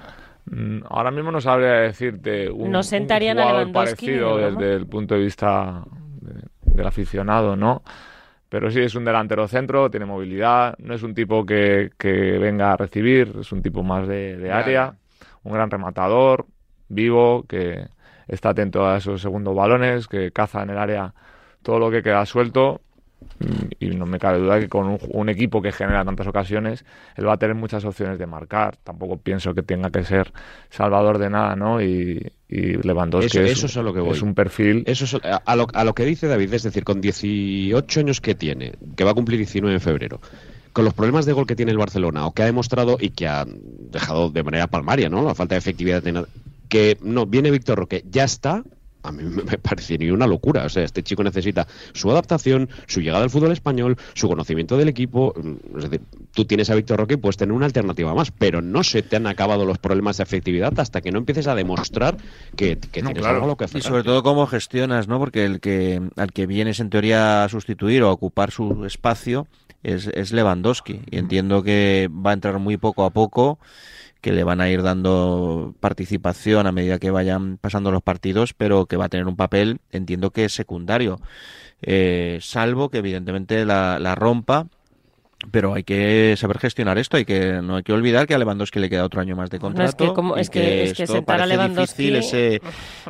Ahora 0.89 1.11
mismo 1.11 1.31
no 1.31 1.41
sabría 1.43 1.73
decirte 1.73 2.49
un, 2.51 2.71
No 2.73 2.79
un 2.79 2.85
sentarían 2.85 3.37
jugador 3.37 3.67
de 3.67 3.73
parecido 3.73 4.39
desde 4.39 4.75
el 4.77 4.87
punto 4.87 5.15
de 5.15 5.21
vista 5.21 5.85
de- 6.23 6.73
del 6.75 6.87
aficionado, 6.87 7.55
¿no? 7.55 7.83
Pero 8.49 8.71
sí 8.71 8.81
es 8.81 8.95
un 8.95 9.05
delantero 9.05 9.47
centro, 9.49 9.91
tiene 9.91 10.07
movilidad, 10.07 10.75
no 10.79 10.95
es 10.95 11.03
un 11.03 11.15
tipo 11.15 11.45
que, 11.45 11.91
que 11.99 12.39
venga 12.39 12.73
a 12.73 12.77
recibir, 12.77 13.37
es 13.41 13.53
un 13.53 13.63
tipo 13.63 13.83
más 13.83 14.09
de, 14.09 14.37
de 14.39 14.53
área, 14.53 14.97
un 15.43 15.53
gran 15.53 15.71
rematador, 15.71 16.47
vivo, 16.89 17.45
que 17.47 17.89
está 18.27 18.51
atento 18.51 18.87
a 18.87 18.97
esos 18.99 19.21
segundos 19.21 19.55
balones, 19.55 20.09
que 20.09 20.33
caza 20.33 20.63
en 20.63 20.71
el 20.71 20.79
área 20.79 21.15
todo 21.63 21.79
lo 21.79 21.91
que 21.91 22.03
queda 22.03 22.25
suelto. 22.27 22.81
Y 23.79 23.91
no 23.91 24.07
me 24.07 24.19
cabe 24.19 24.39
duda 24.39 24.59
que 24.59 24.69
con 24.69 24.87
un, 24.87 24.99
un 25.11 25.29
equipo 25.29 25.63
que 25.63 25.73
genera 25.73 26.05
tantas 26.05 26.27
ocasiones, 26.27 26.85
él 27.17 27.27
va 27.27 27.35
a 27.35 27.37
tener 27.37 27.55
muchas 27.55 27.85
opciones 27.85 28.19
de 28.19 28.27
marcar. 28.27 28.77
Tampoco 28.83 29.17
pienso 29.17 29.55
que 29.55 29.63
tenga 29.63 29.91
que 29.91 30.05
ser 30.05 30.33
salvador 30.71 31.19
de 31.19 31.31
nada, 31.31 31.55
¿no? 31.55 31.81
Y, 31.81 32.33
y 32.49 32.75
Lewandowski 32.83 33.27
Eso, 33.27 33.43
es, 33.43 33.53
eso 33.53 33.67
es 33.67 33.77
a 33.77 33.83
lo 33.83 33.93
que 33.93 34.01
voy. 34.01 34.17
es 34.17 34.23
un 34.23 34.35
perfil. 34.35 34.83
Eso 34.87 35.05
es 35.05 35.15
a, 35.25 35.37
a 35.37 35.57
lo, 35.57 35.67
a 35.73 35.85
lo 35.85 35.95
que 35.95 36.05
dice 36.05 36.27
David, 36.27 36.53
es 36.55 36.63
decir, 36.65 36.85
con 36.85 37.01
18 37.01 38.01
años 38.01 38.21
que 38.21 38.35
tiene, 38.35 38.73
que 38.97 39.05
va 39.05 39.13
a 39.13 39.15
cumplir 39.15 39.39
19 39.39 39.75
en 39.75 39.81
febrero, 39.81 40.21
con 40.73 40.85
los 40.85 40.95
problemas 40.95 41.27
de 41.27 41.33
gol 41.33 41.47
que 41.47 41.57
tiene 41.57 41.73
el 41.73 41.79
Barcelona, 41.79 42.27
o 42.27 42.33
que 42.33 42.43
ha 42.43 42.47
demostrado 42.47 42.97
y 43.01 43.11
que 43.11 43.29
ha 43.29 43.45
dejado 43.47 44.31
de 44.31 44.43
manera 44.43 44.67
palmaria, 44.67 45.09
¿no? 45.09 45.23
La 45.23 45.35
falta 45.35 45.55
de 45.55 45.61
efectividad, 45.61 46.03
de 46.03 46.25
que 46.69 46.99
no, 47.03 47.27
viene 47.27 47.51
Víctor 47.51 47.79
Roque, 47.79 48.05
ya 48.11 48.25
está. 48.25 48.63
A 49.09 49.13
mí 49.13 49.23
me 49.25 49.43
me 49.51 49.59
parece 49.59 49.99
ni 49.99 50.11
una 50.11 50.27
locura. 50.27 50.65
O 50.65 50.69
sea, 50.69 50.85
este 50.85 51.03
chico 51.03 51.23
necesita 51.25 51.67
su 51.93 52.11
adaptación, 52.11 52.69
su 52.87 53.01
llegada 53.01 53.25
al 53.25 53.31
fútbol 53.31 53.53
español, 53.53 53.97
su 54.15 54.29
conocimiento 54.29 54.77
del 54.77 54.89
equipo. 54.89 55.35
Mm, 55.37 55.77
Es 55.79 55.85
decir, 55.91 56.01
tú 56.35 56.45
tienes 56.45 56.71
a 56.71 56.75
Víctor 56.75 56.99
Roque 56.99 57.15
y 57.15 57.17
puedes 57.17 57.37
tener 57.37 57.53
una 57.53 57.67
alternativa 57.67 58.15
más, 58.15 58.31
pero 58.31 58.63
no 58.63 58.83
se 58.85 59.03
te 59.03 59.17
han 59.17 59.27
acabado 59.27 59.65
los 59.65 59.79
problemas 59.79 60.17
de 60.19 60.23
efectividad 60.25 60.79
hasta 60.79 61.01
que 61.01 61.11
no 61.11 61.19
empieces 61.19 61.47
a 61.47 61.55
demostrar 61.55 62.17
que, 62.57 62.79
que 62.79 63.03
tienes 63.03 63.25
algo 63.25 63.45
a 63.45 63.49
lo 63.49 63.57
que 63.57 63.65
Y 63.65 63.67
aferrarte. 63.67 63.89
sobre 63.89 64.03
todo 64.05 64.23
cómo 64.23 64.47
gestionas, 64.47 65.09
¿no? 65.09 65.19
Porque 65.19 65.45
el 65.45 65.61
que 65.61 66.01
al 66.17 66.33
que 66.33 66.47
vienes 66.47 66.81
en 66.81 66.91
teoría 66.91 67.45
a 67.45 67.49
sustituir 67.49 68.03
o 68.03 68.09
a 68.09 68.13
ocupar 68.13 68.51
su 68.51 68.85
espacio 68.85 69.47
es, 69.83 70.09
es 70.09 70.33
Lewandowski. 70.33 71.01
Y 71.11 71.19
entiendo 71.19 71.63
que 71.63 72.09
va 72.13 72.31
a 72.31 72.35
entrar 72.35 72.59
muy 72.59 72.77
poco 72.77 73.05
a 73.05 73.11
poco, 73.11 73.59
que 74.21 74.33
le 74.33 74.45
van 74.45 74.61
a 74.61 74.69
ir 74.69 74.83
dando 74.83 75.75
participación 75.81 76.67
a 76.67 76.73
medida 76.73 76.99
que 76.99 77.11
vayan 77.11 77.59
pasando 77.59 77.91
los 77.91 78.03
partidos, 78.03 78.55
pero 78.55 78.87
que 78.87 78.97
va 78.97 79.07
a 79.07 79.09
tener 79.09 79.27
un 79.27 79.37
papel, 79.37 79.81
entiendo 79.91 80.31
que 80.31 80.45
es 80.45 80.53
secundario. 80.53 81.21
Eh, 81.83 82.39
salvo 82.41 82.89
que 82.91 82.99
evidentemente 82.99 83.65
la, 83.65 83.99
la 83.99 84.15
rompa. 84.15 84.67
Pero 85.53 85.73
hay 85.73 85.85
que 85.85 86.35
saber 86.37 86.59
gestionar 86.59 86.99
esto, 86.99 87.17
hay 87.17 87.25
que 87.25 87.63
no 87.63 87.77
hay 87.77 87.85
que 87.85 87.93
olvidar 87.93 88.27
que 88.27 88.35
a 88.35 88.39
Lewandowski 88.39 88.81
le 88.81 88.91
queda 88.91 89.05
otro 89.05 89.21
año 89.21 89.37
más 89.37 89.51
de 89.51 89.59
No, 89.61 89.69
es 89.69 89.73
contrato. 89.75 90.05
que 90.09 90.13
como- 90.13 90.37
y 90.37 90.41
es 90.41 90.51
que- 90.51 90.83
es 90.83 90.95
que 90.95 91.05
esto 91.05 91.15
sentar 91.15 91.37
a 91.41 91.45
parece 91.47 91.57
Lewandowski- 91.57 91.81
difícil 91.97 92.17
ese, 92.17 92.61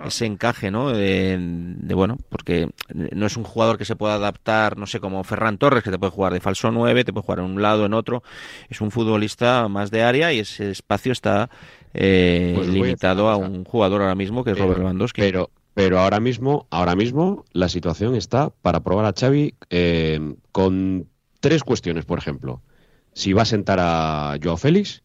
ese 0.05 0.27
encaje, 0.27 0.71
¿no? 0.71 0.91
De, 0.91 1.39
de, 1.41 1.95
bueno, 1.95 2.19
porque 2.29 2.69
no 2.93 3.25
es 3.25 3.37
un 3.39 3.45
jugador 3.45 3.79
que 3.79 3.87
se 3.87 3.97
pueda 3.97 4.15
adaptar, 4.15 4.77
no 4.77 4.87
sé, 4.87 5.01
como 5.01 5.25
Ferran 5.25 5.57
Torres, 5.57 5.83
que 5.83 5.91
te 5.91 5.99
puede 5.99 6.13
jugar 6.13 6.35
de 6.35 6.41
falso 6.41 6.71
9, 6.71 7.03
te 7.03 7.15
puede 7.15 7.25
jugar 7.25 7.39
en 7.39 7.47
un 7.47 7.63
lado, 7.63 7.87
en 7.87 7.95
otro. 7.95 8.23
Es 8.69 8.83
un 8.83 8.91
futbolista 8.91 9.67
más 9.69 9.91
de 9.91 10.03
área 10.03 10.31
y 10.31 10.41
ese 10.41 10.71
espacio 10.71 11.13
está 11.13 11.49
eh, 11.95 12.53
Pues 12.55 12.69
a 12.69 12.71
limitado 12.73 13.31
a 13.31 13.37
un 13.39 13.65
jugador 13.65 14.03
ahora 14.03 14.15
mismo 14.15 14.45
que 14.45 14.51
es 14.51 14.59
Robert 14.59 14.81
Lewandowski. 14.81 15.23
Pero, 15.23 15.49
pero 15.73 15.99
ahora 15.99 16.21
mismo, 16.21 16.67
ahora 16.71 16.95
mismo 16.95 17.47
la 17.53 17.71
situación 17.71 18.15
está 18.15 18.51
para 18.51 18.81
probar 18.81 19.07
a 19.07 19.15
Xavi 19.19 19.55
eh, 19.71 20.35
con 20.53 21.07
tres 21.41 21.65
cuestiones, 21.65 22.05
por 22.05 22.19
ejemplo. 22.19 22.63
Si 23.13 23.33
va 23.33 23.43
a 23.43 23.47
sentar 23.47 23.79
a 23.81 24.37
Joao 24.43 24.57
Félix, 24.57 25.03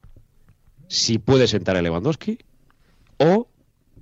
si 0.88 1.18
puede 1.18 1.48
sentar 1.48 1.78
a 1.78 1.82
Lewandowski, 1.82 2.40
o 3.18 3.48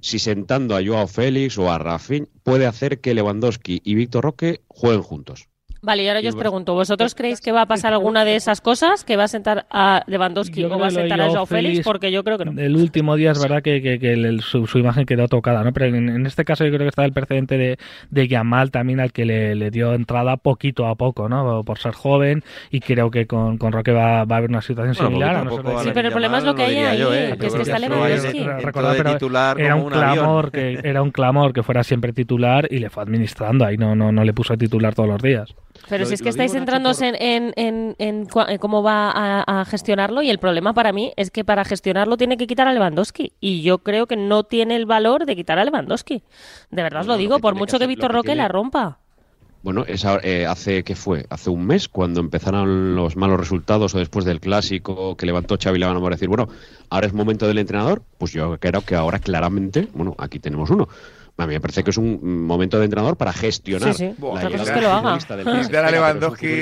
si 0.02 0.20
sentando 0.20 0.76
a 0.76 0.84
Joao 0.84 1.08
Félix 1.08 1.58
o 1.58 1.72
a 1.72 1.78
Rafinha 1.78 2.28
puede 2.44 2.66
hacer 2.66 3.00
que 3.00 3.14
Lewandowski 3.14 3.82
y 3.84 3.96
Víctor 3.96 4.24
Roque 4.24 4.62
jueguen 4.68 5.04
juntos. 5.04 5.51
Vale, 5.84 6.04
y 6.04 6.08
ahora 6.08 6.22
yo 6.22 6.30
os 6.30 6.36
pregunto, 6.36 6.76
¿vosotros 6.76 7.16
creéis 7.16 7.42
que 7.42 7.52
va 7.52 7.64
a 7.64 7.66
pasar 7.66 7.92
alguna 7.94 8.24
de 8.24 8.36
esas 8.36 8.62
cosas? 8.62 9.04
¿Que 9.04 9.18
va 9.18 9.24
a 9.24 9.28
sentar 9.28 9.66
a 9.72 10.04
Lewandowski 10.06 10.62
Yo 10.62 10.68
o 10.72 10.78
va 10.78 10.88
a 10.88 10.92
sentar 10.92 11.20
a 11.20 11.30
Joao 11.30 11.48
Félix? 11.48 11.70
Félix, 11.70 11.86
Porque 11.86 12.12
yo 12.12 12.24
creo 12.24 12.38
que 12.38 12.46
no. 12.46 12.62
El 12.62 12.76
último 12.76 13.16
día 13.16 13.32
es 13.32 13.42
verdad 13.42 13.64
que, 13.64 13.82
que- 13.82 13.98
que 13.98 14.14
el- 14.14 14.42
su, 14.42 14.68
su 14.68 14.78
imagen 14.78 15.08
quedó 15.08 15.28
tocada, 15.28 15.64
¿no? 15.64 15.74
Pero 15.74 15.88
en, 15.88 16.08
en 16.10 16.26
este 16.28 16.46
caso 16.46 16.64
yo 16.66 16.70
creo 16.70 16.82
que 16.82 16.90
está 16.90 17.04
el 17.04 17.14
precedente 17.14 17.58
de, 17.58 17.78
de 18.12 18.28
Yamal 18.28 18.70
también 18.70 19.00
al 19.00 19.12
que 19.12 19.26
le, 19.26 19.56
le 19.56 19.72
dio 19.72 19.94
entrada 19.96 20.38
poquito 20.38 20.86
a 20.86 20.94
poco, 20.94 21.28
¿no? 21.30 21.64
Por 21.64 21.80
ser 21.80 21.94
joven 21.94 22.44
y 22.70 22.80
creo 22.82 23.10
que 23.10 23.26
con, 23.26 23.58
con 23.58 23.72
Roque 23.72 23.92
va, 23.92 24.24
va 24.26 24.36
a 24.36 24.38
haber 24.38 24.52
una 24.52 24.62
situación 24.62 24.96
Bueno, 25.12 25.48
similar. 25.50 25.78
a 25.80 25.84
Sí, 25.84 25.90
pero 25.96 26.10
el 26.10 26.14
problema 26.14 26.38
es 26.38 26.44
lo 26.44 26.54
que 26.54 26.62
hay 26.64 26.78
ahí, 26.78 27.00
yo, 27.00 27.12
¿eh? 27.12 27.36
que 27.40 27.48
es 27.48 27.56
que 27.56 27.62
está 27.64 27.80
Lewandowski. 27.80 28.46
era 29.58 29.76
un 29.76 29.90
clamor 29.90 30.52
que 30.52 30.80
era 30.84 31.02
un 31.02 31.10
clamor 31.12 31.54
que 31.54 31.64
fuera 31.64 31.84
siempre 31.84 32.14
titular 32.14 32.68
y 32.70 32.78
le 32.78 32.90
fue 32.92 33.02
administrando 33.04 33.66
ahí 33.66 33.78
no 33.78 33.96
no 33.96 34.12
no 34.12 34.24
le 34.24 34.34
puso 34.34 34.54
a 34.54 34.58
titular 34.58 34.94
todos 34.94 35.10
los 35.10 35.22
días 35.22 35.56
Pero 35.90 36.04
Lo- 36.04 36.08
si 36.08 36.14
es 36.16 36.22
que 36.22 36.30
estáis 36.30 36.52
centrándose 36.52 37.08
en, 37.10 37.16
en, 37.58 37.96
en- 37.98 38.28
en 38.48 38.58
cómo 38.60 38.84
va 38.84 39.12
a, 39.12 39.62
a 39.62 39.66
gestionarlo 39.66 40.22
y 40.22 40.30
el 40.30 40.38
problema 40.40 40.74
para 40.74 40.94
mí 40.94 41.12
es 41.18 41.32
que 41.32 41.44
para 41.44 41.66
gestionarlo 41.66 42.18
tiene 42.18 42.38
que 42.38 42.48
quitar 42.48 42.68
a 42.68 42.74
Lewandowski 42.74 43.34
y 43.40 43.62
yo 43.62 43.80
creo 43.80 44.08
que 44.08 44.16
no 44.16 44.44
tiene 44.44 44.76
el 44.76 44.86
valor 44.86 45.26
de 45.26 45.36
quitar 45.36 45.60
a 45.60 45.66
Lewandowski. 45.66 46.24
De 46.70 46.84
verdad 46.84 47.02
os 47.02 47.08
lo 47.08 47.18
digo, 47.18 47.40
por 47.40 47.54
que 47.54 47.60
mucho 47.60 47.80
que 47.80 47.88
Víctor 47.88 48.12
que 48.12 48.18
Roque 48.18 48.28
tiene- 48.28 48.42
la 48.44 48.48
rompa. 48.48 49.00
Bueno, 49.64 49.84
esa, 49.88 50.18
eh, 50.24 50.48
hace 50.48 50.84
que 50.84 50.96
fue 50.96 51.28
hace 51.30 51.52
un 51.52 51.68
mes 51.68 51.88
cuando 51.88 52.20
empezaron 52.20 52.96
los 52.96 53.16
malos 53.16 53.40
resultados 53.40 53.94
o 53.94 54.00
después 54.00 54.26
del 54.26 54.40
clásico 54.40 55.16
que 55.16 55.28
levantó 55.28 55.56
Xavi 55.62 55.78
la 55.78 55.88
mano 55.88 56.02
para 56.02 56.16
decir, 56.16 56.30
bueno, 56.30 56.48
ahora 56.90 57.06
es 57.06 57.14
momento 57.14 57.48
del 57.48 57.60
entrenador, 57.60 58.02
pues 58.18 58.32
yo 58.34 58.58
creo 58.60 58.82
que 58.82 58.96
ahora 58.96 59.20
claramente, 59.20 59.88
bueno, 59.94 60.16
aquí 60.18 60.40
tenemos 60.40 60.72
uno. 60.72 60.88
A 61.38 61.48
mí 61.48 61.54
me 61.54 61.62
parece 61.62 61.84
que 61.84 61.90
es 61.90 61.98
un 61.98 62.46
momento 62.46 62.78
de 62.78 62.86
entrenador 62.86 63.18
para 63.18 63.34
gestionar. 63.34 63.94
Sí, 63.96 64.10
sí. 64.10 64.16
la 64.22 64.28
Otra 64.28 64.50
cosa 64.52 64.64
es 64.64 64.72
que 64.72 64.82
lo 64.82 64.92
haga. 64.92 65.10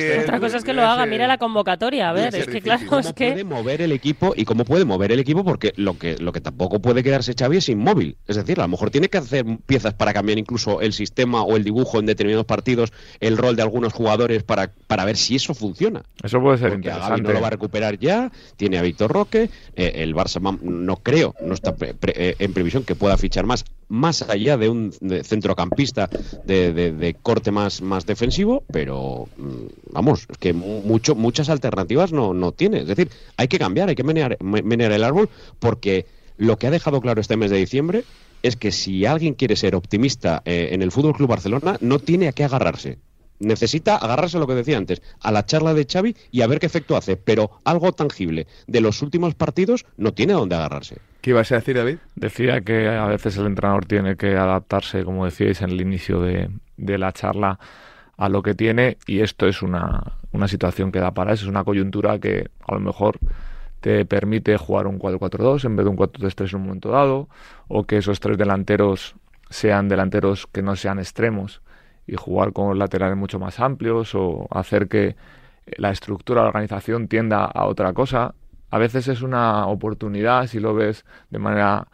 del 0.10 0.20
Otra 0.22 0.40
cosa 0.40 0.58
es 0.58 0.64
que 0.64 0.74
lo 0.74 0.86
haga, 0.86 1.06
mira 1.06 1.28
la 1.28 1.38
convocatoria, 1.38 2.10
a 2.10 2.14
ver, 2.14 2.34
es 2.36 2.46
que 2.48 2.62
claro, 2.62 3.00
es 3.00 3.14
que 3.14 3.32
puede 3.32 3.44
mover 3.44 3.82
el 3.82 3.92
equipo 3.92 4.34
y 4.36 4.46
cómo 4.46 4.64
puede 4.66 4.86
mover 4.86 5.12
el 5.12 5.20
equipo 5.20 5.44
porque 5.44 5.74
lo 5.76 5.98
que 5.98 6.18
lo 6.18 6.32
que 6.32 6.40
tampoco 6.40 6.80
puede 6.80 7.04
quedarse 7.04 7.34
Xavi 7.38 7.58
es 7.58 7.68
inmóvil. 7.70 8.16
Es 8.28 8.36
decir 8.38 8.60
a 8.60 8.64
lo 8.64 8.70
mejor 8.70 8.90
tiene 8.90 9.10
que 9.10 9.18
hacer 9.18 9.46
piezas 9.66 9.94
para 9.96 10.14
cambiar 10.14 10.38
incluso 10.40 10.80
el 10.82 10.94
sistema 10.94 11.44
o 11.44 11.58
el 11.58 11.64
dibujo 11.64 12.00
en 12.00 12.06
determinados 12.06 12.46
partidos 12.46 12.94
el 13.20 13.38
rol 13.38 13.56
de 13.56 13.64
algunos 13.64 13.92
jugadores 13.92 14.44
para, 14.44 14.72
para 14.88 15.04
ver 15.04 15.18
si 15.18 15.36
eso 15.36 15.54
funciona. 15.54 16.04
Eso 16.24 16.40
puede 16.40 16.58
ser 16.58 16.72
porque 16.72 16.92
a 16.92 17.18
no 17.18 17.32
lo 17.34 17.42
va 17.42 17.48
a 17.48 17.52
recuperar 17.52 17.98
ya. 18.00 18.32
Tiene 18.56 18.78
a 18.78 18.82
Víctor 18.82 19.12
Roque. 19.12 19.50
Eh, 19.76 19.92
el 19.96 20.16
Barça 20.16 20.40
no 20.62 20.96
creo 20.98 21.36
no 21.42 21.54
está 21.54 21.76
pre- 21.76 21.94
pre- 21.96 22.14
eh, 22.16 22.36
en 22.40 22.54
previsión 22.54 22.84
que 22.84 22.96
pueda 22.96 23.18
fichar 23.18 23.46
más 23.46 23.66
más 23.90 24.22
allá 24.22 24.56
de 24.58 24.70
un 24.70 24.92
centrocampista 25.24 26.10
de, 26.44 27.16
corte 27.22 27.52
más, 27.52 27.82
más 27.82 28.06
defensivo, 28.06 28.64
pero 28.72 29.28
mm, 29.36 29.66
vamos, 29.92 30.26
es 30.30 30.38
que 30.38 30.54
mu- 30.54 30.82
mucho, 30.84 31.16
muchas 31.16 31.50
alternativas 31.50 32.12
no, 32.14 32.34
no 32.34 32.52
tiene. 32.52 32.80
Es 32.82 32.88
decir, 32.88 33.10
hay 33.36 33.48
que 33.48 33.60
cambiar, 33.60 33.90
hay 33.90 33.96
que 33.96 34.04
menear, 34.04 34.38
me- 34.42 34.62
menear 34.62 34.92
el 34.92 35.04
árbol, 35.04 35.30
porque 35.60 36.06
lo 36.38 36.58
que 36.58 36.68
ha 36.68 36.72
dejado 36.72 37.02
claro 37.02 37.20
este 37.20 37.36
mes 37.36 37.52
de 37.52 37.58
diciembre 37.58 38.04
es 38.42 38.56
que 38.56 38.72
si 38.72 39.06
alguien 39.06 39.34
quiere 39.34 39.56
ser 39.58 39.76
optimista 39.76 40.42
eh, 40.46 40.70
en 40.72 40.82
el 40.82 40.92
Fútbol 40.92 41.14
Club 41.14 41.30
Barcelona, 41.30 41.78
no 41.82 42.00
tiene 42.00 42.28
a 42.30 42.32
qué 42.32 42.46
agarrarse. 42.46 43.00
Necesita 43.40 43.96
agarrarse 43.96 44.38
a 44.38 44.40
lo 44.40 44.48
que 44.48 44.54
decía 44.56 44.78
antes, 44.78 45.02
a 45.22 45.32
la 45.32 45.46
charla 45.46 45.74
de 45.74 45.86
Xavi 45.90 46.16
y 46.32 46.42
a 46.42 46.48
ver 46.48 46.60
qué 46.60 46.66
efecto 46.66 46.96
hace, 46.96 47.18
pero 47.18 47.52
algo 47.64 47.92
tangible 47.94 48.48
de 48.68 48.82
los 48.82 49.02
últimos 49.02 49.34
partidos 49.36 49.86
no 49.98 50.14
tiene 50.14 50.34
a 50.34 50.38
dónde 50.38 50.56
agarrarse. 50.56 50.98
¿Qué 51.22 51.32
ibas 51.32 51.52
a 51.52 51.56
decir, 51.56 51.76
David? 51.76 51.98
Decía 52.16 52.62
que 52.62 52.88
a 52.88 53.06
veces 53.06 53.38
el 53.38 53.46
entrenador 53.46 53.86
tiene 53.86 54.16
que 54.16 54.38
adaptarse, 54.38 55.04
como 55.04 55.26
decíais 55.26 55.62
en 55.62 55.72
el 55.72 55.82
inicio 55.82 56.22
de, 56.22 56.50
de 56.78 56.98
la 56.98 57.12
charla, 57.12 57.60
a 58.20 58.28
lo 58.28 58.44
que 58.44 58.54
tiene 58.54 58.98
y 59.08 59.22
esto 59.22 59.48
es 59.48 59.62
una, 59.62 60.18
una 60.34 60.50
situación 60.50 60.92
que 60.92 61.00
da 61.00 61.12
para 61.12 61.32
eso, 61.32 61.46
es 61.46 61.50
una 61.50 61.64
coyuntura 61.64 62.20
que 62.20 62.50
a 62.68 62.74
lo 62.74 62.82
mejor 62.82 63.18
te 63.80 64.06
permite 64.06 64.58
jugar 64.58 64.88
un 64.88 65.00
4-4-2 65.00 65.64
en 65.64 65.78
vez 65.78 65.86
de 65.86 65.90
un 65.90 65.98
4-3-3 65.98 66.50
en 66.50 66.56
un 66.58 66.64
momento 66.64 66.90
dado, 66.90 67.30
o 67.70 67.86
que 67.86 67.98
esos 67.98 68.20
tres 68.20 68.38
delanteros 68.38 69.16
sean 69.50 69.88
delanteros 69.88 70.48
que 70.48 70.62
no 70.62 70.76
sean 70.76 71.00
extremos 71.00 71.62
y 72.08 72.16
jugar 72.18 72.52
con 72.52 72.78
laterales 72.78 73.18
mucho 73.18 73.40
más 73.40 73.62
amplios 73.62 74.14
o 74.16 74.48
hacer 74.52 74.90
que 74.90 75.16
la 75.78 75.92
estructura 75.92 76.42
de 76.42 76.46
la 76.46 76.50
organización 76.50 77.08
tienda 77.08 77.46
a 77.46 77.68
otra 77.68 77.94
cosa. 77.94 78.36
A 78.72 78.78
veces 78.78 79.08
es 79.08 79.22
una 79.22 79.68
oportunidad, 79.68 80.48
si 80.48 80.60
lo 80.60 80.74
ves 80.74 81.06
de 81.30 81.40
manera 81.40 81.88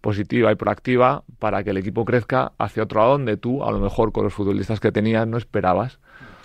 positiva 0.00 0.52
y 0.52 0.56
proactiva, 0.56 1.24
para 1.38 1.62
que 1.64 1.70
el 1.70 1.76
equipo 1.76 2.04
crezca 2.04 2.52
hacia 2.58 2.82
otro 2.82 3.00
lado 3.00 3.12
donde 3.12 3.36
tú, 3.36 3.64
a 3.64 3.70
lo 3.70 3.78
mejor 3.78 4.12
con 4.12 4.24
los 4.24 4.34
futbolistas 4.34 4.80
que 4.80 4.92
tenías, 4.92 5.26
no 5.26 5.38
esperabas. 5.38 5.98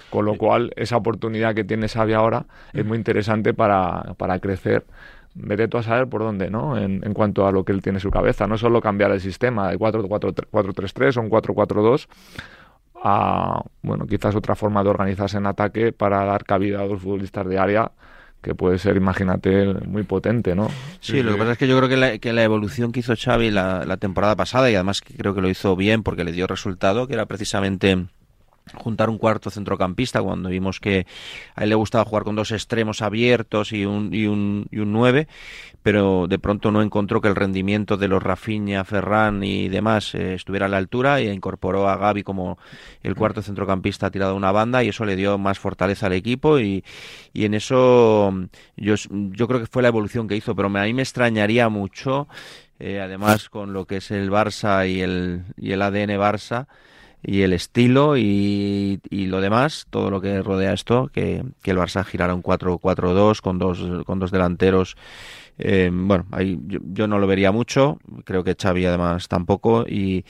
Con 0.09 0.25
lo 0.25 0.37
cual, 0.37 0.71
esa 0.77 0.95
oportunidad 0.95 1.53
que 1.53 1.65
tiene 1.65 1.89
Xavi 1.89 2.13
ahora 2.13 2.45
es 2.71 2.85
muy 2.85 2.97
interesante 2.97 3.53
para, 3.53 4.13
para 4.17 4.39
crecer. 4.39 4.85
Vete 5.33 5.67
tú 5.67 5.77
a 5.77 5.83
saber 5.83 6.07
por 6.07 6.21
dónde, 6.21 6.49
¿no? 6.49 6.77
En, 6.77 7.01
en 7.03 7.13
cuanto 7.13 7.45
a 7.45 7.51
lo 7.51 7.65
que 7.65 7.73
él 7.73 7.81
tiene 7.81 7.97
en 7.97 8.01
su 8.01 8.09
cabeza. 8.09 8.47
No 8.47 8.57
solo 8.57 8.79
cambiar 8.79 9.11
el 9.11 9.19
sistema 9.19 9.69
de 9.69 9.77
4-4-3 9.77 11.17
o 11.17 11.21
un 11.21 11.29
4-4-2 11.29 12.07
a, 13.03 13.61
bueno, 13.81 14.07
quizás 14.07 14.35
otra 14.35 14.55
forma 14.55 14.83
de 14.83 14.89
organizarse 14.89 15.37
en 15.37 15.45
ataque 15.45 15.91
para 15.91 16.23
dar 16.25 16.45
cabida 16.45 16.81
a 16.81 16.85
los 16.85 17.01
futbolistas 17.01 17.47
de 17.47 17.59
área 17.59 17.91
que 18.47 18.55
puede 18.55 18.79
ser, 18.79 18.95
imagínate, 18.95 19.65
muy 19.85 20.03
potente, 20.03 20.55
¿no? 20.55 20.71
Sí, 21.01 21.21
lo 21.21 21.33
que 21.33 21.37
pasa 21.37 21.51
es 21.51 21.57
que 21.57 21.67
yo 21.67 21.75
creo 21.77 21.89
que 21.89 21.97
la, 21.97 22.17
que 22.17 22.31
la 22.31 22.43
evolución 22.43 22.93
que 22.93 23.01
hizo 23.01 23.13
Xavi 23.13 23.51
la, 23.51 23.83
la 23.85 23.97
temporada 23.97 24.37
pasada, 24.37 24.71
y 24.71 24.75
además 24.75 25.01
creo 25.01 25.35
que 25.35 25.41
lo 25.41 25.49
hizo 25.49 25.75
bien 25.75 26.01
porque 26.01 26.23
le 26.23 26.31
dio 26.31 26.47
resultado, 26.47 27.07
que 27.07 27.13
era 27.15 27.25
precisamente 27.25 28.05
juntar 28.75 29.09
un 29.09 29.17
cuarto 29.17 29.49
centrocampista 29.49 30.21
cuando 30.21 30.49
vimos 30.49 30.79
que 30.79 31.05
a 31.55 31.63
él 31.63 31.69
le 31.69 31.75
gustaba 31.75 32.05
jugar 32.05 32.23
con 32.23 32.35
dos 32.35 32.51
extremos 32.51 33.01
abiertos 33.01 33.71
y 33.71 33.85
un, 33.85 34.13
y 34.13 34.27
un, 34.27 34.67
y 34.71 34.79
un 34.79 34.91
9 34.91 35.27
pero 35.87 36.27
de 36.27 36.37
pronto 36.37 36.69
no 36.69 36.81
encontró 36.81 37.21
que 37.21 37.29
el 37.29 37.35
rendimiento 37.37 37.95
de 37.95 38.09
los 38.09 38.21
Rafinha, 38.21 38.83
Ferran 38.83 39.41
y 39.41 39.69
demás 39.69 40.13
eh, 40.15 40.33
estuviera 40.33 40.65
a 40.65 40.69
la 40.69 40.75
altura 40.75 41.21
y 41.21 41.29
incorporó 41.29 41.87
a 41.87 41.95
Gaby 41.95 42.23
como 42.23 42.57
el 43.03 43.15
cuarto 43.15 43.41
centrocampista 43.41 44.11
tirado 44.11 44.33
a 44.33 44.35
una 44.35 44.51
banda 44.51 44.83
y 44.83 44.89
eso 44.89 45.05
le 45.05 45.15
dio 45.15 45.37
más 45.37 45.59
fortaleza 45.59 46.07
al 46.07 46.11
equipo 46.11 46.59
y, 46.59 46.83
y 47.31 47.45
en 47.45 47.53
eso 47.53 48.33
yo, 48.75 48.95
yo 49.09 49.47
creo 49.47 49.61
que 49.61 49.67
fue 49.67 49.81
la 49.81 49.87
evolución 49.87 50.27
que 50.27 50.35
hizo, 50.35 50.55
pero 50.55 50.67
me, 50.67 50.81
a 50.81 50.83
mí 50.83 50.93
me 50.93 51.03
extrañaría 51.03 51.69
mucho, 51.69 52.27
eh, 52.79 52.99
además 52.99 53.47
con 53.47 53.71
lo 53.71 53.85
que 53.85 53.97
es 53.97 54.11
el 54.11 54.29
Barça 54.29 54.89
y 54.91 54.99
el, 54.99 55.43
y 55.55 55.71
el 55.71 55.81
ADN 55.81 56.19
Barça, 56.19 56.67
y 57.23 57.41
el 57.41 57.53
estilo 57.53 58.17
y, 58.17 58.99
y 59.09 59.25
lo 59.25 59.41
demás, 59.41 59.87
todo 59.89 60.09
lo 60.09 60.21
que 60.21 60.41
rodea 60.41 60.73
esto, 60.73 61.09
que, 61.13 61.43
que 61.61 61.71
el 61.71 61.77
Barça 61.77 62.05
girara 62.05 62.35
un 62.35 62.43
4-4-2 62.43 63.41
con 63.41 63.57
dos, 63.57 63.83
con 64.05 64.19
dos 64.19 64.31
delanteros. 64.31 64.95
Eh, 65.59 65.89
bueno, 65.91 66.27
ahí 66.31 66.59
yo, 66.67 66.79
yo, 66.83 67.07
no 67.07 67.17
lo 67.17 67.25
vería 67.25 67.51
mucho, 67.51 67.97
creo 68.25 68.43
que 68.43 68.55
Xavi 68.59 68.85
además 68.85 69.27
tampoco 69.27 69.85
y, 69.87 70.23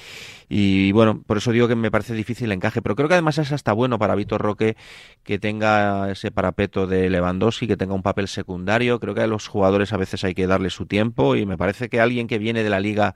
y, 0.47 0.93
bueno, 0.93 1.21
por 1.25 1.37
eso 1.37 1.51
digo 1.51 1.67
que 1.67 1.75
me 1.75 1.91
parece 1.91 2.13
difícil 2.13 2.45
el 2.45 2.53
encaje, 2.53 2.81
pero 2.81 2.95
creo 2.95 3.09
que 3.09 3.15
además 3.15 3.37
es 3.37 3.51
hasta 3.51 3.73
bueno 3.73 3.99
para 3.99 4.15
Vitor 4.15 4.41
Roque 4.41 4.77
que 5.23 5.37
tenga 5.37 6.09
ese 6.11 6.31
parapeto 6.31 6.87
de 6.87 7.09
Lewandowski, 7.09 7.67
que 7.67 7.75
tenga 7.75 7.93
un 7.93 8.03
papel 8.03 8.29
secundario, 8.29 8.99
creo 9.01 9.13
que 9.13 9.21
a 9.21 9.27
los 9.27 9.47
jugadores 9.47 9.91
a 9.91 9.97
veces 9.97 10.23
hay 10.23 10.33
que 10.33 10.47
darle 10.47 10.69
su 10.69 10.85
tiempo 10.85 11.35
y 11.35 11.45
me 11.45 11.57
parece 11.57 11.89
que 11.89 11.99
alguien 11.99 12.27
que 12.27 12.37
viene 12.37 12.63
de 12.63 12.69
la 12.69 12.79
liga 12.79 13.15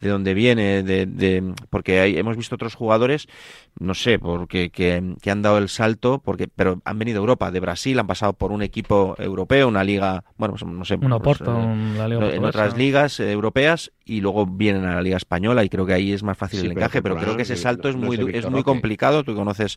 de 0.00 0.10
donde 0.10 0.34
viene, 0.34 0.82
de, 0.82 1.06
de 1.06 1.54
porque 1.70 2.00
hay, 2.00 2.18
hemos 2.18 2.36
visto 2.36 2.56
otros 2.56 2.74
jugadores, 2.74 3.28
no 3.78 3.94
sé, 3.94 4.18
porque 4.18 4.70
que, 4.70 5.14
que, 5.20 5.30
han 5.30 5.42
dado 5.42 5.58
el 5.58 5.68
salto, 5.68 6.20
porque 6.22 6.48
pero 6.48 6.80
han 6.84 6.98
venido 6.98 7.18
a 7.18 7.22
Europa, 7.22 7.50
de 7.50 7.60
Brasil, 7.60 7.98
han 7.98 8.06
pasado 8.06 8.34
por 8.34 8.52
un 8.52 8.62
equipo 8.62 9.14
europeo, 9.18 9.68
una 9.68 9.82
liga, 9.82 10.24
bueno, 10.36 10.54
pues, 10.54 10.70
no 10.70 10.84
sé, 10.84 10.98
la 11.52 12.08
liga 12.08 12.34
en 12.34 12.44
otras 12.44 12.76
ligas 12.76 13.20
eh, 13.20 13.30
europeas 13.32 13.92
y 14.04 14.20
luego 14.20 14.46
vienen 14.46 14.84
a 14.84 14.96
la 14.96 15.02
liga 15.02 15.16
española 15.16 15.64
y 15.64 15.68
creo 15.68 15.86
que 15.86 15.94
ahí 15.94 16.12
es 16.12 16.22
más 16.22 16.36
fácil 16.36 16.60
sí, 16.60 16.66
el 16.66 16.72
encaje, 16.72 17.02
pero, 17.02 17.14
pero 17.14 17.26
creo 17.26 17.36
que 17.36 17.42
ese 17.42 17.56
salto 17.56 17.88
es 17.88 17.96
muy 17.96 18.18
es 18.32 18.48
muy 18.50 18.62
complicado. 18.62 19.24
Tú 19.24 19.34
conoces 19.34 19.76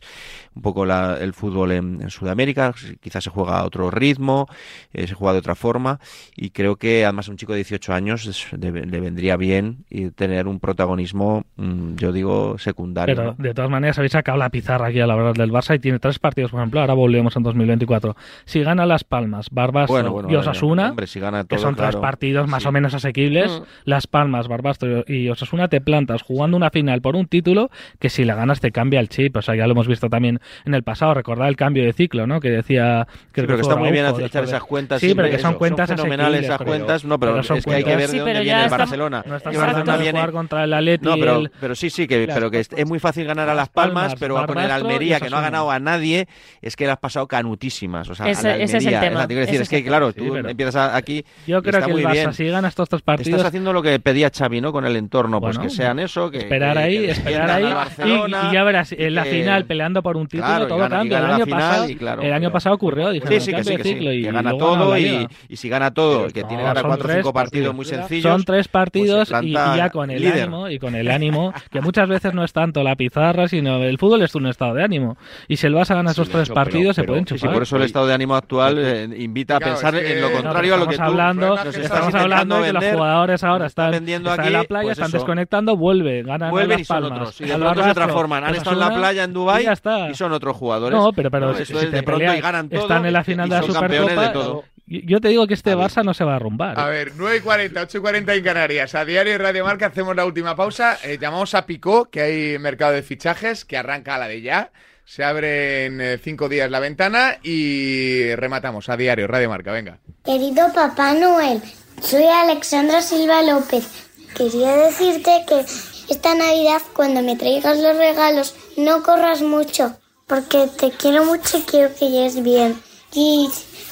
un 0.54 0.62
poco 0.62 0.84
la, 0.84 1.16
el 1.20 1.32
fútbol 1.32 1.72
en, 1.72 2.02
en, 2.02 2.10
Sudamérica, 2.10 2.74
quizás 3.00 3.24
se 3.24 3.30
juega 3.30 3.58
a 3.58 3.64
otro 3.64 3.90
ritmo, 3.90 4.46
eh, 4.92 5.06
se 5.06 5.14
juega 5.14 5.32
de 5.32 5.38
otra 5.38 5.54
forma 5.54 5.98
y 6.36 6.50
creo 6.50 6.76
que 6.76 7.04
además 7.04 7.28
a 7.28 7.30
un 7.30 7.36
chico 7.36 7.52
de 7.52 7.58
18 7.58 7.92
años 7.92 8.48
le, 8.52 8.70
le 8.70 9.00
vendría 9.00 9.36
bien 9.36 9.84
y 9.88 10.10
tener 10.10 10.46
un 10.46 10.60
protagonismo, 10.60 11.44
mmm, 11.56 11.94
yo 11.96 12.12
digo, 12.12 12.58
secundario. 12.58 13.14
Pero 13.14 13.34
¿no? 13.36 13.42
de 13.42 13.54
todas 13.54 13.70
maneras 13.70 13.98
habéis 13.98 14.12
sacado 14.12 14.38
la 14.38 14.50
pizarra 14.50 14.88
aquí 14.88 15.00
a 15.00 15.06
la 15.06 15.16
hora 15.16 15.32
del 15.32 15.50
Barça 15.50 15.74
y 15.74 15.78
tiene 15.78 15.98
tres 15.98 16.18
partidos, 16.18 16.50
por 16.50 16.60
ejemplo, 16.60 16.80
ahora 16.80 16.94
volvemos 16.94 17.34
en 17.36 17.42
2024. 17.42 18.16
Si 18.44 18.62
gana 18.62 18.86
Las 18.86 19.04
Palmas, 19.04 19.48
Barbastro 19.50 19.94
bueno, 19.94 20.12
bueno, 20.12 20.30
y 20.30 20.36
Osasuna, 20.36 20.90
hombre, 20.90 21.06
si 21.06 21.20
gana 21.20 21.44
todo, 21.44 21.57
que 21.58 21.62
son 21.62 21.74
claro. 21.74 21.90
tres 21.90 22.00
partidos 22.00 22.48
más 22.48 22.62
sí. 22.62 22.68
o 22.68 22.72
menos 22.72 22.94
asequibles, 22.94 23.50
mm. 23.50 23.64
Las 23.84 24.06
Palmas, 24.06 24.48
Barbastro 24.48 25.04
y 25.06 25.28
Osasuna 25.28 25.68
te 25.68 25.80
plantas 25.80 26.22
jugando 26.22 26.56
una 26.56 26.70
final 26.70 27.00
por 27.00 27.16
un 27.16 27.26
título 27.26 27.70
que 27.98 28.08
si 28.08 28.24
la 28.24 28.34
ganas 28.34 28.60
te 28.60 28.70
cambia 28.70 29.00
el 29.00 29.08
chip. 29.08 29.36
O 29.36 29.42
sea, 29.42 29.54
ya 29.54 29.66
lo 29.66 29.72
hemos 29.72 29.88
visto 29.88 30.08
también 30.08 30.40
en 30.64 30.74
el 30.74 30.82
pasado. 30.82 31.14
Recordad 31.14 31.48
el 31.48 31.56
cambio 31.56 31.84
de 31.84 31.92
ciclo, 31.92 32.26
¿no? 32.26 32.40
Que 32.40 32.50
decía 32.50 33.06
que, 33.32 33.42
sí, 33.42 33.46
pero 33.46 33.56
que 33.56 33.62
está 33.62 33.76
muy 33.76 33.90
bien 33.90 34.06
echar 34.20 34.44
esas 34.44 34.62
cuentas. 34.62 35.00
Sí, 35.00 35.14
pero 35.14 35.30
que 35.30 35.38
son 35.38 35.54
cuentas 35.54 35.88
son 35.88 35.96
fenomenales 35.98 36.44
esas 36.44 36.58
cuentas. 36.58 37.04
No, 37.04 37.18
pero, 37.18 37.40
pero 37.40 37.54
es 37.54 37.64
que 37.64 37.74
hay 37.74 37.84
que 37.84 37.96
ver 37.96 38.10
de 38.10 38.18
dónde 38.18 38.40
viene 38.40 38.64
el 38.64 38.70
Barcelona. 38.70 39.24
No 39.26 39.36
estás 39.36 39.54
el 39.54 39.60
Barcelona 39.60 39.96
viene 39.96 40.18
jugar 40.18 40.32
contra 40.32 40.64
el 40.64 40.72
Atleti. 40.72 41.04
No, 41.04 41.16
pero, 41.16 41.42
pero 41.60 41.74
sí, 41.74 41.90
sí, 41.90 42.06
que, 42.06 42.28
pero 42.32 42.50
que 42.50 42.60
es, 42.60 42.68
es 42.74 42.86
muy 42.86 42.98
fácil 42.98 43.26
ganar 43.26 43.48
a 43.48 43.54
Las 43.54 43.68
Palmas, 43.68 44.14
pero 44.18 44.46
con 44.46 44.58
el 44.58 44.70
Almería, 44.70 45.20
que 45.20 45.30
no 45.30 45.36
ha 45.38 45.42
ganado 45.42 45.70
a 45.70 45.78
nadie, 45.78 46.28
es 46.62 46.76
que 46.76 46.84
le 46.84 46.92
has 46.92 46.98
pasado 46.98 47.26
canutísimas. 47.26 48.08
O 48.08 48.14
sea, 48.14 48.28
ese, 48.28 48.48
a 48.48 48.56
la 48.56 48.62
ese 48.62 48.76
es 48.78 48.86
el 48.86 49.00
tema. 49.00 49.22
Es 49.22 49.28
decir, 49.28 49.60
es 49.60 49.68
que, 49.68 49.84
claro, 49.84 50.12
tú 50.12 50.36
empiezas 50.36 50.94
aquí. 50.94 51.24
Yo 51.48 51.62
creo 51.62 51.82
que 51.82 51.90
el 51.90 52.04
Barça, 52.04 52.32
si 52.32 52.46
gana 52.46 52.68
estos 52.68 52.88
tres 52.88 53.02
partidos. 53.02 53.38
Estás 53.38 53.48
haciendo 53.48 53.72
lo 53.72 53.82
que 53.82 53.98
pedía 54.00 54.30
Xavi, 54.30 54.60
¿no? 54.60 54.70
Con 54.72 54.84
el 54.84 54.96
entorno, 54.96 55.40
pues 55.40 55.58
que 55.58 55.70
sean 55.70 55.98
eso. 55.98 56.30
Que, 56.30 56.38
esperar 56.38 56.76
ahí, 56.76 57.06
esperar 57.06 57.50
ahí. 57.50 57.64
Y 58.04 58.52
ya 58.52 58.62
verás, 58.64 58.92
en 58.92 59.14
la 59.14 59.24
final 59.24 59.64
peleando 59.64 60.02
por 60.02 60.16
un 60.16 60.26
título, 60.28 60.66
todo 60.66 60.88
cambia. 60.88 61.18
El 61.18 61.24
año 61.24 61.46
pasado 61.46 61.86
el 62.22 62.32
año 62.32 62.52
pasado 62.52 62.74
ocurrió. 62.74 63.12
Sí, 63.12 63.40
sí, 63.40 63.52
que 63.52 63.64
sí, 63.64 63.76
que 63.76 64.30
gana 64.30 64.56
todo 64.56 64.96
y 64.98 65.56
si 65.56 65.68
gana 65.68 65.92
todo, 65.92 66.28
que 66.28 66.44
tiene 66.44 66.66
ahora 66.66 66.82
cuatro 66.82 67.08
o 67.08 67.14
cinco 67.14 67.32
partidos 67.32 67.74
muy 67.74 67.84
sencillos. 67.84 68.22
Son 68.22 68.44
tres 68.44 68.68
partidos 68.68 69.32
y 69.42 69.52
ya 69.52 69.90
con 69.90 70.10
el 70.10 70.26
ánimo 70.26 70.68
y 70.68 70.78
con 70.78 70.94
el 70.94 71.10
ánimo, 71.10 71.52
que 71.70 71.80
muchas 71.80 72.08
veces 72.08 72.34
no 72.34 72.44
es 72.44 72.52
tanto 72.52 72.82
la 72.82 72.96
pizarra, 72.96 73.48
sino 73.48 73.82
el 73.82 73.98
fútbol 73.98 74.22
es 74.22 74.34
un 74.34 74.46
estado 74.46 74.74
de 74.74 74.84
ánimo. 74.84 75.16
Y 75.48 75.56
si 75.56 75.66
el 75.66 75.74
Barça 75.74 75.94
gana 75.94 76.10
esos 76.10 76.28
tres 76.28 76.50
partidos, 76.50 76.96
se 76.96 77.04
pueden 77.04 77.24
chupar. 77.24 77.40
Sí, 77.40 77.48
por 77.48 77.62
eso 77.62 77.76
el 77.76 77.82
estado 77.82 78.06
de 78.06 78.14
ánimo 78.14 78.34
actual 78.34 78.78
eh, 78.78 79.08
invita 79.18 79.56
a 79.56 79.60
pensar 79.60 79.94
en 79.94 80.20
lo 80.20 80.30
contrario 80.30 80.74
a 80.74 80.76
lo 80.76 80.86
que 80.86 80.96
tú 80.96 81.14
hablando, 81.42 81.70
estamos 81.70 82.14
hablando 82.14 82.60
de 82.60 82.66
que 82.66 82.72
los 82.72 82.84
jugadores 82.84 83.44
ahora 83.44 83.66
están 83.66 83.90
vendiendo 83.90 84.34
en 84.34 84.52
la 84.52 84.64
playa, 84.64 84.92
están 84.92 85.10
desconectando, 85.10 85.76
vuelve, 85.76 86.22
ganan 86.22 86.50
vuelven 86.50 86.80
y 86.80 86.84
son 86.84 87.04
otros. 87.04 87.40
Y 87.40 87.46
de 87.46 87.56
pronto 87.56 87.84
se 87.84 87.94
transforman. 87.94 88.44
Han 88.44 88.54
estado 88.54 88.72
en 88.72 88.80
la 88.80 88.94
playa 88.94 89.24
en 89.24 89.32
Dubái 89.32 89.66
y 90.10 90.14
son 90.14 90.32
otros 90.32 90.56
jugadores. 90.56 90.98
No, 90.98 91.12
pero, 91.12 91.30
pero 91.30 91.54
si, 91.64 91.72
de 91.72 92.02
pronto 92.02 92.34
y 92.34 92.40
ganan 92.40 92.68
todo. 92.68 92.82
Están 92.82 93.06
en 93.06 93.12
la 93.12 93.24
final 93.24 93.48
de 93.48 93.56
la 93.56 93.62
Supercopa. 93.62 94.62
Yo 94.88 95.20
te 95.20 95.28
digo 95.28 95.46
que 95.46 95.52
este 95.52 95.76
Barça 95.76 96.02
no 96.02 96.14
se 96.14 96.24
va 96.24 96.32
a 96.32 96.36
arrumbar. 96.36 96.80
A 96.80 96.86
ver, 96.86 97.12
9 97.14 97.36
y 97.36 97.40
40, 97.40 97.82
8 97.82 97.98
y 97.98 98.00
40 98.00 98.34
en 98.34 98.42
Canarias. 98.42 98.94
A 98.94 99.04
diario 99.04 99.34
y 99.34 99.36
Radio 99.36 99.64
Marca 99.64 99.86
hacemos 99.86 100.16
la 100.16 100.24
última 100.24 100.56
pausa. 100.56 100.96
Eh, 101.04 101.18
llamamos 101.20 101.54
a 101.54 101.66
Picó, 101.66 102.08
que 102.08 102.22
hay 102.22 102.58
mercado 102.58 102.92
de 102.92 103.02
fichajes, 103.02 103.66
que 103.66 103.76
arranca 103.76 104.14
a 104.14 104.18
la 104.18 104.28
de 104.28 104.40
ya. 104.40 104.70
Se 105.08 105.24
abre 105.24 105.86
en 105.86 106.02
eh, 106.02 106.20
cinco 106.22 106.50
días 106.50 106.70
la 106.70 106.80
ventana 106.80 107.38
y 107.42 108.34
rematamos 108.34 108.90
a 108.90 108.96
diario, 108.98 109.26
Radio 109.26 109.48
Marca, 109.48 109.72
venga. 109.72 110.00
Querido 110.22 110.70
Papá 110.74 111.14
Noel, 111.14 111.62
soy 112.02 112.24
Alexandra 112.24 113.00
Silva 113.00 113.42
López. 113.42 113.88
Quería 114.36 114.76
decirte 114.76 115.46
que 115.48 115.64
esta 116.12 116.34
Navidad, 116.34 116.82
cuando 116.92 117.22
me 117.22 117.36
traigas 117.36 117.78
los 117.78 117.96
regalos, 117.96 118.54
no 118.76 119.02
corras 119.02 119.40
mucho, 119.40 119.96
porque 120.26 120.68
te 120.78 120.90
quiero 120.90 121.24
mucho 121.24 121.56
y 121.56 121.62
quiero 121.62 121.94
que 121.94 122.10
llegues 122.10 122.42
bien. 122.42 122.78
Y, 123.14 123.48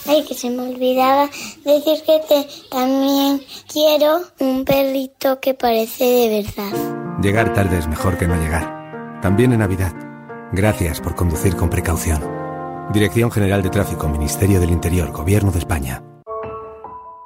ay, 0.07 0.23
que 0.23 0.35
se 0.35 0.51
me 0.51 0.69
olvidaba 0.69 1.31
decir 1.65 2.03
que 2.05 2.21
te, 2.29 2.47
también 2.71 3.41
quiero 3.73 4.21
un 4.39 4.67
perrito 4.67 5.41
que 5.41 5.55
parece 5.55 6.05
de 6.05 6.43
verdad. 6.43 7.19
Llegar 7.23 7.55
tarde 7.55 7.79
es 7.79 7.89
mejor 7.89 8.19
que 8.19 8.29
no 8.29 8.37
llegar. 8.37 9.21
También 9.23 9.55
en 9.55 9.61
Navidad. 9.61 10.06
Gracias 10.53 11.01
por 11.01 11.15
conducir 11.15 11.57
con 11.57 11.69
precaución. 11.69 12.23
Dirección 12.93 13.31
General 13.31 13.63
de 13.63 13.71
Tráfico, 13.71 14.09
Ministerio 14.09 14.61
del 14.61 14.71
Interior, 14.71 15.11
Gobierno 15.11 15.51
de 15.51 15.59
España. 15.59 16.03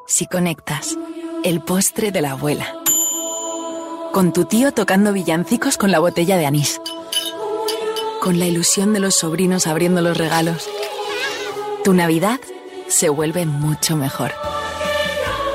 Si 0.07 0.27
conectas, 0.27 0.97
el 1.45 1.61
postre 1.63 2.13
de 2.13 2.23
la 2.23 2.33
abuela. 2.33 2.67
Con 4.13 4.33
tu 4.33 4.47
tío 4.47 4.73
tocando 4.73 5.13
villancicos 5.13 5.77
con 5.77 5.91
la 5.91 5.99
botella 5.99 6.37
de 6.37 6.47
anís. 6.47 6.81
Con 8.21 8.39
la 8.39 8.47
ilusión 8.47 8.93
de 8.93 9.01
los 9.01 9.15
sobrinos 9.15 9.67
abriendo 9.67 10.01
los 10.01 10.17
regalos. 10.17 10.69
Tu 11.85 11.93
Navidad 11.93 12.41
se 12.89 13.09
vuelve 13.09 13.47
mucho 13.47 13.97
mejor. 13.97 14.33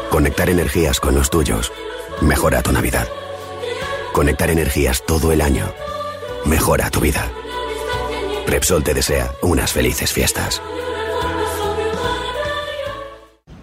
Conectar 0.09 0.49
energías 0.49 0.99
con 0.99 1.15
los 1.15 1.29
tuyos 1.29 1.73
mejora 2.21 2.61
tu 2.61 2.71
Navidad. 2.71 3.07
Conectar 4.13 4.49
energías 4.49 5.03
todo 5.05 5.31
el 5.31 5.41
año 5.41 5.73
mejora 6.45 6.89
tu 6.89 6.99
vida. 6.99 7.31
Repsol 8.47 8.83
te 8.83 8.93
desea 8.93 9.31
unas 9.41 9.71
felices 9.71 10.11
fiestas. 10.13 10.61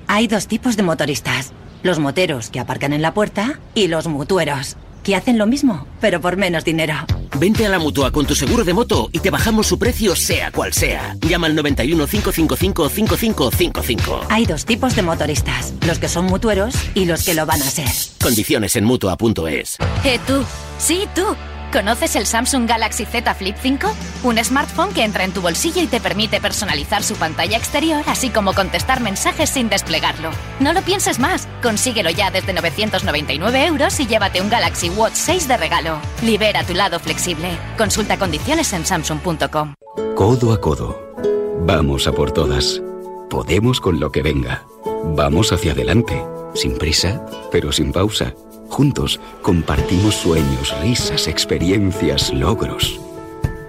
Hay 0.08 0.26
dos 0.26 0.46
tipos 0.46 0.76
de 0.76 0.82
motoristas. 0.82 1.52
Los 1.82 1.98
moteros 1.98 2.50
que 2.50 2.60
aparcan 2.60 2.92
en 2.92 3.02
la 3.02 3.14
puerta 3.14 3.60
y 3.74 3.88
los 3.88 4.06
mutueros, 4.06 4.76
que 5.02 5.16
hacen 5.16 5.38
lo 5.38 5.46
mismo, 5.46 5.86
pero 6.00 6.20
por 6.20 6.36
menos 6.36 6.64
dinero. 6.64 6.94
Vente 7.38 7.64
a 7.66 7.68
la 7.68 7.78
mutua 7.78 8.10
con 8.12 8.26
tu 8.26 8.34
seguro 8.34 8.62
de 8.62 8.74
moto 8.74 9.08
y 9.10 9.18
te 9.20 9.30
bajamos 9.30 9.66
su 9.66 9.78
precio 9.78 10.14
sea 10.14 10.52
cual 10.52 10.72
sea. 10.72 11.16
Llama 11.26 11.46
al 11.46 11.54
91 11.54 12.06
555 12.06 12.88
5555. 12.88 14.26
Hay 14.28 14.44
dos 14.44 14.64
tipos 14.64 14.94
de 14.94 15.02
motoristas, 15.02 15.72
los 15.86 15.98
que 15.98 16.08
son 16.08 16.26
mutueros 16.26 16.74
y 16.94 17.06
los 17.06 17.24
que 17.24 17.34
lo 17.34 17.46
van 17.46 17.62
a 17.62 17.70
ser. 17.70 17.88
Condiciones 18.22 18.76
en 18.76 18.84
mutua.es. 18.84 19.78
Eh, 20.04 20.20
tú. 20.26 20.44
Sí, 20.78 21.08
tú. 21.14 21.24
¿Conoces 21.72 22.16
el 22.16 22.26
Samsung 22.26 22.68
Galaxy 22.68 23.06
Z 23.06 23.34
Flip 23.34 23.56
5? 23.58 23.88
Un 24.24 24.36
smartphone 24.44 24.92
que 24.92 25.04
entra 25.04 25.24
en 25.24 25.32
tu 25.32 25.40
bolsillo 25.40 25.80
y 25.80 25.86
te 25.86 26.00
permite 26.00 26.38
personalizar 26.38 27.02
su 27.02 27.14
pantalla 27.14 27.56
exterior, 27.56 28.02
así 28.06 28.28
como 28.28 28.52
contestar 28.52 29.00
mensajes 29.00 29.48
sin 29.48 29.70
desplegarlo. 29.70 30.30
No 30.60 30.74
lo 30.74 30.82
pienses 30.82 31.18
más, 31.18 31.48
consíguelo 31.62 32.10
ya 32.10 32.30
desde 32.30 32.52
999 32.52 33.66
euros 33.66 33.98
y 34.00 34.06
llévate 34.06 34.42
un 34.42 34.50
Galaxy 34.50 34.90
Watch 34.90 35.14
6 35.14 35.48
de 35.48 35.56
regalo. 35.56 35.98
Libera 36.22 36.62
tu 36.62 36.74
lado 36.74 37.00
flexible. 37.00 37.48
Consulta 37.78 38.18
condiciones 38.18 38.70
en 38.74 38.84
samsung.com. 38.84 39.74
Codo 40.14 40.52
a 40.52 40.60
codo. 40.60 41.00
Vamos 41.60 42.06
a 42.06 42.12
por 42.12 42.32
todas. 42.32 42.82
Podemos 43.30 43.80
con 43.80 43.98
lo 43.98 44.12
que 44.12 44.20
venga. 44.22 44.62
Vamos 45.04 45.52
hacia 45.52 45.72
adelante. 45.72 46.22
Sin 46.54 46.76
prisa, 46.76 47.24
pero 47.50 47.72
sin 47.72 47.92
pausa. 47.92 48.34
Juntos 48.72 49.20
compartimos 49.42 50.14
sueños, 50.14 50.74
risas, 50.80 51.28
experiencias, 51.28 52.32
logros. 52.32 52.98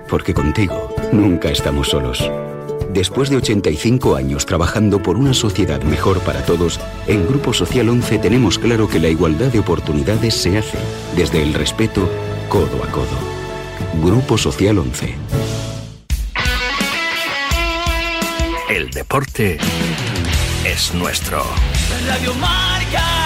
Porque 0.07 0.33
contigo 0.33 0.95
nunca 1.11 1.51
estamos 1.51 1.89
solos. 1.89 2.31
Después 2.93 3.29
de 3.29 3.35
85 3.35 4.15
años 4.15 4.45
trabajando 4.45 5.03
por 5.03 5.17
una 5.17 5.33
sociedad 5.33 5.81
mejor 5.83 6.21
para 6.21 6.45
todos, 6.45 6.79
en 7.05 7.27
Grupo 7.27 7.51
Social 7.51 7.89
11 7.89 8.17
tenemos 8.19 8.57
claro 8.57 8.87
que 8.87 9.01
la 9.01 9.09
igualdad 9.09 9.51
de 9.51 9.59
oportunidades 9.59 10.35
se 10.35 10.57
hace 10.57 10.77
desde 11.17 11.43
el 11.43 11.53
respeto 11.53 12.09
codo 12.47 12.81
a 12.81 12.87
codo. 12.87 13.19
Grupo 14.01 14.37
Social 14.37 14.79
11. 14.79 15.15
El 18.69 18.89
deporte 18.91 19.57
es 20.63 20.93
nuestro. 20.93 21.43
Radio 22.07 22.33
Marca. 22.35 23.22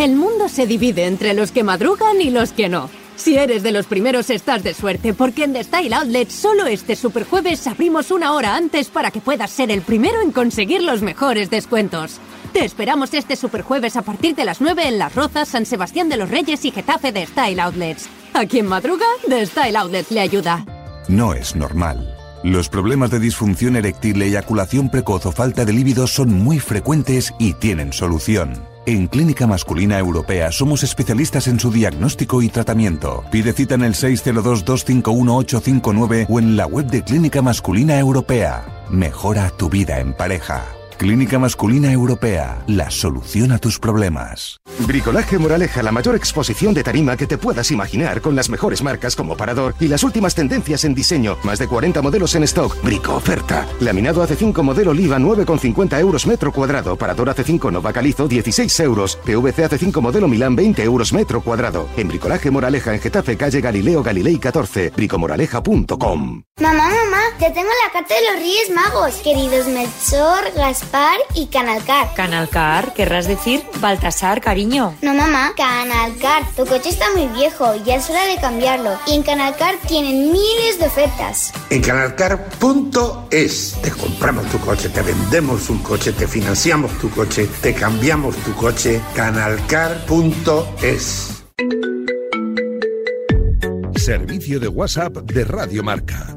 El 0.00 0.16
mundo 0.16 0.48
se 0.48 0.66
divide 0.66 1.04
entre 1.04 1.34
los 1.34 1.52
que 1.52 1.62
madrugan 1.62 2.22
y 2.22 2.30
los 2.30 2.52
que 2.52 2.70
no. 2.70 2.88
Si 3.16 3.36
eres 3.36 3.62
de 3.62 3.70
los 3.70 3.84
primeros 3.84 4.30
estás 4.30 4.62
de 4.62 4.72
suerte, 4.72 5.12
porque 5.12 5.44
en 5.44 5.52
The 5.52 5.62
Style 5.62 5.92
Outlet 5.92 6.30
solo 6.30 6.66
este 6.66 6.96
superjueves 6.96 7.66
abrimos 7.66 8.10
una 8.10 8.32
hora 8.32 8.56
antes 8.56 8.88
para 8.88 9.10
que 9.10 9.20
puedas 9.20 9.50
ser 9.50 9.70
el 9.70 9.82
primero 9.82 10.22
en 10.22 10.32
conseguir 10.32 10.82
los 10.82 11.02
mejores 11.02 11.50
descuentos. 11.50 12.18
Te 12.54 12.64
esperamos 12.64 13.12
este 13.12 13.36
superjueves 13.36 13.94
a 13.96 14.00
partir 14.00 14.34
de 14.34 14.46
las 14.46 14.62
9 14.62 14.88
en 14.88 14.96
Las 14.96 15.14
Rozas, 15.14 15.50
San 15.50 15.66
Sebastián 15.66 16.08
de 16.08 16.16
los 16.16 16.30
Reyes 16.30 16.64
y 16.64 16.70
Getafe 16.70 17.12
de 17.12 17.26
Style 17.26 17.60
Outlets. 17.60 18.08
A 18.32 18.46
quien 18.46 18.66
madruga, 18.66 19.04
The 19.28 19.44
Style 19.44 19.76
Outlet 19.76 20.10
le 20.10 20.20
ayuda. 20.20 20.64
No 21.08 21.34
es 21.34 21.54
normal. 21.54 22.16
Los 22.42 22.70
problemas 22.70 23.10
de 23.10 23.20
disfunción 23.20 23.76
eréctil, 23.76 24.22
eyaculación 24.22 24.88
precoz 24.88 25.26
o 25.26 25.32
falta 25.32 25.66
de 25.66 25.74
líbido 25.74 26.06
son 26.06 26.32
muy 26.32 26.58
frecuentes 26.58 27.34
y 27.38 27.52
tienen 27.52 27.92
solución. 27.92 28.69
En 28.90 29.06
Clínica 29.06 29.46
Masculina 29.46 29.98
Europea 30.00 30.50
somos 30.50 30.82
especialistas 30.82 31.46
en 31.46 31.60
su 31.60 31.70
diagnóstico 31.70 32.42
y 32.42 32.48
tratamiento. 32.48 33.22
Pide 33.30 33.52
cita 33.52 33.76
en 33.76 33.84
el 33.84 33.94
602-251-859 33.94 36.26
o 36.28 36.40
en 36.40 36.56
la 36.56 36.66
web 36.66 36.86
de 36.86 37.04
Clínica 37.04 37.40
Masculina 37.40 38.00
Europea. 38.00 38.64
Mejora 38.90 39.50
tu 39.50 39.70
vida 39.70 40.00
en 40.00 40.12
pareja. 40.12 40.79
Clínica 41.00 41.38
Masculina 41.38 41.90
Europea, 41.90 42.62
la 42.66 42.90
solución 42.90 43.52
a 43.52 43.58
tus 43.58 43.78
problemas. 43.78 44.60
Bricolaje 44.80 45.38
Moraleja, 45.38 45.82
la 45.82 45.92
mayor 45.92 46.14
exposición 46.14 46.74
de 46.74 46.82
tarima 46.82 47.16
que 47.16 47.26
te 47.26 47.38
puedas 47.38 47.70
imaginar, 47.70 48.20
con 48.20 48.36
las 48.36 48.50
mejores 48.50 48.82
marcas 48.82 49.16
como 49.16 49.34
Parador 49.34 49.74
y 49.80 49.88
las 49.88 50.04
últimas 50.04 50.34
tendencias 50.34 50.84
en 50.84 50.94
diseño. 50.94 51.38
Más 51.42 51.58
de 51.58 51.68
40 51.68 52.02
modelos 52.02 52.34
en 52.34 52.42
stock. 52.42 52.76
Brico 52.82 53.14
oferta. 53.14 53.66
Laminado 53.80 54.22
AC5 54.22 54.62
modelo 54.62 54.90
Oliva 54.90 55.18
9,50 55.18 55.98
euros 56.00 56.26
metro 56.26 56.52
cuadrado. 56.52 56.96
Parador 56.96 57.34
AC5 57.34 57.72
Nova 57.72 57.94
Calizo 57.94 58.28
16 58.28 58.80
euros. 58.80 59.16
PVC 59.24 59.70
AC5 59.70 60.02
modelo 60.02 60.28
Milán 60.28 60.54
20 60.54 60.84
euros 60.84 61.14
metro 61.14 61.40
cuadrado. 61.40 61.88
En 61.96 62.08
Bricolaje 62.08 62.50
Moraleja 62.50 62.92
en 62.92 63.00
Getafe, 63.00 63.38
calle 63.38 63.62
Galileo 63.62 64.02
Galilei 64.02 64.38
14. 64.38 64.92
Bricomoraleja.com. 64.94 66.42
Mamá, 66.60 66.90
mamá, 66.90 67.22
ya 67.40 67.50
tengo 67.54 67.70
la 67.86 67.90
carta 67.90 68.14
de 68.14 68.20
los 68.20 68.34
Reyes 68.34 68.70
Magos. 68.74 69.14
Queridos 69.22 69.66
Melchor, 69.66 70.52
Gaspar 70.54 70.89
y 71.34 71.46
Canalcar. 71.46 72.14
Canalcar, 72.14 72.94
querrás 72.94 73.26
decir 73.26 73.62
Baltasar, 73.80 74.40
cariño. 74.40 74.94
No, 75.02 75.14
mamá, 75.14 75.52
Canalcar. 75.56 76.44
Tu 76.56 76.66
coche 76.66 76.90
está 76.90 77.06
muy 77.14 77.26
viejo, 77.28 77.74
ya 77.84 77.96
es 77.96 78.10
hora 78.10 78.26
de 78.26 78.36
cambiarlo. 78.36 78.90
Y 79.06 79.14
en 79.14 79.22
Canalcar 79.22 79.76
tienen 79.86 80.32
miles 80.32 80.78
de 80.78 80.86
ofertas. 80.86 81.52
En 81.70 81.82
canalcar.es 81.82 83.78
te 83.82 83.90
compramos 83.90 84.46
tu 84.50 84.58
coche, 84.60 84.88
te 84.88 85.02
vendemos 85.02 85.70
un 85.70 85.78
coche, 85.78 86.12
te 86.12 86.26
financiamos 86.26 86.92
tu 86.98 87.10
coche, 87.10 87.48
te 87.62 87.74
cambiamos 87.74 88.36
tu 88.36 88.54
coche. 88.54 89.00
Canalcar.es. 89.14 90.16
Servicio 93.96 94.58
de 94.58 94.68
WhatsApp 94.68 95.18
de 95.18 95.44
Radio 95.44 95.82
Marca. 95.82 96.36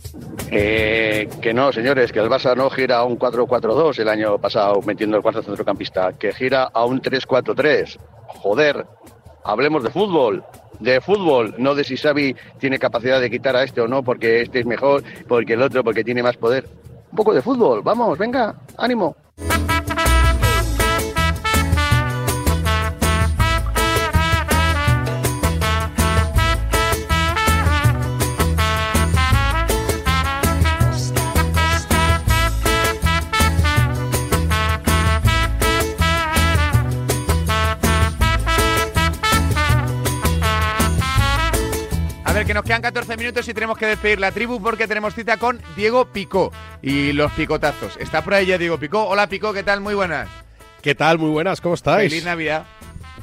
Eh, 0.49 1.29
que 1.41 1.53
no, 1.53 1.71
señores, 1.71 2.11
que 2.11 2.19
el 2.19 2.29
Barça 2.29 2.55
no 2.55 2.69
gira 2.69 2.97
a 2.97 3.05
un 3.05 3.17
4-4-2 3.17 3.99
el 3.99 4.09
año 4.09 4.37
pasado 4.37 4.81
metiendo 4.85 5.17
el 5.17 5.23
cuarto 5.23 5.41
centrocampista, 5.41 6.13
que 6.13 6.33
gira 6.33 6.63
a 6.73 6.85
un 6.85 7.01
3-4-3. 7.01 7.97
Joder, 8.27 8.85
hablemos 9.43 9.83
de 9.83 9.89
fútbol, 9.89 10.43
de 10.79 10.99
fútbol, 11.01 11.55
no 11.57 11.75
de 11.75 11.83
si 11.83 11.95
Xavi 11.95 12.35
tiene 12.59 12.79
capacidad 12.79 13.21
de 13.21 13.29
quitar 13.29 13.55
a 13.55 13.63
este 13.63 13.81
o 13.81 13.87
no, 13.87 14.03
porque 14.03 14.41
este 14.41 14.59
es 14.59 14.65
mejor, 14.65 15.03
porque 15.27 15.53
el 15.53 15.61
otro, 15.61 15.83
porque 15.83 16.03
tiene 16.03 16.23
más 16.23 16.37
poder. 16.37 16.67
Un 17.11 17.15
poco 17.15 17.33
de 17.33 17.41
fútbol, 17.41 17.81
vamos, 17.81 18.17
venga, 18.17 18.55
ánimo. 18.77 19.15
A 42.83 42.89
ver, 42.89 42.93
que 42.93 42.99
nos 42.99 43.03
quedan 43.03 43.05
14 43.05 43.17
minutos 43.17 43.47
y 43.47 43.53
tenemos 43.53 43.77
que 43.77 43.85
despedir 43.85 44.19
la 44.19 44.31
tribu 44.31 44.61
porque 44.61 44.87
tenemos 44.87 45.13
cita 45.13 45.37
con 45.37 45.59
Diego 45.75 46.05
Picó 46.05 46.51
y 46.81 47.13
los 47.13 47.31
picotazos. 47.33 47.97
Está 47.97 48.23
por 48.23 48.33
ahí 48.33 48.45
ya 48.47 48.57
Diego 48.57 48.77
Picó. 48.77 49.05
Hola 49.05 49.27
Picó, 49.27 49.53
¿qué 49.53 49.63
tal? 49.63 49.81
Muy 49.81 49.93
buenas. 49.93 50.27
¿Qué 50.81 50.95
tal? 50.95 51.19
Muy 51.19 51.29
buenas, 51.29 51.61
¿cómo 51.61 51.75
estáis? 51.75 52.09
Feliz 52.09 52.25
Navidad. 52.25 52.65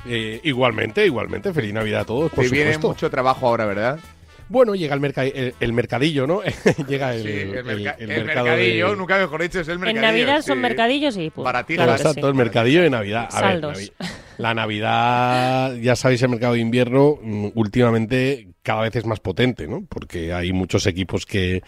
Eh, 0.06 0.40
igualmente, 0.44 1.04
igualmente, 1.04 1.52
feliz 1.52 1.72
Navidad 1.74 2.02
a 2.02 2.04
todos, 2.04 2.30
por 2.30 2.44
Te 2.44 2.50
viene 2.50 2.78
mucho 2.78 3.10
trabajo 3.10 3.48
ahora, 3.48 3.66
¿verdad? 3.66 3.98
Bueno, 4.48 4.74
llega 4.74 4.94
el, 4.94 5.00
merca- 5.00 5.24
el, 5.24 5.54
el 5.60 5.72
mercadillo, 5.74 6.26
¿no? 6.26 6.40
llega 6.88 7.14
el, 7.14 7.22
Sí, 7.22 7.28
el, 7.28 7.64
merca- 7.64 7.96
el 7.98 8.08
mercadillo, 8.24 8.90
de- 8.90 8.96
nunca 8.96 9.18
mejor 9.18 9.42
dicho, 9.42 9.60
es 9.60 9.68
el 9.68 9.74
En 9.74 9.80
mercadillo. 9.80 10.06
Navidad 10.06 10.40
son 10.42 10.56
sí. 10.56 10.62
mercadillos 10.62 11.16
y 11.18 11.30
pues, 11.30 11.44
Baratijas. 11.44 11.84
claro 11.84 11.96
que 11.96 12.02
Exacto, 12.02 12.20
sí. 12.22 12.28
el 12.28 12.34
mercadillo 12.34 12.82
de 12.82 12.90
Navidad. 12.90 13.28
A 13.32 13.40
ver, 13.42 13.50
Saldos. 13.50 13.78
Navi- 13.78 13.92
la 14.38 14.54
Navidad, 14.54 15.74
ya 15.74 15.96
sabéis, 15.96 16.22
el 16.22 16.28
mercado 16.30 16.54
de 16.54 16.60
invierno 16.60 17.18
mm, 17.20 17.48
últimamente 17.54 18.47
cada 18.68 18.82
vez 18.82 18.94
es 18.96 19.06
más 19.06 19.18
potente, 19.18 19.66
¿no? 19.66 19.86
Porque 19.88 20.34
hay 20.34 20.52
muchos 20.52 20.86
equipos 20.86 21.24
que, 21.24 21.62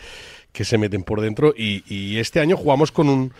que 0.52 0.66
se 0.66 0.77
meten 0.77 1.02
por 1.02 1.22
dentro 1.22 1.55
y, 1.56 1.82
y 1.89 2.18
este 2.18 2.40
año 2.40 2.59
jugamos 2.59 2.93
con 2.93 3.09
un, 3.09 3.32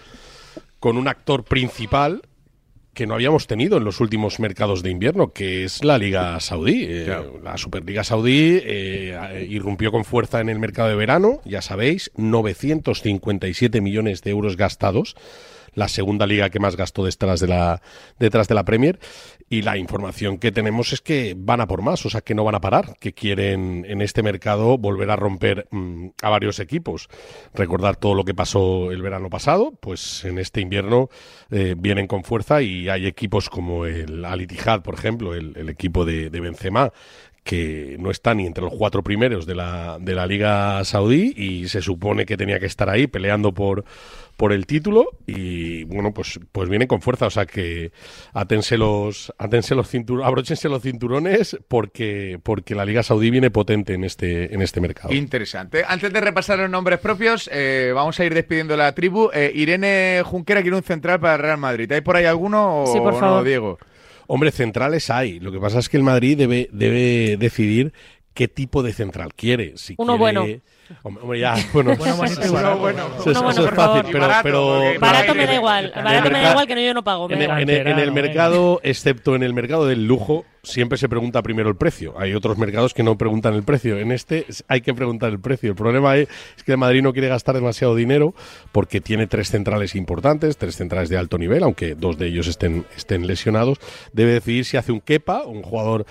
con 0.79 0.97
un 0.97 1.07
actor 1.07 1.45
principal 1.45 2.23
que 2.95 3.07
no 3.07 3.13
habíamos 3.13 3.47
tenido 3.47 3.77
en 3.77 3.85
los 3.85 4.01
últimos 4.01 4.41
mercados 4.41 4.83
de 4.83 4.91
invierno, 4.91 5.35
que 5.35 5.65
es 5.65 5.85
la 5.85 5.99
Liga 5.99 6.41
Saudí. 6.41 6.87
Eh, 6.89 7.15
La 7.45 7.59
Superliga 7.59 8.03
Saudí 8.03 8.63
eh, 8.63 9.47
irrumpió 9.51 9.93
con 9.93 10.07
fuerza 10.07 10.41
en 10.41 10.49
el 10.49 10.59
mercado 10.59 10.89
de 10.89 10.95
verano, 10.95 11.43
ya 11.45 11.61
sabéis, 11.61 12.11
957 12.17 13.83
millones 13.83 14.23
de 14.23 14.31
euros 14.31 14.57
gastados, 14.57 15.17
la 15.75 15.89
segunda 15.89 16.27
liga 16.27 16.49
que 16.49 16.61
más 16.61 16.77
gastó 16.77 17.05
detrás 17.05 17.41
de 17.41 17.49
la, 17.49 17.83
detrás 18.19 18.49
de 18.49 18.55
la 18.55 18.65
Premier. 18.65 18.99
Y 19.53 19.63
la 19.63 19.77
información 19.77 20.39
que 20.39 20.53
tenemos 20.53 20.93
es 20.93 21.01
que 21.01 21.35
van 21.37 21.61
a 21.61 21.67
por 21.67 21.83
más, 21.83 22.07
o 22.07 22.09
sea, 22.09 22.21
que 22.21 22.37
no 22.37 22.45
van 22.45 22.55
a 22.55 22.61
parar, 22.61 22.95
que 23.01 23.13
quieren 23.13 23.85
en 23.89 24.01
este 24.01 24.23
mercado 24.23 24.79
volver 24.79 25.11
a 25.11 25.17
romper 25.17 25.67
mm, 25.73 26.11
a 26.23 26.29
varios 26.29 26.61
equipos. 26.61 27.09
Recordar 27.53 27.97
todo 27.97 28.15
lo 28.15 28.25
que 28.25 28.33
pasó 28.33 28.93
el 28.93 29.03
verano 29.03 29.29
pasado, 29.29 29.73
pues 29.81 30.25
en 30.25 30.39
este 30.39 30.61
invierno 30.61 31.09
eh, 31.51 31.75
vienen 31.77 32.07
con 32.07 32.23
fuerza 32.23 32.63
y 32.63 32.89
hay 32.89 33.07
equipos 33.07 33.51
como 33.51 33.87
el 33.87 34.25
Al 34.25 34.41
Ittihad, 34.41 34.83
por 34.83 34.95
ejemplo, 34.95 35.35
el, 35.35 35.69
equipo 35.69 36.05
de 36.05 36.31
Benzema, 36.31 36.93
que 37.43 37.97
no 37.99 38.11
está 38.11 38.35
ni 38.35 38.47
entre 38.47 38.65
los 38.65 38.75
cuatro 38.75 39.03
primeros 39.03 39.47
de 39.47 39.55
la, 39.55 39.99
de 40.01 40.15
la 40.15 40.27
Liga 40.27 40.85
Saudí 40.85 41.33
y 41.37 41.69
se 41.69 41.81
supone 41.83 42.27
que 42.27 42.37
tenía 42.37 42.61
que 42.61 42.67
estar 42.67 42.89
ahí 42.91 43.07
peleando 43.07 43.53
por, 43.53 43.85
por 44.37 44.53
el 44.53 44.67
título 44.67 45.07
y 45.27 45.85
bueno, 45.85 46.13
pues, 46.13 46.39
pues 46.53 46.69
viene 46.69 46.87
con 46.87 47.01
fuerza, 47.01 47.27
o 47.27 47.31
sea 47.31 47.47
que 47.47 47.93
atense 48.33 48.77
los, 48.77 49.33
atense 49.39 49.75
los 49.75 49.89
cinturones, 49.89 50.27
abróchense 50.29 50.69
los 50.69 50.83
cinturones 50.83 51.59
porque, 51.69 52.39
porque 52.43 52.75
la 52.75 52.85
Liga 52.85 53.03
Saudí 53.03 53.31
viene 53.31 53.51
potente 53.51 53.95
en 53.95 54.05
este, 54.05 54.55
en 54.55 54.63
este 54.63 54.81
mercado. 54.81 55.13
Interesante. 55.13 55.83
Antes 55.87 56.13
de 56.13 56.21
repasar 56.21 56.59
los 56.59 56.71
nombres 56.71 57.01
propios, 57.01 57.51
eh, 57.53 57.93
vamos 57.95 58.21
a 58.21 58.25
ir 58.25 58.35
despidiendo 58.35 58.77
la 58.77 58.95
tribu. 58.95 59.31
Eh, 59.33 59.51
Irene 59.55 60.23
Junquera 60.25 60.63
quiere 60.63 60.77
un 60.77 60.83
central 60.83 61.21
para 61.21 61.35
el 61.35 61.41
Real 61.41 61.59
Madrid. 61.59 61.91
¿Hay 61.93 62.01
por 62.03 62.17
ahí 62.17 62.25
alguno 62.27 62.83
o 62.83 62.87
Sí, 62.87 62.99
por 62.99 63.15
no, 63.15 63.19
favor. 63.19 63.45
Diego? 63.45 63.79
Hombre, 64.33 64.53
centrales 64.53 65.11
hay. 65.11 65.41
Lo 65.41 65.51
que 65.51 65.59
pasa 65.59 65.81
es 65.81 65.89
que 65.89 65.97
el 65.97 66.03
Madrid 66.05 66.39
debe, 66.39 66.69
debe 66.73 67.37
decidir 67.37 67.93
qué 68.33 68.47
tipo 68.47 68.83
de 68.85 68.93
central 68.93 69.35
quiere. 69.35 69.73
Si 69.77 69.95
Uno 69.99 70.17
quiere- 70.17 70.19
bueno. 70.19 70.61
Hombre, 71.03 71.23
hombre, 71.23 71.39
ya, 71.41 71.55
bueno, 71.73 71.97
Bueno, 71.97 72.17
bonito 72.17 72.41
y 72.41 72.45
eso- 72.45 73.69
es 73.69 73.75
fácil, 73.75 74.03
pero, 74.11 74.21
barato, 74.21 74.43
pero 74.43 74.81
Barato 75.01 75.35
me 75.35 75.47
da 75.47 75.55
igual. 75.55 75.93
Barato 75.95 76.31
me 76.31 76.41
da 76.41 76.51
igual 76.51 76.67
que 76.67 76.75
no 76.75 76.81
yo 76.81 76.95
no 76.95 77.05
pago. 77.05 77.27
En, 77.31 77.37
el- 77.39 77.43
igual. 77.43 77.63
en 77.63 77.71
el- 77.71 77.77
en 77.77 77.87
el 77.87 77.95
Canterano, 77.95 78.15
mercado, 78.15 78.81
excepto 78.83 79.35
en 79.37 79.43
el 79.43 79.53
mercado 79.55 79.87
del 79.87 80.07
lujo, 80.07 80.45
siempre 80.63 80.99
se 80.99 81.09
pregunta 81.09 81.43
primero 81.43 81.69
el 81.69 81.77
precio. 81.77 82.15
Hay 82.19 82.35
otros 82.35 82.59
mercados 82.59 82.95
que 82.95 83.03
no 83.03 83.17
preguntan 83.17 83.55
el 83.55 83.63
precio. 83.63 83.99
En 83.99 84.13
este 84.13 84.45
es- 84.49 84.65
hay 84.69 84.81
que 84.81 84.93
preguntar 84.95 85.31
el 85.31 85.41
precio. 85.41 85.71
El 85.71 85.77
problema 85.77 86.17
es, 86.17 86.29
es 86.57 86.63
que 86.65 86.73
el 86.73 86.79
Madrid 86.79 87.03
no 87.03 87.13
quiere 87.13 87.29
gastar 87.29 87.55
demasiado 87.55 87.95
dinero 87.95 88.35
porque 88.73 89.01
tiene 89.01 89.27
tres 89.27 89.51
centrales 89.51 89.95
importantes, 89.95 90.57
tres 90.57 90.77
centrales 90.77 91.09
de 91.09 91.17
alto 91.17 91.39
nivel, 91.39 91.63
aunque 91.63 91.95
dos 91.95 92.19
de 92.19 92.27
ellos 92.29 92.47
estén, 92.47 92.85
estén 92.97 93.27
lesionados. 93.27 93.79
Debe 94.13 94.33
decidir 94.33 94.65
si 94.65 94.77
hace 94.77 94.93
un 94.93 95.01
Kepa, 95.01 95.45
un 95.45 95.63
jugador, 95.63 96.05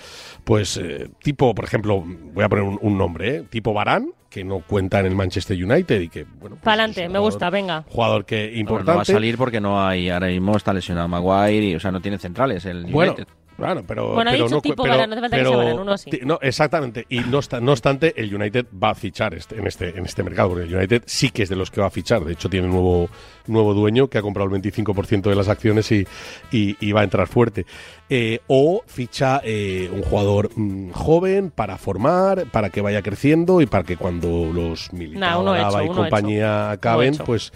pues, 0.44 0.76
eh, 0.76 1.08
tipo, 1.22 1.54
por 1.54 1.64
ejemplo, 1.64 2.04
voy 2.32 2.44
a 2.44 2.48
poner 2.48 2.64
un, 2.64 2.78
un 2.80 2.98
nombre, 2.98 3.36
¿eh? 3.36 3.44
tipo 3.48 3.72
Barán, 3.72 4.12
que 4.28 4.44
no 4.44 4.60
cuenta 4.60 5.00
en 5.00 5.06
el 5.06 5.16
Manchester 5.16 5.56
United 5.64 6.00
y 6.00 6.08
que, 6.08 6.22
bueno, 6.22 6.54
pues 6.56 6.62
Pa'lante, 6.62 7.08
me 7.08 7.18
gusta, 7.18 7.50
venga. 7.50 7.84
jugador 7.88 8.24
que 8.24 8.46
Bueno, 8.46 8.60
importante. 8.60 8.90
no 8.92 8.96
va 8.96 9.02
a 9.02 9.04
salir 9.04 9.36
porque 9.36 9.60
no 9.60 9.84
hay, 9.84 10.08
ahora 10.08 10.28
mismo 10.28 10.56
está 10.56 10.72
lesionado 10.72 11.08
Maguire 11.08 11.66
y, 11.66 11.74
o 11.74 11.80
sea, 11.80 11.90
no 11.90 12.00
tiene 12.00 12.16
centrales 12.18 12.64
el 12.64 12.84
Bueno, 12.86 13.14
United. 13.14 13.32
Claro, 13.60 13.84
pero. 13.86 14.14
Bueno, 14.14 14.30
ha 14.30 14.32
pero 14.32 14.44
dicho 14.44 14.56
no, 14.56 14.60
tipo 14.62 14.82
pero- 14.82 14.94
Varane, 14.96 15.06
no 15.08 15.12
hace 15.14 15.20
falta 15.20 15.36
que 15.36 15.42
sea 15.42 15.50
pero- 15.50 15.58
Varane, 15.58 15.80
uno 15.82 15.92
así. 15.92 16.10
no, 16.24 16.38
exactamente. 16.42 17.06
Y 17.08 17.20
no, 17.20 17.40
no 17.60 17.72
obstante, 17.72 18.12
el 18.20 18.34
United 18.34 18.66
va 18.82 18.90
a 18.90 18.94
fichar 18.94 19.34
este, 19.34 19.56
en, 19.58 19.66
este, 19.66 19.90
en 19.96 20.04
este 20.04 20.22
mercado, 20.22 20.50
porque 20.50 20.64
el 20.64 20.74
United 20.74 21.02
sí 21.06 21.30
que 21.30 21.44
es 21.44 21.48
de 21.48 21.56
los 21.56 21.70
que 21.70 21.80
va 21.80 21.86
a 21.86 21.90
fichar. 21.90 22.24
De 22.24 22.32
hecho, 22.32 22.48
tiene 22.48 22.66
un 22.66 22.72
nuevo, 22.72 23.08
nuevo 23.46 23.74
dueño 23.74 24.08
que 24.08 24.18
ha 24.18 24.22
comprado 24.22 24.48
el 24.54 24.60
25% 24.62 25.30
de 25.30 25.36
las 25.36 25.48
acciones 25.48 25.90
y, 25.92 26.06
y- 26.50 26.76
y 26.80 26.92
va 26.92 27.02
a 27.02 27.04
entrar 27.04 27.26
fuerte. 27.28 27.66
Eh, 28.08 28.40
o 28.48 28.82
ficha 28.86 29.40
eh, 29.44 29.88
un 29.92 30.02
jugador 30.02 30.50
mm, 30.56 30.90
joven 30.90 31.50
para 31.50 31.78
formar, 31.78 32.46
para 32.46 32.70
que 32.70 32.80
vaya 32.80 33.02
creciendo 33.02 33.60
y 33.60 33.66
para 33.66 33.84
que 33.84 33.96
cuando 33.96 34.50
los 34.52 34.92
militares 34.92 35.74
y 35.84 35.88
compañía 35.88 36.70
acaben, 36.72 37.14
hecho. 37.14 37.24
pues 37.24 37.52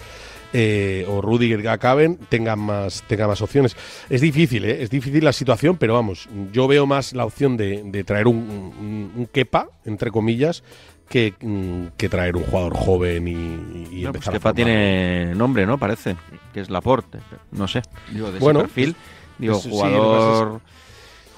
eh, 0.57 1.05
o 1.09 1.21
Rudiger 1.21 1.69
acaben, 1.69 2.17
tengan 2.29 2.61
más, 2.61 3.03
tengan 3.09 3.27
más 3.27 3.43
opciones. 3.43 3.77
Es 4.09 4.21
difícil, 4.21 4.65
¿eh? 4.65 4.85
es 4.85 4.89
difícil 4.89 5.25
la 5.25 5.33
situación, 5.33 5.77
pero 5.77 5.95
vamos, 5.95 6.29
yo 6.53 6.69
veo 6.69 6.87
más 6.87 7.13
la 7.13 7.25
opción 7.25 7.57
de, 7.57 7.83
de 7.85 8.05
traer 8.05 8.29
un, 8.29 8.37
un, 8.37 9.13
un 9.17 9.27
Kepa, 9.27 9.69
entre 9.85 10.13
comillas, 10.13 10.63
que, 11.09 11.35
mm, 11.41 11.97
que 11.97 12.09
traer 12.09 12.37
un 12.37 12.45
jugador 12.45 12.77
joven 12.77 13.27
y, 13.27 13.33
y 13.33 14.05
Bueno, 14.05 14.13
pues 14.13 14.27
empezar 14.29 14.53
a 14.53 14.55
tiene 14.55 15.35
nombre, 15.35 15.67
¿no? 15.67 15.77
Parece, 15.77 16.15
que 16.53 16.61
es 16.61 16.71
Laporte. 16.71 17.19
No 17.51 17.67
sé, 17.67 17.83
digo, 18.13 18.31
de 18.31 18.39
Bueno, 18.39 18.61
ese 18.61 18.69
perfil. 18.69 18.97
Digo, 19.39 19.57
sí, 19.57 19.69
jugador, 19.69 20.61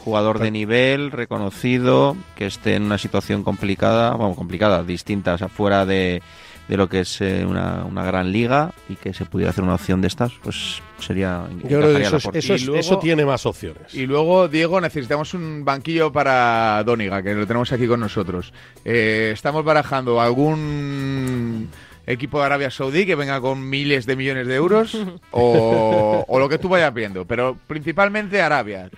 jugador 0.04 0.40
de 0.40 0.50
nivel, 0.50 1.10
reconocido, 1.10 2.18
que 2.36 2.44
esté 2.44 2.74
en 2.74 2.82
una 2.82 2.98
situación 2.98 3.42
complicada, 3.42 4.10
vamos, 4.10 4.36
complicada, 4.36 4.82
distinta, 4.82 5.32
o 5.32 5.38
sea, 5.38 5.48
fuera 5.48 5.86
de, 5.86 6.20
de 6.68 6.76
lo 6.76 6.88
que 6.88 7.00
es 7.00 7.20
eh, 7.20 7.44
una, 7.46 7.84
una 7.84 8.04
gran 8.04 8.32
liga 8.32 8.72
y 8.88 8.96
que 8.96 9.14
se 9.14 9.24
pudiera 9.24 9.50
hacer 9.50 9.62
una 9.64 9.74
opción 9.74 10.00
de 10.00 10.08
estas, 10.08 10.32
pues 10.42 10.82
sería... 10.98 11.44
Yo 11.62 11.78
creo 11.80 11.96
que 11.96 12.02
eso, 12.02 12.16
es- 12.16 12.24
Laporte. 12.24 12.38
eso, 12.40 12.54
es- 12.54 12.62
Y 12.62 12.66
luego- 12.66 12.80
eso 12.80 12.98
tiene 12.98 13.24
más 13.24 13.46
opciones. 13.46 13.94
Y 13.94 14.06
luego, 14.06 14.48
Diego, 14.48 14.80
necesitamos 14.80 15.32
un 15.34 15.64
banquillo 15.64 16.10
para 16.12 16.82
Dóniga, 16.84 17.22
que 17.22 17.34
lo 17.34 17.46
tenemos 17.46 17.70
aquí 17.72 17.86
con 17.86 18.00
nosotros. 18.00 18.52
Eh, 18.84 19.30
estamos 19.32 19.64
barajando 19.64 20.20
algún 20.20 21.68
equipo 22.06 22.38
de 22.40 22.46
Arabia 22.46 22.70
Saudí 22.70 23.04
que 23.06 23.14
venga 23.16 23.40
con 23.40 23.68
miles 23.68 24.06
de 24.06 24.16
millones 24.16 24.46
de 24.46 24.54
euros 24.54 24.96
o, 25.32 26.24
o 26.26 26.38
lo 26.38 26.48
que 26.48 26.58
tú 26.58 26.68
vayas 26.68 26.92
viendo, 26.94 27.24
pero 27.24 27.56
principalmente 27.66 28.40
Arabia. 28.42 28.88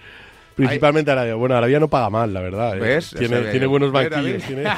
Principalmente 0.58 1.10
Arabia. 1.10 1.34
Bueno, 1.36 1.56
Arabia 1.56 1.80
no 1.80 1.88
paga 1.88 2.10
mal, 2.10 2.32
la 2.34 2.40
verdad. 2.40 2.76
¿eh? 2.84 3.00
Tiene, 3.18 3.66
buenos 3.66 3.92
¿Ves, 3.92 4.10
banquillos. 4.10 4.42
Tiene- 4.44 4.64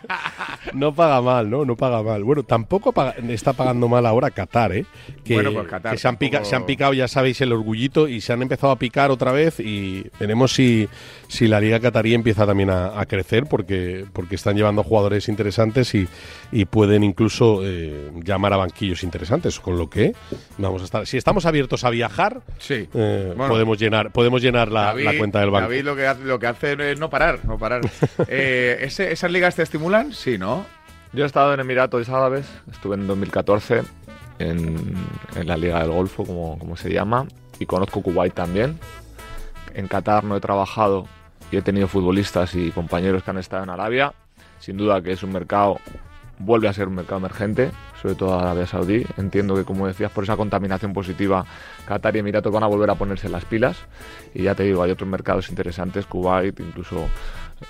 no 0.74 0.94
paga 0.94 1.20
mal, 1.20 1.48
¿no? 1.50 1.64
No 1.64 1.76
paga 1.76 2.02
mal. 2.02 2.24
Bueno, 2.24 2.42
tampoco 2.42 2.92
paga- 2.92 3.14
está 3.28 3.52
pagando 3.52 3.88
mal 3.88 4.06
ahora 4.06 4.30
Qatar, 4.30 4.72
¿eh? 4.72 4.86
Que, 5.24 5.34
Bueno, 5.34 5.52
pues 5.52 5.66
Qatar 5.68 5.92
que 5.92 5.98
se, 5.98 6.08
han 6.08 6.16
pica- 6.16 6.38
tampoco- 6.38 6.50
se 6.50 6.56
han 6.56 6.66
picado, 6.66 6.92
ya 6.94 7.08
sabéis, 7.08 7.40
el 7.40 7.52
orgullito 7.52 8.08
y 8.08 8.20
se 8.20 8.32
han 8.32 8.42
empezado 8.42 8.72
a 8.72 8.76
picar 8.78 9.10
otra 9.10 9.32
vez 9.32 9.60
y 9.60 10.04
veremos 10.18 10.52
si, 10.52 10.88
si 11.28 11.46
la 11.48 11.60
liga 11.60 11.80
qatarí 11.80 12.14
empieza 12.14 12.46
también 12.46 12.70
a, 12.70 12.98
a 13.00 13.06
crecer 13.06 13.44
porque, 13.46 14.04
porque 14.12 14.34
están 14.34 14.56
llevando 14.56 14.82
jugadores 14.82 15.28
interesantes 15.28 15.94
y, 15.94 16.08
y 16.52 16.64
pueden 16.64 17.04
incluso 17.04 17.60
eh, 17.64 18.10
llamar 18.24 18.52
a 18.52 18.56
banquillos 18.56 19.02
interesantes, 19.02 19.60
con 19.60 19.76
lo 19.78 19.88
que 19.90 20.14
vamos 20.58 20.82
a 20.82 20.84
estar... 20.84 21.06
Si 21.06 21.16
estamos 21.16 21.46
abiertos 21.46 21.84
a 21.84 21.90
viajar, 21.90 22.40
Sí. 22.58 22.88
eh, 22.94 23.32
Bueno. 23.36 23.48
podemos 23.52 23.78
llenar, 23.78 24.10
podemos 24.12 24.42
llenar 24.42 24.70
la, 24.70 24.94
la 25.12 25.18
cuenta 25.18 25.40
del 25.40 25.50
banco. 25.50 25.68
David 25.68 25.84
lo 25.84 25.96
que 25.96 26.06
hace, 26.06 26.24
lo 26.24 26.38
que 26.38 26.46
hace 26.46 26.92
es 26.92 26.98
no 26.98 27.10
parar, 27.10 27.40
no 27.44 27.58
parar. 27.58 27.80
Eh, 28.28 28.78
¿ese- 28.82 29.12
¿Esas 29.12 29.30
ligas 29.30 29.54
te 29.56 29.62
estimulan? 29.62 30.12
Sí, 30.12 30.38
¿no? 30.38 30.64
Yo 31.12 31.24
he 31.24 31.26
estado 31.26 31.52
en 31.54 31.60
Emiratos 31.60 32.08
Árabes, 32.08 32.46
estuve 32.70 32.94
en 32.94 33.06
2014 33.06 33.82
en, 34.38 34.94
en 35.36 35.46
la 35.48 35.56
Liga 35.56 35.80
del 35.80 35.90
Golfo, 35.90 36.24
como, 36.24 36.58
como 36.58 36.76
se 36.76 36.92
llama, 36.92 37.26
y 37.58 37.66
conozco 37.66 38.00
Kuwait 38.02 38.32
también. 38.32 38.78
En 39.74 39.88
Qatar 39.88 40.24
no 40.24 40.36
he 40.36 40.40
trabajado 40.40 41.06
y 41.50 41.56
he 41.56 41.62
tenido 41.62 41.88
futbolistas 41.88 42.54
y 42.54 42.70
compañeros 42.70 43.22
que 43.24 43.30
han 43.30 43.38
estado 43.38 43.64
en 43.64 43.70
Arabia. 43.70 44.12
Sin 44.60 44.76
duda 44.76 45.00
que 45.02 45.12
es 45.12 45.22
un 45.22 45.32
mercado, 45.32 45.78
vuelve 46.38 46.68
a 46.68 46.72
ser 46.72 46.86
un 46.88 46.94
mercado 46.94 47.18
emergente, 47.18 47.70
sobre 48.00 48.14
todo 48.14 48.38
Arabia 48.38 48.66
Saudí. 48.66 49.04
Entiendo 49.16 49.54
que, 49.54 49.64
como 49.64 49.86
decías, 49.86 50.10
por 50.10 50.24
esa 50.24 50.36
contaminación 50.36 50.92
positiva, 50.92 51.44
Qatar 51.86 52.16
y 52.16 52.20
Emiratos 52.20 52.52
van 52.52 52.62
a 52.62 52.66
volver 52.66 52.90
a 52.90 52.94
ponerse 52.94 53.28
las 53.28 53.44
pilas. 53.44 53.76
Y 54.34 54.44
ya 54.44 54.54
te 54.54 54.64
digo, 54.64 54.82
hay 54.82 54.90
otros 54.90 55.08
mercados 55.08 55.50
interesantes, 55.50 56.06
Kuwait, 56.06 56.58
incluso 56.60 57.06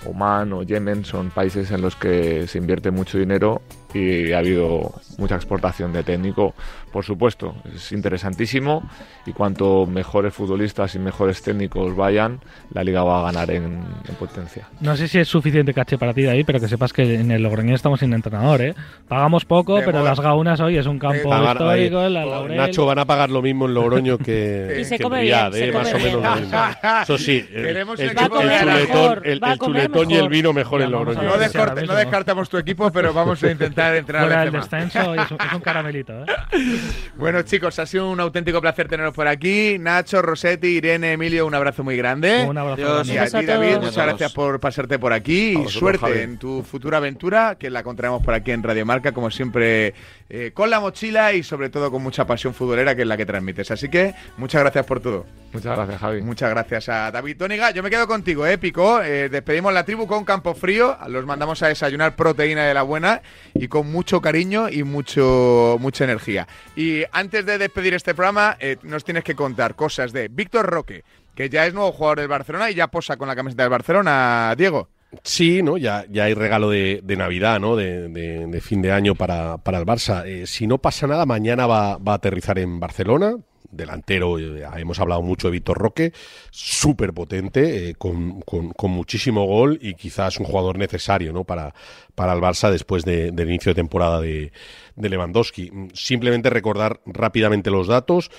Oman 0.07 0.53
o 0.53 0.63
Yemen 0.63 1.05
son 1.05 1.31
países 1.31 1.71
en 1.73 1.83
los 1.83 1.97
que 1.97 2.47
se 2.47 2.59
invierte 2.59 2.91
mucho 2.91 3.19
dinero 3.19 3.61
y 3.93 4.33
ha 4.33 4.39
habido 4.39 4.93
mucha 5.19 5.35
exportación 5.35 5.93
de 5.93 6.05
técnico. 6.05 6.55
Por 6.93 7.05
supuesto, 7.05 7.55
es 7.75 7.93
interesantísimo 7.93 8.89
y 9.27 9.33
cuanto 9.33 9.87
mejores 9.87 10.33
futbolistas 10.33 10.95
y 10.95 10.99
mejores 10.99 11.43
técnicos 11.43 11.97
vayan, 11.97 12.41
la 12.73 12.85
liga 12.85 13.03
va 13.03 13.21
a 13.21 13.33
ganar 13.33 13.51
en, 13.51 13.85
potencia. 14.19 14.69
No 14.81 14.97
sé 14.97 15.09
si 15.09 15.19
es 15.19 15.29
suficiente 15.29 15.75
caché 15.75 15.99
para 15.99 16.15
ti 16.15 16.23
de 16.23 16.31
ahí, 16.31 16.45
pero 16.45 16.61
que 16.61 16.69
sepas 16.69 16.93
que 16.93 17.15
en 17.15 17.31
el 17.31 17.43
Logroñés 17.43 17.77
estamos 17.77 18.01
sin 18.01 18.13
entrenador, 18.13 18.63
¿eh? 18.63 18.75
Pagamos 19.09 19.45
poco, 19.45 19.81
pero 19.85 20.05
las 20.05 20.20
gaunas 20.23 20.61
hoy 20.61 20.77
es 20.77 20.87
un 20.87 20.99
campo 20.99 21.17
histórico, 21.17 22.09
la 22.09 22.25
Laurel. 22.25 22.57
Nacho 22.57 22.87
van 22.87 22.99
a 22.99 23.05
pagar 23.05 23.31
lo 23.31 23.43
mismo 23.43 23.67
en 23.67 23.75
Logroño 23.75 24.19
que, 24.19 24.81
en 24.91 25.13
Riyadh, 25.13 25.55
¿eh? 25.57 25.73
más 25.73 25.93
o 25.93 25.99
menos 25.99 26.23
lo 26.23 26.37
mismo. 26.37 26.59
Eso 27.03 27.19
sí, 27.19 27.45
el, 27.53 27.67
el 27.67 27.77
el 27.77 27.87
chuletón, 27.87 29.23
el, 29.25 29.41
el 29.43 29.59
chuletón 29.59 30.11
y 30.11 30.17
el 30.17 30.29
vino 30.29 30.53
mejor 30.53 30.81
Ya, 30.81 30.87
en 30.87 30.93
Logroño. 30.93 31.23
No, 31.23 31.95
descartamos 31.95 32.49
tu 32.49 32.59
equipo, 32.59 32.91
pero 32.91 33.13
vamos 33.13 33.43
a 33.43 33.51
intentar 33.51 33.95
entrar 33.97 34.29
del 34.29 34.51
tema. 34.51 34.59
descenso 34.65 35.15
es 35.15 35.31
un, 35.31 35.39
es 35.41 35.53
un 35.53 35.61
caramelito, 35.61 36.13
¿eh? 36.23 36.27
Bueno, 37.17 37.43
chicos, 37.43 37.79
ha 37.79 37.87
sido 37.87 38.11
un 38.11 38.21
auténtico 38.21 38.61
placer 38.61 38.89
teneros 38.89 39.15
por 39.15 39.29
aquí. 39.29 39.77
Nacho, 39.79 40.23
Rosetti, 40.23 40.69
Irene, 40.69 41.13
Emilio, 41.13 41.47
un 41.47 41.55
abrazo 41.55 41.85
muy 41.85 41.97
grande. 41.97 42.45
Un 42.49 42.57
abrazo 42.57 42.77
Dios. 42.77 43.09
Y 43.09 43.19
a 43.19 43.27
ti, 43.27 43.45
David, 43.45 43.75
todos. 43.75 43.85
muchas 43.87 44.07
gracias 44.07 44.33
por 44.33 44.61
pasarte 44.61 44.99
por 44.99 45.13
aquí 45.13 45.59
y 45.59 45.69
suerte 45.69 46.23
en 46.23 46.39
tu 46.39 46.63
futura 46.63 46.99
aventura, 46.99 47.57
que 47.59 47.71
la 47.71 47.81
encontraremos 47.81 48.23
por 48.23 48.35
aquí 48.35 48.51
en 48.53 48.63
Radio 48.63 48.87
Marca, 48.87 49.13
como 49.13 49.31
siempre, 49.31 49.95
eh, 50.29 50.53
con 50.55 50.71
la 50.71 50.81
mochila 50.81 51.33
y 51.33 51.43
sobre 51.43 51.71
todo 51.71 51.91
con 51.91 52.03
mucha 52.03 52.27
pasión 52.27 52.55
futbolera, 52.55 52.95
que 52.95 53.03
es 53.03 53.09
la 53.09 53.17
que 53.17 53.27
transmites. 53.27 53.71
Así 53.71 53.89
que 53.89 54.15
muchas 54.37 54.63
gracias 54.63 54.87
por 54.87 55.01
todo. 55.01 55.27
Muchas 55.53 55.77
gracias, 55.77 56.01
Javi. 56.01 56.23
Muchas 56.23 56.51
gracias 56.51 56.89
a 56.89 57.11
David 57.11 57.37
Tóniga. 57.37 57.73
Yo 57.73 57.83
me 57.83 57.91
quedo 57.91 58.07
contigo, 58.07 58.47
¿eh, 58.47 58.57
Pico? 58.57 59.03
Eh, 59.03 59.29
despedimos 59.29 59.73
la 59.73 59.85
tribu 59.85 60.07
con 60.07 60.25
Campo 60.25 60.55
Frío. 60.55 60.97
Los 61.09 61.27
mandamos 61.27 61.63
a 61.63 61.69
desayunar 61.69 62.15
proteína 62.15 62.65
de 62.65 62.75
la 62.75 62.83
buena 62.83 63.23
y 63.55 63.67
con 63.69 63.91
mucho 63.91 64.21
cariño 64.21 64.69
y 64.69 64.85
mucho 64.85 65.77
mucha 65.81 66.05
energía. 66.05 66.47
Y 66.77 67.03
antes 67.13 67.45
de 67.45 67.59
despedir 67.59 67.95
este 67.95 68.15
programa, 68.15 68.57
eh, 68.61 68.77
nos 68.83 69.05
tienes 69.05 69.25
que 69.25 69.35
contar 69.35 69.75
cosas 69.75 70.13
de 70.13 70.29
Víctor 70.29 70.67
Roque, 70.67 71.03
que 71.35 71.49
ya 71.49 71.67
es 71.67 71.75
nuevo 71.75 71.93
jugador 71.93 72.21
del 72.21 72.29
Barcelona 72.29 72.71
y 72.71 72.75
ya 72.75 72.89
posa 72.89 73.17
con 73.17 73.27
la 73.27 73.35
camiseta 73.35 73.65
del 73.65 73.71
Barcelona, 73.71 74.55
Diego. 74.57 74.89
Sí, 75.25 75.63
¿no? 75.63 75.77
Ya, 75.77 76.05
ya 76.09 76.25
hay 76.25 76.35
regalo 76.35 76.71
de, 76.71 77.03
Navidad, 77.17 77.59
¿no? 77.61 77.75
De, 77.77 78.09
de- 78.09 78.47
de 78.47 78.61
fin 78.61 78.81
de 78.81 78.93
año 78.93 79.15
para, 79.15 79.59
para 79.59 79.79
el 79.79 79.85
Barça. 79.87 80.25
Eh, 80.27 80.47
si 80.47 80.67
no 80.67 80.79
pasa 80.79 81.07
nada, 81.07 81.27
mañana 81.27 81.67
va, 81.67 81.97
va 81.99 82.13
a 82.13 82.17
aterrizar 82.17 82.59
en 82.59 82.79
Barcelona. 82.79 83.37
Delantero, 83.73 84.39
eh, 84.39 84.65
hemos 84.79 84.99
hablado 84.99 85.23
mucho 85.23 85.47
de 85.49 85.53
Víctor 85.53 85.79
Roque, 85.79 86.13
súper 86.51 87.13
potente, 87.13 87.91
eh, 87.91 87.95
con, 87.95 88.41
con- 88.43 88.71
con 88.73 88.91
muchísimo 88.91 89.45
gol 89.47 89.79
y 89.81 89.95
quizás 89.95 90.39
un 90.41 90.47
jugador 90.47 90.77
necesario 90.77 91.33
¿no? 91.33 91.45
para, 91.45 91.73
para 92.17 92.33
el 92.33 92.41
Barça 92.41 92.71
después 92.71 93.05
de- 93.05 93.31
del 93.33 93.49
inicio 93.49 93.71
de 93.71 93.77
temporada 93.77 94.21
de, 94.21 94.53
de 94.97 95.09
Lewandowski. 95.09 95.71
Mm, 95.73 95.89
Simplemente 95.95 96.51
recordar 96.51 97.01
rápidamente 97.07 97.71
los 97.71 97.87
datos. 97.87 98.31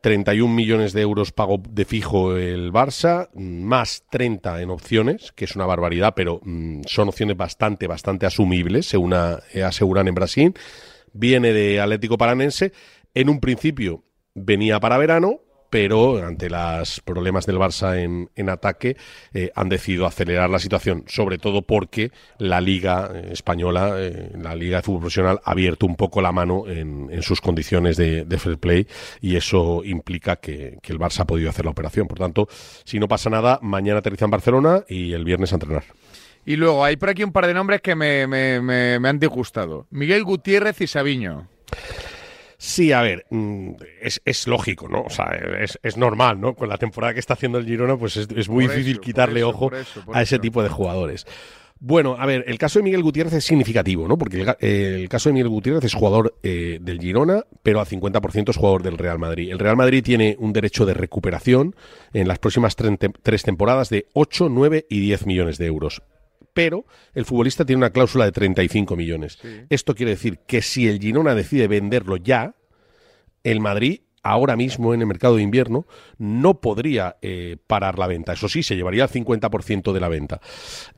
31 0.00 0.54
millones 0.54 0.92
de 0.92 1.02
euros 1.02 1.32
pago 1.32 1.60
de 1.68 1.84
fijo 1.84 2.36
el 2.36 2.72
Barça, 2.72 3.28
más 3.34 4.04
30 4.10 4.62
en 4.62 4.70
opciones, 4.70 5.32
que 5.32 5.44
es 5.44 5.56
una 5.56 5.66
barbaridad, 5.66 6.14
pero 6.14 6.40
mm, 6.44 6.82
son 6.86 7.08
opciones 7.08 7.36
bastante, 7.36 7.86
bastante 7.86 8.26
asumibles, 8.26 8.86
según 8.86 9.14
eh, 9.14 9.62
aseguran 9.62 10.08
en 10.08 10.14
Brasil. 10.14 10.54
Viene 11.12 11.52
de 11.52 11.80
Atlético 11.80 12.18
Paranense. 12.18 12.72
En 13.14 13.28
un 13.28 13.40
principio 13.40 14.04
venía 14.34 14.78
para 14.78 14.98
verano, 14.98 15.40
pero 15.70 16.24
ante 16.24 16.48
los 16.50 17.00
problemas 17.00 17.46
del 17.46 17.56
Barça 17.58 17.98
en, 17.98 18.30
en 18.36 18.48
ataque 18.48 18.96
eh, 19.34 19.50
han 19.54 19.68
decidido 19.68 20.06
acelerar 20.06 20.48
la 20.50 20.58
situación, 20.58 21.04
sobre 21.06 21.38
todo 21.38 21.62
porque 21.62 22.10
la 22.38 22.60
Liga 22.60 23.10
eh, 23.14 23.28
Española, 23.32 23.94
eh, 23.96 24.30
la 24.40 24.54
Liga 24.54 24.78
de 24.78 24.82
Fútbol 24.82 25.00
Profesional, 25.02 25.40
ha 25.44 25.50
abierto 25.52 25.86
un 25.86 25.96
poco 25.96 26.20
la 26.22 26.32
mano 26.32 26.64
en, 26.68 27.08
en 27.10 27.22
sus 27.22 27.40
condiciones 27.40 27.96
de, 27.96 28.24
de 28.24 28.38
fair 28.38 28.58
play 28.58 28.86
y 29.20 29.36
eso 29.36 29.82
implica 29.84 30.36
que, 30.36 30.78
que 30.82 30.92
el 30.92 30.98
Barça 30.98 31.20
ha 31.20 31.26
podido 31.26 31.50
hacer 31.50 31.64
la 31.64 31.70
operación. 31.70 32.06
Por 32.08 32.18
tanto, 32.18 32.48
si 32.84 32.98
no 32.98 33.08
pasa 33.08 33.28
nada, 33.30 33.58
mañana 33.62 33.98
aterriza 33.98 34.24
en 34.24 34.30
Barcelona 34.30 34.84
y 34.88 35.12
el 35.12 35.24
viernes 35.24 35.52
a 35.52 35.56
entrenar. 35.56 35.84
Y 36.46 36.56
luego 36.56 36.82
hay 36.82 36.96
por 36.96 37.10
aquí 37.10 37.22
un 37.24 37.32
par 37.32 37.46
de 37.46 37.52
nombres 37.52 37.82
que 37.82 37.94
me, 37.94 38.26
me- 38.26 38.60
me- 38.62 38.98
me 38.98 39.08
han 39.08 39.18
disgustado. 39.18 39.86
Miguel 39.90 40.24
Gutiérrez 40.24 40.80
y 40.80 40.86
Sabiño. 40.86 41.46
Sí, 42.60 42.90
a 42.90 43.02
ver, 43.02 43.24
mm, 43.30 43.70
es, 44.02 44.20
es 44.24 44.48
lógico, 44.48 44.88
¿no? 44.88 45.02
O 45.02 45.10
sea, 45.10 45.26
es, 45.60 45.78
es 45.80 45.96
normal, 45.96 46.40
¿no? 46.40 46.56
Con 46.56 46.68
la 46.68 46.76
temporada 46.76 47.14
que 47.14 47.20
está 47.20 47.34
haciendo 47.34 47.58
el 47.58 47.64
Girona, 47.64 47.96
pues 47.96 48.16
es, 48.16 48.28
es 48.34 48.48
muy 48.48 48.66
Por 48.66 48.74
difícil 48.74 48.94
eso, 48.94 49.00
quitarle 49.00 49.40
eso, 49.40 49.48
ojo 49.48 49.70
por 49.70 49.78
eso, 49.78 50.04
por 50.04 50.16
a 50.16 50.22
ese 50.22 50.40
tipo 50.40 50.60
de 50.62 50.68
jugadores. 50.68 51.24
Bueno, 51.80 52.16
a 52.18 52.26
ver, 52.26 52.42
el 52.48 52.58
caso 52.58 52.80
de 52.80 52.82
Miguel 52.82 53.04
Gutiérrez 53.04 53.34
es 53.34 53.44
significativo, 53.44 54.08
¿no? 54.08 54.18
Porque 54.18 54.44
el, 54.58 55.08
caso 55.08 55.28
de 55.28 55.34
Miguel 55.34 55.48
Gutiérrez 55.48 55.84
es 55.84 55.94
jugador 55.94 56.36
eh, 56.42 56.78
del 56.80 57.00
Girona, 57.00 57.44
pero 57.62 57.78
al 57.78 57.86
50% 57.86 58.50
es 58.50 58.56
jugador 58.56 58.82
del 58.82 58.98
Real 58.98 59.20
Madrid. 59.20 59.52
El 59.52 59.60
Real 59.60 59.76
Madrid 59.76 60.02
tiene 60.02 60.34
un 60.40 60.52
derecho 60.52 60.84
de 60.84 60.94
recuperación 60.94 61.76
en 62.12 62.26
las 62.26 62.40
próximas 62.40 62.74
tres 62.74 63.42
temporadas 63.44 63.90
de 63.90 64.06
8, 64.14 64.48
9 64.50 64.86
y 64.90 64.98
10 64.98 65.26
millones 65.26 65.58
de 65.58 65.66
euros. 65.66 66.02
Pero 66.54 66.86
el 67.14 67.24
futbolista 67.24 67.64
tiene 67.64 67.78
una 67.78 67.90
cláusula 67.90 68.24
de 68.24 68.32
35 68.32 68.96
millones. 68.96 69.38
Esto 69.68 69.94
quiere 69.94 70.12
decir 70.12 70.40
que 70.46 70.62
si 70.62 70.88
el 70.88 70.98
Girona 71.00 71.34
decide 71.34 71.68
venderlo 71.68 72.16
ya, 72.16 72.54
el 73.44 73.60
Madrid 73.60 74.00
ahora 74.22 74.56
mismo 74.56 74.94
en 74.94 75.00
el 75.00 75.06
mercado 75.06 75.36
de 75.36 75.42
invierno 75.42 75.86
no 76.18 76.60
podría 76.60 77.16
eh, 77.22 77.56
parar 77.66 77.98
la 77.98 78.06
venta. 78.06 78.32
Eso 78.32 78.48
sí, 78.48 78.62
se 78.62 78.76
llevaría 78.76 79.04
el 79.04 79.10
50% 79.10 79.92
de 79.92 80.00
la 80.00 80.08
venta. 80.08 80.40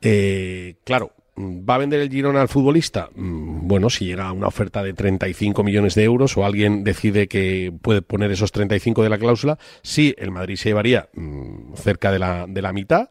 Eh, 0.01 0.75
claro, 0.83 1.13
¿va 1.37 1.75
a 1.75 1.79
vender 1.79 2.01
el 2.01 2.09
Girona 2.09 2.41
al 2.41 2.49
futbolista? 2.49 3.09
Mm, 3.15 3.67
Bueno, 3.67 3.89
si 3.89 4.05
llega 4.05 4.27
a 4.27 4.31
una 4.33 4.47
oferta 4.47 4.83
de 4.83 4.93
35 4.93 5.63
millones 5.63 5.95
de 5.95 6.03
euros 6.03 6.35
o 6.37 6.45
alguien 6.45 6.83
decide 6.83 7.27
que 7.27 7.71
puede 7.81 8.01
poner 8.01 8.31
esos 8.31 8.51
35 8.51 9.03
de 9.03 9.09
la 9.09 9.17
cláusula, 9.17 9.57
sí, 9.81 10.13
el 10.17 10.31
Madrid 10.31 10.55
se 10.57 10.69
llevaría 10.69 11.09
mm, 11.13 11.73
cerca 11.75 12.11
de 12.11 12.19
la, 12.19 12.45
de 12.47 12.61
la 12.61 12.73
mitad. 12.73 13.09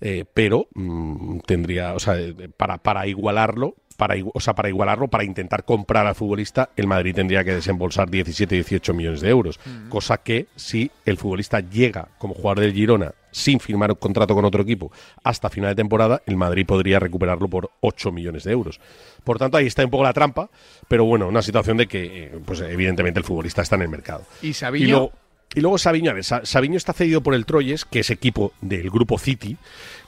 Eh, 0.00 0.24
pero 0.32 0.68
mm, 0.74 1.38
tendría, 1.46 1.94
o 1.94 1.98
sea, 1.98 2.18
eh, 2.18 2.48
para, 2.56 2.78
para 2.78 3.06
igualarlo, 3.06 3.76
para, 3.96 4.14
o 4.32 4.40
sea, 4.40 4.54
para 4.54 4.70
igualarlo, 4.70 5.08
para 5.08 5.24
intentar 5.24 5.64
comprar 5.64 6.06
al 6.06 6.14
futbolista, 6.14 6.70
el 6.76 6.86
Madrid 6.86 7.14
tendría 7.14 7.44
que 7.44 7.54
desembolsar 7.54 8.08
17, 8.08 8.54
18 8.54 8.94
millones 8.94 9.20
de 9.20 9.28
euros. 9.28 9.60
Cosa 9.90 10.18
que 10.18 10.46
si 10.56 10.90
el 11.04 11.18
futbolista 11.18 11.60
llega 11.60 12.08
como 12.16 12.32
jugador 12.32 12.60
del 12.60 12.72
Girona 12.72 13.12
sin 13.30 13.60
firmar 13.60 13.90
un 13.90 13.96
contrato 13.96 14.34
con 14.34 14.44
otro 14.44 14.62
equipo 14.62 14.90
hasta 15.22 15.50
final 15.50 15.70
de 15.70 15.74
temporada, 15.76 16.22
el 16.24 16.36
Madrid 16.36 16.64
podría 16.66 16.98
recuperarlo 16.98 17.48
por 17.48 17.70
8 17.80 18.10
millones 18.10 18.44
de 18.44 18.52
euros. 18.52 18.80
Por 19.22 19.38
tanto, 19.38 19.58
ahí 19.58 19.66
está 19.66 19.84
un 19.84 19.90
poco 19.90 20.04
la 20.04 20.14
trampa, 20.14 20.48
pero 20.88 21.04
bueno, 21.04 21.28
una 21.28 21.42
situación 21.42 21.76
de 21.76 21.86
que, 21.86 22.24
eh, 22.24 22.40
pues 22.44 22.60
evidentemente 22.62 23.20
el 23.20 23.24
futbolista 23.24 23.60
está 23.60 23.76
en 23.76 23.82
el 23.82 23.88
mercado. 23.88 24.24
¿Y 24.40 24.54
Sabiño? 24.54 25.10
Y 25.54 25.60
luego, 25.60 25.78
Sabiño, 25.78 26.10
a 26.10 26.14
ver, 26.14 26.24
Sa- 26.24 26.44
Sabiño 26.44 26.76
está 26.76 26.92
cedido 26.92 27.22
por 27.22 27.34
el 27.34 27.44
Troyes, 27.46 27.84
que 27.84 28.00
es 28.00 28.10
equipo 28.10 28.52
del 28.60 28.88
grupo 28.90 29.18
City, 29.18 29.56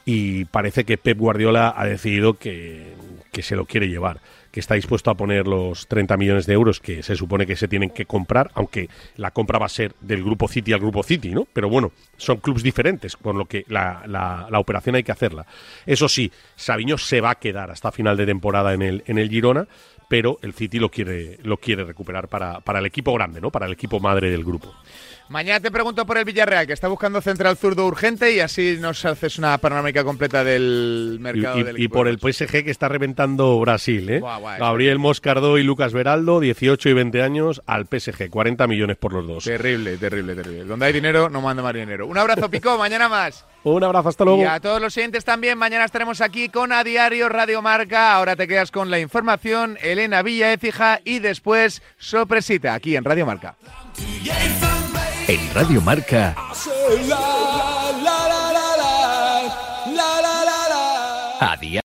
y 0.04 0.44
parece 0.46 0.84
que 0.84 0.98
Pep 0.98 1.18
Guardiola 1.18 1.74
ha 1.76 1.84
decidido 1.86 2.34
que, 2.34 2.94
que 3.32 3.42
se 3.42 3.56
lo 3.56 3.64
quiere 3.66 3.88
llevar, 3.88 4.20
que 4.52 4.60
está 4.60 4.74
dispuesto 4.76 5.10
a 5.10 5.16
poner 5.16 5.48
los 5.48 5.88
30 5.88 6.16
millones 6.16 6.46
de 6.46 6.54
euros 6.54 6.78
que 6.78 7.02
se 7.02 7.16
supone 7.16 7.44
que 7.46 7.56
se 7.56 7.66
tienen 7.66 7.90
que 7.90 8.04
comprar, 8.04 8.50
aunque 8.54 8.88
la 9.16 9.32
compra 9.32 9.58
va 9.58 9.66
a 9.66 9.70
ser 9.70 9.94
del 10.00 10.22
grupo 10.22 10.46
City 10.46 10.72
al 10.74 10.80
grupo 10.80 11.02
City, 11.02 11.30
¿no? 11.30 11.46
Pero 11.52 11.68
bueno, 11.68 11.90
son 12.16 12.36
clubes 12.36 12.62
diferentes, 12.62 13.16
por 13.16 13.34
lo 13.34 13.46
que 13.46 13.64
la, 13.68 14.04
la- 14.06 14.46
la 14.48 14.58
operación 14.60 14.94
hay 14.94 15.02
que 15.02 15.12
hacerla. 15.12 15.46
Eso 15.86 16.08
sí, 16.08 16.30
Sabiño 16.54 16.98
se 16.98 17.20
va 17.20 17.30
a 17.30 17.34
quedar 17.36 17.70
hasta 17.72 17.90
final 17.90 18.16
de 18.16 18.26
temporada 18.26 18.74
en 18.74 18.82
el, 18.82 19.02
en 19.06 19.18
el 19.18 19.28
Girona, 19.28 19.66
pero 20.08 20.38
el 20.42 20.52
City 20.52 20.78
lo 20.78 20.90
quiere, 20.90 21.38
lo 21.42 21.56
quiere 21.56 21.84
recuperar 21.84 22.28
para, 22.28 22.60
para 22.60 22.80
el 22.80 22.86
equipo 22.86 23.14
grande, 23.14 23.40
¿no? 23.40 23.50
Para 23.50 23.66
el 23.66 23.72
equipo 23.72 23.98
madre 23.98 24.30
del 24.30 24.44
grupo. 24.44 24.74
Mañana 25.32 25.60
te 25.60 25.70
pregunto 25.70 26.04
por 26.04 26.18
el 26.18 26.26
Villarreal, 26.26 26.66
que 26.66 26.74
está 26.74 26.88
buscando 26.88 27.22
central 27.22 27.56
zurdo 27.56 27.86
urgente 27.86 28.32
y 28.34 28.40
así 28.40 28.76
nos 28.78 29.02
haces 29.06 29.38
una 29.38 29.56
panorámica 29.56 30.04
completa 30.04 30.44
del 30.44 31.16
mercado 31.20 31.58
y- 31.58 31.62
del 31.62 31.80
y 31.80 31.88
por 31.88 32.06
el 32.06 32.18
PSG 32.18 32.62
que 32.62 32.70
está 32.70 32.86
reventando 32.88 33.58
Brasil, 33.58 34.10
¿eh? 34.10 34.20
Buah, 34.20 34.38
buah, 34.38 34.54
eso 34.56 34.64
Gabriel 34.64 34.98
Moscardó 34.98 35.56
y 35.56 35.62
Lucas 35.62 35.94
Beraldo, 35.94 36.38
18 36.38 36.90
y 36.90 36.92
20 36.92 37.22
años, 37.22 37.62
al 37.66 37.86
PSG, 37.86 38.28
40 38.28 38.66
millones 38.66 38.98
por 38.98 39.14
los 39.14 39.26
dos. 39.26 39.44
Terrible, 39.44 39.96
terrible, 39.96 40.34
terrible. 40.34 40.64
Donde 40.64 40.84
hay 40.84 40.92
dinero, 40.92 41.30
no 41.30 41.40
manda 41.40 41.62
más 41.62 41.72
dinero. 41.72 42.06
Un 42.06 42.18
abrazo, 42.18 42.50
Pico, 42.50 42.76
mañana 42.78 43.08
más. 43.08 43.46
Un 43.64 43.82
abrazo, 43.84 44.10
hasta 44.10 44.24
luego. 44.26 44.42
Y 44.42 44.44
a 44.44 44.60
todos 44.60 44.82
los 44.82 44.92
siguientes 44.92 45.24
también, 45.24 45.56
mañana 45.56 45.86
estaremos 45.86 46.20
aquí 46.20 46.50
con 46.50 46.72
A 46.72 46.84
Diario 46.84 47.30
Radio 47.30 47.62
Marca. 47.62 48.12
Ahora 48.12 48.36
te 48.36 48.46
quedas 48.46 48.70
con 48.70 48.90
la 48.90 48.98
información, 49.00 49.78
Elena 49.80 50.20
Villa 50.22 50.52
Écija 50.52 51.00
y 51.06 51.20
después 51.20 51.80
sorpresita 51.96 52.74
aquí 52.74 52.96
en 52.96 53.04
Radio 53.04 53.24
Marca. 53.24 53.56
En 55.28 55.54
Radio 55.54 55.80
Marca, 55.80 56.34
a 61.40 61.56
diario. 61.60 61.80